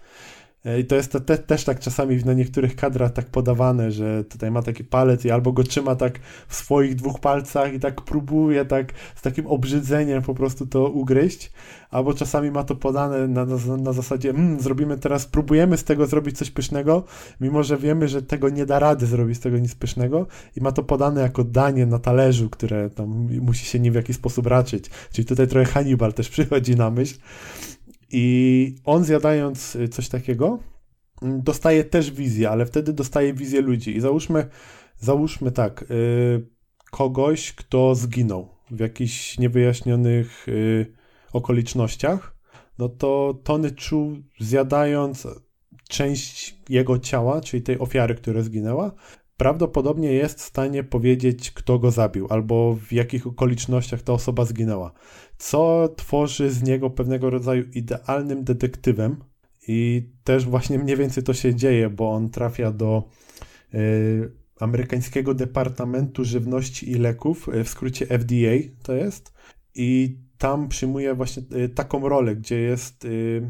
i 0.80 0.86
to 0.86 0.96
jest 0.96 1.12
te, 1.12 1.22
te, 1.22 1.38
też 1.38 1.64
tak 1.64 1.80
czasami 1.80 2.18
na 2.26 2.34
niektórych 2.34 2.76
kadrach 2.76 3.12
tak 3.12 3.26
podawane, 3.26 3.92
że 3.92 4.24
tutaj 4.24 4.52
ma 4.52 4.62
taki 4.62 4.84
palec 4.84 5.26
i 5.26 5.32
albo 5.32 5.52
go 5.52 5.64
trzyma 5.64 5.96
tak 5.96 6.20
w 6.48 6.56
swoich 6.56 6.96
dwóch 6.96 7.20
palcach 7.20 7.74
i 7.74 7.80
tak 7.80 8.02
próbuje 8.02 8.66
tak 8.66 8.94
z 9.16 9.22
takim 9.22 9.48
obrzydzeniem 9.48 10.22
po 10.22 10.34
prostu 10.34 10.66
to 10.66 10.90
ugryźć, 10.90 11.52
albo 11.92 12.14
czasami 12.14 12.52
ma 12.52 12.64
to 12.64 12.76
podane 12.76 13.28
na, 13.28 13.46
na, 13.46 13.78
na 13.78 13.94
zasadzie 13.94 14.30
mmm, 14.30 14.60
zrobimy 14.60 14.98
teraz, 14.98 15.26
próbujemy 15.26 15.78
z 15.78 15.84
tego 15.84 16.06
zrobić 16.06 16.38
coś 16.38 16.52
pysznego, 16.52 17.04
mimo 17.42 17.64
że 17.64 17.78
wiemy, 17.78 18.08
że 18.08 18.22
tego 18.22 18.50
nie 18.50 18.66
da 18.66 18.80
rady 18.80 19.06
zrobić 19.06 19.38
z 19.38 19.40
tego 19.40 19.58
nic 19.58 19.76
pysznego 19.76 20.28
i 20.56 20.62
ma 20.62 20.72
to 20.72 20.84
podane 20.84 21.22
jako 21.22 21.44
danie 21.44 21.86
na 21.86 22.00
talerzu, 22.00 22.50
które 22.50 22.90
tam 22.90 23.28
musi 23.42 23.66
się 23.66 23.80
nie 23.80 23.92
w 23.92 23.96
jakiś 23.96 24.16
sposób 24.16 24.48
raczyć. 24.48 24.90
Czyli 25.12 25.26
tutaj 25.26 25.48
trochę 25.48 25.66
Hannibal 25.66 26.14
też 26.14 26.30
przychodzi 26.36 26.76
na 26.76 26.90
myśl. 26.90 27.16
I 28.14 28.76
on 28.86 29.04
zjadając 29.04 29.78
coś 29.92 30.10
takiego, 30.10 30.60
mm, 31.22 31.42
dostaje 31.44 31.84
też 31.84 32.12
wizję, 32.12 32.50
ale 32.50 32.66
wtedy 32.66 32.94
dostaje 32.94 33.34
wizję 33.34 33.62
ludzi. 33.62 33.98
I 33.98 34.02
załóżmy, 34.02 34.50
załóżmy 34.98 35.52
tak, 35.52 35.86
yy, 35.90 36.48
kogoś, 36.92 37.54
kto 37.54 37.96
zginął 37.96 38.50
w 38.72 38.80
jakichś 38.80 39.38
niewyjaśnionych 39.38 40.46
yy, 40.48 40.94
okolicznościach, 41.34 42.36
no 42.80 42.90
to 42.90 43.40
Tony 43.44 43.72
czuł, 43.72 44.16
zjadając 44.40 45.28
część 45.90 46.56
jego 46.70 47.00
ciała, 47.00 47.42
czyli 47.42 47.64
tej 47.64 47.80
ofiary, 47.80 48.16
która 48.16 48.42
zginęła, 48.42 48.92
prawdopodobnie 49.38 50.14
jest 50.14 50.40
w 50.40 50.44
stanie 50.44 50.84
powiedzieć, 50.84 51.52
kto 51.52 51.80
go 51.80 51.92
zabił, 51.92 52.28
albo 52.30 52.76
w 52.76 52.92
jakich 52.92 53.28
okolicznościach 53.28 54.02
ta 54.02 54.14
osoba 54.14 54.46
zginęła. 54.46 54.94
Co 55.46 55.90
tworzy 55.96 56.52
z 56.52 56.64
niego 56.64 56.90
pewnego 56.90 57.30
rodzaju 57.30 57.64
idealnym 57.74 58.44
detektywem. 58.44 59.24
I 59.68 60.10
też 60.24 60.46
właśnie 60.46 60.80
mniej 60.80 60.98
więcej 60.98 61.24
to 61.24 61.34
się 61.34 61.56
dzieje, 61.56 61.90
bo 61.90 62.12
on 62.12 62.30
trafia 62.30 62.72
do 62.72 63.10
y, 63.74 64.32
amerykańskiego 64.60 65.34
Departamentu 65.34 66.26
Żywności 66.26 66.92
i 66.92 66.96
Leków, 66.96 67.50
w 67.64 67.70
skrócie 67.70 68.06
FDA 68.06 68.70
to 68.84 68.94
jest. 68.94 69.34
I 69.76 70.18
tam 70.38 70.70
przyjmuje 70.70 71.16
właśnie 71.16 71.44
y, 71.58 71.70
taką 71.70 72.10
rolę, 72.10 72.36
gdzie 72.36 72.60
jest 72.60 73.06
y, 73.06 73.50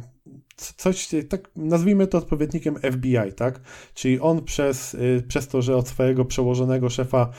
coś, 0.55 1.09
tak 1.29 1.51
nazwijmy 1.55 2.07
to 2.07 2.17
odpowiednikiem 2.17 2.75
FBI, 2.91 3.33
tak? 3.35 3.61
Czyli 3.93 4.19
on 4.19 4.43
przez, 4.43 4.93
y, 4.93 5.23
przez 5.27 5.47
to, 5.47 5.61
że 5.61 5.75
od 5.75 5.87
swojego 5.87 6.25
przełożonego 6.25 6.89
szefa 6.89 7.29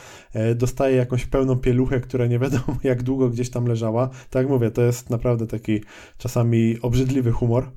dostaje 0.54 0.96
jakąś 0.96 1.26
pełną 1.26 1.56
pieluchę, 1.56 2.00
która 2.00 2.26
nie 2.26 2.38
wiadomo 2.38 2.78
jak 2.82 3.02
długo 3.02 3.28
gdzieś 3.28 3.50
tam 3.50 3.66
leżała, 3.66 4.10
tak 4.30 4.48
mówię, 4.48 4.70
to 4.70 4.82
jest 4.82 5.10
naprawdę 5.10 5.46
taki 5.46 5.80
czasami 6.18 6.76
obrzydliwy 6.82 7.32
humor, 7.32 7.70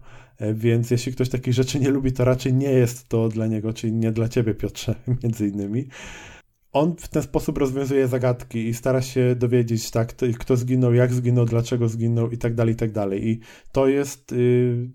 więc 0.54 0.92
jeśli 0.92 1.12
ktoś 1.12 1.30
takich 1.30 1.54
rzeczy 1.54 1.80
nie 1.80 1.90
lubi, 1.90 2.12
to 2.12 2.26
raczej 2.26 2.54
nie 2.54 2.72
jest 2.72 3.10
to 3.10 3.30
dla 3.30 3.48
niego, 3.48 3.74
czyli 3.74 3.94
nie 3.94 4.12
dla 4.12 4.30
ciebie, 4.30 4.54
Piotrze, 4.54 4.96
między 5.24 5.48
innymi 5.48 5.88
on 6.80 6.96
w 6.96 7.08
ten 7.08 7.24
sposób 7.24 7.58
rozwiązuje 7.58 8.08
zagadki 8.08 8.68
i 8.68 8.74
stara 8.74 9.02
się 9.02 9.36
dowiedzieć, 9.36 9.92
tak, 9.92 10.16
kto 10.40 10.58
zginął, 10.58 10.94
jak 10.94 11.14
zginął, 11.14 11.46
dlaczego 11.46 11.90
zginął 11.90 12.32
i 12.32 12.38
tak 12.38 12.56
dalej, 12.56 12.74
i 12.74 12.78
tak 12.78 12.92
dalej. 12.92 13.28
I 13.30 13.40
to 13.72 13.88
jest 13.88 14.32
y, 14.32 14.90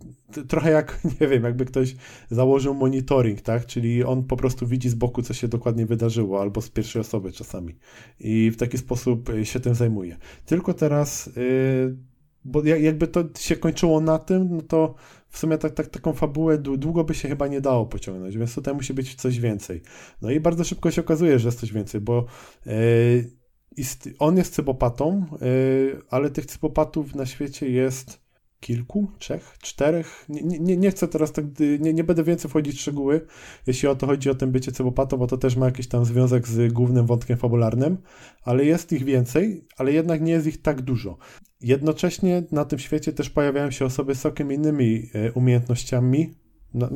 trochę 0.49 0.70
jak, 0.70 1.01
nie 1.20 1.28
wiem, 1.28 1.45
jakby 1.45 1.64
ktoś 1.64 1.97
założył 2.30 2.74
monitoring, 2.74 3.41
tak, 3.41 3.66
czyli 3.66 4.05
on 4.05 4.24
po 4.24 4.37
prostu 4.37 4.66
widzi 4.66 4.89
z 4.89 4.95
boku, 4.95 5.22
co 5.22 5.35
się 5.35 5.49
dokładnie 5.49 5.87
wydarzyło, 5.87 6.41
albo 6.41 6.61
z 6.61 6.70
pierwszej 6.70 7.01
osoby 7.01 7.33
czasami. 7.33 7.74
I 8.20 8.51
w 8.51 8.57
taki 8.57 8.78
sposób 8.78 9.28
y, 9.28 9.47
się 9.47 9.61
tym 9.61 9.74
zajmuje. 9.74 10.16
Tylko 10.47 10.74
teraz, 10.74 11.26
y, 11.26 11.97
bo 12.45 12.64
jakby 12.64 13.09
to 13.09 13.24
się 13.38 13.57
kończyło 13.57 14.01
na 14.01 14.18
tym, 14.18 14.57
no 14.57 14.62
to 14.62 14.95
w 15.28 15.38
sumie 15.38 15.59
tak, 15.59 15.72
tak, 15.72 15.86
taką 15.86 16.12
fabułę 16.12 16.59
długo 16.59 17.05
by 17.05 17.14
się 17.14 17.28
chyba 17.28 17.47
nie 17.47 17.61
dało 17.61 17.86
pociągnąć, 17.86 18.36
więc 18.36 18.55
tutaj 18.55 18.74
musi 18.74 18.95
być 18.95 19.14
coś 19.14 19.40
więcej. 19.40 19.82
No 20.22 20.30
i 20.30 20.40
bardzo 20.40 20.64
szybko 20.64 20.90
się 20.90 21.01
okazuje, 21.01 21.38
że 21.38 21.49
jest 21.49 21.61
coś 21.61 21.72
więcej, 21.72 22.01
bo 22.01 22.24
yy, 22.66 24.16
on 24.18 24.36
jest 24.36 24.55
cybopatą, 24.55 25.26
yy, 25.40 26.03
ale 26.11 26.30
tych 26.30 26.47
cybopatów 26.47 27.14
na 27.14 27.26
świecie 27.26 27.70
jest 27.70 28.22
kilku, 28.63 29.07
trzech, 29.19 29.57
czterech. 29.63 30.25
Nie, 30.29 30.43
nie, 30.43 30.77
nie 30.77 30.91
chcę 30.91 31.09
teraz 31.09 31.33
tak, 31.33 31.45
nie, 31.81 31.93
nie 31.93 32.05
będę 32.05 32.25
więcej 32.25 32.51
wchodzić 32.51 32.77
w 32.77 32.81
szczegóły, 32.81 33.27
jeśli 33.67 33.89
o 33.89 33.95
to 33.95 34.07
chodzi 34.07 34.31
o 34.31 34.35
tym 34.35 34.53
bycie 34.53 34.73
cebopatą, 34.73 35.17
bo 35.17 35.27
to 35.27 35.37
też 35.37 35.57
ma 35.57 35.67
jakiś 35.67 35.89
tam 35.89 36.05
związek 36.05 36.49
z 36.49 36.73
głównym 36.73 37.07
wątkiem 37.07 37.39
fabularnym, 37.39 37.99
ale 38.45 38.65
jest 38.65 38.93
ich 38.93 39.05
więcej, 39.05 39.67
ale 39.79 39.93
jednak 39.93 40.21
nie 40.21 40.33
jest 40.33 40.47
ich 40.47 40.63
tak 40.63 40.83
dużo. 40.83 41.19
Jednocześnie 41.61 42.43
na 42.53 42.65
tym 42.65 42.79
świecie 42.79 43.13
też 43.13 43.31
pojawiają 43.31 43.71
się 43.71 43.85
osoby 43.85 44.15
z 44.15 44.21
całkiem 44.21 44.53
innymi 44.53 45.11
e, 45.15 45.33
umiejętnościami, 45.33 46.35
no, 46.75 46.89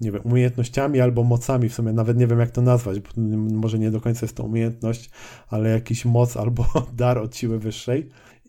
nie 0.00 0.12
wiem, 0.12 0.22
umiejętnościami 0.24 1.00
albo 1.00 1.24
mocami, 1.24 1.68
w 1.68 1.74
sumie 1.74 1.92
nawet 1.92 2.18
nie 2.18 2.26
wiem 2.26 2.38
jak 2.38 2.50
to 2.50 2.62
nazwać, 2.62 3.00
bo 3.00 3.08
może 3.56 3.78
nie 3.78 3.90
do 3.90 4.00
końca 4.00 4.26
jest 4.26 4.36
to 4.36 4.44
umiejętność, 4.44 5.10
ale 5.48 5.70
jakiś 5.70 6.04
moc 6.04 6.36
albo 6.36 6.66
dar 6.92 7.18
od 7.18 7.36
siły 7.36 7.58
wyższej. 7.58 8.08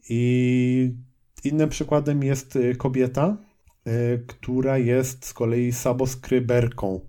I 0.09 0.95
Innym 1.43 1.69
przykładem 1.69 2.23
jest 2.23 2.55
y, 2.55 2.75
kobieta, 2.75 3.37
y, 3.87 4.23
która 4.27 4.77
jest 4.77 5.25
z 5.25 5.33
kolei 5.33 5.71
saboskryberką. 5.71 6.99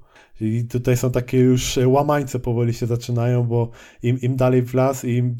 I 0.40 0.64
tutaj 0.64 0.96
są 0.96 1.10
takie 1.10 1.38
już 1.38 1.78
łamańce 1.86 2.38
powoli 2.38 2.74
się 2.74 2.86
zaczynają, 2.86 3.44
bo 3.44 3.70
im, 4.02 4.20
im 4.20 4.36
dalej 4.36 4.62
w 4.62 4.74
las, 4.74 5.04
im 5.04 5.36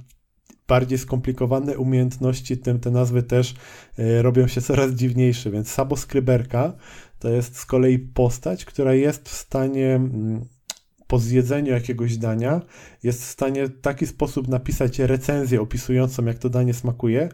bardziej 0.69 0.99
skomplikowane 0.99 1.79
umiejętności, 1.79 2.59
tym 2.59 2.81
te 2.81 2.91
nazwy 2.91 3.23
też 3.23 3.55
y, 3.99 4.23
robią 4.23 4.47
się 4.47 4.61
coraz 4.61 4.91
dziwniejsze. 4.91 5.51
Więc 5.51 5.71
saboskryberka 5.71 6.73
to 7.19 7.29
jest 7.29 7.57
z 7.57 7.67
kolei 7.67 7.99
postać, 7.99 8.65
która 8.65 8.95
jest 8.95 9.29
w 9.29 9.33
stanie 9.33 9.95
mm, 9.95 10.45
po 11.15 11.19
zjedzeniu 11.19 11.73
jakiegoś 11.73 12.17
dania 12.17 12.61
jest 13.03 13.23
w 13.23 13.25
stanie 13.25 13.67
w 13.67 13.81
taki 13.81 14.07
sposób 14.07 14.49
napisać 14.49 14.99
recenzję 14.99 15.61
opisującą, 15.61 16.25
jak 16.25 16.39
to 16.39 16.51
danie 16.51 16.75
smakuje, 16.75 17.29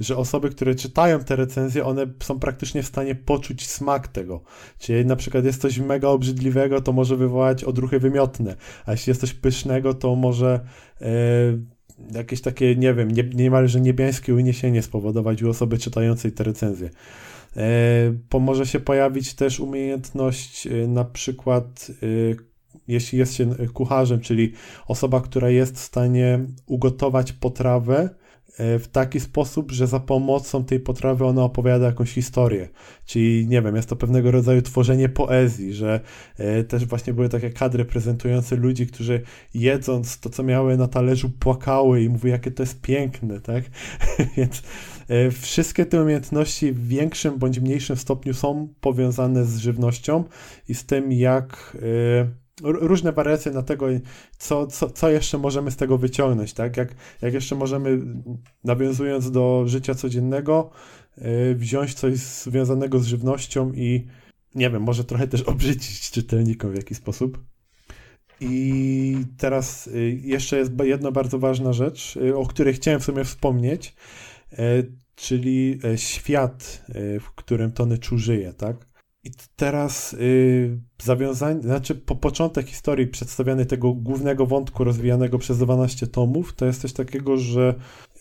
że 0.00 0.16
osoby, 0.16 0.50
które 0.50 0.74
czytają 0.74 1.18
te 1.18 1.36
recenzje, 1.36 1.84
one 1.84 2.06
są 2.22 2.38
praktycznie 2.38 2.82
w 2.82 2.86
stanie 2.86 3.14
poczuć 3.14 3.66
smak 3.66 4.08
tego. 4.08 4.42
Czyli 4.78 5.06
na 5.06 5.16
przykład 5.16 5.44
jest 5.44 5.60
coś 5.60 5.78
mega 5.78 6.08
obrzydliwego, 6.08 6.80
to 6.80 6.92
może 6.92 7.16
wywołać 7.16 7.64
odruchy 7.64 7.98
wymiotne, 7.98 8.56
a 8.86 8.92
jeśli 8.92 9.10
jest 9.10 9.20
coś 9.20 9.34
pysznego, 9.34 9.94
to 9.94 10.14
może 10.16 10.60
e, 11.00 11.06
jakieś 12.14 12.40
takie, 12.40 12.76
nie 12.76 12.94
wiem, 12.94 13.10
nie, 13.10 13.22
niemalże 13.22 13.80
niebiańskie 13.80 14.34
uniesienie 14.34 14.82
spowodować 14.82 15.42
u 15.42 15.50
osoby 15.50 15.78
czytającej 15.78 16.32
te 16.32 16.44
recenzje. 16.44 16.90
E, 17.56 17.62
pomoże 18.28 18.66
się 18.66 18.80
pojawić 18.80 19.34
też 19.34 19.60
umiejętność 19.60 20.66
e, 20.66 20.88
na 20.88 21.04
przykład 21.04 21.90
jeśli 22.92 23.18
jest 23.18 23.34
się 23.34 23.46
kucharzem, 23.72 24.20
czyli 24.20 24.52
osoba, 24.86 25.20
która 25.20 25.50
jest 25.50 25.76
w 25.76 25.80
stanie 25.80 26.46
ugotować 26.66 27.32
potrawę 27.32 28.10
e, 28.58 28.78
w 28.78 28.88
taki 28.88 29.20
sposób, 29.20 29.72
że 29.72 29.86
za 29.86 30.00
pomocą 30.00 30.64
tej 30.64 30.80
potrawy 30.80 31.24
ona 31.24 31.42
opowiada 31.44 31.86
jakąś 31.86 32.12
historię. 32.12 32.68
Czyli, 33.06 33.46
nie 33.46 33.62
wiem, 33.62 33.76
jest 33.76 33.88
to 33.88 33.96
pewnego 33.96 34.30
rodzaju 34.30 34.62
tworzenie 34.62 35.08
poezji, 35.08 35.74
że 35.74 36.00
e, 36.38 36.64
też 36.64 36.86
właśnie 36.86 37.12
były 37.12 37.28
takie 37.28 37.50
kadry 37.50 37.84
prezentujące 37.84 38.56
ludzi, 38.56 38.86
którzy 38.86 39.22
jedząc 39.54 40.20
to, 40.20 40.30
co 40.30 40.42
miały 40.42 40.76
na 40.76 40.88
talerzu, 40.88 41.30
płakały 41.30 42.02
i 42.02 42.08
mówiły, 42.08 42.30
jakie 42.30 42.50
to 42.50 42.62
jest 42.62 42.80
piękne, 42.80 43.40
tak? 43.40 43.64
Więc 44.36 44.62
e, 45.08 45.30
wszystkie 45.30 45.86
te 45.86 46.02
umiejętności 46.02 46.72
w 46.72 46.88
większym 46.88 47.38
bądź 47.38 47.60
mniejszym 47.60 47.96
stopniu 47.96 48.34
są 48.34 48.68
powiązane 48.80 49.44
z 49.44 49.58
żywnością 49.58 50.24
i 50.68 50.74
z 50.74 50.86
tym, 50.86 51.12
jak 51.12 51.76
różne 52.62 53.12
wariacje 53.12 53.52
na 53.52 53.62
tego, 53.62 53.86
co, 54.38 54.66
co, 54.66 54.90
co 54.90 55.10
jeszcze 55.10 55.38
możemy 55.38 55.70
z 55.70 55.76
tego 55.76 55.98
wyciągnąć, 55.98 56.52
tak? 56.52 56.76
Jak, 56.76 56.94
jak 57.22 57.34
jeszcze 57.34 57.54
możemy, 57.54 57.98
nawiązując 58.64 59.30
do 59.30 59.62
życia 59.66 59.94
codziennego, 59.94 60.70
yy, 61.18 61.54
wziąć 61.54 61.94
coś 61.94 62.16
związanego 62.18 62.98
z 62.98 63.06
żywnością 63.06 63.72
i 63.72 64.06
nie 64.54 64.70
wiem, 64.70 64.82
może 64.82 65.04
trochę 65.04 65.28
też 65.28 65.42
obrzydzić 65.42 66.10
czytelnikom 66.10 66.72
w 66.72 66.76
jakiś 66.76 66.98
sposób. 66.98 67.44
I 68.40 69.16
teraz 69.38 69.86
yy, 69.86 70.12
jeszcze 70.12 70.58
jest 70.58 70.72
jedna 70.82 71.10
bardzo 71.10 71.38
ważna 71.38 71.72
rzecz, 71.72 72.16
yy, 72.16 72.36
o 72.36 72.46
której 72.46 72.74
chciałem 72.74 73.00
w 73.00 73.04
sumie 73.04 73.24
wspomnieć, 73.24 73.94
czyli 75.14 75.80
świat, 75.96 76.84
w 77.20 77.30
którym 77.34 77.72
Tony 77.72 77.98
Chu 78.08 78.18
żyje, 78.18 78.52
tak? 78.52 78.91
I 79.24 79.30
teraz 79.56 80.12
yy, 80.12 80.80
zawiązanie, 81.02 81.62
znaczy 81.62 81.94
po 81.94 82.16
początek 82.16 82.66
historii 82.66 83.06
przedstawiany 83.06 83.66
tego 83.66 83.92
głównego 83.92 84.46
wątku 84.46 84.84
rozwijanego 84.84 85.38
przez 85.38 85.58
12 85.58 86.06
tomów, 86.06 86.54
to 86.54 86.66
jest 86.66 86.80
coś 86.80 86.92
takiego, 86.92 87.36
że 87.36 87.74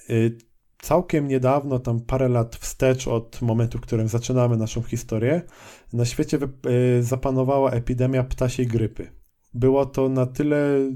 yy, 0.10 0.38
całkiem 0.82 1.28
niedawno, 1.28 1.80
tam 1.80 2.00
parę 2.00 2.30
lat 2.30 2.56
wstecz 2.56 3.08
od 3.08 3.42
momentu, 3.42 3.78
w 3.78 3.82
którym 3.82 4.08
zaczynamy 4.08 4.58
naszą 4.58 4.82
historię, 4.82 5.42
na 5.94 6.06
świecie 6.06 6.38
yy, 6.66 7.04
zapanowała 7.04 7.72
epidemia 7.72 8.24
ptasiej 8.24 8.68
grypy. 8.68 9.12
Było 9.54 9.86
to 9.86 10.10
na 10.10 10.26
tyle 10.26 10.92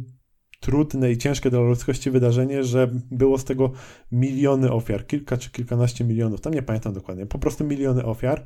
trudne 0.60 1.12
i 1.12 1.18
ciężkie 1.18 1.50
dla 1.50 1.60
ludzkości 1.60 2.12
wydarzenie, 2.12 2.64
że 2.64 2.92
było 3.12 3.38
z 3.38 3.44
tego 3.44 3.72
miliony 4.12 4.72
ofiar, 4.72 5.08
kilka 5.08 5.38
czy 5.38 5.52
kilkanaście 5.52 6.04
milionów, 6.04 6.42
tam 6.42 6.54
nie 6.54 6.62
pamiętam 6.62 6.94
dokładnie, 6.94 7.26
po 7.26 7.40
prostu 7.40 7.64
miliony 7.64 8.06
ofiar. 8.06 8.46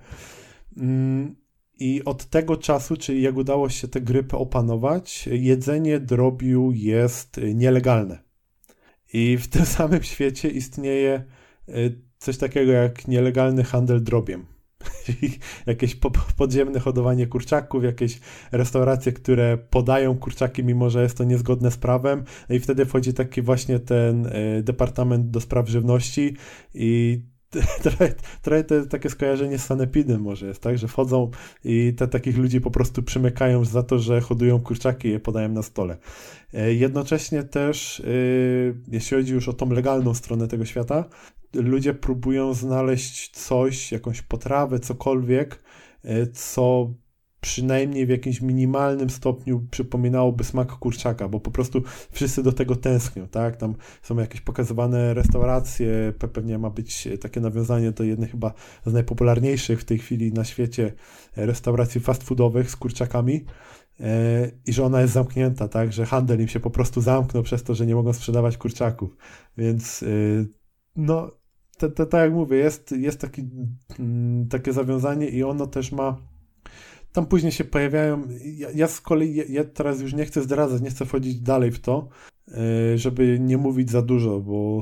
I 1.80 2.06
od 2.06 2.26
tego 2.26 2.58
czasu, 2.58 2.98
czyli 2.98 3.22
jak 3.22 3.38
udało 3.38 3.70
się 3.70 3.88
tę 3.88 4.02
grypę 4.02 4.38
opanować, 4.38 5.30
jedzenie 5.32 6.00
drobiu 6.00 6.72
jest 6.74 7.40
nielegalne. 7.54 8.20
I 9.14 9.38
w 9.38 9.48
tym 9.48 9.66
samym 9.78 10.04
świecie 10.04 10.50
istnieje 10.50 11.24
y, 11.70 12.02
coś 12.18 12.38
takiego 12.38 12.72
jak 12.72 13.08
nielegalny 13.08 13.64
handel 13.64 14.04
drobiem. 14.04 14.46
jakieś 15.66 15.98
podziemne 16.38 16.80
hodowanie 16.80 17.28
kurczaków, 17.28 17.84
jakieś 17.84 18.20
restauracje, 18.52 19.12
które 19.12 19.58
podają 19.58 20.18
kurczaki, 20.18 20.64
mimo 20.64 20.90
że 20.90 21.04
jest 21.04 21.18
to 21.18 21.24
niezgodne 21.24 21.72
z 21.72 21.78
prawem. 21.78 22.24
No 22.50 22.56
I 22.56 22.60
wtedy 22.60 22.86
wchodzi 22.86 23.14
taki 23.14 23.42
właśnie 23.42 23.80
ten 23.80 24.26
y, 24.26 24.64
Departament 24.64 25.30
do 25.30 25.42
Spraw 25.42 25.70
Żywności 25.70 26.36
i 26.74 27.22
trochę, 28.42 28.64
to 28.64 28.86
takie 28.86 29.10
skojarzenie 29.10 29.60
z 29.60 29.66
sanepidem 29.66 30.22
może 30.22 30.48
jest, 30.48 30.62
tak, 30.62 30.78
że 30.78 30.88
wchodzą 30.88 31.32
i 31.64 31.94
te 31.98 32.08
takich 32.08 32.38
ludzi 32.38 32.62
po 32.62 32.72
prostu 32.72 33.04
przymykają 33.04 33.66
za 33.66 33.84
to, 33.84 34.00
że 34.00 34.22
hodują 34.22 34.60
kurczaki 34.60 35.08
i 35.08 35.12
je 35.12 35.20
podają 35.20 35.50
na 35.50 35.64
stole. 35.64 35.98
E, 36.54 36.74
jednocześnie 36.74 37.44
też, 37.44 38.00
y, 38.00 38.76
jeśli 38.88 39.18
chodzi 39.18 39.34
już 39.34 39.50
o 39.50 39.54
tą 39.54 39.70
legalną 39.70 40.14
stronę 40.14 40.48
tego 40.48 40.66
świata, 40.66 41.06
ludzie 41.54 41.94
próbują 41.94 42.54
znaleźć 42.54 43.30
coś, 43.30 43.92
jakąś 43.92 44.22
potrawę, 44.22 44.80
cokolwiek, 44.80 45.64
e, 46.04 46.28
co 46.28 46.94
przynajmniej 47.42 48.06
w 48.06 48.10
jakimś 48.10 48.42
minimalnym 48.42 49.10
stopniu 49.10 49.68
przypominałoby 49.72 50.44
smak 50.44 50.68
kurczaka, 50.72 51.30
bo 51.30 51.40
po 51.40 51.52
prostu 51.52 51.84
wszyscy 52.12 52.44
do 52.44 52.52
tego 52.52 52.76
tęsknią, 52.76 53.28
tak? 53.28 53.58
Tam 53.58 53.76
są 54.02 54.18
jakieś 54.18 54.42
pokazywane 54.42 55.14
restauracje, 55.14 56.14
pewnie 56.34 56.58
ma 56.58 56.70
być 56.70 57.08
takie 57.22 57.40
nawiązanie 57.40 57.92
do 57.92 58.04
jednej 58.04 58.30
chyba 58.30 58.54
z 58.86 58.94
najpopularniejszych 58.94 59.82
w 59.82 59.86
tej 59.86 59.98
chwili 59.98 60.34
na 60.34 60.44
świecie 60.44 60.94
restauracji 61.36 62.02
fast 62.02 62.24
foodowych 62.24 62.72
z 62.72 62.76
kurczakami 62.76 63.46
e, 64.00 64.52
i 64.66 64.74
że 64.74 64.84
ona 64.84 65.02
jest 65.02 65.14
zamknięta, 65.14 65.68
tak? 65.68 65.94
Że 65.94 66.06
handel 66.06 66.42
im 66.42 66.48
się 66.48 66.60
po 66.60 66.70
prostu 66.70 67.02
zamknął 67.02 67.44
przez 67.44 67.64
to, 67.64 67.76
że 67.76 67.86
nie 67.86 67.96
mogą 67.96 68.14
sprzedawać 68.14 68.58
kurczaków. 68.58 69.18
Więc 69.58 70.04
e, 70.04 70.06
no, 70.96 71.32
tak 71.96 72.14
jak 72.14 72.34
mówię, 72.34 72.58
jest, 72.58 72.92
jest 72.92 73.22
taki, 73.22 73.50
mm, 74.00 74.48
takie 74.48 74.74
zawiązanie 74.74 75.30
i 75.30 75.44
ono 75.44 75.68
też 75.68 75.92
ma 75.92 76.29
tam 77.12 77.26
później 77.26 77.52
się 77.52 77.64
pojawiają. 77.64 78.24
Ja, 78.44 78.68
ja 78.76 78.88
z 78.88 79.02
kolei, 79.02 79.36
ja, 79.36 79.44
ja, 79.50 79.64
teraz 79.64 80.02
już 80.02 80.14
nie 80.14 80.26
chcę 80.26 80.42
zdradzać, 80.42 80.82
nie 80.82 80.90
chcę 80.90 81.06
wchodzić 81.06 81.40
dalej 81.40 81.72
w 81.72 81.80
to, 81.80 82.10
e, 82.48 82.98
żeby 82.98 83.40
nie 83.40 83.58
mówić 83.58 83.92
za 83.92 84.02
dużo, 84.02 84.40
bo 84.40 84.82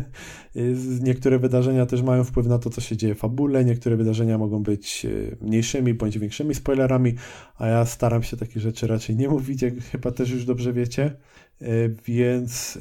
niektóre 1.00 1.38
wydarzenia 1.38 1.86
też 1.86 2.02
mają 2.02 2.24
wpływ 2.24 2.46
na 2.46 2.58
to, 2.58 2.70
co 2.70 2.80
się 2.80 2.96
dzieje 2.96 3.14
w 3.14 3.18
fabule, 3.18 3.64
niektóre 3.64 3.96
wydarzenia 3.96 4.38
mogą 4.38 4.62
być 4.62 5.06
e, 5.06 5.44
mniejszymi 5.44 5.94
bądź 5.94 6.18
większymi 6.18 6.54
spoilerami, 6.54 7.14
a 7.58 7.66
ja 7.66 7.84
staram 7.84 8.22
się 8.22 8.36
takich 8.36 8.62
rzeczy 8.62 8.86
raczej 8.86 9.16
nie 9.16 9.28
mówić, 9.28 9.62
jak 9.62 9.74
chyba 9.74 10.10
też 10.10 10.30
już 10.30 10.44
dobrze 10.44 10.72
wiecie, 10.72 11.16
e, 11.60 11.66
więc 12.04 12.78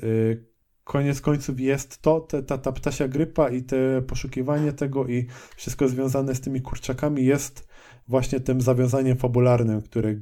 koniec 0.84 1.22
końców 1.22 1.60
jest 1.60 2.02
to, 2.02 2.20
te, 2.20 2.44
ta, 2.44 2.58
ta 2.58 2.72
ptasia 2.72 3.08
grypa 3.08 3.50
i 3.50 3.64
te 3.64 4.02
poszukiwanie 4.02 4.74
tego 4.74 5.08
i 5.08 5.28
wszystko 5.56 5.88
związane 5.88 6.36
z 6.36 6.42
tymi 6.42 6.62
kurczakami 6.62 7.26
jest 7.26 7.68
właśnie 8.08 8.40
tym 8.40 8.62
zawiązaniem 8.62 9.18
fabularnym, 9.18 9.82
które 9.82 10.16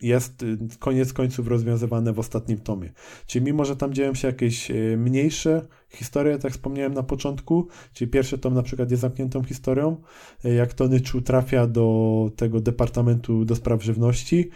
jest 0.00 0.42
y, 0.42 0.58
koniec 0.78 1.12
końców 1.12 1.48
rozwiązywane 1.48 2.12
w 2.12 2.18
ostatnim 2.18 2.58
tomie. 2.58 2.92
Czyli 3.26 3.44
mimo, 3.44 3.64
że 3.64 3.76
tam 3.76 3.94
dzieją 3.94 4.14
się 4.14 4.28
jakieś 4.28 4.70
y, 4.70 4.96
mniejsze 4.98 5.66
historie, 5.88 6.38
tak 6.38 6.52
wspomniałem 6.52 6.94
na 6.94 7.02
początku, 7.02 7.68
czyli 7.92 8.10
pierwszy 8.10 8.38
tom 8.38 8.54
na 8.54 8.62
przykład 8.62 8.90
jest 8.90 9.00
zamkniętą 9.00 9.44
historią, 9.44 9.96
y, 10.44 10.54
jak 10.54 10.74
Tony 10.74 11.00
Chu 11.12 11.20
trafia 11.20 11.66
do 11.66 12.30
tego 12.36 12.60
Departamentu 12.60 13.44
do 13.44 13.56
Spraw 13.56 13.84
Żywności, 13.84 14.50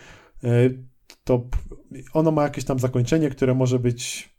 to 1.24 1.48
ono 2.12 2.30
ma 2.30 2.42
jakieś 2.42 2.64
tam 2.64 2.78
zakończenie, 2.78 3.30
które 3.30 3.54
może 3.54 3.78
być 3.78 4.30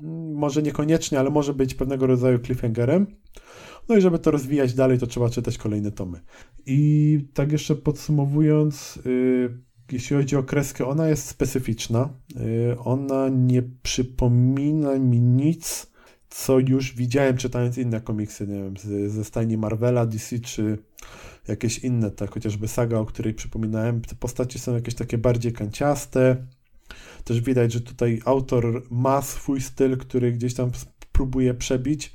mm, 0.00 0.34
może 0.34 0.62
niekoniecznie, 0.62 1.18
ale 1.18 1.30
może 1.30 1.54
być 1.54 1.74
pewnego 1.74 2.06
rodzaju 2.06 2.38
cliffhangerem. 2.38 3.06
No 3.88 3.96
i 3.96 4.00
żeby 4.00 4.18
to 4.18 4.30
rozwijać 4.30 4.74
dalej, 4.74 4.98
to 4.98 5.06
trzeba 5.06 5.30
czytać 5.30 5.58
kolejne 5.58 5.92
tomy. 5.92 6.20
I 6.66 7.20
tak 7.34 7.52
jeszcze 7.52 7.74
podsumowując, 7.74 8.98
yy, 9.04 9.58
jeśli 9.92 10.16
chodzi 10.16 10.36
o 10.36 10.42
kreskę, 10.42 10.86
ona 10.86 11.08
jest 11.08 11.26
specyficzna. 11.26 12.08
Yy, 12.34 12.78
ona 12.78 13.28
nie 13.28 13.62
przypomina 13.82 14.98
mi 14.98 15.20
nic, 15.20 15.86
co 16.30 16.58
już 16.58 16.94
widziałem 16.94 17.36
czytając 17.36 17.78
inne 17.78 18.00
komiksy, 18.00 18.46
nie 18.46 18.62
wiem, 18.62 18.76
z, 18.76 19.12
ze 19.12 19.24
stajni 19.24 19.56
Marvela, 19.56 20.06
DC 20.06 20.38
czy 20.38 20.78
jakieś 21.48 21.78
inne, 21.78 22.10
tak 22.10 22.30
chociażby 22.30 22.68
saga, 22.68 22.98
o 22.98 23.04
której 23.04 23.34
przypominałem. 23.34 24.00
Te 24.00 24.14
postacie 24.14 24.58
są 24.58 24.74
jakieś 24.74 24.94
takie 24.94 25.18
bardziej 25.18 25.52
kanciaste. 25.52 26.46
Też 27.24 27.40
widać, 27.40 27.72
że 27.72 27.80
tutaj 27.80 28.20
autor 28.24 28.82
ma 28.90 29.22
swój 29.22 29.60
styl, 29.60 29.96
który 29.96 30.32
gdzieś 30.32 30.54
tam 30.54 30.70
próbuje 31.12 31.54
przebić 31.54 32.12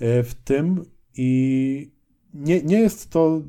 yy, 0.00 0.22
w 0.22 0.34
tym 0.34 0.84
i 1.16 1.90
nie, 2.34 2.62
nie 2.62 2.80
jest 2.80 3.10
to 3.10 3.42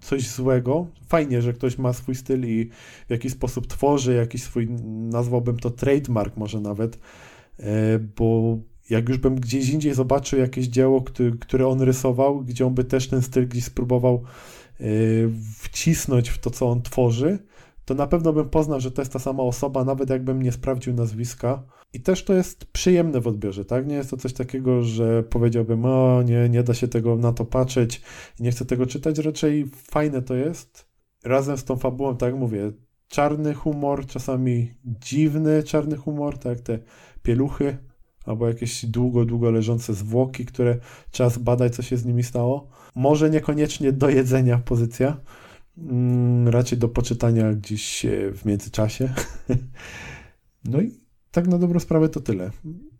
coś 0.00 0.28
złego. 0.28 0.86
Fajnie, 1.08 1.42
że 1.42 1.52
ktoś 1.52 1.78
ma 1.78 1.92
swój 1.92 2.14
styl 2.14 2.46
i 2.46 2.70
w 3.08 3.10
jakiś 3.10 3.32
sposób 3.32 3.66
tworzy 3.66 4.14
jakiś 4.14 4.42
swój, 4.42 4.68
nazwałbym 4.86 5.56
to 5.56 5.70
trademark 5.70 6.36
może 6.36 6.60
nawet, 6.60 6.98
e, 7.58 7.98
bo 7.98 8.58
jak 8.90 9.08
już 9.08 9.18
bym 9.18 9.34
gdzieś 9.34 9.70
indziej 9.70 9.94
zobaczył 9.94 10.38
jakieś 10.38 10.66
dzieło, 10.66 11.04
które 11.40 11.68
on 11.68 11.82
rysował, 11.82 12.40
gdzie 12.40 12.66
on 12.66 12.74
by 12.74 12.84
też 12.84 13.08
ten 13.08 13.22
styl 13.22 13.48
gdzieś 13.48 13.64
spróbował 13.64 14.22
e, 14.80 14.84
wcisnąć 15.58 16.28
w 16.28 16.38
to, 16.38 16.50
co 16.50 16.70
on 16.70 16.82
tworzy, 16.82 17.38
to 17.84 17.94
na 17.94 18.06
pewno 18.06 18.32
bym 18.32 18.48
poznał, 18.48 18.80
że 18.80 18.90
to 18.90 19.02
jest 19.02 19.12
ta 19.12 19.18
sama 19.18 19.42
osoba, 19.42 19.84
nawet 19.84 20.10
jakbym 20.10 20.42
nie 20.42 20.52
sprawdził 20.52 20.94
nazwiska. 20.94 21.62
I 21.92 22.00
też 22.00 22.24
to 22.24 22.34
jest 22.34 22.64
przyjemne 22.64 23.20
w 23.20 23.26
odbiorze, 23.26 23.64
tak? 23.64 23.86
Nie 23.86 23.94
jest 23.94 24.10
to 24.10 24.16
coś 24.16 24.32
takiego, 24.32 24.82
że 24.82 25.22
powiedziałbym, 25.22 25.84
o 25.84 26.22
nie, 26.22 26.48
nie 26.48 26.62
da 26.62 26.74
się 26.74 26.88
tego 26.88 27.16
na 27.16 27.32
to 27.32 27.44
patrzeć, 27.44 28.02
nie 28.40 28.50
chcę 28.50 28.64
tego 28.64 28.86
czytać, 28.86 29.18
raczej 29.18 29.66
fajne 29.66 30.22
to 30.22 30.34
jest. 30.34 30.86
Razem 31.24 31.56
z 31.56 31.64
tą 31.64 31.76
fabułą, 31.76 32.16
tak 32.16 32.34
mówię, 32.34 32.72
czarny 33.08 33.54
humor, 33.54 34.06
czasami 34.06 34.74
dziwny 34.84 35.62
czarny 35.62 35.96
humor, 35.96 36.38
tak 36.38 36.60
te 36.60 36.78
pieluchy, 37.22 37.78
albo 38.24 38.48
jakieś 38.48 38.86
długo, 38.86 39.24
długo 39.24 39.50
leżące 39.50 39.94
zwłoki, 39.94 40.46
które 40.46 40.78
trzeba 41.10 41.30
zbadać, 41.30 41.76
co 41.76 41.82
się 41.82 41.96
z 41.96 42.04
nimi 42.04 42.22
stało. 42.22 42.68
Może 42.94 43.30
niekoniecznie 43.30 43.92
do 43.92 44.08
jedzenia 44.08 44.58
pozycja, 44.58 45.20
mm, 45.78 46.48
raczej 46.48 46.78
do 46.78 46.88
poczytania 46.88 47.52
gdzieś 47.52 48.06
w 48.32 48.44
międzyczasie. 48.44 49.12
no 50.64 50.80
i 50.80 51.00
tak 51.30 51.48
na 51.48 51.58
dobrą 51.58 51.80
sprawę 51.80 52.08
to 52.08 52.20
tyle. 52.20 52.50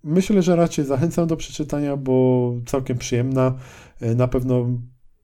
Myślę, 0.04 0.42
że 0.42 0.56
raczej 0.56 0.84
zachęcam 0.84 1.26
do 1.26 1.36
przeczytania, 1.36 1.96
bo 1.96 2.54
całkiem 2.66 2.98
przyjemna. 2.98 3.54
E, 4.00 4.14
na 4.14 4.28
pewno 4.28 4.66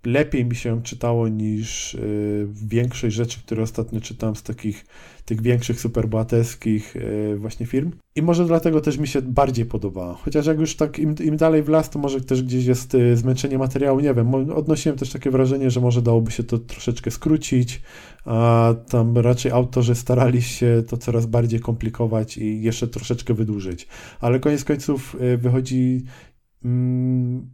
lepiej 0.07 0.45
mi 0.45 0.55
się 0.55 0.83
czytało 0.83 1.29
niż 1.29 1.95
y, 1.95 2.47
większość 2.53 3.17
rzeczy, 3.17 3.39
które 3.39 3.63
ostatnio 3.63 4.01
czytałem 4.01 4.37
z 4.37 4.43
takich 4.43 4.87
tych 5.25 5.43
większych 5.43 5.81
superbohaterskich 5.81 6.97
y, 6.97 7.37
właśnie 7.39 7.67
firm. 7.67 7.93
I 8.17 8.23
może 8.23 8.45
dlatego 8.45 8.81
też 8.81 8.99
mi 8.99 9.09
się 9.09 9.23
bardziej 9.23 9.67
podobała. 9.67 10.15
Chociaż 10.15 10.47
jak 10.47 10.59
już 10.59 10.77
tak 10.77 10.99
im, 10.99 11.15
im 11.25 11.37
dalej 11.37 11.63
w 11.63 11.69
las, 11.69 11.91
to 11.91 11.99
może 11.99 12.21
też 12.21 12.43
gdzieś 12.43 12.65
jest 12.65 12.95
y, 12.95 13.17
zmęczenie 13.17 13.59
materiału, 13.59 14.01
nie 14.01 14.15
wiem. 14.15 14.35
Odnosiłem 14.35 14.99
też 14.99 15.13
takie 15.13 15.31
wrażenie, 15.31 15.71
że 15.71 15.81
może 15.81 16.03
dałoby 16.03 16.31
się 16.31 16.43
to 16.43 16.59
troszeczkę 16.59 17.11
skrócić, 17.11 17.83
a 18.25 18.75
tam 18.89 19.19
raczej 19.19 19.53
autorzy 19.53 19.95
starali 19.95 20.43
się 20.43 20.83
to 20.89 20.97
coraz 20.97 21.27
bardziej 21.27 21.61
komplikować 21.61 22.39
i 22.39 22.63
jeszcze 22.63 22.89
troszeczkę 22.89 23.35
wydłużyć. 23.35 23.89
Ale 24.21 24.41
koniec 24.41 24.65
końców 24.65 25.17
wychodzi 25.39 26.05
Mm, 26.05 26.36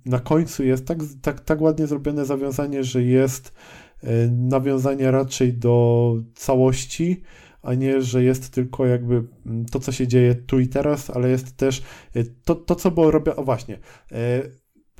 na 0.06 0.18
końcu 0.18 0.64
jest 0.64 0.86
tak, 0.86 0.98
tak, 1.22 1.40
tak 1.40 1.60
ładnie 1.60 1.86
zrobione 1.86 2.24
zawiązanie, 2.24 2.84
że 2.84 3.02
jest 3.02 3.54
e, 4.02 4.28
nawiązanie 4.28 5.10
raczej 5.10 5.52
do 5.52 6.16
całości, 6.34 7.22
a 7.62 7.74
nie, 7.74 8.02
że 8.02 8.24
jest 8.24 8.50
tylko 8.50 8.86
jakby 8.86 9.24
mm, 9.46 9.64
to, 9.64 9.80
co 9.80 9.92
się 9.92 10.06
dzieje 10.08 10.34
tu 10.34 10.60
i 10.60 10.68
teraz, 10.68 11.10
ale 11.10 11.30
jest 11.30 11.56
też 11.56 11.82
e, 12.14 12.24
to, 12.44 12.54
to 12.54 12.74
co 12.74 12.90
było 12.90 13.10
robione. 13.10 13.36
O 13.36 13.44
właśnie, 13.44 13.78
e, 14.12 14.42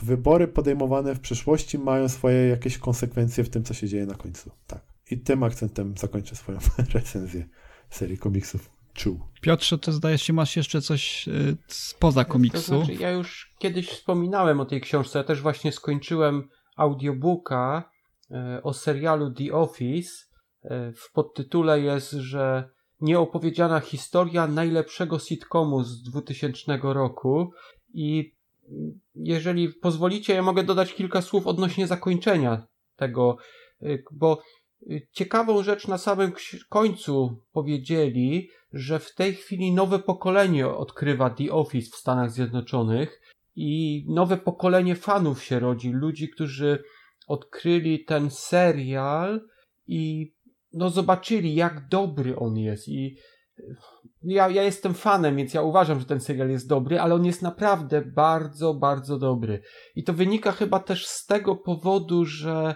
wybory 0.03 0.49
podejmowane 0.49 1.15
w 1.15 1.21
przyszłości 1.21 1.79
mają 1.79 2.09
swoje 2.09 2.49
jakieś 2.49 2.79
konsekwencje 2.79 3.45
w 3.45 3.49
tym, 3.49 3.65
co 3.65 3.75
się 3.75 3.89
dzieje 3.89 4.07
na 4.07 4.15
końcu. 4.15 4.51
Tak. 4.67 4.83
I 5.11 5.19
tym 5.19 5.43
akcentem 5.43 5.95
zakończę 5.99 6.37
swoją 6.37 6.59
recenzję 6.95 7.49
serii 7.91 8.19
komiksów 8.19 8.82
czuł. 8.95 9.21
Piotrze, 9.41 9.79
to 9.79 9.93
zdaje 9.93 10.19
się, 10.19 10.33
masz 10.33 10.57
jeszcze 10.57 10.81
coś 10.81 11.29
y, 11.29 11.57
spoza 11.67 12.25
komiksu. 12.25 12.73
To 12.73 12.85
znaczy, 12.85 12.95
ja 12.95 13.11
już 13.11 13.55
kiedyś 13.59 13.89
wspominałem 13.89 14.61
o 14.61 14.65
tej 14.65 14.81
książce. 14.81 15.19
Ja 15.19 15.25
też 15.25 15.41
właśnie 15.41 15.73
skończyłem 15.73 16.49
audiobooka 16.77 17.91
y, 18.31 18.63
o 18.63 18.73
serialu 18.73 19.31
The 19.31 19.53
Office. 19.53 20.11
Y, 20.65 20.69
w 20.93 21.13
podtytule 21.13 21.81
jest, 21.81 22.11
że 22.11 22.69
nieopowiedziana 23.01 23.81
historia 23.81 24.47
najlepszego 24.47 25.19
sitcomu 25.19 25.85
z 25.85 26.03
2000 26.03 26.79
roku 26.83 27.53
i 27.95 28.35
jeżeli 29.15 29.69
pozwolicie, 29.69 30.35
ja 30.35 30.43
mogę 30.43 30.65
dodać 30.65 30.95
kilka 30.95 31.23
słów 31.23 31.47
odnośnie 31.47 31.87
zakończenia 31.87 32.67
tego, 32.97 33.37
bo 34.13 34.43
ciekawą 35.13 35.63
rzecz 35.63 35.89
na 35.89 35.99
samym 35.99 36.33
końcu 36.69 37.43
powiedzieli, 37.53 38.51
że 38.73 38.99
w 38.99 39.15
tej 39.15 39.35
chwili 39.35 39.73
nowe 39.73 39.99
pokolenie 39.99 40.69
odkrywa 40.69 41.31
The 41.31 41.53
Office 41.53 41.91
w 41.91 41.97
Stanach 41.97 42.31
Zjednoczonych 42.31 43.21
i 43.57 44.05
nowe 44.09 44.37
pokolenie 44.37 44.97
fanów 44.97 45.45
się 45.45 45.59
rodzi, 45.59 45.91
ludzi, 45.91 46.29
którzy 46.29 46.83
odkryli 47.27 48.05
ten 48.05 48.31
serial 48.31 49.49
i 49.87 50.33
no 50.73 50.91
zobaczyli, 50.91 51.55
jak 51.55 51.89
dobry 51.89 52.37
on 52.37 52.57
jest 52.57 52.89
i 52.89 53.17
ja, 54.23 54.49
ja 54.49 54.63
jestem 54.63 54.95
fanem, 54.95 55.37
więc 55.37 55.55
ja 55.55 55.63
uważam, 55.63 56.01
że 56.01 56.07
ten 56.07 56.21
serial 56.21 56.51
jest 56.51 56.69
dobry, 56.69 57.01
ale 57.01 57.15
on 57.15 57.25
jest 57.25 57.43
naprawdę 57.43 58.03
bardzo, 58.03 58.75
bardzo 58.75 59.19
dobry. 59.19 59.63
I 59.97 60.05
to 60.05 60.13
wynika 60.13 60.53
chyba 60.53 60.81
też 60.81 61.07
z 61.07 61.27
tego 61.27 61.57
powodu, 61.57 62.25
że 62.25 62.75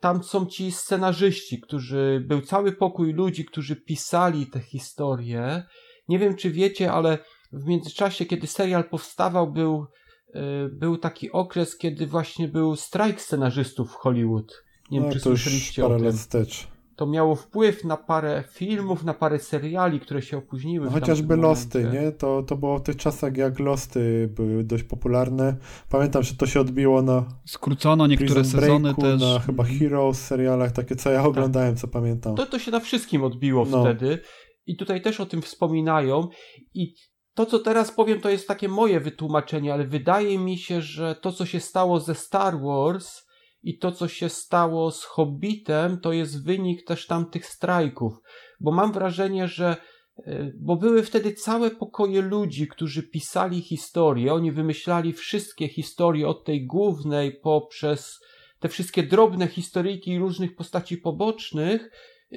tam 0.00 0.22
są 0.22 0.46
ci 0.46 0.72
scenarzyści, 0.72 1.60
którzy, 1.60 2.24
był 2.26 2.40
cały 2.40 2.72
pokój 2.72 3.12
ludzi, 3.12 3.44
którzy 3.44 3.76
pisali 3.76 4.46
te 4.46 4.60
historie. 4.60 5.62
Nie 6.08 6.18
wiem, 6.18 6.36
czy 6.36 6.50
wiecie, 6.50 6.92
ale 6.92 7.18
w 7.52 7.66
międzyczasie, 7.66 8.26
kiedy 8.26 8.46
serial 8.46 8.84
powstawał, 8.84 9.52
był, 9.52 9.86
e, 10.34 10.68
był 10.68 10.98
taki 10.98 11.32
okres, 11.32 11.78
kiedy 11.78 12.06
właśnie 12.06 12.48
był 12.48 12.76
strajk 12.76 13.20
scenarzystów 13.20 13.92
w 13.92 13.94
Hollywood. 13.94 14.64
Nie 14.90 14.98
wiem, 14.98 15.08
no, 15.08 15.14
czy 15.14 15.18
to 15.18 15.24
słyszeliście 15.24 15.82
już 15.82 15.90
parę 15.90 16.02
o 16.02 16.10
tym. 16.10 16.18
wstecz 16.18 16.75
to 16.96 17.06
miało 17.06 17.34
wpływ 17.34 17.84
na 17.84 17.96
parę 17.96 18.44
filmów, 18.50 19.04
na 19.04 19.14
parę 19.14 19.38
seriali, 19.38 20.00
które 20.00 20.22
się 20.22 20.38
opóźniły. 20.38 20.86
No, 20.86 20.92
chociażby 20.92 21.36
Losty, 21.36 21.90
nie? 21.92 22.12
To, 22.12 22.42
to 22.42 22.56
było 22.56 22.78
w 22.78 22.82
tych 22.82 22.96
czasach, 22.96 23.36
jak 23.36 23.58
Losty 23.58 24.28
były 24.34 24.64
dość 24.64 24.84
popularne. 24.84 25.56
Pamiętam, 25.90 26.22
że 26.22 26.34
to 26.34 26.46
się 26.46 26.60
odbiło 26.60 27.02
na. 27.02 27.24
Skrócono 27.46 28.06
niektóre 28.06 28.40
Prison 28.40 28.60
sezony 28.60 28.80
Breaku, 28.94 29.02
też. 29.02 29.20
Na 29.20 29.38
chyba 29.38 29.64
Heroes 29.64 30.20
serialach, 30.26 30.72
takie 30.72 30.96
co 30.96 31.10
ja 31.10 31.18
Tak. 31.18 31.26
oglądałem, 31.26 31.76
co 31.76 31.88
pamiętam. 31.88 32.34
To, 32.34 32.46
to 32.46 32.58
się 32.58 32.70
na 32.70 32.80
wszystkim 32.80 33.24
odbiło 33.24 33.66
No. 33.70 33.82
wtedy. 33.84 34.18
I 34.66 34.76
tutaj 34.76 35.02
też 35.02 35.20
o 35.20 35.26
tym 35.26 35.42
wspominają. 35.42 36.28
I 36.74 36.94
to, 37.34 37.46
co 37.46 37.58
teraz 37.58 37.90
powiem, 37.92 38.20
to 38.20 38.30
jest 38.30 38.48
takie 38.48 38.68
moje 38.68 39.00
wytłumaczenie, 39.00 39.72
ale 39.74 39.86
wydaje 39.86 40.38
mi 40.38 40.58
się, 40.58 40.80
że 40.82 41.14
to, 41.14 41.32
co 41.32 41.46
się 41.46 41.60
stało 41.60 42.00
ze 42.00 42.14
Star 42.14 42.60
Wars 42.60 43.25
i 43.66 43.78
to, 43.78 43.92
co 43.92 44.08
się 44.08 44.28
stało 44.28 44.90
z 44.90 45.04
Hobbitem, 45.04 46.00
to 46.00 46.12
jest 46.12 46.44
wynik 46.44 46.84
też 46.84 47.06
tamtych 47.06 47.46
strajków. 47.46 48.12
Bo 48.60 48.72
mam 48.72 48.92
wrażenie, 48.92 49.48
że 49.48 49.76
e, 50.18 50.52
bo 50.60 50.76
były 50.76 51.02
wtedy 51.02 51.32
całe 51.32 51.70
pokoje 51.70 52.22
ludzi, 52.22 52.68
którzy 52.68 53.02
pisali 53.02 53.62
historie. 53.62 54.34
Oni 54.34 54.52
wymyślali 54.52 55.12
wszystkie 55.12 55.68
historie 55.68 56.28
od 56.28 56.44
tej 56.44 56.66
głównej 56.66 57.40
poprzez 57.40 58.20
te 58.60 58.68
wszystkie 58.68 59.02
drobne 59.02 59.48
historyjki 59.48 60.18
różnych 60.18 60.56
postaci 60.56 60.96
pobocznych. 60.96 61.90
E, 62.32 62.36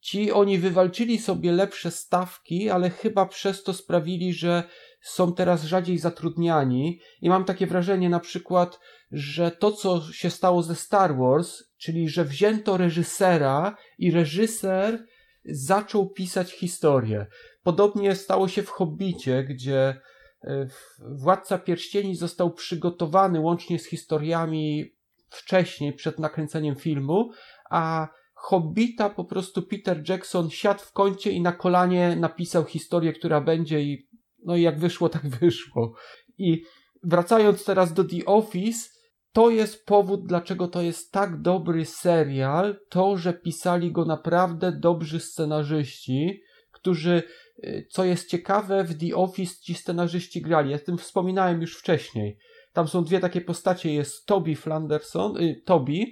Ci 0.00 0.32
oni 0.32 0.58
wywalczyli 0.58 1.18
sobie 1.18 1.52
lepsze 1.52 1.90
stawki, 1.90 2.70
ale 2.70 2.90
chyba 2.90 3.26
przez 3.26 3.62
to 3.62 3.72
sprawili, 3.72 4.32
że 4.32 4.64
są 5.00 5.34
teraz 5.34 5.64
rzadziej 5.64 5.98
zatrudniani. 5.98 7.00
I 7.20 7.28
mam 7.28 7.44
takie 7.44 7.66
wrażenie 7.66 8.10
na 8.10 8.20
przykład, 8.20 8.80
że 9.12 9.50
to, 9.50 9.72
co 9.72 10.12
się 10.12 10.30
stało 10.30 10.62
ze 10.62 10.74
Star 10.74 11.16
Wars, 11.16 11.62
czyli 11.76 12.08
że 12.08 12.24
wzięto 12.24 12.76
reżysera 12.76 13.76
i 13.98 14.10
reżyser 14.10 15.04
zaczął 15.44 16.10
pisać 16.10 16.52
historię. 16.52 17.26
Podobnie 17.62 18.14
stało 18.14 18.48
się 18.48 18.62
w 18.62 18.68
Hobbicie, 18.68 19.44
gdzie 19.44 20.00
e, 20.44 20.66
Władca 20.98 21.58
Pierścieni 21.58 22.16
został 22.16 22.52
przygotowany 22.52 23.40
łącznie 23.40 23.78
z 23.78 23.86
historiami 23.86 24.94
wcześniej, 25.28 25.92
przed 25.92 26.18
nakręceniem 26.18 26.76
filmu, 26.76 27.30
a 27.70 28.08
Hobbita 28.34 29.10
po 29.10 29.24
prostu 29.24 29.62
Peter 29.62 30.08
Jackson 30.08 30.50
siadł 30.50 30.80
w 30.80 30.92
kącie 30.92 31.30
i 31.30 31.40
na 31.40 31.52
kolanie 31.52 32.16
napisał 32.16 32.64
historię, 32.64 33.12
która 33.12 33.40
będzie 33.40 33.82
i 33.82 34.07
no 34.44 34.56
i 34.56 34.62
jak 34.62 34.78
wyszło, 34.78 35.08
tak 35.08 35.28
wyszło. 35.40 35.94
I 36.38 36.62
wracając 37.02 37.64
teraz 37.64 37.92
do 37.92 38.04
The 38.04 38.24
Office, 38.26 38.88
to 39.32 39.50
jest 39.50 39.86
powód, 39.86 40.26
dlaczego 40.26 40.68
to 40.68 40.82
jest 40.82 41.12
tak 41.12 41.40
dobry 41.40 41.84
serial, 41.84 42.80
to, 42.88 43.16
że 43.16 43.32
pisali 43.32 43.92
go 43.92 44.04
naprawdę 44.04 44.72
dobrzy 44.72 45.20
scenarzyści, 45.20 46.42
którzy, 46.72 47.22
y, 47.64 47.86
co 47.90 48.04
jest 48.04 48.28
ciekawe, 48.28 48.84
w 48.84 48.98
The 48.98 49.16
Office 49.16 49.54
ci 49.62 49.74
scenarzyści 49.74 50.42
grali. 50.42 50.70
Ja 50.70 50.76
o 50.76 50.80
tym 50.80 50.98
wspominałem 50.98 51.60
już 51.60 51.78
wcześniej. 51.78 52.38
Tam 52.72 52.88
są 52.88 53.04
dwie 53.04 53.20
takie 53.20 53.40
postacie, 53.40 53.94
jest 53.94 54.26
Toby 54.26 54.56
Flanderson, 54.56 55.36
y, 55.36 55.62
Toby, 55.64 56.04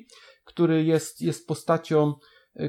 który 0.45 0.85
jest, 0.85 1.20
jest 1.20 1.47
postacią, 1.47 2.14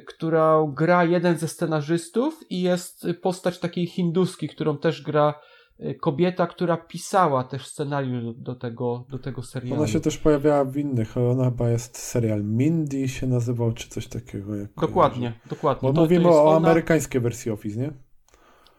która 0.07 0.63
gra 0.73 1.03
jeden 1.03 1.37
ze 1.37 1.47
scenarzystów 1.47 2.39
i 2.49 2.61
jest 2.61 3.07
postać 3.21 3.59
takiej 3.59 3.85
hinduskiej, 3.87 4.49
którą 4.49 4.77
też 4.77 5.01
gra 5.01 5.33
y, 5.79 5.95
kobieta, 5.95 6.47
która 6.47 6.77
pisała 6.77 7.43
też 7.43 7.67
scenariusz 7.67 8.23
do, 8.37 8.55
tego, 8.55 9.05
do 9.09 9.19
tego 9.19 9.43
serialu. 9.43 9.75
Ona 9.81 9.87
się 9.87 9.99
też 9.99 10.17
pojawiała 10.17 10.65
w 10.65 10.77
innych, 10.77 11.17
ona 11.17 11.45
chyba 11.45 11.69
jest 11.69 11.97
serial 11.97 12.43
Mindy 12.43 13.07
się 13.07 13.27
nazywał, 13.27 13.73
czy 13.73 13.89
coś 13.89 14.07
takiego. 14.07 14.51
Dokładnie, 14.81 15.19
kojarzę. 15.19 15.39
dokładnie. 15.49 15.81
Bo 15.81 15.87
To- 15.89 15.95
to 15.95 16.01
mówimy 16.01 16.25
jest 16.25 16.35
o 16.37 16.45
ona- 16.45 16.57
amerykańskiej 16.69 17.21
wersji 17.21 17.51
Office, 17.51 17.79
nie? 17.79 17.91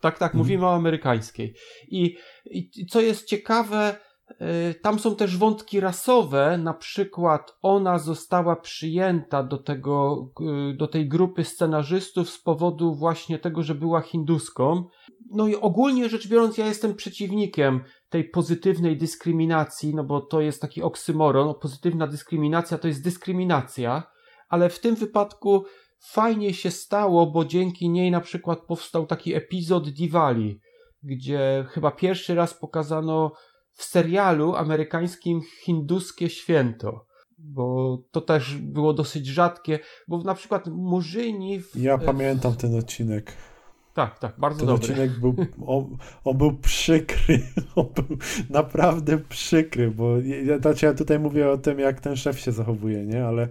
Tak, 0.01 0.19
tak, 0.19 0.23
Mhm. 0.33 0.39
mówimy 0.39 0.67
o 0.67 0.75
amerykańskiej. 0.75 1.55
I, 1.89 2.17
I 2.51 2.87
co 2.87 3.01
jest 3.01 3.25
ciekawe, 3.27 3.97
tam 4.83 4.99
są 4.99 5.17
też 5.17 5.37
wątki 5.37 5.81
rasowe, 5.81 6.59
na 6.59 6.75
przykład 6.75 7.57
ona 7.63 7.99
została 7.99 8.57
przyjęta 8.57 9.43
do, 9.43 9.59
tego, 9.59 10.29
y, 10.71 10.77
do 10.77 10.89
tej 10.89 11.09
grupy 11.09 11.45
scenarzystów 11.45 12.31
z 12.31 12.39
powodu 12.39 12.95
właśnie 12.95 13.39
tego, 13.39 13.63
że 13.63 13.75
była 13.75 14.01
hinduską. 14.01 14.85
No 15.31 15.49
i 15.49 15.57
ogólnie 15.57 16.09
rzecz 16.09 16.29
biorąc, 16.29 16.59
ja 16.59 16.67
jestem 16.67 16.95
przeciwnikiem 16.95 17.81
tej 18.09 18.25
pozytywnej 18.25 18.97
dyskryminacji, 18.97 19.95
no 19.95 20.05
bo 20.05 20.21
to 20.21 20.41
jest 20.41 20.63
taki 20.63 20.83
oksymoron. 20.83 21.55
Pozytywna 21.55 22.07
dyskryminacja 22.07 22.79
to 22.79 22.89
jest 22.89 23.05
dyskryminacja, 23.05 24.03
ale 24.49 24.71
w 24.71 24.81
tym 24.81 24.95
wypadku 24.95 25.65
fajnie 26.01 26.55
się 26.55 26.71
stało, 26.71 27.27
bo 27.27 27.45
dzięki 27.45 27.91
niej 27.91 28.11
na 28.11 28.21
przykład 28.21 28.61
powstał 28.61 29.07
taki 29.07 29.35
epizod 29.35 29.89
Diwali, 29.89 30.61
gdzie 31.03 31.67
chyba 31.69 31.91
pierwszy 31.91 32.35
raz 32.35 32.55
pokazano 32.55 33.33
w 33.79 33.85
serialu 33.85 34.55
amerykańskim 34.57 35.41
hinduskie 35.65 36.31
święto. 36.31 37.07
Bo 37.39 37.99
to 38.11 38.21
też 38.21 38.57
było 38.57 38.93
dosyć 38.95 39.27
rzadkie, 39.27 39.79
bo 40.09 40.19
na 40.19 40.35
przykład 40.35 40.67
Murzyni. 40.67 41.61
W, 41.61 41.77
Ja 41.77 41.99
pamiętam 41.99 42.57
ten 42.57 42.79
odcinek. 42.79 43.33
Tak, 43.95 44.19
tak, 44.19 44.35
bardzo 44.41 44.59
Ten 44.59 44.67
dobry. 44.67 44.85
odcinek 44.85 45.11
był, 45.21 45.35
on, 45.67 45.97
on 46.25 46.37
był 46.39 46.59
przykry, 46.59 47.41
on 47.77 47.87
był 47.95 48.17
naprawdę 48.51 49.19
przykry, 49.19 49.91
bo 49.91 50.17
ja, 50.19 50.59
znaczy 50.59 50.87
ja 50.87 50.95
tutaj 50.95 51.19
mówię 51.19 51.51
o 51.51 51.59
tym, 51.59 51.79
jak 51.79 52.01
ten 52.01 52.17
szef 52.17 52.41
się 52.41 52.53
zachowuje, 52.53 53.07
nie, 53.07 53.27
ale 53.27 53.49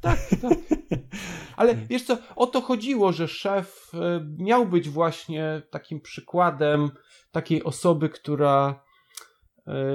Tak, 0.00 0.18
tak. 0.42 0.58
Ale 1.56 1.74
wiesz 1.74 2.02
co, 2.02 2.18
o 2.36 2.46
to 2.46 2.60
chodziło, 2.60 3.12
że 3.12 3.28
szef 3.28 3.90
e, 3.94 4.26
miał 4.38 4.66
być 4.66 4.88
właśnie 4.88 5.62
takim 5.70 6.00
przykładem 6.00 6.90
takiej 7.32 7.64
osoby, 7.64 8.08
która 8.08 8.83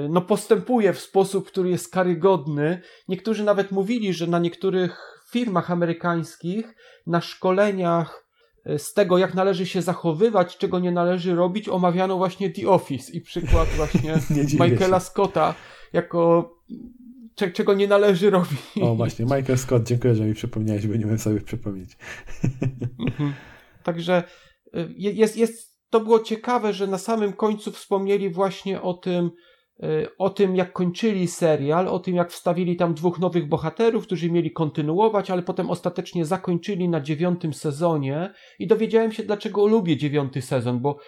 no 0.08 0.20
postępuje 0.20 0.92
w 0.92 1.00
sposób, 1.00 1.46
który 1.46 1.70
jest 1.70 1.92
karygodny. 1.92 2.82
Niektórzy 3.08 3.44
nawet 3.44 3.70
mówili, 3.70 4.14
że 4.14 4.26
na 4.26 4.38
niektórych 4.38 5.20
firmach 5.30 5.70
amerykańskich 5.70 6.74
na 7.06 7.20
szkoleniach 7.20 8.26
e, 8.64 8.78
z 8.78 8.92
tego, 8.92 9.18
jak 9.18 9.34
należy 9.34 9.66
się 9.66 9.82
zachowywać, 9.82 10.56
czego 10.56 10.78
nie 10.78 10.92
należy 10.92 11.34
robić, 11.34 11.68
omawiano 11.68 12.16
właśnie 12.16 12.50
The 12.50 12.68
Office 12.68 13.12
i 13.12 13.20
przykład 13.20 13.68
właśnie 13.76 14.14
Michaela 14.60 15.00
się. 15.00 15.06
Scotta 15.06 15.54
jako 15.92 16.50
cze- 17.34 17.50
czego 17.50 17.74
nie 17.74 17.88
należy 17.88 18.30
robić. 18.30 18.60
o 18.82 18.94
właśnie, 18.94 19.24
Michael 19.24 19.58
Scott, 19.58 19.82
dziękuję, 19.82 20.14
że 20.14 20.24
mi 20.24 20.34
przypomniałeś, 20.34 20.86
bo 20.86 20.94
nie 20.94 21.06
wiem 21.06 21.18
sobie 21.18 21.40
przypomnieć. 21.40 21.96
Mhm. 23.08 23.34
Także 23.82 24.22
y, 24.74 24.94
jest, 24.96 25.36
jest, 25.36 25.80
to 25.90 26.00
było 26.00 26.20
ciekawe, 26.20 26.72
że 26.72 26.86
na 26.86 26.98
samym 26.98 27.32
końcu 27.32 27.72
wspomnieli 27.72 28.30
właśnie 28.30 28.82
o 28.82 28.94
tym, 28.94 29.30
o 30.18 30.30
tym, 30.30 30.56
jak 30.56 30.72
kończyli 30.72 31.28
serial, 31.28 31.88
o 31.88 31.98
tym, 31.98 32.14
jak 32.14 32.30
wstawili 32.30 32.76
tam 32.76 32.94
dwóch 32.94 33.18
nowych 33.18 33.48
bohaterów, 33.48 34.06
którzy 34.06 34.30
mieli 34.30 34.50
kontynuować, 34.52 35.30
ale 35.30 35.42
potem 35.42 35.70
ostatecznie 35.70 36.24
zakończyli 36.24 36.88
na 36.88 37.00
dziewiątym 37.00 37.54
sezonie 37.54 38.32
i 38.58 38.66
dowiedziałem 38.66 39.12
się, 39.12 39.22
dlaczego 39.22 39.66
lubię 39.66 39.96
dziewiąty 39.96 40.42
sezon, 40.42 40.80
bo 40.80 40.98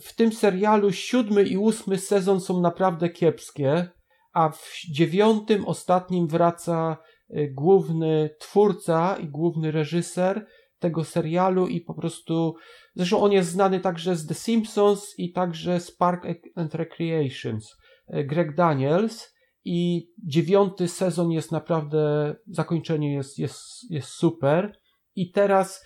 w 0.00 0.14
tym 0.16 0.32
serialu 0.32 0.92
siódmy 0.92 1.42
i 1.42 1.56
ósmy 1.56 1.98
sezon 1.98 2.40
są 2.40 2.60
naprawdę 2.60 3.08
kiepskie, 3.08 3.88
a 4.32 4.48
w 4.48 4.72
dziewiątym, 4.90 5.64
ostatnim 5.66 6.26
wraca 6.26 6.96
y, 7.30 7.52
główny 7.54 8.30
twórca 8.38 9.16
i 9.16 9.28
główny 9.28 9.70
reżyser 9.70 10.46
tego 10.78 11.04
serialu 11.04 11.66
i 11.66 11.80
po 11.80 11.94
prostu 11.94 12.54
Zresztą 12.98 13.20
on 13.20 13.32
jest 13.32 13.50
znany 13.50 13.80
także 13.80 14.16
z 14.16 14.26
The 14.26 14.34
Simpsons 14.34 15.18
i 15.18 15.32
także 15.32 15.80
z 15.80 15.90
Park 15.90 16.26
and 16.54 16.74
Recreations. 16.74 17.76
E, 18.08 18.24
Greg 18.24 18.54
Daniels 18.54 19.34
i 19.64 20.10
dziewiąty 20.26 20.88
sezon 20.88 21.30
jest 21.30 21.52
naprawdę, 21.52 22.34
zakończenie 22.46 23.14
jest, 23.14 23.38
jest, 23.38 23.90
jest 23.90 24.08
super. 24.08 24.78
I 25.16 25.30
teraz 25.30 25.84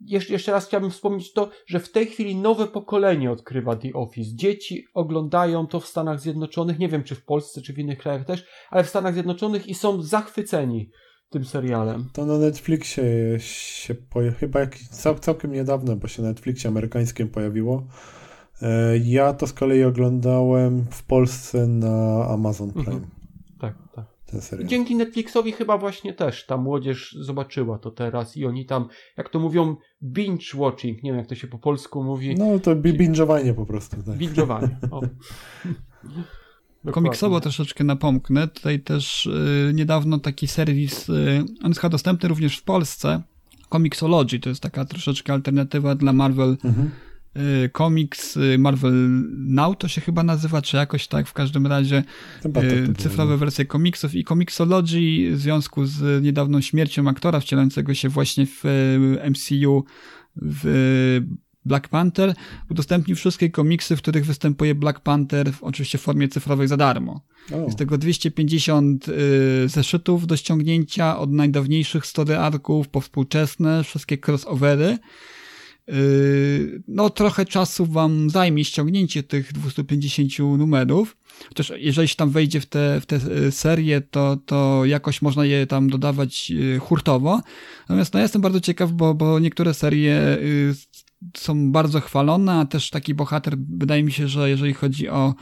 jeszcze, 0.00 0.52
raz 0.52 0.66
chciałbym 0.66 0.90
wspomnieć 0.90 1.32
to, 1.32 1.50
że 1.66 1.80
w 1.80 1.92
tej 1.92 2.06
chwili 2.06 2.36
nowe 2.36 2.66
pokolenie 2.66 3.30
odkrywa 3.30 3.76
The 3.76 3.92
Office. 3.94 4.36
Dzieci 4.36 4.84
oglądają 4.94 5.66
to 5.66 5.80
w 5.80 5.86
Stanach 5.86 6.20
Zjednoczonych, 6.20 6.78
nie 6.78 6.88
wiem 6.88 7.04
czy 7.04 7.14
w 7.14 7.24
Polsce, 7.24 7.62
czy 7.62 7.72
w 7.72 7.78
innych 7.78 7.98
krajach 7.98 8.26
też, 8.26 8.46
ale 8.70 8.84
w 8.84 8.88
Stanach 8.88 9.14
Zjednoczonych 9.14 9.66
i 9.66 9.74
są 9.74 10.02
zachwyceni 10.02 10.90
tym 11.30 11.44
serialem. 11.44 12.08
To 12.12 12.26
na 12.26 12.38
Netflixie 12.38 13.04
się 13.38 13.94
pojawiło, 13.94 14.38
chyba 14.38 14.60
jak, 14.60 14.78
cał, 14.78 15.18
całkiem 15.18 15.52
niedawno, 15.52 15.96
bo 15.96 16.08
się 16.08 16.22
na 16.22 16.28
Netflixie 16.28 16.68
amerykańskim 16.68 17.28
pojawiło. 17.28 17.86
E, 18.62 18.98
ja 18.98 19.32
to 19.32 19.46
z 19.46 19.52
kolei 19.52 19.84
oglądałem 19.84 20.86
w 20.90 21.02
Polsce 21.02 21.66
na 21.66 22.26
Amazon 22.28 22.72
Prime. 22.72 22.92
Mhm. 22.92 23.10
Tak, 23.60 23.74
tak. 23.94 24.04
Dzięki 24.64 24.96
Netflixowi 24.96 25.52
chyba 25.52 25.78
właśnie 25.78 26.14
też 26.14 26.46
ta 26.46 26.56
młodzież 26.56 27.16
zobaczyła 27.20 27.78
to 27.78 27.90
teraz 27.90 28.36
i 28.36 28.46
oni 28.46 28.66
tam, 28.66 28.88
jak 29.16 29.28
to 29.28 29.38
mówią, 29.38 29.76
binge 30.02 30.44
watching, 30.54 31.02
nie 31.02 31.10
wiem 31.10 31.18
jak 31.18 31.26
to 31.26 31.34
się 31.34 31.48
po 31.48 31.58
polsku 31.58 32.04
mówi. 32.04 32.34
No 32.34 32.58
to 32.58 32.76
binge'owanie 32.76 33.54
po 33.54 33.66
prostu. 33.66 33.96
Tak. 34.02 34.16
Binge'owanie, 34.16 34.68
Komiksowo 36.92 37.40
troszeczkę 37.40 37.84
napomknę. 37.84 38.48
Tutaj 38.48 38.80
też 38.80 39.26
y, 39.26 39.72
niedawno 39.74 40.18
taki 40.18 40.46
serwis, 40.46 41.08
y, 41.08 41.44
on 41.62 41.68
jest 41.70 41.80
chyba 41.80 41.88
dostępny 41.88 42.28
również 42.28 42.58
w 42.58 42.62
Polsce. 42.62 43.22
Comixology 43.72 44.40
to 44.40 44.48
jest 44.48 44.62
taka 44.62 44.84
troszeczkę 44.84 45.32
alternatywa 45.32 45.94
dla 45.94 46.12
Marvel 46.12 46.56
mhm. 46.64 46.90
Y, 47.36 47.70
Comics, 47.76 48.36
y, 48.36 48.58
Marvel 48.58 48.92
Now 49.36 49.78
to 49.78 49.88
się 49.88 50.00
chyba 50.00 50.22
nazywa, 50.22 50.62
czy 50.62 50.76
jakoś 50.76 51.08
tak, 51.08 51.28
w 51.28 51.32
każdym 51.32 51.66
razie 51.66 52.04
y, 52.46 52.94
cyfrowe 52.94 53.36
wersje 53.36 53.64
komiksów 53.64 54.14
i 54.14 54.24
Comixology 54.24 55.30
w 55.32 55.38
związku 55.40 55.86
z 55.86 56.24
niedawną 56.24 56.60
śmiercią 56.60 57.08
aktora 57.08 57.40
wcielającego 57.40 57.94
się 57.94 58.08
właśnie 58.08 58.46
w 58.46 58.64
MCU 59.30 59.84
w 60.36 61.20
Black 61.64 61.88
Panther 61.88 62.34
udostępnił 62.70 63.16
wszystkie 63.16 63.50
komiksy, 63.50 63.96
w 63.96 63.98
których 64.02 64.26
występuje 64.26 64.74
Black 64.74 65.00
Panther, 65.00 65.52
oczywiście 65.60 65.98
w 65.98 66.00
formie 66.00 66.28
cyfrowej 66.28 66.68
za 66.68 66.76
darmo. 66.76 67.20
Oh. 67.52 67.64
Jest 67.64 67.78
tego 67.78 67.98
250 67.98 69.08
y, 69.08 69.12
zeszytów 69.68 70.26
do 70.26 70.36
ściągnięcia, 70.36 71.18
od 71.18 71.32
najdawniejszych 71.32 72.06
story 72.06 72.36
arków 72.36 72.88
po 72.88 73.00
współczesne, 73.00 73.84
wszystkie 73.84 74.18
crossovery. 74.26 74.98
Y, 75.88 76.82
no, 76.88 77.10
trochę 77.10 77.44
czasu 77.46 77.86
wam 77.86 78.30
zajmie 78.30 78.64
ściągnięcie 78.64 79.22
tych 79.22 79.52
250 79.52 80.38
numerów. 80.38 81.16
Chociaż 81.48 81.72
jeżeli 81.76 82.08
się 82.08 82.16
tam 82.16 82.30
wejdzie 82.30 82.60
w 82.60 82.66
te, 82.66 83.00
w 83.00 83.06
te 83.06 83.16
y, 83.16 83.52
serie, 83.52 84.00
to, 84.00 84.36
to 84.46 84.84
jakoś 84.84 85.22
można 85.22 85.44
je 85.44 85.66
tam 85.66 85.90
dodawać 85.90 86.50
y, 86.50 86.78
hurtowo. 86.78 87.40
Natomiast 87.80 88.14
no, 88.14 88.20
jestem 88.20 88.42
bardzo 88.42 88.60
ciekaw, 88.60 88.92
bo, 88.92 89.14
bo 89.14 89.38
niektóre 89.38 89.74
serie 89.74 90.38
są 91.36 91.72
bardzo 91.72 92.00
chwalone, 92.00 92.52
a 92.52 92.66
też 92.66 92.90
taki 92.90 93.14
bohater, 93.14 93.58
wydaje 93.58 94.02
mi 94.02 94.12
się, 94.12 94.28
że 94.28 94.50
jeżeli 94.50 94.74
chodzi 94.74 95.08
o 95.08 95.34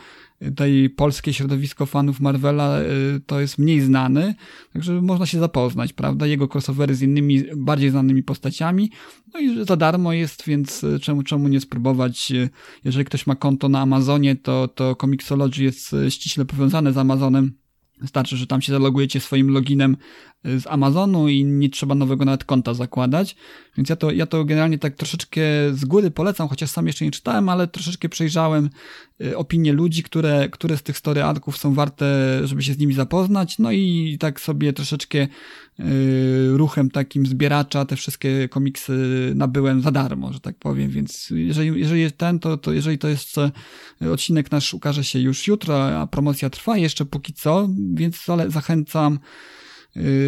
tej 0.56 0.90
polskie 0.90 1.32
środowisko 1.32 1.86
fanów 1.86 2.20
Marvela, 2.20 2.80
y, 2.80 3.20
to 3.26 3.40
jest 3.40 3.58
mniej 3.58 3.80
znany, 3.80 4.34
także 4.72 5.02
można 5.02 5.26
się 5.26 5.38
zapoznać, 5.38 5.92
prawda? 5.92 6.26
Jego 6.26 6.48
crossovery 6.54 6.94
z 6.94 7.02
innymi, 7.02 7.44
bardziej 7.56 7.90
znanymi 7.90 8.22
postaciami, 8.22 8.90
no 9.34 9.40
i 9.40 9.64
za 9.64 9.76
darmo 9.76 10.12
jest, 10.12 10.44
więc 10.46 10.84
y, 10.84 11.00
czemu, 11.00 11.22
czemu 11.22 11.48
nie 11.48 11.60
spróbować? 11.60 12.32
Y, 12.32 12.50
jeżeli 12.84 13.04
ktoś 13.04 13.26
ma 13.26 13.36
konto 13.36 13.68
na 13.68 13.80
Amazonie, 13.80 14.36
to, 14.36 14.68
to 14.68 14.96
Comixology 14.96 15.62
jest 15.62 15.96
ściśle 16.08 16.44
powiązane 16.44 16.92
z 16.92 16.98
Amazonem, 16.98 17.52
Wystarczy, 18.00 18.36
że 18.36 18.46
tam 18.46 18.62
się 18.62 18.72
zalogujecie 18.72 19.20
swoim 19.20 19.50
loginem 19.50 19.96
z 20.44 20.66
Amazonu 20.66 21.28
i 21.28 21.44
nie 21.44 21.68
trzeba 21.68 21.94
nowego 21.94 22.24
nawet 22.24 22.44
konta 22.44 22.74
zakładać. 22.74 23.36
Więc 23.76 23.88
ja 23.88 23.96
to, 23.96 24.10
ja 24.10 24.26
to 24.26 24.44
generalnie 24.44 24.78
tak 24.78 24.94
troszeczkę 24.94 25.40
z 25.72 25.84
góry 25.84 26.10
polecam, 26.10 26.48
chociaż 26.48 26.70
sam 26.70 26.86
jeszcze 26.86 27.04
nie 27.04 27.10
czytałem, 27.10 27.48
ale 27.48 27.66
troszeczkę 27.66 28.08
przejrzałem 28.08 28.70
y, 29.20 29.36
opinie 29.36 29.72
ludzi, 29.72 30.02
które, 30.02 30.48
które 30.48 30.76
z 30.76 30.82
tych 30.82 30.98
story 30.98 31.22
arków 31.22 31.56
są 31.58 31.74
warte, 31.74 32.06
żeby 32.44 32.62
się 32.62 32.72
z 32.72 32.78
nimi 32.78 32.94
zapoznać. 32.94 33.58
No 33.58 33.72
i 33.72 34.16
tak 34.20 34.40
sobie 34.40 34.72
troszeczkę 34.72 35.18
yy, 35.78 36.56
ruchem 36.56 36.90
takim 36.90 37.26
zbieracza 37.26 37.84
te 37.84 37.96
wszystkie 37.96 38.48
komiksy 38.48 39.32
nabyłem 39.34 39.82
za 39.82 39.90
darmo, 39.90 40.32
że 40.32 40.40
tak 40.40 40.56
powiem. 40.56 40.90
Więc 40.90 41.30
jeżeli, 41.30 41.80
jeżeli 41.80 42.00
jest 42.00 42.18
ten, 42.18 42.38
to, 42.38 42.56
to 42.56 42.72
jeżeli 42.72 42.98
to 42.98 43.08
jest 43.08 43.36
odcinek 44.12 44.50
nasz 44.50 44.74
ukaże 44.74 45.04
się 45.04 45.18
już 45.18 45.46
jutro, 45.46 46.00
a 46.00 46.06
promocja 46.06 46.50
trwa 46.50 46.76
jeszcze 46.76 47.04
póki 47.04 47.32
co, 47.32 47.68
więc 47.94 48.26
zachęcam 48.48 49.18
Y, 49.18 49.57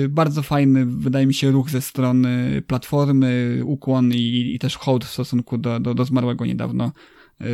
bardzo 0.09 0.43
fajny, 0.43 0.87
wydaje 0.87 1.27
mi 1.27 1.35
się, 1.35 1.51
ruch 1.51 1.71
ze 1.71 1.81
strony 1.81 2.63
platformy, 2.67 3.61
ukłon 3.65 4.13
i, 4.13 4.53
i 4.55 4.59
też 4.59 4.77
hołd 4.77 5.05
w 5.05 5.11
stosunku 5.11 5.59
do, 5.59 5.81
do, 5.81 5.95
do 5.95 6.05
zmarłego 6.05 6.47
niedawno 6.47 6.93
yy, 7.41 7.47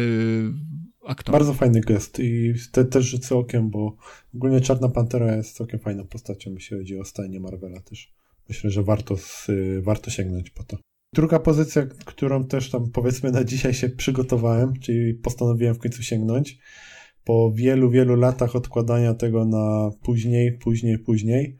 aktora. 1.07 1.39
Bardzo 1.39 1.55
fajny 1.55 1.81
gest 1.81 2.19
i 2.19 2.55
te, 2.73 2.85
też 2.85 3.07
rzucę 3.07 3.37
okiem, 3.37 3.71
bo 3.71 3.97
ogólnie 4.35 4.61
Czarna 4.61 4.89
Pantera 4.89 5.37
jest 5.37 5.57
całkiem 5.57 5.81
fajną 5.81 6.07
postacią, 6.07 6.51
jeśli 6.55 6.77
chodzi 6.79 6.99
o 6.99 7.05
stajnie 7.05 7.41
Marvela 7.41 7.81
też. 7.81 8.15
Myślę, 8.49 8.71
że 8.71 8.83
warto, 8.83 9.17
z, 9.17 9.47
warto 9.83 10.11
sięgnąć 10.11 10.51
po 10.51 10.65
to. 10.65 10.77
Druga 11.15 11.39
pozycja, 11.39 11.87
którą 11.87 12.45
też 12.45 12.71
tam 12.71 12.91
powiedzmy 12.91 13.31
na 13.31 13.45
dzisiaj 13.45 13.75
się 13.75 13.89
przygotowałem, 13.89 14.81
czyli 14.81 15.15
postanowiłem 15.15 15.75
w 15.75 15.79
końcu 15.79 16.03
sięgnąć, 16.03 16.59
po 17.25 17.53
wielu, 17.55 17.91
wielu 17.91 18.17
latach 18.17 18.57
odkładania 18.57 19.15
tego 19.15 19.45
na 19.45 19.91
później, 20.03 20.59
później, 20.59 20.99
później, 20.99 21.57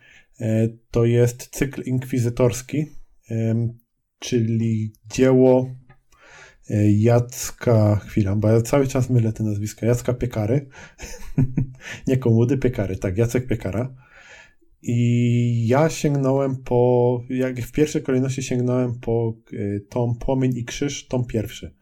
to 0.91 1.05
jest 1.05 1.49
cykl 1.49 1.83
inkwizytorski, 1.83 2.87
czyli 4.19 4.93
dzieło 5.07 5.75
e, 6.71 6.91
Jacka, 6.93 7.97
chwila, 7.97 8.37
bo 8.37 8.49
ja 8.49 8.63
cały 8.63 8.87
czas 8.87 9.11
mylę 9.11 9.33
te 9.33 9.45
nazwiska, 9.45 9.87
Jacka 9.87 10.15
Piekary, 10.15 10.69
nie 12.09 12.17
Komudy, 12.17 12.59
Piekary, 12.59 12.97
tak, 12.97 13.19
Jacek 13.19 13.47
Piekara. 13.47 13.95
I 14.83 15.67
ja 15.69 15.89
sięgnąłem 15.89 16.57
po, 16.57 17.21
jak 17.29 17.61
w 17.61 17.73
pierwszej 17.73 18.03
kolejności 18.03 18.43
sięgnąłem 18.43 19.01
po 19.01 19.35
e, 19.53 19.81
tom 19.81 20.19
Płomień 20.19 20.57
i 20.57 20.65
Krzyż, 20.65 21.07
tom 21.07 21.25
pierwszy. 21.25 21.75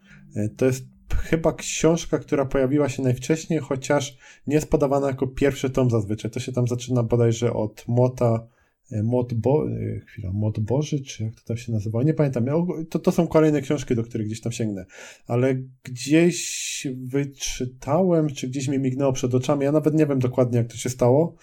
To 0.57 0.67
jest 0.67 0.94
chyba 1.25 1.53
książka, 1.53 2.19
która 2.19 2.45
pojawiła 2.45 2.89
się 2.89 3.03
najwcześniej, 3.03 3.61
chociaż 3.61 4.19
nie 4.47 4.55
jest 4.55 4.71
podawana 4.71 5.07
jako 5.07 5.27
pierwszy 5.27 5.71
tom 5.71 5.91
zazwyczaj. 5.91 6.31
To 6.31 6.41
się 6.41 6.53
tam 6.53 6.69
zaczyna 6.69 7.03
bodajże 7.03 7.53
od 7.53 7.85
Młota, 7.89 8.47
e, 8.93 9.03
Młot, 9.03 9.35
Bo, 9.35 9.67
e, 9.69 10.01
chwila, 10.01 10.33
Młot 10.33 10.61
Boży, 10.61 11.01
czy 11.01 11.25
jak 11.25 11.35
to 11.35 11.41
tam 11.45 11.57
się 11.57 11.73
nazywa? 11.73 12.03
Nie 12.03 12.15
pamiętam. 12.15 12.47
To, 12.91 12.99
to 12.99 13.13
są 13.13 13.27
kolejne 13.27 13.61
książki, 13.61 13.95
do 13.95 14.03
których 14.03 14.27
gdzieś 14.27 14.41
tam 14.41 14.53
sięgnę. 14.53 14.87
Ale 15.27 15.55
gdzieś 15.83 16.87
wyczytałem, 16.97 18.29
czy 18.29 18.49
gdzieś 18.49 18.69
mi 18.69 18.79
mignęło 18.79 19.13
przed 19.13 19.35
oczami, 19.35 19.65
ja 19.65 19.73
nawet 19.73 19.95
nie 19.95 20.07
wiem 20.07 20.19
dokładnie, 20.19 20.59
jak 20.59 20.67
to 20.67 20.77
się 20.77 20.91
stało, 20.91 21.37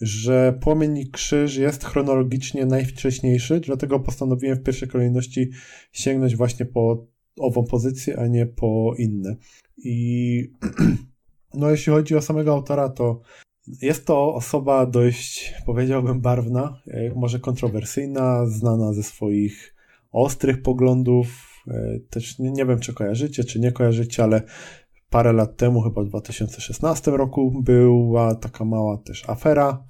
że 0.00 0.58
Płomień 0.60 0.98
i 0.98 1.10
Krzyż 1.10 1.56
jest 1.56 1.84
chronologicznie 1.84 2.66
najwcześniejszy, 2.66 3.60
dlatego 3.60 4.00
postanowiłem 4.00 4.56
w 4.56 4.62
pierwszej 4.62 4.88
kolejności 4.88 5.50
sięgnąć 5.92 6.36
właśnie 6.36 6.66
po 6.66 7.11
ową 7.38 7.64
pozycję, 7.64 8.18
a 8.18 8.26
nie 8.26 8.46
po 8.46 8.94
inne. 8.98 9.36
I 9.78 10.50
no 11.54 11.70
jeśli 11.70 11.92
chodzi 11.92 12.16
o 12.16 12.22
samego 12.22 12.52
autora, 12.52 12.88
to 12.88 13.20
jest 13.82 14.06
to 14.06 14.34
osoba 14.34 14.86
dość, 14.86 15.54
powiedziałbym, 15.66 16.20
barwna, 16.20 16.80
e, 16.86 17.14
może 17.14 17.38
kontrowersyjna, 17.38 18.46
znana 18.46 18.92
ze 18.92 19.02
swoich 19.02 19.74
ostrych 20.12 20.62
poglądów. 20.62 21.26
E, 21.68 21.98
też 22.10 22.38
nie, 22.38 22.50
nie 22.50 22.66
wiem, 22.66 22.80
czy 22.80 22.94
kojarzycie, 22.94 23.44
czy 23.44 23.60
nie 23.60 23.72
kojarzycie, 23.72 24.24
ale 24.24 24.42
parę 25.10 25.32
lat 25.32 25.56
temu, 25.56 25.80
chyba 25.80 26.02
w 26.02 26.08
2016 26.08 27.10
roku, 27.10 27.62
była 27.62 28.34
taka 28.34 28.64
mała 28.64 28.96
też 28.96 29.28
afera 29.28 29.84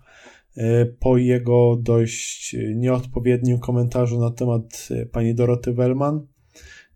e, 0.57 0.86
po 0.86 1.16
jego 1.16 1.76
dość 1.76 2.57
nieodpowiednim 2.74 3.59
komentarzu 3.59 4.20
na 4.20 4.30
temat 4.30 4.88
pani 5.12 5.34
Doroty 5.34 5.72
Wellman, 5.72 6.26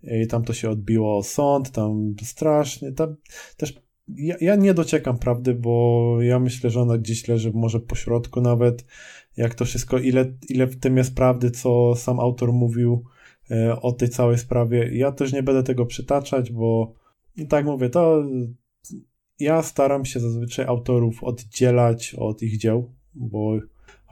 i 0.06 0.26
tam 0.26 0.44
to 0.44 0.52
się 0.52 0.70
odbiło 0.70 1.22
sąd, 1.22 1.70
tam 1.70 2.14
strasznie, 2.22 2.92
tam 2.92 3.16
też 3.56 3.86
ja, 4.08 4.36
ja 4.40 4.56
nie 4.56 4.74
dociekam 4.74 5.18
prawdy, 5.18 5.54
bo 5.54 6.16
ja 6.20 6.38
myślę, 6.38 6.70
że 6.70 6.80
ona 6.80 6.98
gdzieś 6.98 7.28
leży 7.28 7.52
może 7.54 7.80
po 7.80 7.94
środku 7.94 8.40
nawet, 8.40 8.84
jak 9.36 9.54
to 9.54 9.64
wszystko, 9.64 9.98
ile, 9.98 10.32
ile 10.48 10.66
w 10.66 10.80
tym 10.80 10.96
jest 10.96 11.14
prawdy, 11.14 11.50
co 11.50 11.94
sam 11.96 12.20
autor 12.20 12.52
mówił 12.52 13.04
e, 13.50 13.80
o 13.80 13.92
tej 13.92 14.08
całej 14.08 14.38
sprawie. 14.38 14.90
Ja 14.96 15.12
też 15.12 15.32
nie 15.32 15.42
będę 15.42 15.62
tego 15.62 15.86
przytaczać, 15.86 16.52
bo 16.52 16.92
i 17.36 17.46
tak 17.46 17.64
mówię, 17.64 17.90
to 17.90 18.24
ja 19.38 19.62
staram 19.62 20.04
się 20.04 20.20
zazwyczaj 20.20 20.66
autorów 20.66 21.24
oddzielać 21.24 22.14
od 22.14 22.42
ich 22.42 22.58
dzieł, 22.58 22.94
bo 23.14 23.58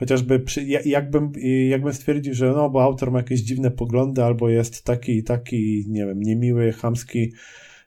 chociażby 0.05 0.41
przy, 0.41 0.65
jakbym, 0.85 1.33
jakbym 1.69 1.93
stwierdził, 1.93 2.35
że 2.35 2.51
no, 2.51 2.71
bo 2.71 2.83
autor 2.83 3.13
ma 3.13 3.19
jakieś 3.19 3.41
dziwne 3.41 3.71
poglądy, 3.71 4.25
albo 4.25 4.49
jest 4.49 4.85
taki 4.85 5.17
i 5.17 5.23
taki, 5.23 5.85
nie 5.89 6.07
wiem, 6.07 6.21
niemiły, 6.21 6.73
chamski, 6.73 7.33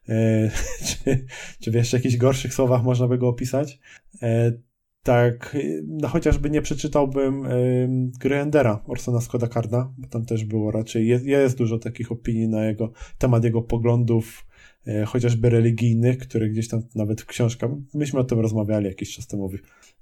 e, 0.10 0.52
czy, 0.88 1.26
czy 1.60 1.72
w 1.72 1.74
jeszcze 1.74 1.98
jakichś 1.98 2.18
gorszych 2.18 2.54
słowach 2.54 2.84
można 2.84 3.08
by 3.08 3.18
go 3.18 3.28
opisać, 3.28 3.80
e, 4.22 4.52
tak, 5.04 5.58
no 5.88 6.08
chociażby 6.08 6.50
nie 6.50 6.62
przeczytałbym 6.62 7.44
gry 8.20 8.36
Endera 8.36 8.84
Orsona 8.88 9.22
Skoda 9.22 9.48
Karda, 9.48 9.94
bo 9.98 10.08
tam 10.08 10.26
też 10.26 10.46
było 10.46 10.72
raczej, 10.72 11.08
jest, 11.08 11.26
jest 11.26 11.58
dużo 11.58 11.80
takich 11.80 12.12
opinii 12.12 12.48
na 12.48 12.66
jego 12.66 12.92
temat 13.18 13.44
jego 13.44 13.62
poglądów, 13.62 14.48
chociażby 15.06 15.50
religijnych, 15.50 16.18
które 16.18 16.50
gdzieś 16.50 16.68
tam 16.68 16.82
nawet 16.96 17.22
w 17.22 17.26
książkach, 17.26 17.70
myśmy 17.94 18.20
o 18.20 18.24
tym 18.24 18.40
rozmawiali 18.40 18.86
jakiś 18.86 19.16
czas 19.16 19.28
temu 19.28 19.50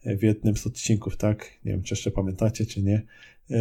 w, 0.05 0.23
jednym 0.23 0.57
z 0.57 0.67
odcinków, 0.67 1.17
tak? 1.17 1.51
Nie 1.65 1.71
wiem, 1.71 1.83
czy 1.83 1.93
jeszcze 1.93 2.11
pamiętacie, 2.11 2.65
czy 2.65 2.83
nie. 2.83 3.01
Y, 3.51 3.55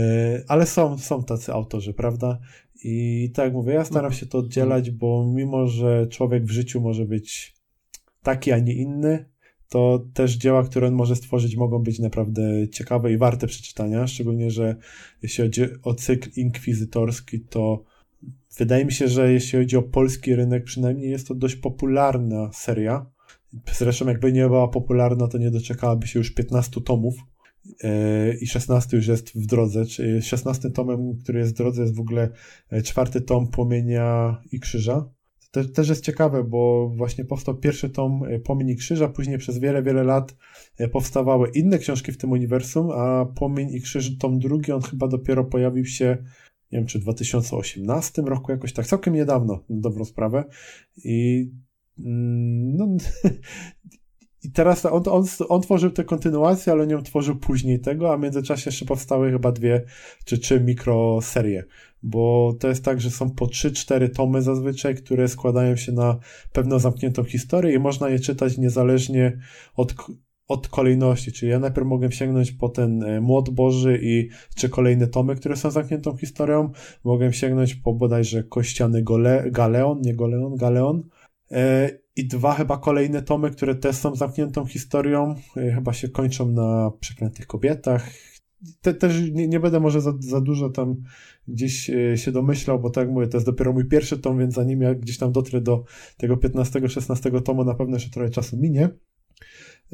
ale 0.49 0.67
są, 0.67 0.99
są 0.99 1.25
tacy 1.25 1.53
autorzy, 1.53 1.95
prawda? 1.95 2.39
I 2.85 3.31
tak 3.35 3.45
jak 3.45 3.55
mówię, 3.55 3.73
ja 3.73 3.85
staram 3.85 4.13
się 4.13 4.27
to 4.27 4.39
oddzielać, 4.39 4.91
bo 4.91 5.33
mimo, 5.35 5.67
że 5.67 6.07
człowiek 6.07 6.45
w 6.45 6.51
życiu 6.51 6.81
może 6.81 7.05
być 7.05 7.55
taki, 8.23 8.53
a 8.53 8.59
nie 8.59 8.75
inny, 8.75 9.25
to 9.69 10.07
też 10.15 10.37
dzieła, 10.37 10.65
które 10.65 10.89
on 10.89 10.95
może 10.95 11.17
stworzyć, 11.17 11.57
mogą 11.57 11.79
być 11.79 11.99
naprawdę 11.99 12.69
ciekawe 12.69 13.13
i 13.13 13.19
warte 13.19 13.47
przeczytania. 13.47 14.07
Szczególnie, 14.07 14.51
że 14.51 14.77
jeśli 15.23 15.45
chodzi 15.45 15.63
o 15.83 15.95
cykl 15.95 16.41
inkwizytorski, 16.41 17.41
to 17.41 17.85
wydaje 18.59 18.85
mi 18.85 18.93
się, 18.93 19.09
że 19.09 19.33
jeśli 19.33 19.59
chodzi 19.59 19.77
o 19.77 19.83
polski 19.83 20.37
rynek, 20.37 20.65
przynajmniej 20.65 21.11
jest 21.11 21.29
to 21.29 21.35
dość 21.35 21.57
popularna 21.57 22.51
seria. 22.53 23.07
Zresztą, 23.73 24.07
jakby 24.07 24.33
nie 24.33 24.47
była 24.47 24.69
popularna, 24.69 25.29
to 25.29 25.39
nie 25.39 25.51
doczekałaby 25.51 26.07
się 26.07 26.19
już 26.19 26.31
15 26.31 26.81
tomów. 26.81 27.15
E, 27.85 28.35
I 28.35 28.47
16 28.47 28.97
już 28.97 29.07
jest 29.07 29.31
w 29.35 29.47
drodze. 29.47 29.85
16 30.23 30.71
tomem, 30.71 31.17
który 31.23 31.39
jest 31.39 31.53
w 31.53 31.57
drodze, 31.57 31.83
jest 31.83 31.97
w 31.97 32.01
ogóle 32.01 32.31
e, 32.71 32.83
czwarty 32.83 33.21
tom 33.21 33.49
Płomienia 33.51 34.41
i 34.53 34.61
Krzyża 34.61 35.09
te, 35.55 35.65
też 35.65 35.89
jest 35.89 36.05
ciekawe, 36.05 36.45
bo 36.45 36.93
właśnie 36.97 37.25
powstał 37.25 37.57
pierwszy 37.57 37.91
tom 37.91 38.25
e, 38.25 38.39
Płomień 38.39 38.69
i 38.69 38.77
Krzyża, 38.77 39.09
później 39.09 39.39
przez 39.39 39.59
wiele, 39.59 39.83
wiele 39.83 40.05
lat 40.05 40.37
powstawały 40.93 41.49
inne 41.55 41.79
książki 41.79 42.13
w 42.13 42.19
tym 42.19 42.33
uniwersum, 42.33 42.91
a 42.91 43.27
Płomień 43.27 43.71
i 43.71 43.81
Krzyż, 43.81 44.19
tom 44.19 44.39
drugi, 44.39 44.73
on 44.73 44.83
chyba 44.83 45.09
dopiero 45.09 45.45
pojawił 45.45 45.85
się, 45.85 46.17
nie 46.73 46.79
wiem, 46.79 46.87
czy 46.87 46.99
w 46.99 47.03
2018 47.03 48.23
roku, 48.23 48.53
jakoś 48.53 48.73
tak, 48.73 48.87
całkiem 48.87 49.15
niedawno, 49.15 49.65
na 49.69 49.81
dobrą 49.81 50.05
sprawę. 50.05 50.45
I 51.05 51.51
no, 51.97 52.87
I 54.45 54.51
teraz 54.51 54.87
on, 54.87 55.03
on, 55.11 55.25
on 55.49 55.63
tworzył 55.63 55.91
tę 55.91 56.05
kontynuację, 56.05 56.73
ale 56.73 56.87
nie 56.87 57.03
tworzył 57.03 57.37
później 57.37 57.81
tego, 57.81 58.13
a 58.13 58.17
w 58.17 58.21
międzyczasie 58.21 58.63
jeszcze 58.67 58.85
powstały 58.85 59.31
chyba 59.31 59.53
dwie 59.53 59.85
czy 60.25 60.39
trzy 60.39 60.61
mikroserie. 60.61 61.65
Bo 62.03 62.55
to 62.61 62.69
jest 62.69 62.85
tak, 62.85 63.01
że 63.01 63.11
są 63.11 63.31
po 63.31 63.47
3-4 63.47 64.11
tomy 64.15 64.43
zazwyczaj, 64.43 64.95
które 64.95 65.29
składają 65.29 65.77
się 65.77 65.93
na 65.93 66.19
pewną 66.53 66.79
zamkniętą 66.79 67.25
historię 67.25 67.75
i 67.75 67.79
można 67.79 68.09
je 68.09 68.19
czytać 68.19 68.59
niezależnie 68.59 69.39
od, 69.77 69.95
od 70.49 70.69
kolejności, 70.69 71.33
czyli 71.33 71.53
ja 71.53 71.59
najpierw 71.59 71.87
mogę 71.87 72.13
sięgnąć 72.13 72.53
po 72.53 72.69
ten 72.69 73.03
e, 73.03 73.21
Młot 73.21 73.51
Boży 73.51 74.01
i 74.03 74.29
czy 74.57 74.69
kolejne 74.69 75.07
tomy, 75.07 75.37
które 75.37 75.57
są 75.57 75.71
zamkniętą 75.71 76.17
historią, 76.17 76.73
mogę 77.05 77.33
sięgnąć 77.33 77.75
po 77.75 77.93
bodajże 77.93 78.43
Kościany 78.43 79.03
Gole, 79.03 79.51
Galeon, 79.51 80.01
nie 80.01 80.15
Goleon, 80.15 80.57
Galeon 80.57 81.03
i 82.17 82.29
dwa 82.29 82.55
chyba 82.55 82.79
kolejne 82.79 83.23
tomy, 83.23 83.51
które 83.51 83.75
też 83.75 83.97
są 83.97 84.15
zamkniętą 84.15 84.67
historią, 84.67 85.35
e, 85.57 85.73
chyba 85.73 85.93
się 85.93 86.09
kończą 86.09 86.49
na 86.49 86.91
Przeklętych 87.01 87.47
Kobietach, 87.47 88.11
te, 88.81 88.95
też 88.95 89.31
nie, 89.33 89.49
nie, 89.49 89.61
będę 89.61 89.81
może 89.81 90.01
za, 90.01 90.13
za 90.21 90.41
dużo 90.41 90.71
tam 90.71 90.97
gdzieś 91.49 91.91
e, 91.91 92.17
się 92.17 92.33
domyślał, 92.33 92.81
bo 92.81 92.91
tak 92.91 93.11
mówię, 93.11 93.27
to 93.27 93.37
jest 93.37 93.47
dopiero 93.47 93.73
mój 93.73 93.89
pierwszy 93.89 94.19
tom, 94.19 94.39
więc 94.39 94.55
zanim 94.55 94.81
ja 94.81 94.95
gdzieś 94.95 95.19
tam 95.19 95.33
dotrę 95.33 95.61
do 95.61 95.85
tego 96.17 96.37
15-16 96.37 97.43
tomu, 97.43 97.65
na 97.65 97.75
pewno 97.75 97.97
jeszcze 97.97 98.11
trochę 98.11 98.31
czasu 98.31 98.57
minie. 98.57 98.89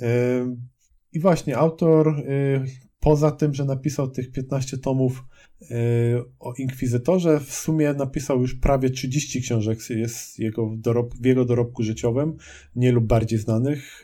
E, 0.02 0.56
I 1.12 1.20
właśnie 1.20 1.58
autor, 1.58 2.08
e, 2.08 2.22
poza 3.00 3.30
tym, 3.30 3.54
że 3.54 3.64
napisał 3.64 4.10
tych 4.10 4.32
15 4.32 4.78
tomów 4.78 5.24
o 6.38 6.54
Inkwizytorze, 6.58 7.40
w 7.40 7.52
sumie 7.52 7.92
napisał 7.92 8.40
już 8.40 8.54
prawie 8.54 8.90
30 8.90 9.42
książek 9.42 9.78
jest 9.90 10.38
jego 10.38 10.74
dorob, 10.76 11.14
w 11.14 11.26
jego 11.26 11.44
dorobku 11.44 11.82
życiowym, 11.82 12.36
mniej 12.74 12.92
lub 12.92 13.06
bardziej 13.06 13.38
znanych. 13.38 14.02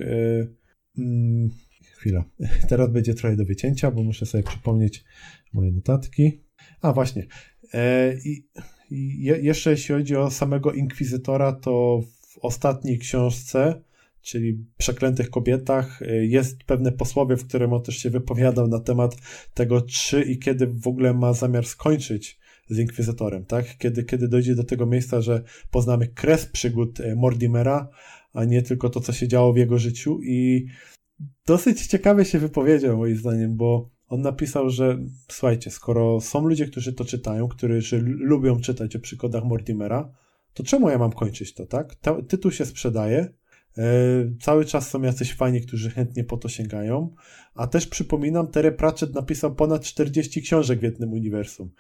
Mm, 0.99 1.51
chwila. 1.97 2.25
Teraz 2.69 2.91
będzie 2.91 3.15
trochę 3.15 3.37
do 3.37 3.45
wycięcia, 3.45 3.91
bo 3.91 4.03
muszę 4.03 4.27
sobie 4.27 4.45
przypomnieć 4.45 5.05
moje 5.53 5.73
notatki. 5.73 6.41
A 6.81 6.93
właśnie. 6.93 7.27
E, 7.75 8.15
I, 8.25 8.49
i 8.91 9.23
jeszcze 9.23 9.71
jeśli 9.71 9.95
chodzi 9.95 10.17
o 10.17 10.31
samego 10.31 10.73
Inkwizytora, 10.73 11.53
to 11.53 12.03
w 12.29 12.39
ostatniej 12.39 12.99
książce, 12.99 13.83
czyli 14.27 14.65
Przeklętych 14.79 15.31
Kobietach, 15.31 16.03
e, 16.03 16.27
jest 16.27 16.65
pewne 16.65 16.93
posłowie, 16.93 17.37
w 17.37 17.49
którym 17.49 17.73
on 17.73 17.83
też 17.83 17.97
się 17.97 18.11
wypowiadał 18.11 18.69
na 18.69 18.81
temat 18.81 19.17
tego, 19.55 19.81
czy 19.81 20.23
i 20.23 20.39
kiedy 20.39 20.67
w 20.67 20.87
ogóle 20.87 21.15
ma 21.15 21.33
zamiar 21.33 21.67
skończyć 21.67 22.39
z 22.69 22.79
Inkwizytorem, 22.79 23.45
tak? 23.45 23.79
Kiedy, 23.79 24.05
kiedy 24.05 24.29
dojdzie 24.29 24.55
do 24.55 24.65
tego 24.65 24.87
miejsca, 24.87 25.21
że 25.21 25.43
poznamy 25.71 26.09
kres 26.09 26.47
przygód 26.47 27.01
e, 27.01 27.15
Mordimera, 27.15 27.89
a 28.33 28.45
nie 28.45 28.63
tylko 28.63 28.91
to, 28.91 29.01
co 29.01 29.13
się 29.13 29.29
działo 29.29 29.53
w 29.53 29.57
jego 29.57 29.79
życiu 29.79 30.21
i 30.23 30.67
dosyć 31.47 31.87
ciekawie 31.87 32.25
się 32.25 32.39
wypowiedział 32.39 32.97
moim 32.97 33.17
zdaniem, 33.17 33.57
bo 33.57 33.91
on 34.09 34.21
napisał, 34.21 34.71
że 34.71 34.99
słuchajcie, 35.29 35.71
skoro 35.71 36.21
są 36.21 36.47
ludzie, 36.47 36.67
którzy 36.67 36.93
to 36.93 37.05
czytają, 37.05 37.49
którzy 37.49 37.99
lubią 38.03 38.61
czytać 38.61 38.97
o 38.97 39.01
przygodach 39.01 39.45
Mortimera, 39.45 40.13
to 40.55 40.63
czemu 40.63 40.91
ja 40.91 40.99
mam 40.99 41.13
kończyć 41.13 41.55
to, 41.55 41.67
tak? 41.67 41.95
Ta, 41.95 42.23
tytuł 42.23 42.51
się 42.51 42.65
sprzedaje, 42.65 43.33
cały 44.41 44.65
czas 44.65 44.91
są 44.91 45.03
jacyś 45.03 45.35
fani, 45.35 45.61
którzy 45.61 45.91
chętnie 45.91 46.25
po 46.25 46.37
to 46.37 46.49
sięgają, 46.49 47.15
a 47.55 47.67
też 47.67 47.87
przypominam, 47.87 48.49
Terry 48.49 48.73
Pratchett 48.73 49.15
napisał 49.15 49.55
ponad 49.55 49.83
40 49.83 50.43
książek 50.43 50.81
w 50.81 50.83
jednym 50.83 51.13
uniwersum. 51.13 51.71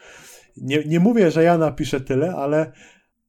Nie, 0.56 0.84
nie 0.84 1.00
mówię, 1.00 1.30
że 1.30 1.42
ja 1.42 1.58
napiszę 1.58 2.00
tyle, 2.00 2.34
ale 2.34 2.72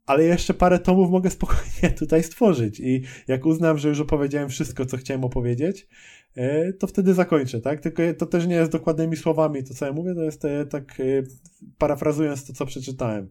ale 0.08 0.24
jeszcze 0.24 0.54
parę 0.54 0.80
tomów 0.80 1.12
mogę 1.12 1.30
spokojnie 1.40 1.96
tutaj 1.98 2.24
stworzyć 2.24 2.80
i 2.80 3.04
jak 3.28 3.46
uznam, 3.46 3.78
że 3.78 3.90
już 3.90 4.00
opowiedziałem 4.00 4.50
wszystko, 4.50 4.86
co 4.86 4.98
chciałem 4.98 5.24
opowiedzieć, 5.24 5.88
e, 6.36 6.74
to 6.74 6.88
wtedy 6.88 7.14
zakończę, 7.14 7.62
tak? 7.62 7.80
Tylko 7.80 8.04
to 8.18 8.26
też 8.26 8.48
nie 8.48 8.56
jest 8.56 8.72
dokładnymi 8.72 9.18
słowami, 9.18 9.64
to 9.64 9.74
co 9.74 9.86
ja 9.86 9.94
mówię, 9.94 10.16
to 10.16 10.24
jest 10.24 10.46
e, 10.46 10.66
tak 10.66 11.00
e, 11.00 11.04
parafrazując 11.78 12.46
to, 12.46 12.54
co 12.54 12.66
przeczytałem. 12.66 13.30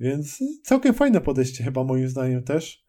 Więc 0.00 0.38
całkiem 0.62 0.94
fajne 0.94 1.20
podejście 1.20 1.64
chyba 1.64 1.84
moim 1.84 2.08
zdaniem 2.08 2.42
też. 2.42 2.87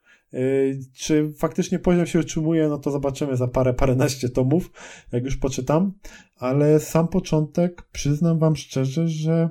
Czy 0.94 1.34
faktycznie 1.38 1.80
poziom 1.80 2.06
się 2.06 2.20
utrzymuje, 2.20 2.68
no 2.68 2.78
to 2.78 2.92
zobaczymy 2.92 3.38
za 3.38 3.48
parę, 3.48 3.74
paręnaście 3.74 4.30
tomów, 4.30 4.72
jak 5.12 5.26
już 5.26 5.38
poczytam, 5.38 5.94
ale 6.36 6.80
sam 6.80 7.08
początek, 7.08 7.82
przyznam 7.92 8.40
wam 8.40 8.56
szczerze, 8.56 9.08
że 9.08 9.50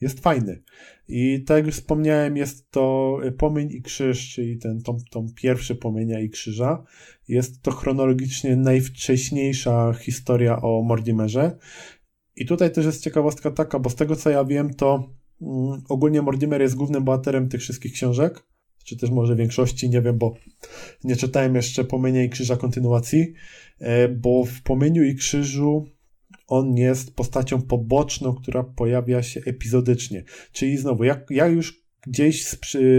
jest 0.00 0.20
fajny. 0.20 0.62
I 1.08 1.44
tak 1.44 1.56
jak 1.56 1.66
już 1.66 1.74
wspomniałem, 1.74 2.36
jest 2.36 2.70
to 2.70 3.16
Płomień 3.38 3.72
i 3.72 3.82
Krzyż, 3.82 4.34
czyli 4.34 4.58
ten 4.58 4.82
tom, 4.82 4.96
tom 5.10 5.26
pierwszy 5.34 5.74
Płomienia 5.74 6.20
i 6.20 6.30
Krzyża. 6.30 6.84
Jest 7.28 7.62
to 7.62 7.70
chronologicznie 7.70 8.56
najwcześniejsza 8.56 9.92
historia 9.92 10.62
o 10.62 10.82
Mordimerze. 10.82 11.58
I 12.36 12.46
tutaj 12.46 12.72
też 12.72 12.86
jest 12.86 13.04
ciekawostka 13.04 13.50
taka, 13.50 13.78
bo 13.78 13.90
z 13.90 13.94
tego 13.94 14.16
co 14.16 14.30
ja 14.30 14.44
wiem, 14.44 14.74
to 14.74 15.12
mm, 15.42 15.82
ogólnie 15.88 16.22
Mordimer 16.22 16.62
jest 16.62 16.74
głównym 16.74 17.04
bohaterem 17.04 17.48
tych 17.48 17.60
wszystkich 17.60 17.92
książek, 17.92 18.46
czy 18.86 18.96
też 18.96 19.10
może 19.10 19.36
większości, 19.36 19.90
nie 19.90 20.02
wiem, 20.02 20.18
bo 20.18 20.34
nie 21.04 21.16
czytałem 21.16 21.54
jeszcze 21.54 21.84
Płomienia 21.84 22.24
i 22.24 22.30
Krzyża 22.30 22.56
kontynuacji, 22.56 23.32
e, 23.78 24.08
bo 24.08 24.44
w 24.44 24.62
Płomieniu 24.62 25.02
i 25.04 25.14
Krzyżu 25.14 25.86
on 26.48 26.76
jest 26.76 27.14
postacią 27.14 27.62
poboczną, 27.62 28.34
która 28.34 28.62
pojawia 28.62 29.22
się 29.22 29.40
epizodycznie. 29.46 30.24
Czyli 30.52 30.76
znowu, 30.76 31.04
jak 31.04 31.26
ja 31.30 31.46
już 31.46 31.86
gdzieś 32.06 32.46
z, 32.46 32.58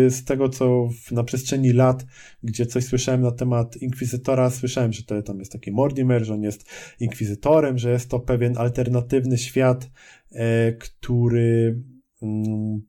z 0.09 0.25
tego, 0.25 0.49
co 0.49 0.89
w, 1.05 1.11
na 1.11 1.23
przestrzeni 1.23 1.73
lat, 1.73 2.05
gdzie 2.43 2.65
coś 2.65 2.85
słyszałem 2.85 3.21
na 3.21 3.31
temat 3.31 3.77
Inkwizytora, 3.77 4.49
słyszałem, 4.49 4.93
że 4.93 5.03
to 5.03 5.21
tam 5.21 5.39
jest 5.39 5.51
taki 5.51 5.71
Mortimer, 5.71 6.25
że 6.25 6.33
on 6.33 6.43
jest 6.43 6.65
Inkwizytorem, 6.99 7.77
że 7.77 7.91
jest 7.91 8.09
to 8.09 8.19
pewien 8.19 8.57
alternatywny 8.57 9.37
świat, 9.37 9.89
e, 10.31 10.73
który 10.73 11.81
mm, 12.21 12.81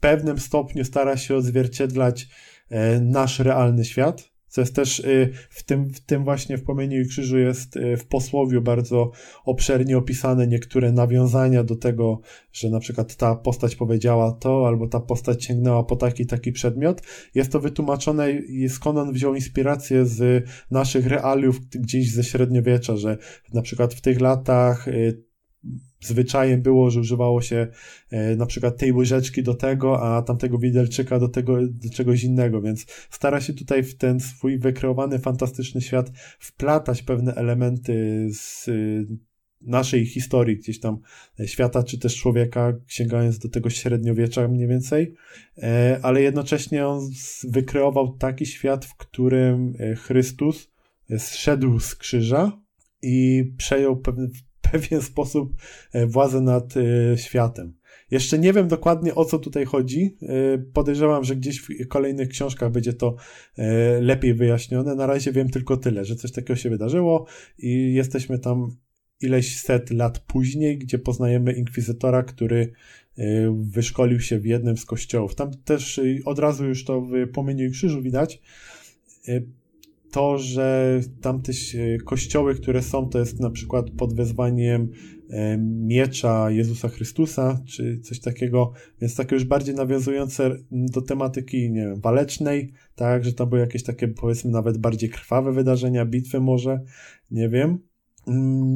pewnym 0.00 0.38
stopniu 0.38 0.84
stara 0.84 1.16
się 1.16 1.36
odzwierciedlać 1.36 2.28
e, 2.70 3.00
nasz 3.00 3.38
realny 3.38 3.84
świat 3.84 4.30
co 4.50 4.60
jest 4.60 4.74
też 4.74 5.00
y, 5.00 5.32
w 5.50 5.62
tym, 5.62 5.90
w 5.90 6.00
tym 6.00 6.24
właśnie 6.24 6.58
w 6.58 6.64
Płomieniu 6.64 7.00
i 7.00 7.06
Krzyżu 7.06 7.38
jest 7.38 7.76
y, 7.76 7.96
w 7.96 8.06
posłowiu 8.06 8.62
bardzo 8.62 9.10
obszernie 9.44 9.98
opisane 9.98 10.46
niektóre 10.46 10.92
nawiązania 10.92 11.64
do 11.64 11.76
tego, 11.76 12.20
że 12.52 12.70
na 12.70 12.80
przykład 12.80 13.16
ta 13.16 13.36
postać 13.36 13.76
powiedziała 13.76 14.32
to, 14.32 14.68
albo 14.68 14.88
ta 14.88 15.00
postać 15.00 15.44
sięgnęła 15.44 15.84
po 15.84 15.96
taki 15.96 16.26
taki 16.26 16.52
przedmiot. 16.52 17.02
Jest 17.34 17.52
to 17.52 17.60
wytłumaczone 17.60 18.28
skąd 18.68 18.98
on 18.98 19.12
wziął 19.12 19.34
inspirację 19.34 20.06
z 20.06 20.46
naszych 20.70 21.06
realiów 21.06 21.60
gdzieś 21.60 22.12
ze 22.12 22.24
średniowiecza, 22.24 22.96
że 22.96 23.18
na 23.54 23.62
przykład 23.62 23.94
w 23.94 24.00
tych 24.00 24.20
latach 24.20 24.86
zwyczajem 26.00 26.62
było, 26.62 26.90
że 26.90 27.00
używało 27.00 27.42
się 27.42 27.66
e, 28.10 28.36
na 28.36 28.46
przykład 28.46 28.76
tej 28.76 28.92
łyżeczki 28.92 29.42
do 29.42 29.54
tego, 29.54 30.02
a 30.02 30.22
tamtego 30.22 30.58
widelczyka 30.58 31.18
do 31.18 31.28
tego, 31.28 31.58
do 31.68 31.90
czegoś 31.90 32.24
innego, 32.24 32.62
więc 32.62 32.86
stara 33.10 33.40
się 33.40 33.52
tutaj 33.52 33.82
w 33.82 33.96
ten 33.96 34.20
swój 34.20 34.58
wykreowany, 34.58 35.18
fantastyczny 35.18 35.80
świat 35.80 36.10
wplatać 36.38 37.02
pewne 37.02 37.34
elementy 37.34 38.28
z 38.32 38.68
y, 38.68 39.06
naszej 39.60 40.06
historii, 40.06 40.56
gdzieś 40.56 40.80
tam 40.80 40.98
e, 41.40 41.48
świata, 41.48 41.82
czy 41.82 41.98
też 41.98 42.16
człowieka, 42.16 42.72
sięgając 42.86 43.38
do 43.38 43.48
tego 43.48 43.70
średniowiecza 43.70 44.48
mniej 44.48 44.68
więcej, 44.68 45.14
e, 45.58 46.00
ale 46.02 46.22
jednocześnie 46.22 46.86
on 46.86 47.10
wykreował 47.48 48.16
taki 48.16 48.46
świat, 48.46 48.84
w 48.84 48.96
którym 48.96 49.74
Chrystus 49.96 50.70
zszedł 51.18 51.80
z 51.80 51.94
krzyża 51.94 52.60
i 53.02 53.44
przejął 53.56 53.96
pewne, 53.96 54.28
pewien 54.72 55.02
sposób 55.02 55.54
e, 55.92 56.06
władzę 56.06 56.40
nad 56.40 56.74
e, 56.76 57.18
światem. 57.18 57.74
Jeszcze 58.10 58.38
nie 58.38 58.52
wiem 58.52 58.68
dokładnie 58.68 59.14
o 59.14 59.24
co 59.24 59.38
tutaj 59.38 59.64
chodzi. 59.64 60.16
E, 60.22 60.58
podejrzewam, 60.58 61.24
że 61.24 61.36
gdzieś 61.36 61.60
w 61.60 61.88
kolejnych 61.88 62.28
książkach 62.28 62.72
będzie 62.72 62.92
to 62.92 63.16
lepiej 64.00 64.34
wyjaśnione. 64.34 64.94
Na 64.94 65.06
razie 65.06 65.32
wiem 65.32 65.50
tylko 65.50 65.76
tyle, 65.76 66.04
że 66.04 66.16
coś 66.16 66.32
takiego 66.32 66.56
się 66.56 66.70
wydarzyło 66.70 67.26
i 67.58 67.94
jesteśmy 67.94 68.38
tam 68.38 68.76
ileś 69.20 69.60
set 69.60 69.90
lat 69.90 70.18
później, 70.18 70.78
gdzie 70.78 70.98
poznajemy 70.98 71.52
inkwizytora, 71.52 72.22
który 72.22 72.72
wyszkolił 73.52 74.20
się 74.20 74.38
w 74.38 74.46
jednym 74.46 74.76
z 74.76 74.84
kościołów. 74.84 75.34
Tam 75.34 75.50
też 75.64 76.00
od 76.24 76.38
razu 76.38 76.66
już 76.66 76.84
to 76.84 77.00
w 77.00 77.28
Płomieniu 77.32 77.66
i 77.66 77.70
Krzyżu 77.70 78.02
widać 78.02 78.42
to, 80.10 80.38
że 80.38 81.00
tamte 81.20 81.52
kościoły, 82.04 82.54
które 82.54 82.82
są, 82.82 83.08
to 83.08 83.18
jest 83.18 83.40
na 83.40 83.50
przykład 83.50 83.90
pod 83.90 84.14
wezwaniem 84.14 84.88
e, 85.30 85.58
miecza 85.58 86.50
Jezusa 86.50 86.88
Chrystusa, 86.88 87.62
czy 87.66 88.00
coś 88.00 88.20
takiego, 88.20 88.72
więc 89.00 89.16
takie 89.16 89.34
już 89.34 89.44
bardziej 89.44 89.74
nawiązujące 89.74 90.56
do 90.70 91.02
tematyki, 91.02 91.70
nie 91.70 91.86
wiem, 91.86 92.00
walecznej, 92.00 92.72
tak, 92.94 93.24
że 93.24 93.32
to 93.32 93.46
były 93.46 93.60
jakieś 93.60 93.82
takie, 93.82 94.08
powiedzmy, 94.08 94.50
nawet 94.50 94.78
bardziej 94.78 95.10
krwawe 95.10 95.52
wydarzenia, 95.52 96.06
bitwy 96.06 96.40
może, 96.40 96.80
nie 97.30 97.48
wiem, 97.48 97.78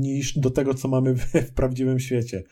niż 0.01 0.39
do 0.39 0.51
tego, 0.51 0.75
co 0.75 0.89
mamy 0.89 1.15
w, 1.15 1.21
w 1.49 1.53
prawdziwym 1.53 1.99
świecie. 1.99 2.43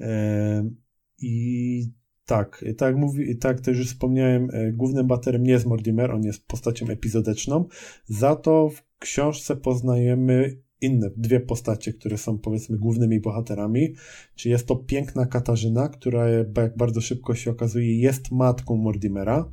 E, 0.00 0.70
I 1.18 2.01
tak, 2.26 2.64
tak 2.78 2.96
mówi, 2.96 3.36
tak 3.38 3.60
też 3.60 3.78
już 3.78 3.86
wspomniałem, 3.86 4.48
e, 4.52 4.72
głównym 4.72 5.06
baterem 5.06 5.42
nie 5.42 5.52
jest 5.52 5.66
Mortimer, 5.66 6.10
on 6.10 6.24
jest 6.24 6.46
postacią 6.46 6.88
epizodyczną. 6.88 7.68
Za 8.06 8.36
to 8.36 8.68
w 8.68 8.82
książce 8.98 9.56
poznajemy 9.56 10.56
inne, 10.80 11.10
dwie 11.16 11.40
postacie, 11.40 11.92
które 11.92 12.18
są 12.18 12.38
powiedzmy 12.38 12.78
głównymi 12.78 13.20
bohaterami. 13.20 13.94
Czy 14.34 14.48
jest 14.48 14.66
to 14.66 14.76
piękna 14.76 15.26
Katarzyna, 15.26 15.88
która 15.88 16.28
jak 16.28 16.76
bardzo 16.76 17.00
szybko 17.00 17.34
się 17.34 17.50
okazuje 17.50 18.00
jest 18.00 18.32
matką 18.32 18.76
Mordimera, 18.76 19.50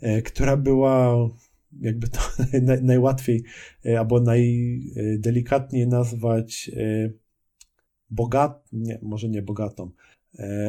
e, 0.00 0.22
która 0.22 0.56
była 0.56 1.16
jakby 1.80 2.08
to 2.08 2.20
najłatwiej 2.82 3.44
e, 3.86 3.98
albo 3.98 4.20
najdelikatniej 4.20 5.88
nazwać 5.88 6.70
bogat, 8.10 8.68
nie, 8.72 8.98
może 9.02 9.28
nie 9.28 9.42
bogatą, 9.42 9.90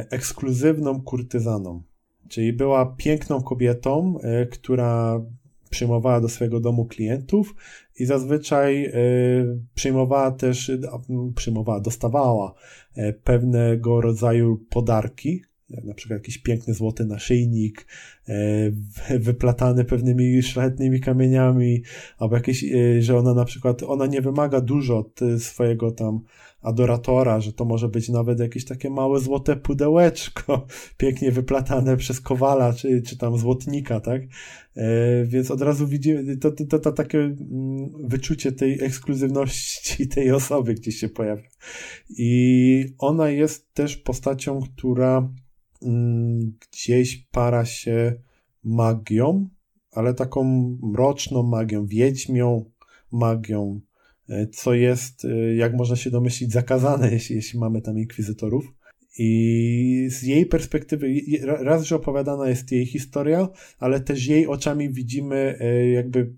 ekskluzywną 0.09 1.01
kurtyzaną. 1.01 1.81
Czyli 2.29 2.53
była 2.53 2.85
piękną 2.85 3.41
kobietą, 3.41 4.19
e, 4.21 4.45
która 4.45 5.21
przyjmowała 5.69 6.21
do 6.21 6.29
swojego 6.29 6.59
domu 6.59 6.85
klientów 6.85 7.55
i 7.99 8.05
zazwyczaj 8.05 8.85
e, 8.85 8.91
przyjmowała 9.75 10.31
też, 10.31 10.71
przyjmowała, 11.35 11.79
dostawała 11.79 12.53
pewnego 13.23 14.01
rodzaju 14.01 14.65
podarki, 14.69 15.43
na 15.69 15.93
przykład 15.93 16.19
jakiś 16.19 16.37
piękny 16.37 16.73
złoty 16.73 17.05
naszyjnik, 17.05 17.87
wyplatany 19.19 19.85
pewnymi 19.85 20.43
szlachetnymi 20.43 20.99
kamieniami, 20.99 21.81
albo 22.17 22.35
jakieś, 22.35 22.65
że 22.99 23.17
ona 23.17 23.33
na 23.33 23.45
przykład, 23.45 23.83
ona 23.83 24.05
nie 24.05 24.21
wymaga 24.21 24.61
dużo 24.61 24.97
od 24.97 25.19
swojego 25.39 25.91
tam 25.91 26.19
adoratora, 26.61 27.41
że 27.41 27.53
to 27.53 27.65
może 27.65 27.89
być 27.89 28.09
nawet 28.09 28.39
jakieś 28.39 28.65
takie 28.65 28.89
małe 28.89 29.19
złote 29.19 29.55
pudełeczko, 29.55 30.67
pięknie 30.97 31.31
wyplatane 31.31 31.97
przez 31.97 32.21
kowala, 32.21 32.73
czy, 32.73 33.01
czy 33.01 33.17
tam 33.17 33.37
złotnika, 33.37 33.99
tak? 33.99 34.21
E, 34.75 35.25
więc 35.25 35.51
od 35.51 35.61
razu 35.61 35.87
widzimy, 35.87 36.37
to, 36.37 36.51
to, 36.51 36.65
to, 36.65 36.79
to 36.79 36.91
takie 36.91 37.19
mm, 37.19 37.37
wyczucie 38.07 38.51
tej 38.51 38.83
ekskluzywności 38.83 40.07
tej 40.15 40.31
osoby 40.31 40.73
gdzieś 40.73 40.95
się 40.95 41.09
pojawia. 41.09 41.43
I 42.09 42.85
ona 42.97 43.29
jest 43.29 43.73
też 43.73 43.97
postacią, 43.97 44.61
która 44.61 45.29
gdzieś 46.59 47.27
para 47.31 47.65
się 47.65 48.15
magią, 48.63 49.49
ale 49.91 50.13
taką 50.13 50.43
mroczną 50.83 51.43
magią, 51.43 51.85
wiedźmią 51.85 52.71
magią, 53.11 53.81
E, 54.29 54.47
co 54.47 54.73
jest, 54.73 55.25
e, 55.25 55.55
jak 55.55 55.73
można 55.73 55.95
się 55.95 56.11
domyślić, 56.11 56.51
zakazane, 56.51 57.11
jeśli, 57.13 57.35
jeśli 57.35 57.59
mamy 57.59 57.81
tam 57.81 57.97
inkwizytorów. 57.97 58.73
I 59.19 60.07
z 60.09 60.23
jej 60.23 60.45
perspektywy, 60.45 61.07
raz, 61.41 61.83
że 61.83 61.95
opowiadana 61.95 62.49
jest 62.49 62.71
jej 62.71 62.85
historia, 62.85 63.49
ale 63.79 63.99
też 63.99 64.27
jej 64.27 64.47
oczami 64.47 64.89
widzimy 64.89 65.57
e, 65.59 65.89
jakby 65.89 66.33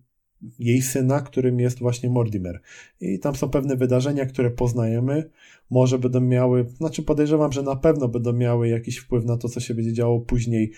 jej 0.59 0.81
syna, 0.81 1.21
którym 1.21 1.59
jest 1.59 1.79
właśnie 1.79 2.09
Mortimer. 2.09 2.61
I 3.01 3.19
tam 3.19 3.35
są 3.35 3.49
pewne 3.49 3.75
wydarzenia, 3.75 4.25
które 4.25 4.51
poznajemy. 4.51 5.29
Może 5.69 5.99
będą 5.99 6.21
miały, 6.21 6.65
znaczy 6.77 7.03
podejrzewam, 7.03 7.51
że 7.51 7.63
na 7.63 7.75
pewno 7.75 8.07
będą 8.07 8.33
miały 8.33 8.67
jakiś 8.67 8.97
wpływ 8.97 9.25
na 9.25 9.37
to, 9.37 9.49
co 9.49 9.59
się 9.59 9.73
będzie 9.73 9.93
działo 9.93 10.19
później 10.19 10.71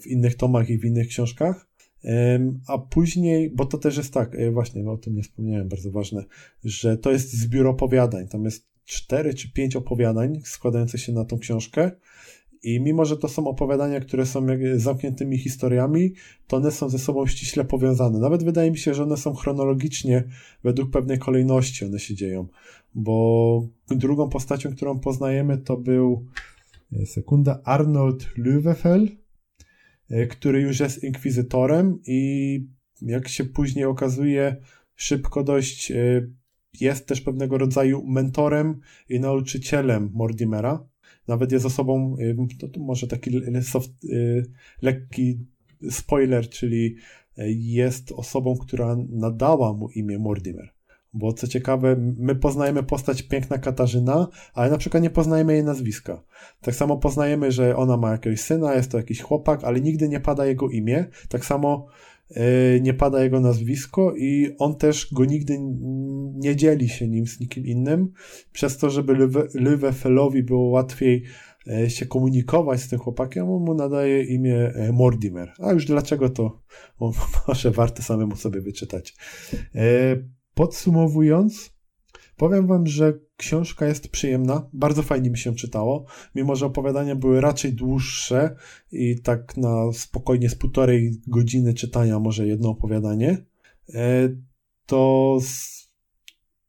w 0.00 0.06
innych 0.06 0.34
tomach 0.34 0.70
i 0.70 0.78
w 0.78 0.84
innych 0.84 1.08
książkach. 1.08 1.72
A 2.66 2.78
później, 2.78 3.50
bo 3.50 3.66
to 3.66 3.78
też 3.78 3.96
jest 3.96 4.14
tak, 4.14 4.34
e, 4.34 4.50
właśnie 4.50 4.90
o 4.90 4.96
tym 4.96 5.14
nie 5.14 5.22
wspomniałem, 5.22 5.68
bardzo 5.68 5.90
ważne, 5.90 6.24
że 6.64 6.98
to 6.98 7.12
jest 7.12 7.32
zbiór 7.32 7.66
opowiadań. 7.66 8.28
Tam 8.28 8.44
jest 8.44 8.66
cztery 8.84 9.34
czy 9.34 9.52
pięć 9.52 9.76
opowiadań 9.76 10.40
składających 10.44 11.00
się 11.00 11.12
na 11.12 11.24
tą 11.24 11.38
książkę. 11.38 11.90
I 12.62 12.80
mimo, 12.80 13.04
że 13.04 13.16
to 13.16 13.28
są 13.28 13.48
opowiadania, 13.48 14.00
które 14.00 14.26
są 14.26 14.46
zamkniętymi 14.76 15.38
historiami, 15.38 16.12
to 16.46 16.56
one 16.56 16.70
są 16.70 16.88
ze 16.88 16.98
sobą 16.98 17.26
ściśle 17.26 17.64
powiązane. 17.64 18.18
Nawet 18.18 18.44
wydaje 18.44 18.70
mi 18.70 18.78
się, 18.78 18.94
że 18.94 19.02
one 19.02 19.16
są 19.16 19.34
chronologicznie, 19.34 20.24
według 20.64 20.90
pewnej 20.90 21.18
kolejności 21.18 21.84
one 21.84 21.98
się 21.98 22.14
dzieją. 22.14 22.46
Bo 22.94 23.68
drugą 23.90 24.28
postacią, 24.28 24.72
którą 24.76 24.98
poznajemy, 24.98 25.58
to 25.58 25.76
był 25.76 26.26
e, 26.92 27.06
sekunda 27.06 27.60
Arnold 27.64 28.26
Löwefel, 28.38 29.22
E, 30.12 30.26
który 30.26 30.60
już 30.60 30.80
jest 30.80 31.04
inkwizytorem 31.04 31.98
i 32.06 32.60
jak 33.02 33.28
się 33.28 33.44
później 33.44 33.84
okazuje, 33.84 34.56
szybko 34.96 35.44
dość 35.44 35.90
e, 35.90 36.28
jest 36.80 37.06
też 37.06 37.20
pewnego 37.20 37.58
rodzaju 37.58 38.06
mentorem 38.06 38.80
i 39.08 39.20
nauczycielem 39.20 40.10
Mordimera. 40.14 40.88
Nawet 41.28 41.52
jest 41.52 41.66
osobą, 41.66 42.16
e, 42.20 42.58
to, 42.60 42.68
to 42.68 42.80
może 42.80 43.06
taki 43.06 43.30
soft, 43.62 43.90
lekki 44.82 45.46
spoiler, 45.90 46.48
czyli 46.48 46.96
jest 47.56 48.12
osobą, 48.12 48.56
która 48.56 48.96
nadała 49.08 49.72
mu 49.72 49.88
imię 49.88 50.18
Mortimer. 50.18 50.72
Bo 51.14 51.32
co 51.32 51.46
ciekawe, 51.46 51.96
my 52.18 52.34
poznajemy 52.34 52.82
postać 52.82 53.22
piękna 53.22 53.58
Katarzyna, 53.58 54.28
ale 54.54 54.70
na 54.70 54.78
przykład 54.78 55.02
nie 55.02 55.10
poznajemy 55.10 55.52
jej 55.52 55.64
nazwiska. 55.64 56.22
Tak 56.60 56.74
samo 56.74 56.96
poznajemy, 56.96 57.52
że 57.52 57.76
ona 57.76 57.96
ma 57.96 58.12
jakiegoś 58.12 58.40
syna, 58.40 58.74
jest 58.74 58.90
to 58.90 58.96
jakiś 58.96 59.20
chłopak, 59.20 59.64
ale 59.64 59.80
nigdy 59.80 60.08
nie 60.08 60.20
pada 60.20 60.46
jego 60.46 60.68
imię. 60.68 61.06
Tak 61.28 61.44
samo 61.44 61.86
nie 62.80 62.94
pada 62.94 63.24
jego 63.24 63.40
nazwisko 63.40 64.14
i 64.16 64.50
on 64.58 64.76
też 64.76 65.14
go 65.14 65.24
nigdy 65.24 65.58
nie 66.34 66.56
dzieli 66.56 66.88
się 66.88 67.08
nim 67.08 67.26
z 67.26 67.40
nikim 67.40 67.66
innym, 67.66 68.12
przez 68.52 68.78
to, 68.78 68.90
żeby 68.90 69.30
Lywefelowi 69.54 70.42
było 70.42 70.68
łatwiej 70.68 71.24
e, 71.68 71.90
się 71.90 72.06
komunikować 72.06 72.80
z 72.80 72.88
tym 72.88 72.98
chłopakiem, 72.98 73.50
on 73.50 73.64
mu 73.64 73.74
nadaje 73.74 74.24
imię 74.24 74.72
e, 74.74 74.92
Mortimer. 74.92 75.52
A 75.58 75.72
już 75.72 75.86
dlaczego 75.86 76.30
to 76.30 76.62
może 77.48 77.70
warto 77.70 78.02
samemu 78.02 78.36
sobie 78.36 78.60
wyczytać. 78.60 79.14
Podsumowując, 80.54 81.72
powiem 82.42 82.66
wam, 82.66 82.86
że 82.86 83.12
książka 83.36 83.86
jest 83.86 84.08
przyjemna, 84.08 84.68
bardzo 84.72 85.02
fajnie 85.02 85.30
mi 85.30 85.38
się 85.38 85.54
czytało, 85.54 86.04
mimo 86.34 86.56
że 86.56 86.66
opowiadania 86.66 87.16
były 87.16 87.40
raczej 87.40 87.72
dłuższe 87.72 88.56
i 88.92 89.20
tak 89.20 89.56
na 89.56 89.92
spokojnie 89.92 90.48
z 90.48 90.54
półtorej 90.54 91.20
godziny 91.26 91.74
czytania 91.74 92.18
może 92.18 92.46
jedno 92.46 92.70
opowiadanie, 92.70 93.44
e, 93.94 94.28
to 94.86 95.38
z 95.42 95.82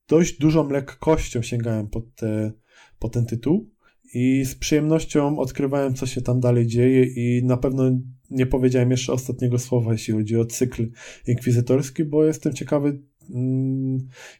dość 0.08 0.38
dużą 0.40 0.70
lekkością 0.70 1.42
sięgałem 1.42 1.88
pod, 1.88 2.16
te, 2.16 2.52
po 3.00 3.10
ten 3.10 3.26
tytuł 3.26 3.70
i 4.14 4.46
z 4.46 4.56
przyjemnością 4.56 5.40
odkrywałem, 5.40 5.94
co 5.94 6.06
się 6.06 6.22
tam 6.22 6.40
dalej 6.40 6.68
dzieje 6.68 7.04
i 7.04 7.44
na 7.44 7.58
pewno 7.58 7.84
nie 8.30 8.46
powiedziałem 8.46 8.92
jeszcze 8.92 9.14
ostatniego 9.14 9.60
słowa, 9.60 9.92
jeśli 9.92 10.14
chodzi 10.14 10.38
o 10.38 10.46
cykl 10.46 10.90
inkwizytorski, 11.28 12.06
bo 12.06 12.26
jestem 12.26 12.54
ciekawy, 12.54 13.00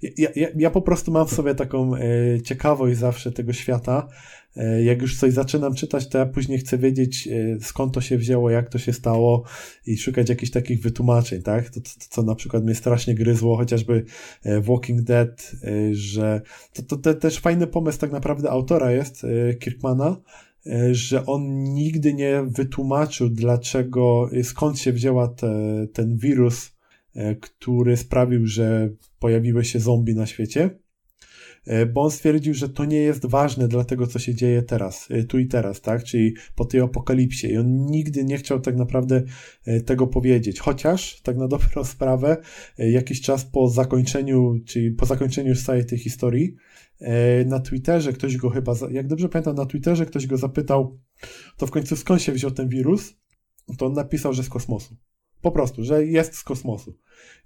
ja, 0.02 0.30
ja, 0.36 0.48
ja 0.56 0.72
po 0.72 0.82
prostu 0.82 1.12
mam 1.12 1.28
w 1.28 1.34
sobie 1.34 1.56
taką 1.56 1.96
e, 1.96 2.02
ciekawość 2.42 2.98
zawsze 2.98 3.32
tego 3.32 3.54
świata. 3.54 4.08
E, 4.58 4.84
jak 4.84 5.02
już 5.02 5.18
coś 5.18 5.34
zaczynam 5.34 5.76
czytać, 5.76 6.08
to 6.08 6.18
ja 6.18 6.26
później 6.26 6.60
chcę 6.60 6.78
wiedzieć, 6.78 7.28
e, 7.28 7.58
skąd 7.62 7.94
to 7.94 8.02
się 8.02 8.18
wzięło, 8.18 8.50
jak 8.50 8.70
to 8.70 8.78
się 8.78 8.94
stało 8.94 9.44
i 9.88 9.98
szukać 9.98 10.30
jakichś 10.30 10.52
takich 10.52 10.82
wytłumaczeń, 10.82 11.42
tak? 11.42 11.70
To, 11.70 11.82
to, 11.82 11.90
to 12.00 12.06
co 12.10 12.24
na 12.24 12.36
przykład 12.36 12.64
mnie 12.64 12.76
strasznie 12.76 13.16
gryzło, 13.16 13.58
chociażby 13.58 14.06
e, 14.44 14.62
Walking 14.62 15.02
Dead, 15.02 15.52
że 15.92 16.42
to, 16.74 16.84
to, 16.84 16.98
to 16.98 17.14
też 17.14 17.40
fajny 17.40 17.68
pomysł 17.68 18.00
tak 18.00 18.12
naprawdę 18.12 18.50
autora 18.50 18.92
jest, 18.92 19.26
Kirkmana, 19.60 20.22
że 20.92 21.26
on 21.26 21.64
nigdy 21.64 22.14
nie 22.14 22.44
wytłumaczył, 22.48 23.30
dlaczego, 23.30 24.30
skąd 24.44 24.80
się 24.80 24.94
wzięła 24.94 25.28
te, 25.28 25.88
ten 25.94 26.18
wirus, 26.18 26.72
który 27.42 27.98
sprawił, 27.98 28.48
że 28.48 28.90
pojawiły 29.20 29.66
się 29.66 29.80
zombie 29.80 30.16
na 30.16 30.26
świecie, 30.26 30.70
e, 31.66 31.86
bo 31.86 32.02
on 32.02 32.12
stwierdził, 32.12 32.54
że 32.54 32.70
to 32.70 32.86
nie 32.86 32.98
jest 32.98 33.26
ważne 33.26 33.68
dla 33.68 33.84
tego, 33.84 34.08
co 34.08 34.20
się 34.20 34.36
dzieje 34.36 34.62
teraz, 34.62 35.08
e, 35.12 35.24
tu 35.24 35.40
i 35.40 35.48
teraz, 35.48 35.82
tak, 35.82 36.04
czyli 36.04 36.34
po 36.56 36.66
tej 36.66 36.82
apokalipsie. 36.82 37.48
I 37.48 37.58
on 37.58 37.86
nigdy 37.86 38.24
nie 38.24 38.38
chciał 38.38 38.60
tak 38.60 38.76
naprawdę 38.76 39.24
e, 39.66 39.82
tego 39.82 40.08
powiedzieć, 40.08 40.60
chociaż 40.60 41.22
tak 41.22 41.38
na 41.38 41.48
dobrą 41.48 41.84
sprawę 41.94 42.38
e, 42.80 42.92
jakiś 42.92 43.22
czas 43.22 43.46
po 43.46 43.70
zakończeniu, 43.70 44.56
czyli 44.66 44.92
po 44.92 45.06
zakończeniu 45.06 45.56
całej 45.56 45.86
tej 45.86 45.98
historii, 45.98 46.56
e, 47.00 47.46
na 47.46 47.60
Twitterze 47.60 48.14
ktoś 48.14 48.38
go 48.38 48.50
chyba, 48.50 48.74
jak 48.92 49.08
dobrze 49.08 49.30
pamiętam, 49.30 49.56
na 49.56 49.66
Twitterze 49.66 50.06
ktoś 50.06 50.28
go 50.28 50.38
zapytał, 50.38 51.00
to 51.58 51.68
w 51.68 51.72
końcu 51.72 51.96
skąd 51.96 52.22
się 52.22 52.32
wziął 52.32 52.52
ten 52.52 52.70
wirus, 52.70 53.14
to 53.78 53.86
on 53.86 53.94
napisał, 53.94 54.34
że 54.34 54.44
z 54.44 54.50
kosmosu. 54.50 54.96
Po 55.44 55.52
prostu, 55.52 55.84
że 55.84 56.06
jest 56.06 56.36
z 56.36 56.44
kosmosu. 56.44 56.94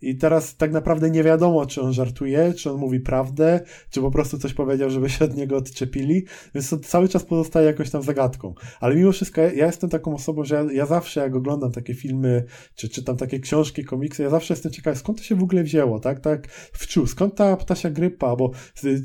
I 0.02 0.18
teraz 0.18 0.56
tak 0.56 0.72
naprawdę 0.72 1.10
nie 1.10 1.24
wiadomo, 1.24 1.66
czy 1.66 1.82
on 1.82 1.94
żartuje, 1.94 2.54
czy 2.54 2.72
on 2.72 2.78
mówi 2.78 2.99
prawdę, 2.99 3.60
czy 3.90 4.02
po 4.02 4.12
prostu 4.12 4.38
coś 4.38 4.54
powiedział, 4.54 4.90
żeby 4.90 5.10
się 5.10 5.26
od 5.26 5.36
niego 5.36 5.58
odczepili, 5.58 6.26
więc 6.56 6.70
to 6.70 6.78
cały 6.78 7.10
czas 7.10 7.24
pozostaje 7.24 7.68
jakąś 7.68 7.90
tam 7.90 8.04
zagadką. 8.04 8.54
Ale 8.80 8.95
mimo 8.95 9.12
wszystko 9.12 9.41
ja 9.41 9.66
jestem 9.66 9.90
taką 9.90 10.16
osobą, 10.16 10.44
że 10.44 10.56
ja, 10.56 10.66
ja 10.72 10.86
zawsze 10.86 11.20
jak 11.20 11.36
oglądam 11.36 11.72
takie 11.72 11.94
filmy, 11.94 12.44
czy 12.76 12.90
czytam 12.90 13.18
takie 13.18 13.40
książki, 13.40 13.86
komiksy, 13.86 14.24
ja 14.24 14.30
zawsze 14.30 14.54
jestem 14.54 14.72
ciekawy, 14.72 14.98
skąd 14.98 15.18
to 15.18 15.24
się 15.24 15.36
w 15.36 15.44
ogóle 15.44 15.64
wzięło, 15.64 15.99
tak? 15.99 16.20
Tak 16.20 16.48
wczuł, 16.74 17.08
skąd 17.08 17.36
ta 17.36 17.58
ptasia 17.58 17.90
grypa, 17.90 18.36
bo 18.36 18.52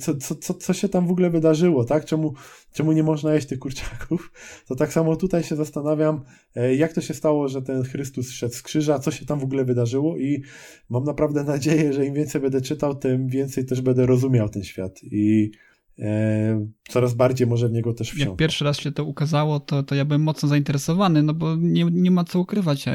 co, 0.00 0.14
co, 0.14 0.34
co, 0.34 0.54
co 0.54 0.72
się 0.72 0.88
tam 0.88 1.06
w 1.06 1.10
ogóle 1.10 1.30
wydarzyło, 1.30 1.84
tak? 1.84 2.04
Czemu, 2.04 2.34
czemu 2.72 2.92
nie 2.92 3.02
można 3.02 3.34
jeść 3.34 3.46
tych 3.46 3.58
kurczaków? 3.58 4.32
To 4.68 4.74
tak 4.76 4.92
samo 4.92 5.16
tutaj 5.16 5.42
się 5.42 5.56
zastanawiam, 5.56 6.24
e, 6.56 6.74
jak 6.74 6.92
to 6.92 7.00
się 7.00 7.14
stało, 7.14 7.48
że 7.48 7.62
ten 7.62 7.82
Chrystus 7.82 8.30
szedł 8.30 8.54
z 8.54 8.62
krzyża, 8.62 8.98
co 8.98 9.10
się 9.10 9.26
tam 9.26 9.38
w 9.38 9.44
ogóle 9.44 9.64
wydarzyło 9.64 10.18
i 10.18 10.42
mam 10.90 11.04
naprawdę 11.04 11.44
nadzieję, 11.44 11.92
że 11.92 12.06
im 12.06 12.14
więcej 12.14 12.40
będę 12.40 12.60
czytał, 12.60 12.94
tym 12.94 13.28
więcej 13.28 13.64
też 13.66 13.80
będę 13.80 14.06
rozumiał 14.06 14.48
ten 14.48 14.64
świat 14.64 15.00
i 15.02 15.50
e, 15.98 16.66
coraz 16.88 17.14
bardziej 17.14 17.46
może 17.46 17.68
w 17.68 17.72
niego 17.72 17.94
też 17.94 18.08
Jak 18.08 18.16
wsiąść. 18.16 18.38
pierwszy 18.38 18.64
raz 18.64 18.78
się 18.80 18.92
to 18.92 19.04
ukazało, 19.04 19.60
to, 19.60 19.82
to 19.82 19.94
ja 19.94 20.04
byłem 20.04 20.22
mocno 20.22 20.48
zainteresowany, 20.48 21.22
no 21.22 21.34
bo 21.34 21.56
nie, 21.56 21.84
nie 21.92 22.10
ma 22.10 22.24
co 22.24 22.40
ukrywać. 22.40 22.88
e, 22.88 22.92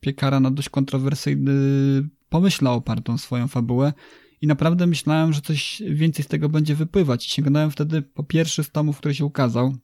Piekara 0.00 0.40
na 0.40 0.50
dość 0.50 0.68
kontrowersyjny 0.68 1.52
pomyślał 2.28 2.74
opartą 2.74 3.18
swoją 3.18 3.48
fabułę 3.48 3.92
i 4.42 4.46
naprawdę 4.46 4.86
myślałem, 4.86 5.32
że 5.32 5.40
coś 5.40 5.82
więcej 5.90 6.24
z 6.24 6.28
tego 6.28 6.48
będzie 6.48 6.74
wypływać. 6.74 7.24
Sięgnąłem 7.24 7.70
wtedy 7.70 8.02
po 8.02 8.24
pierwszy 8.24 8.64
z 8.64 8.70
tomów, 8.70 8.98
który 8.98 9.14
się 9.14 9.24
ukazał. 9.24 9.74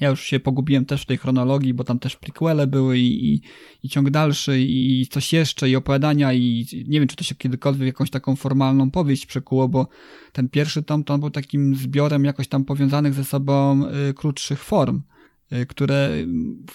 Ja 0.00 0.08
już 0.08 0.20
się 0.20 0.40
pogubiłem 0.40 0.84
też 0.84 1.02
w 1.02 1.06
tej 1.06 1.18
chronologii, 1.18 1.74
bo 1.74 1.84
tam 1.84 1.98
też 1.98 2.16
prequele 2.16 2.66
były 2.66 2.98
i, 2.98 3.34
i, 3.34 3.40
i 3.82 3.88
ciąg 3.88 4.10
dalszy 4.10 4.60
i 4.60 5.06
coś 5.10 5.32
jeszcze 5.32 5.70
i 5.70 5.76
opowiadania 5.76 6.32
i 6.32 6.66
nie 6.88 7.00
wiem, 7.00 7.08
czy 7.08 7.16
to 7.16 7.24
się 7.24 7.34
kiedykolwiek 7.34 7.86
jakąś 7.86 8.10
taką 8.10 8.36
formalną 8.36 8.90
powieść 8.90 9.26
przekuło, 9.26 9.68
bo 9.68 9.88
ten 10.32 10.48
pierwszy 10.48 10.82
tom 10.82 11.04
to 11.04 11.14
on 11.14 11.20
był 11.20 11.30
takim 11.30 11.74
zbiorem 11.74 12.24
jakoś 12.24 12.48
tam 12.48 12.64
powiązanych 12.64 13.14
ze 13.14 13.24
sobą 13.24 13.84
y, 14.10 14.14
krótszych 14.14 14.64
form, 14.64 15.02
y, 15.52 15.66
które 15.66 16.10
y, 16.12 16.26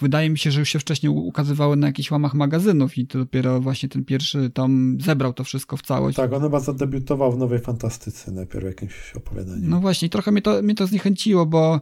wydaje 0.02 0.30
mi 0.30 0.38
się, 0.38 0.52
że 0.52 0.60
już 0.60 0.70
się 0.70 0.80
wcześniej 0.80 1.10
ukazywały 1.10 1.76
na 1.76 1.88
jakichś 1.88 2.12
łamach 2.12 2.34
magazynów 2.34 2.98
i 2.98 3.08
to 3.08 3.20
dopiero 3.20 3.62
właśnie 3.62 3.90
ten 3.90 4.06
pierwszy 4.06 4.50
tom 4.50 4.98
zebrał 5.02 5.34
to 5.34 5.44
wszystko 5.44 5.78
w 5.78 5.82
całość. 5.82 6.18
Tak, 6.18 6.34
on 6.34 6.42
chyba 6.42 6.60
zadebiutował 6.60 7.32
w 7.32 7.38
Nowej 7.38 7.60
Fantastyce 7.60 8.32
najpierw 8.32 8.66
jakimś 8.66 9.14
opowiadaniem. 9.16 9.70
No 9.70 9.80
właśnie, 9.80 10.10
trochę 10.10 10.32
mnie 10.32 10.42
to, 10.42 10.62
mnie 10.62 10.76
to 10.76 10.88
zniechęciło, 10.88 11.46
bo 11.46 11.82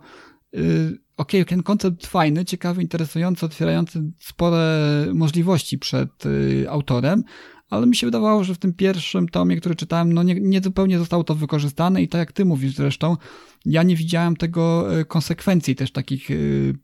yy, 0.53 0.97
okej, 1.17 1.45
ten 1.45 1.63
koncept 1.63 2.07
fajny, 2.07 2.45
ciekawy, 2.45 2.81
interesujący, 2.81 3.45
otwierający 3.45 4.11
spore 4.19 5.05
możliwości 5.13 5.79
przed 5.79 6.25
y, 6.25 6.65
autorem, 6.69 7.23
ale 7.69 7.87
mi 7.87 7.95
się 7.95 8.07
wydawało, 8.07 8.43
że 8.43 8.55
w 8.55 8.57
tym 8.57 8.73
pierwszym 8.73 9.29
tomie, 9.29 9.57
który 9.57 9.75
czytałem, 9.75 10.13
no 10.13 10.23
nie, 10.23 10.35
nie 10.35 10.61
zupełnie 10.61 10.99
zostało 10.99 11.23
to 11.23 11.35
wykorzystane 11.35 12.01
i 12.01 12.07
tak 12.07 12.19
jak 12.19 12.31
ty 12.31 12.45
mówisz 12.45 12.75
zresztą, 12.75 13.17
ja 13.65 13.83
nie 13.83 13.95
widziałem 13.95 14.35
tego 14.35 14.95
y, 14.99 15.05
konsekwencji 15.05 15.75
też 15.75 15.91
takich, 15.91 16.31
y, 16.31 16.75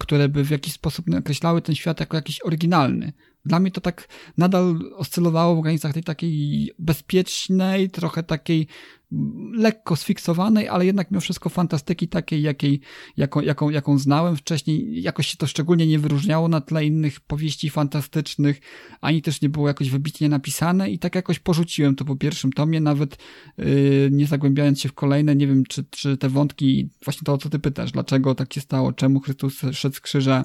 które 0.00 0.28
by 0.28 0.44
w 0.44 0.50
jakiś 0.50 0.72
sposób 0.72 1.06
nakreślały 1.06 1.62
ten 1.62 1.74
świat 1.74 2.00
jako 2.00 2.16
jakiś 2.16 2.42
oryginalny. 2.44 3.12
Dla 3.44 3.60
mnie 3.60 3.70
to 3.70 3.80
tak 3.80 4.08
nadal 4.36 4.78
oscylowało 4.96 5.56
w 5.56 5.62
granicach 5.62 5.92
tej 5.92 6.02
takiej 6.02 6.70
bezpiecznej, 6.78 7.90
trochę 7.90 8.22
takiej 8.22 8.66
mm, 9.12 9.52
lekko 9.52 9.96
sfiksowanej, 9.96 10.68
ale 10.68 10.86
jednak 10.86 11.10
mimo 11.10 11.20
wszystko 11.20 11.48
fantastyki 11.48 12.08
takiej, 12.08 12.42
jakiej, 12.42 12.80
jaką, 13.16 13.40
jaką, 13.40 13.70
jaką 13.70 13.98
znałem 13.98 14.36
wcześniej. 14.36 15.02
Jakoś 15.02 15.26
się 15.26 15.36
to 15.36 15.46
szczególnie 15.46 15.86
nie 15.86 15.98
wyróżniało 15.98 16.48
na 16.48 16.60
tle 16.60 16.86
innych 16.86 17.20
powieści 17.20 17.70
fantastycznych, 17.70 18.60
ani 19.00 19.22
też 19.22 19.40
nie 19.40 19.48
było 19.48 19.68
jakoś 19.68 19.90
wybitnie 19.90 20.28
napisane 20.28 20.90
i 20.90 20.98
tak 20.98 21.14
jakoś 21.14 21.38
porzuciłem 21.38 21.96
to 21.96 22.04
po 22.04 22.16
pierwszym 22.16 22.52
tomie, 22.52 22.80
nawet 22.80 23.18
yy, 23.58 24.08
nie 24.12 24.26
zagłębiając 24.26 24.80
się 24.80 24.88
w 24.88 24.92
kolejne. 24.92 25.36
Nie 25.36 25.46
wiem, 25.46 25.64
czy, 25.68 25.84
czy 25.90 26.16
te 26.16 26.28
wątki, 26.28 26.90
właśnie 27.04 27.24
to 27.24 27.32
o 27.32 27.38
co 27.38 27.48
ty 27.48 27.58
pytasz, 27.58 27.92
dlaczego 27.92 28.34
tak 28.34 28.54
się 28.54 28.60
stało, 28.60 28.92
czemu 28.92 29.20
Chrystus 29.20 29.60
szedł 29.72 29.96
z 29.96 30.00
krzyża, 30.00 30.44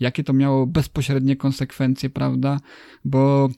jakie 0.00 0.24
to 0.24 0.32
miało 0.32 0.66
bezpośrednie 0.66 1.36
konsekwencje, 1.36 2.10
prawda? 2.10 2.60
Bo 3.04 3.48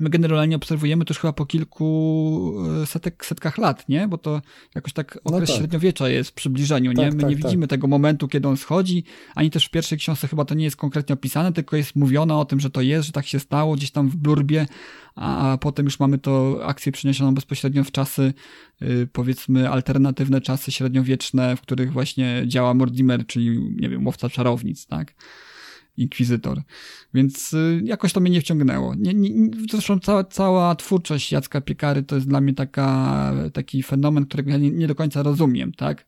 my 0.00 0.10
generalnie 0.10 0.56
obserwujemy 0.56 1.04
to 1.04 1.14
już 1.14 1.18
chyba 1.18 1.32
po 1.32 1.46
kilku 1.46 2.54
e, 2.82 2.86
setek, 2.86 3.24
setkach 3.26 3.58
lat, 3.58 3.88
nie? 3.88 4.08
Bo 4.08 4.18
to 4.18 4.42
jakoś 4.74 4.92
tak 4.92 5.18
No 5.24 5.36
okres 5.36 5.48
tak. 5.48 5.58
średniowiecza 5.58 6.08
jest 6.08 6.30
w 6.30 6.32
przybliżeniu, 6.32 6.92
nie? 6.92 7.04
Tak, 7.04 7.14
My 7.14 7.20
tak, 7.20 7.30
nie 7.30 7.36
tak. 7.36 7.44
widzimy 7.44 7.68
tego 7.68 7.86
momentu, 7.86 8.28
kiedy 8.28 8.48
on 8.48 8.56
schodzi, 8.56 9.04
ani 9.34 9.50
też 9.50 9.66
w 9.66 9.70
pierwszej 9.70 9.98
książce 9.98 10.28
chyba 10.28 10.44
to 10.44 10.54
nie 10.54 10.64
jest 10.64 10.76
konkretnie 10.76 11.12
opisane, 11.12 11.52
tylko 11.52 11.76
jest 11.76 11.96
mówione 11.96 12.36
o 12.36 12.44
tym, 12.44 12.60
że 12.60 12.70
to 12.70 12.80
jest, 12.80 13.06
że 13.06 13.12
tak 13.12 13.26
się 13.26 13.40
stało, 13.40 13.74
gdzieś 13.74 13.90
tam 13.90 14.08
w 14.08 14.16
blurbie, 14.16 14.66
a, 15.14 15.52
a 15.52 15.58
potem 15.58 15.84
już 15.84 16.00
mamy 16.00 16.18
to 16.18 16.60
akcję 16.66 16.92
przeniesioną 16.92 17.34
bezpośrednio 17.34 17.84
w 17.84 17.92
czasy, 17.92 18.34
y, 18.82 19.08
powiedzmy, 19.12 19.70
alternatywne 19.70 20.40
czasy 20.40 20.72
średniowieczne, 20.72 21.56
w 21.56 21.60
których 21.60 21.92
właśnie 21.92 22.42
działa 22.46 22.74
Mortimer, 22.74 23.26
czyli, 23.26 23.74
nie 23.76 23.88
wiem, 23.88 24.06
łowca 24.06 24.30
czarownic, 24.30 24.86
tak? 24.86 25.14
Inkwizytor. 25.96 26.62
Więc 27.14 27.52
y, 27.52 27.80
jakoś 27.84 28.12
to 28.12 28.20
mnie 28.20 28.30
nie 28.30 28.40
wciągnęło. 28.40 28.94
Nie, 28.94 29.14
nie, 29.14 29.50
zresztą 29.70 30.00
cała, 30.00 30.24
cała 30.24 30.74
twórczość 30.74 31.32
Jacka 31.32 31.60
Piekary 31.60 32.02
to 32.02 32.14
jest 32.14 32.28
dla 32.28 32.40
mnie 32.40 32.54
taka, 32.54 33.32
taki 33.52 33.82
fenomen, 33.82 34.26
którego 34.26 34.50
ja 34.50 34.56
nie, 34.56 34.70
nie 34.70 34.86
do 34.86 34.94
końca 34.94 35.22
rozumiem, 35.22 35.72
tak? 35.72 36.06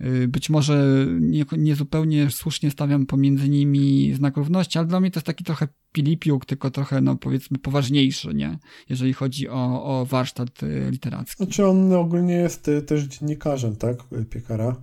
Y, 0.00 0.28
Być 0.28 0.50
może 0.50 1.06
nie, 1.20 1.44
nie 1.58 1.74
zupełnie 1.74 2.30
słusznie 2.30 2.70
stawiam 2.70 3.06
pomiędzy 3.06 3.48
nimi 3.48 4.14
znak 4.14 4.36
równości, 4.36 4.78
ale 4.78 4.88
dla 4.88 5.00
mnie 5.00 5.10
to 5.10 5.18
jest 5.18 5.26
taki 5.26 5.44
trochę 5.44 5.68
pilipiuk, 5.92 6.44
tylko 6.44 6.70
trochę, 6.70 7.00
no 7.00 7.16
powiedzmy, 7.16 7.58
poważniejszy, 7.58 8.34
nie? 8.34 8.58
Jeżeli 8.88 9.12
chodzi 9.12 9.48
o, 9.48 9.84
o 9.84 10.06
warsztat 10.06 10.62
y, 10.62 10.90
literacki. 10.90 11.36
Znaczy 11.36 11.66
on 11.66 11.92
ogólnie 11.92 12.34
jest 12.34 12.68
y, 12.68 12.82
też 12.82 13.04
dziennikarzem, 13.04 13.76
tak, 13.76 13.96
Piekara. 14.30 14.76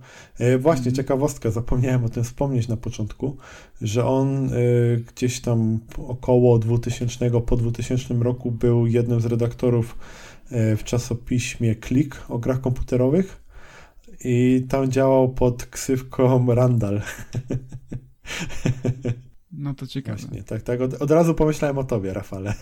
Właśnie, 0.58 0.92
ciekawostka, 0.92 1.50
zapomniałem 1.50 2.04
o 2.04 2.08
tym 2.08 2.24
wspomnieć 2.24 2.68
na 2.68 2.76
początku, 2.76 3.36
że 3.82 4.06
on 4.06 4.50
gdzieś 5.14 5.40
tam 5.40 5.80
około 5.98 6.58
2000, 6.58 7.30
po 7.30 7.56
2000 7.56 8.14
roku 8.14 8.50
był 8.50 8.86
jednym 8.86 9.20
z 9.20 9.26
redaktorów 9.26 9.98
w 10.50 10.80
czasopiśmie 10.84 11.74
Klik 11.74 12.22
o 12.28 12.38
grach 12.38 12.60
komputerowych 12.60 13.43
i 14.24 14.66
tam 14.68 14.90
działał 14.90 15.34
pod 15.34 15.66
ksywką 15.66 16.54
Randall. 16.54 17.00
No 19.58 19.74
to 19.74 19.86
ciekawe. 19.86 20.18
Właśnie, 20.18 20.42
tak, 20.42 20.62
tak. 20.62 20.80
Od, 20.80 20.94
od 20.94 21.10
razu 21.10 21.34
pomyślałem 21.34 21.78
o 21.78 21.84
tobie, 21.84 22.12
Rafale. 22.14 22.54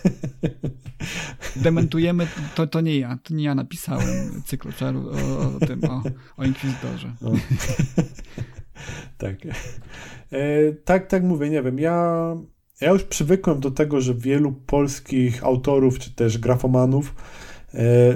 Dementujemy, 1.55 2.27
to, 2.55 2.67
to 2.67 2.81
nie 2.81 2.99
ja, 2.99 3.19
to 3.23 3.33
nie 3.33 3.43
ja 3.43 3.55
napisałem 3.55 4.43
cykl 4.45 4.69
o, 4.69 5.55
o, 5.55 5.65
tym, 5.67 5.83
o, 5.83 6.03
o 6.37 6.43
Inkwizytorze. 6.43 7.11
No. 7.21 7.31
tak. 9.17 9.35
E, 10.31 10.73
tak, 10.73 11.07
tak 11.07 11.23
mówię, 11.23 11.49
nie 11.49 11.63
wiem. 11.63 11.79
Ja, 11.79 12.27
ja 12.81 12.89
już 12.89 13.03
przywykłem 13.03 13.59
do 13.59 13.71
tego, 13.71 14.01
że 14.01 14.13
wielu 14.15 14.51
polskich 14.51 15.43
autorów, 15.43 15.99
czy 15.99 16.11
też 16.11 16.37
grafomanów 16.37 17.15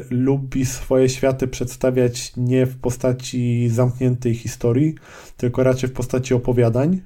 lubi 0.10 0.66
swoje 0.66 1.10
światy 1.10 1.48
przedstawiać 1.48 2.34
nie 2.38 2.66
w 2.66 2.78
postaci 2.78 3.70
zamkniętej 3.70 4.36
historii, 4.36 4.96
tylko 5.38 5.64
raczej 5.64 5.90
w 5.90 5.94
postaci 5.94 6.34
opowiadań. 6.34 7.02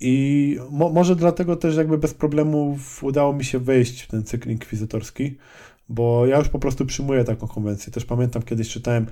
I 0.00 0.56
mo, 0.70 0.88
może 0.88 1.16
dlatego 1.16 1.56
też 1.56 1.76
jakby 1.76 1.98
bez 1.98 2.14
problemów 2.14 3.04
udało 3.04 3.32
mi 3.32 3.44
się 3.44 3.58
wejść 3.58 4.02
w 4.02 4.08
ten 4.08 4.24
cykl 4.24 4.50
inkwizytorski, 4.50 5.38
bo 5.88 6.26
ja 6.26 6.38
już 6.38 6.48
po 6.48 6.58
prostu 6.58 6.86
przyjmuję 6.86 7.24
taką 7.24 7.48
konwencję. 7.48 7.92
Też 7.92 8.04
pamiętam, 8.04 8.42
kiedyś 8.42 8.68
czytałem, 8.68 9.06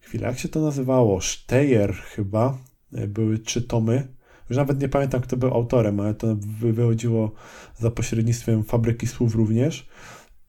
chwilę, 0.00 0.26
jak 0.26 0.38
się 0.38 0.48
to 0.48 0.60
nazywało? 0.60 1.20
Steyer 1.20 1.94
chyba, 1.94 2.58
e, 2.92 3.06
były 3.06 3.38
trzy 3.38 3.62
tomy. 3.62 4.08
Już 4.50 4.56
nawet 4.56 4.80
nie 4.80 4.88
pamiętam, 4.88 5.20
kto 5.20 5.36
był 5.36 5.54
autorem, 5.54 6.00
ale 6.00 6.14
to 6.14 6.36
wychodziło 6.60 7.32
za 7.78 7.90
pośrednictwem 7.90 8.64
Fabryki 8.64 9.06
Słów 9.06 9.34
również. 9.34 9.88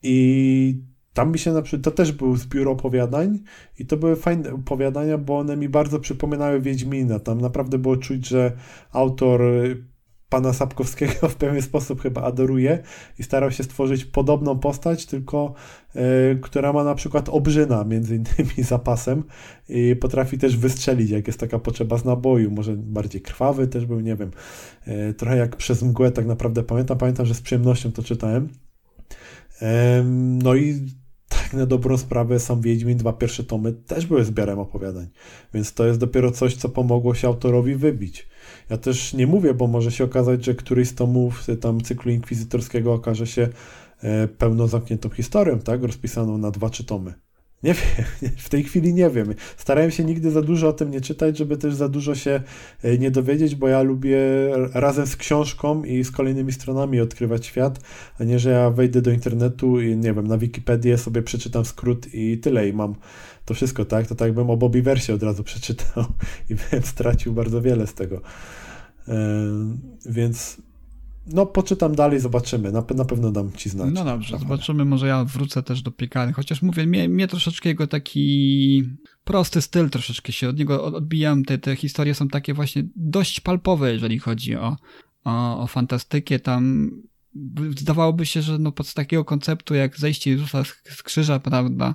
I 0.03 0.92
tam 1.13 1.31
mi 1.31 1.39
się 1.39 1.51
na 1.51 1.61
przykład, 1.61 1.83
to 1.83 1.91
też 1.91 2.11
był 2.11 2.35
zbiór 2.35 2.69
opowiadań 2.69 3.39
i 3.79 3.85
to 3.85 3.97
były 3.97 4.15
fajne 4.15 4.53
opowiadania, 4.53 5.17
bo 5.17 5.37
one 5.37 5.57
mi 5.57 5.69
bardzo 5.69 5.99
przypominały 5.99 6.61
Wiedźmina. 6.61 7.19
Tam 7.19 7.41
naprawdę 7.41 7.77
było 7.77 7.97
czuć, 7.97 8.27
że 8.27 8.51
autor 8.91 9.41
pana 10.33 10.53
Sapkowskiego 10.53 11.13
w 11.29 11.35
pewien 11.35 11.61
sposób 11.61 12.01
chyba 12.01 12.23
adoruje 12.23 12.79
i 13.19 13.23
starał 13.23 13.51
się 13.51 13.63
stworzyć 13.63 14.05
podobną 14.05 14.59
postać, 14.59 15.05
tylko 15.05 15.53
y, 15.95 16.39
która 16.41 16.73
ma 16.73 16.83
na 16.83 16.95
przykład 16.95 17.29
obrzyna 17.29 17.83
między 17.83 18.15
innymi 18.15 18.63
zapasem 18.63 19.23
i 19.69 19.95
potrafi 19.95 20.37
też 20.37 20.57
wystrzelić, 20.57 21.09
jak 21.09 21.27
jest 21.27 21.39
taka 21.39 21.59
potrzeba 21.59 21.97
z 21.97 22.05
naboju, 22.05 22.51
może 22.51 22.75
bardziej 22.77 23.21
krwawy 23.21 23.67
też 23.67 23.85
był, 23.85 23.99
nie 23.99 24.15
wiem, 24.15 24.31
y, 24.87 25.13
trochę 25.13 25.37
jak 25.37 25.55
przez 25.55 25.83
mgłę 25.83 26.11
tak 26.11 26.25
naprawdę 26.25 26.63
pamiętam, 26.63 26.97
pamiętam, 26.97 27.25
że 27.25 27.33
z 27.33 27.41
przyjemnością 27.41 27.91
to 27.91 28.03
czytałem. 28.03 28.49
Y, 29.61 29.65
no 30.43 30.55
i 30.55 30.87
na 31.53 31.65
dobrą 31.65 31.97
sprawę 31.97 32.39
sam 32.39 32.61
Wiedźmin, 32.61 32.97
dwa 32.97 33.13
pierwsze 33.13 33.43
tomy 33.43 33.73
też 33.73 34.05
były 34.05 34.25
zbiorem 34.25 34.59
opowiadań, 34.59 35.07
więc 35.53 35.73
to 35.73 35.85
jest 35.85 35.99
dopiero 35.99 36.31
coś, 36.31 36.55
co 36.55 36.69
pomogło 36.69 37.15
się 37.15 37.27
autorowi 37.27 37.75
wybić. 37.75 38.27
Ja 38.69 38.77
też 38.77 39.13
nie 39.13 39.27
mówię, 39.27 39.53
bo 39.53 39.67
może 39.67 39.91
się 39.91 40.03
okazać, 40.03 40.45
że 40.45 40.55
któryś 40.55 40.89
z 40.89 40.95
tomów 40.95 41.47
tam 41.61 41.81
cyklu 41.81 42.11
inkwizytorskiego 42.11 42.93
okaże 42.93 43.27
się 43.27 43.49
e, 44.01 44.27
pełno 44.27 44.67
zamkniętą 44.67 45.09
historią, 45.09 45.59
tak? 45.59 45.83
Rozpisaną 45.83 46.37
na 46.37 46.51
dwa 46.51 46.69
czy 46.69 46.83
tomy. 46.83 47.13
Nie 47.63 47.73
wiem, 48.21 48.33
w 48.37 48.49
tej 48.49 48.63
chwili 48.63 48.93
nie 48.93 49.09
wiem. 49.09 49.33
Starałem 49.57 49.91
się 49.91 50.03
nigdy 50.03 50.31
za 50.31 50.41
dużo 50.41 50.67
o 50.67 50.73
tym 50.73 50.91
nie 50.91 51.01
czytać, 51.01 51.37
żeby 51.37 51.57
też 51.57 51.73
za 51.73 51.89
dużo 51.89 52.15
się 52.15 52.41
e, 52.83 52.97
nie 52.97 53.11
dowiedzieć, 53.11 53.55
bo 53.55 53.67
ja 53.67 53.81
lubię 53.81 54.17
razem 54.73 55.07
z 55.07 55.15
książką 55.15 55.83
i 55.83 56.03
z 56.03 56.11
kolejnymi 56.11 56.51
stronami 56.51 57.01
odkrywać 57.01 57.45
świat, 57.45 57.79
a 58.19 58.23
nie, 58.23 58.39
że 58.39 58.49
ja 58.49 58.69
wejdę 58.69 59.01
do 59.01 59.11
internetu 59.11 59.81
i 59.81 59.97
nie 59.97 60.13
wiem, 60.13 60.27
na 60.27 60.37
Wikipedię 60.37 60.97
sobie 60.97 61.21
przeczytam 61.21 61.65
skrót 61.65 62.13
i 62.13 62.37
tyle 62.37 62.69
i 62.69 62.73
mam 62.73 62.95
to 63.45 63.53
wszystko, 63.53 63.85
tak? 63.85 64.07
To 64.07 64.15
tak 64.15 64.25
jakbym 64.25 64.49
o 64.49 64.57
Bobby 64.57 64.81
Versie 64.81 65.13
od 65.13 65.23
razu 65.23 65.43
przeczytał 65.43 66.03
i 66.49 66.55
bym 66.55 66.83
stracił 66.83 67.33
bardzo 67.33 67.61
wiele 67.61 67.87
z 67.87 67.93
tego. 67.93 68.21
Więc 70.05 70.57
no, 71.27 71.45
poczytam 71.45 71.95
dalej, 71.95 72.19
zobaczymy. 72.19 72.71
Na, 72.71 72.83
na 72.95 73.05
pewno 73.05 73.31
dam 73.31 73.51
ci 73.51 73.69
znać. 73.69 73.89
No 73.93 74.05
dobrze, 74.05 74.37
zobaczymy. 74.39 74.85
Może 74.85 75.07
ja 75.07 75.25
wrócę 75.25 75.63
też 75.63 75.81
do 75.81 75.91
piekary. 75.91 76.33
Chociaż 76.33 76.61
mówię, 76.61 76.87
mnie, 76.87 77.09
mnie 77.09 77.27
troszeczkę 77.27 77.69
jego 77.69 77.87
taki 77.87 78.83
prosty 79.23 79.61
styl 79.61 79.89
troszeczkę 79.89 80.31
się 80.31 80.49
od 80.49 80.57
niego 80.57 80.85
odbijam. 80.85 81.45
Te, 81.45 81.57
te 81.57 81.75
historie 81.75 82.15
są 82.15 82.27
takie 82.27 82.53
właśnie 82.53 82.83
dość 82.95 83.39
palpowe, 83.39 83.93
jeżeli 83.93 84.19
chodzi 84.19 84.55
o, 84.55 84.77
o, 85.23 85.59
o 85.59 85.67
fantastykę. 85.67 86.39
Tam 86.39 86.91
zdawałoby 87.77 88.25
się, 88.25 88.41
że 88.41 88.59
no 88.59 88.71
pod 88.71 88.93
takiego 88.93 89.25
konceptu 89.25 89.75
jak 89.75 89.99
zejście 89.99 90.31
Jezusa 90.31 90.63
z 90.89 91.03
krzyża, 91.03 91.39
prawda, 91.39 91.93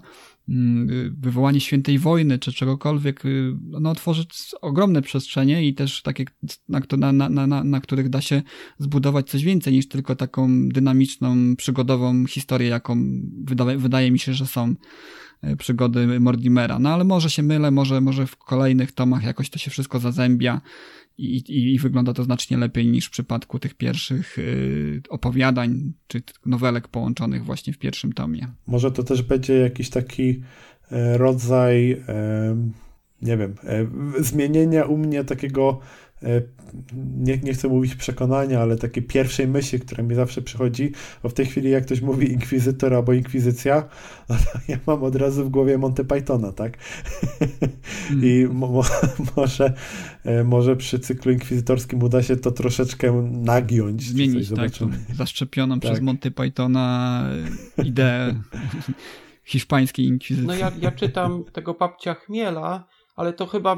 wywołanie 1.18 1.60
świętej 1.60 1.98
wojny 1.98 2.38
czy 2.38 2.52
czegokolwiek, 2.52 3.24
y, 3.24 3.52
no, 3.62 3.94
tworzy 3.94 4.24
ogromne 4.60 5.02
przestrzenie 5.02 5.66
i 5.66 5.74
też 5.74 6.02
takie, 6.02 6.24
na, 6.68 7.12
na, 7.12 7.46
na, 7.46 7.64
na, 7.64 7.80
których 7.80 8.08
da 8.08 8.20
się 8.20 8.42
zbudować 8.78 9.30
coś 9.30 9.44
więcej 9.44 9.72
niż 9.72 9.88
tylko 9.88 10.16
taką 10.16 10.68
dynamiczną, 10.68 11.56
przygodową 11.56 12.26
historię, 12.26 12.68
jaką 12.68 12.96
wydaje, 13.44 13.78
wydaje 13.78 14.10
mi 14.10 14.18
się, 14.18 14.34
że 14.34 14.46
są 14.46 14.74
y, 15.44 15.56
przygody 15.56 16.20
Mordimera. 16.20 16.78
No 16.78 16.90
ale 16.90 17.04
może 17.04 17.30
się 17.30 17.42
mylę, 17.42 17.70
może, 17.70 18.00
może 18.00 18.26
w 18.26 18.36
kolejnych 18.36 18.92
tomach 18.92 19.24
jakoś 19.24 19.50
to 19.50 19.58
się 19.58 19.70
wszystko 19.70 19.98
zazębia 19.98 20.60
i, 21.18 21.36
i, 21.36 21.74
i 21.74 21.78
wygląda 21.78 22.12
to 22.12 22.24
znacznie 22.24 22.56
lepiej 22.56 22.86
niż 22.86 23.06
w 23.06 23.10
przypadku 23.10 23.58
tych 23.58 23.74
pierwszych 23.74 24.38
y, 24.38 25.02
opowiadań 25.08 25.92
czy 26.06 26.22
nowelek 26.46 26.88
połączonych 26.88 27.44
właśnie 27.44 27.72
w 27.72 27.78
pierwszym 27.78 28.12
tomie. 28.12 28.48
Może 28.66 28.92
to 28.92 29.02
też 29.02 29.22
będzie 29.22 29.54
jakiś 29.54 29.90
taki 29.90 30.42
e, 30.90 31.18
rodzaj, 31.18 31.92
e, 31.92 32.56
nie 33.22 33.36
wiem, 33.36 33.54
e, 33.64 33.86
zmienienia 34.22 34.84
u 34.84 34.98
mnie 34.98 35.24
takiego 35.24 35.80
nie, 37.16 37.38
nie 37.38 37.52
chcę 37.52 37.68
mówić 37.68 37.94
przekonania, 37.94 38.60
ale 38.60 38.76
takiej 38.76 39.02
pierwszej 39.02 39.48
myśli, 39.48 39.80
która 39.80 40.04
mi 40.04 40.14
zawsze 40.14 40.42
przychodzi, 40.42 40.92
bo 41.22 41.28
w 41.28 41.34
tej 41.34 41.46
chwili 41.46 41.70
jak 41.70 41.84
ktoś 41.84 42.00
mówi 42.00 42.32
inkwizytor 42.32 42.94
albo 42.94 43.12
inkwizycja, 43.12 43.88
no 44.28 44.36
to 44.36 44.58
ja 44.68 44.78
mam 44.86 45.02
od 45.02 45.16
razu 45.16 45.44
w 45.44 45.48
głowie 45.48 45.78
Monty 45.78 46.04
Pythona, 46.04 46.52
tak? 46.52 46.78
Mm. 48.10 48.24
I 48.28 48.46
mo, 48.52 48.82
może, 49.36 49.74
e, 50.24 50.44
może 50.44 50.76
przy 50.76 50.98
cyklu 50.98 51.32
inkwizytorskim 51.32 52.02
uda 52.02 52.22
się 52.22 52.36
to 52.36 52.50
troszeczkę 52.50 53.30
nagiąć. 53.32 54.02
Zmienić, 54.02 54.50
tak, 54.50 54.70
zaszczepioną 55.14 55.80
tak. 55.80 55.90
przez 55.90 56.04
Monty 56.04 56.30
Pythona 56.30 57.24
ideę 57.84 58.34
hiszpańskiej 59.44 60.06
inkwizycji. 60.06 60.46
No 60.46 60.54
ja, 60.54 60.72
ja 60.80 60.90
czytam 60.90 61.44
tego 61.52 61.74
papcia 61.74 62.14
Chmiela, 62.14 62.86
ale 63.18 63.32
to 63.32 63.46
chyba 63.46 63.76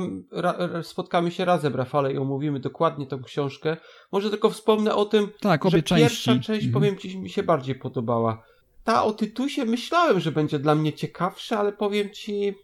spotkamy 0.82 1.30
się 1.30 1.44
razem, 1.44 1.74
Rafale, 1.74 2.12
i 2.12 2.18
omówimy 2.18 2.60
dokładnie 2.60 3.06
tą 3.06 3.22
książkę. 3.22 3.76
Może 4.12 4.30
tylko 4.30 4.50
wspomnę 4.50 4.94
o 4.94 5.04
tym, 5.04 5.28
tak, 5.40 5.64
że 5.64 5.82
części. 5.82 5.94
pierwsza 5.94 6.32
część, 6.32 6.66
mhm. 6.66 6.72
powiem 6.72 6.98
ci, 6.98 7.18
mi 7.18 7.30
się 7.30 7.42
bardziej 7.42 7.74
podobała. 7.74 8.42
Ta 8.84 9.04
o 9.04 9.12
Tytusie 9.12 9.64
myślałem, 9.64 10.20
że 10.20 10.32
będzie 10.32 10.58
dla 10.58 10.74
mnie 10.74 10.92
ciekawsza, 10.92 11.58
ale 11.58 11.72
powiem 11.72 12.10
ci, 12.10 12.54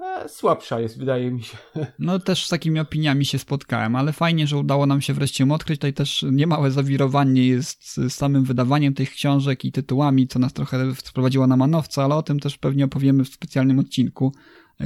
e, 0.00 0.28
słabsza 0.28 0.80
jest, 0.80 0.98
wydaje 0.98 1.30
mi 1.30 1.42
się. 1.42 1.56
No 1.98 2.18
też 2.18 2.46
z 2.46 2.48
takimi 2.48 2.80
opiniami 2.80 3.24
się 3.24 3.38
spotkałem, 3.38 3.96
ale 3.96 4.12
fajnie, 4.12 4.46
że 4.46 4.56
udało 4.56 4.86
nam 4.86 5.00
się 5.00 5.14
wreszcie 5.14 5.44
ją 5.44 5.52
odkryć. 5.52 5.78
Tutaj 5.78 5.92
też 5.92 6.24
niemałe 6.32 6.70
zawirowanie 6.70 7.46
jest 7.46 7.96
z 7.96 8.12
samym 8.12 8.44
wydawaniem 8.44 8.94
tych 8.94 9.10
książek 9.10 9.64
i 9.64 9.72
tytułami, 9.72 10.28
co 10.28 10.38
nas 10.38 10.52
trochę 10.52 10.94
sprowadziło 10.94 11.46
na 11.46 11.56
manowce, 11.56 12.02
ale 12.02 12.14
o 12.14 12.22
tym 12.22 12.40
też 12.40 12.58
pewnie 12.58 12.84
opowiemy 12.84 13.24
w 13.24 13.28
specjalnym 13.28 13.78
odcinku 13.78 14.32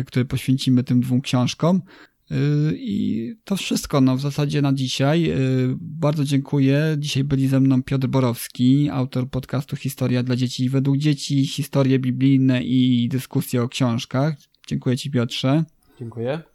który 0.07 0.25
poświęcimy 0.25 0.85
tym 0.85 1.01
dwóm 1.01 1.21
książkom. 1.21 1.83
Y, 2.31 2.35
I 2.79 3.35
to 3.45 3.57
wszystko, 3.57 4.01
no 4.01 4.17
w 4.17 4.21
zasadzie 4.21 4.63
na 4.63 4.73
dzisiaj. 4.73 5.31
Y, 5.31 5.77
bardzo 5.81 6.25
dziękuję. 6.25 6.97
Dzisiaj 6.99 7.25
byli 7.25 7.49
ze 7.49 7.61
mną 7.61 7.83
Piotr 7.83 8.07
Borowski, 8.07 8.89
autor 8.91 9.31
podcastu 9.31 9.77
Historia 9.77 10.23
dla 10.23 10.37
dzieci 10.37 10.69
według 10.69 10.97
dzieci, 10.97 11.47
historie 11.47 11.99
biblijne 11.99 12.63
i 12.63 13.09
dyskusje 13.09 13.63
o 13.63 13.69
książkach. 13.69 14.35
Dziękuję 14.67 14.97
Ci 14.97 15.11
Piotrze. 15.11 15.65
Dziękuję. 15.99 16.52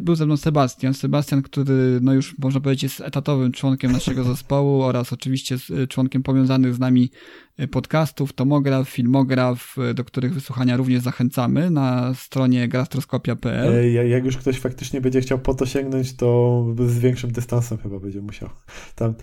Był 0.00 0.16
ze 0.16 0.26
mną 0.26 0.36
Sebastian. 0.36 0.94
Sebastian, 0.94 1.42
który 1.42 1.98
no 2.02 2.14
już 2.14 2.38
można 2.38 2.60
powiedzieć 2.60 2.82
jest 2.82 3.00
etatowym 3.00 3.52
członkiem 3.52 3.92
naszego 3.92 4.24
zespołu 4.24 4.82
oraz 4.82 5.12
oczywiście 5.12 5.56
członkiem 5.88 6.22
powiązanych 6.22 6.74
z 6.74 6.78
nami 6.78 7.10
e, 7.56 7.68
podcastów, 7.68 8.32
tomograf, 8.32 8.88
filmograf, 8.88 9.76
e, 9.78 9.94
do 9.94 10.04
których 10.04 10.34
wysłuchania 10.34 10.76
również 10.76 11.02
zachęcamy 11.02 11.70
na 11.70 12.14
stronie 12.14 12.68
gastroskopia.pl. 12.68 13.74
E, 13.74 14.08
jak 14.08 14.24
już 14.24 14.36
ktoś 14.36 14.58
faktycznie 14.58 15.00
będzie 15.00 15.20
chciał 15.20 15.38
po 15.38 15.54
to 15.54 15.66
sięgnąć, 15.66 16.16
to 16.16 16.64
z 16.86 16.98
większym 16.98 17.32
dystansem 17.32 17.78
chyba 17.78 17.98
będzie 18.00 18.20
musiał. 18.20 18.48
Tam, 18.94 19.14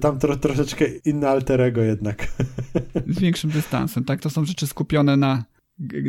tam 0.00 0.18
tro, 0.18 0.36
troszeczkę 0.36 0.84
inne 1.04 1.28
alterego 1.28 1.82
jednak. 1.82 2.32
Z 3.06 3.18
większym 3.18 3.50
dystansem, 3.50 4.04
tak? 4.04 4.20
To 4.20 4.30
są 4.30 4.44
rzeczy 4.44 4.66
skupione 4.66 5.16
na 5.16 5.44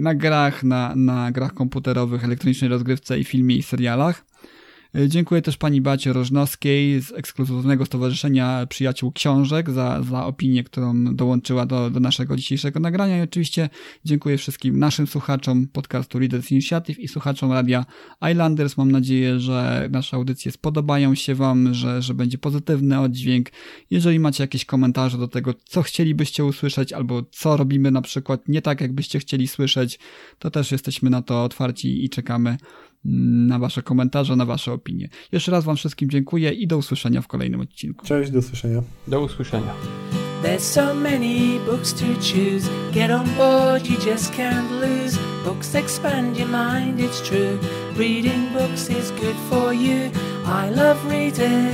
na 0.01 0.15
grach, 0.15 0.63
na, 0.63 0.95
na 0.95 1.31
grach 1.31 1.53
komputerowych, 1.53 2.23
elektronicznej 2.23 2.69
rozgrywce 2.69 3.19
i 3.19 3.23
filmie 3.23 3.55
i 3.55 3.63
serialach. 3.63 4.25
E, 4.95 5.09
dziękuję 5.09 5.41
też 5.41 5.57
pani 5.57 5.81
Bacie 5.81 6.13
Rożnowskiej 6.13 7.01
z 7.01 7.11
ekskluzywnego 7.11 7.85
Stowarzyszenia 7.85 8.67
Przyjaciół 8.69 9.11
Książek 9.11 9.69
za, 9.69 10.03
za 10.03 10.25
opinię, 10.25 10.63
którą 10.63 11.15
dołączyła 11.15 11.65
do, 11.65 11.89
do 11.89 11.99
naszego 11.99 12.35
dzisiejszego 12.35 12.79
nagrania 12.79 13.17
i 13.17 13.21
oczywiście 13.21 13.69
dziękuję 14.05 14.37
wszystkim 14.37 14.79
naszym 14.79 15.07
słuchaczom 15.07 15.67
podcastu 15.67 16.19
Readers 16.19 16.51
Initiative 16.51 16.99
i 16.99 17.07
słuchaczom 17.07 17.51
radia 17.51 17.85
Islanders. 18.31 18.77
Mam 18.77 18.91
nadzieję, 18.91 19.39
że 19.39 19.89
nasze 19.91 20.17
audycje 20.17 20.51
spodobają 20.51 21.15
się 21.15 21.35
wam, 21.35 21.73
że, 21.73 22.01
że 22.01 22.13
będzie 22.13 22.37
pozytywny 22.37 22.99
oddźwięk. 22.99 23.49
Jeżeli 23.91 24.19
macie 24.19 24.43
jakieś 24.43 24.65
komentarze 24.65 25.17
do 25.17 25.27
tego, 25.27 25.53
co 25.65 25.81
chcielibyście 25.81 26.45
usłyszeć 26.45 26.93
albo 26.93 27.23
co 27.31 27.57
robimy 27.57 27.91
na 27.91 28.01
przykład 28.01 28.47
nie 28.47 28.61
tak, 28.61 28.81
jakbyście 28.81 29.19
chcieli 29.19 29.47
słyszeć, 29.47 29.99
to 30.39 30.51
też 30.51 30.71
jesteśmy 30.71 31.09
na 31.09 31.21
to 31.21 31.43
otwarci 31.43 32.05
i 32.05 32.09
czekamy 32.09 32.57
na 33.05 33.59
Wasze 33.59 33.81
komentarze, 33.81 34.35
na 34.35 34.45
Wasze 34.45 34.73
opinie. 34.73 35.09
Jeszcze 35.31 35.51
raz 35.51 35.63
Wam 35.63 35.75
wszystkim 35.75 36.09
dziękuję 36.09 36.51
i 36.51 36.67
do 36.67 36.77
usłyszenia 36.77 37.21
w 37.21 37.27
kolejnym 37.27 37.61
odcinku. 37.61 38.05
Cześć, 38.05 38.31
do 38.31 38.39
usłyszenia. 38.39 38.81
Do 39.07 39.21
usłyszenia. 39.21 39.73
There's 40.43 40.59
so 40.59 40.95
many 40.95 41.59
books 41.65 41.93
to 41.93 42.05
choose. 42.15 42.69
Get 42.91 43.11
on 43.11 43.29
board, 43.37 43.85
you 43.85 43.97
just 44.11 44.33
can't 44.33 44.71
lose. 44.71 45.19
Books 45.45 45.75
expand 45.75 46.37
your 46.37 46.49
mind, 46.49 46.99
it's 46.99 47.21
true. 47.21 47.59
Reading 47.95 48.49
books 48.53 48.89
is 48.89 49.11
good 49.11 49.35
for 49.49 49.73
you. 49.73 50.11
I 50.45 50.69
love 50.69 50.97
reading. 51.05 51.69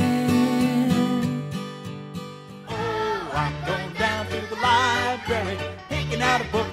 Oh, 2.70 3.32
I'm 3.34 3.54
going 3.66 3.94
down 3.98 4.26
to 4.26 4.42
the 4.50 4.62
library, 4.62 5.58
picking 5.90 6.22
out 6.22 6.42
a 6.42 6.52
book 6.52 6.68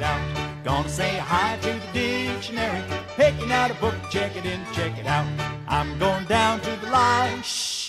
it 0.00 0.02
out. 0.02 0.20
Gonna 0.64 0.88
say 0.88 1.18
hi 1.18 1.56
to 1.62 1.72
the 1.92 2.26
dictionary, 2.32 2.82
picking 3.20 3.52
out 3.52 3.70
a 3.70 3.74
book, 3.74 3.94
check 4.10 4.34
it 4.34 4.46
in, 4.46 4.64
check 4.72 4.96
it 4.98 5.06
out. 5.06 5.26
I'm 5.68 5.98
going 5.98 6.24
down 6.24 6.58
to 6.62 6.70
the 6.80 6.90
library. 6.90 7.79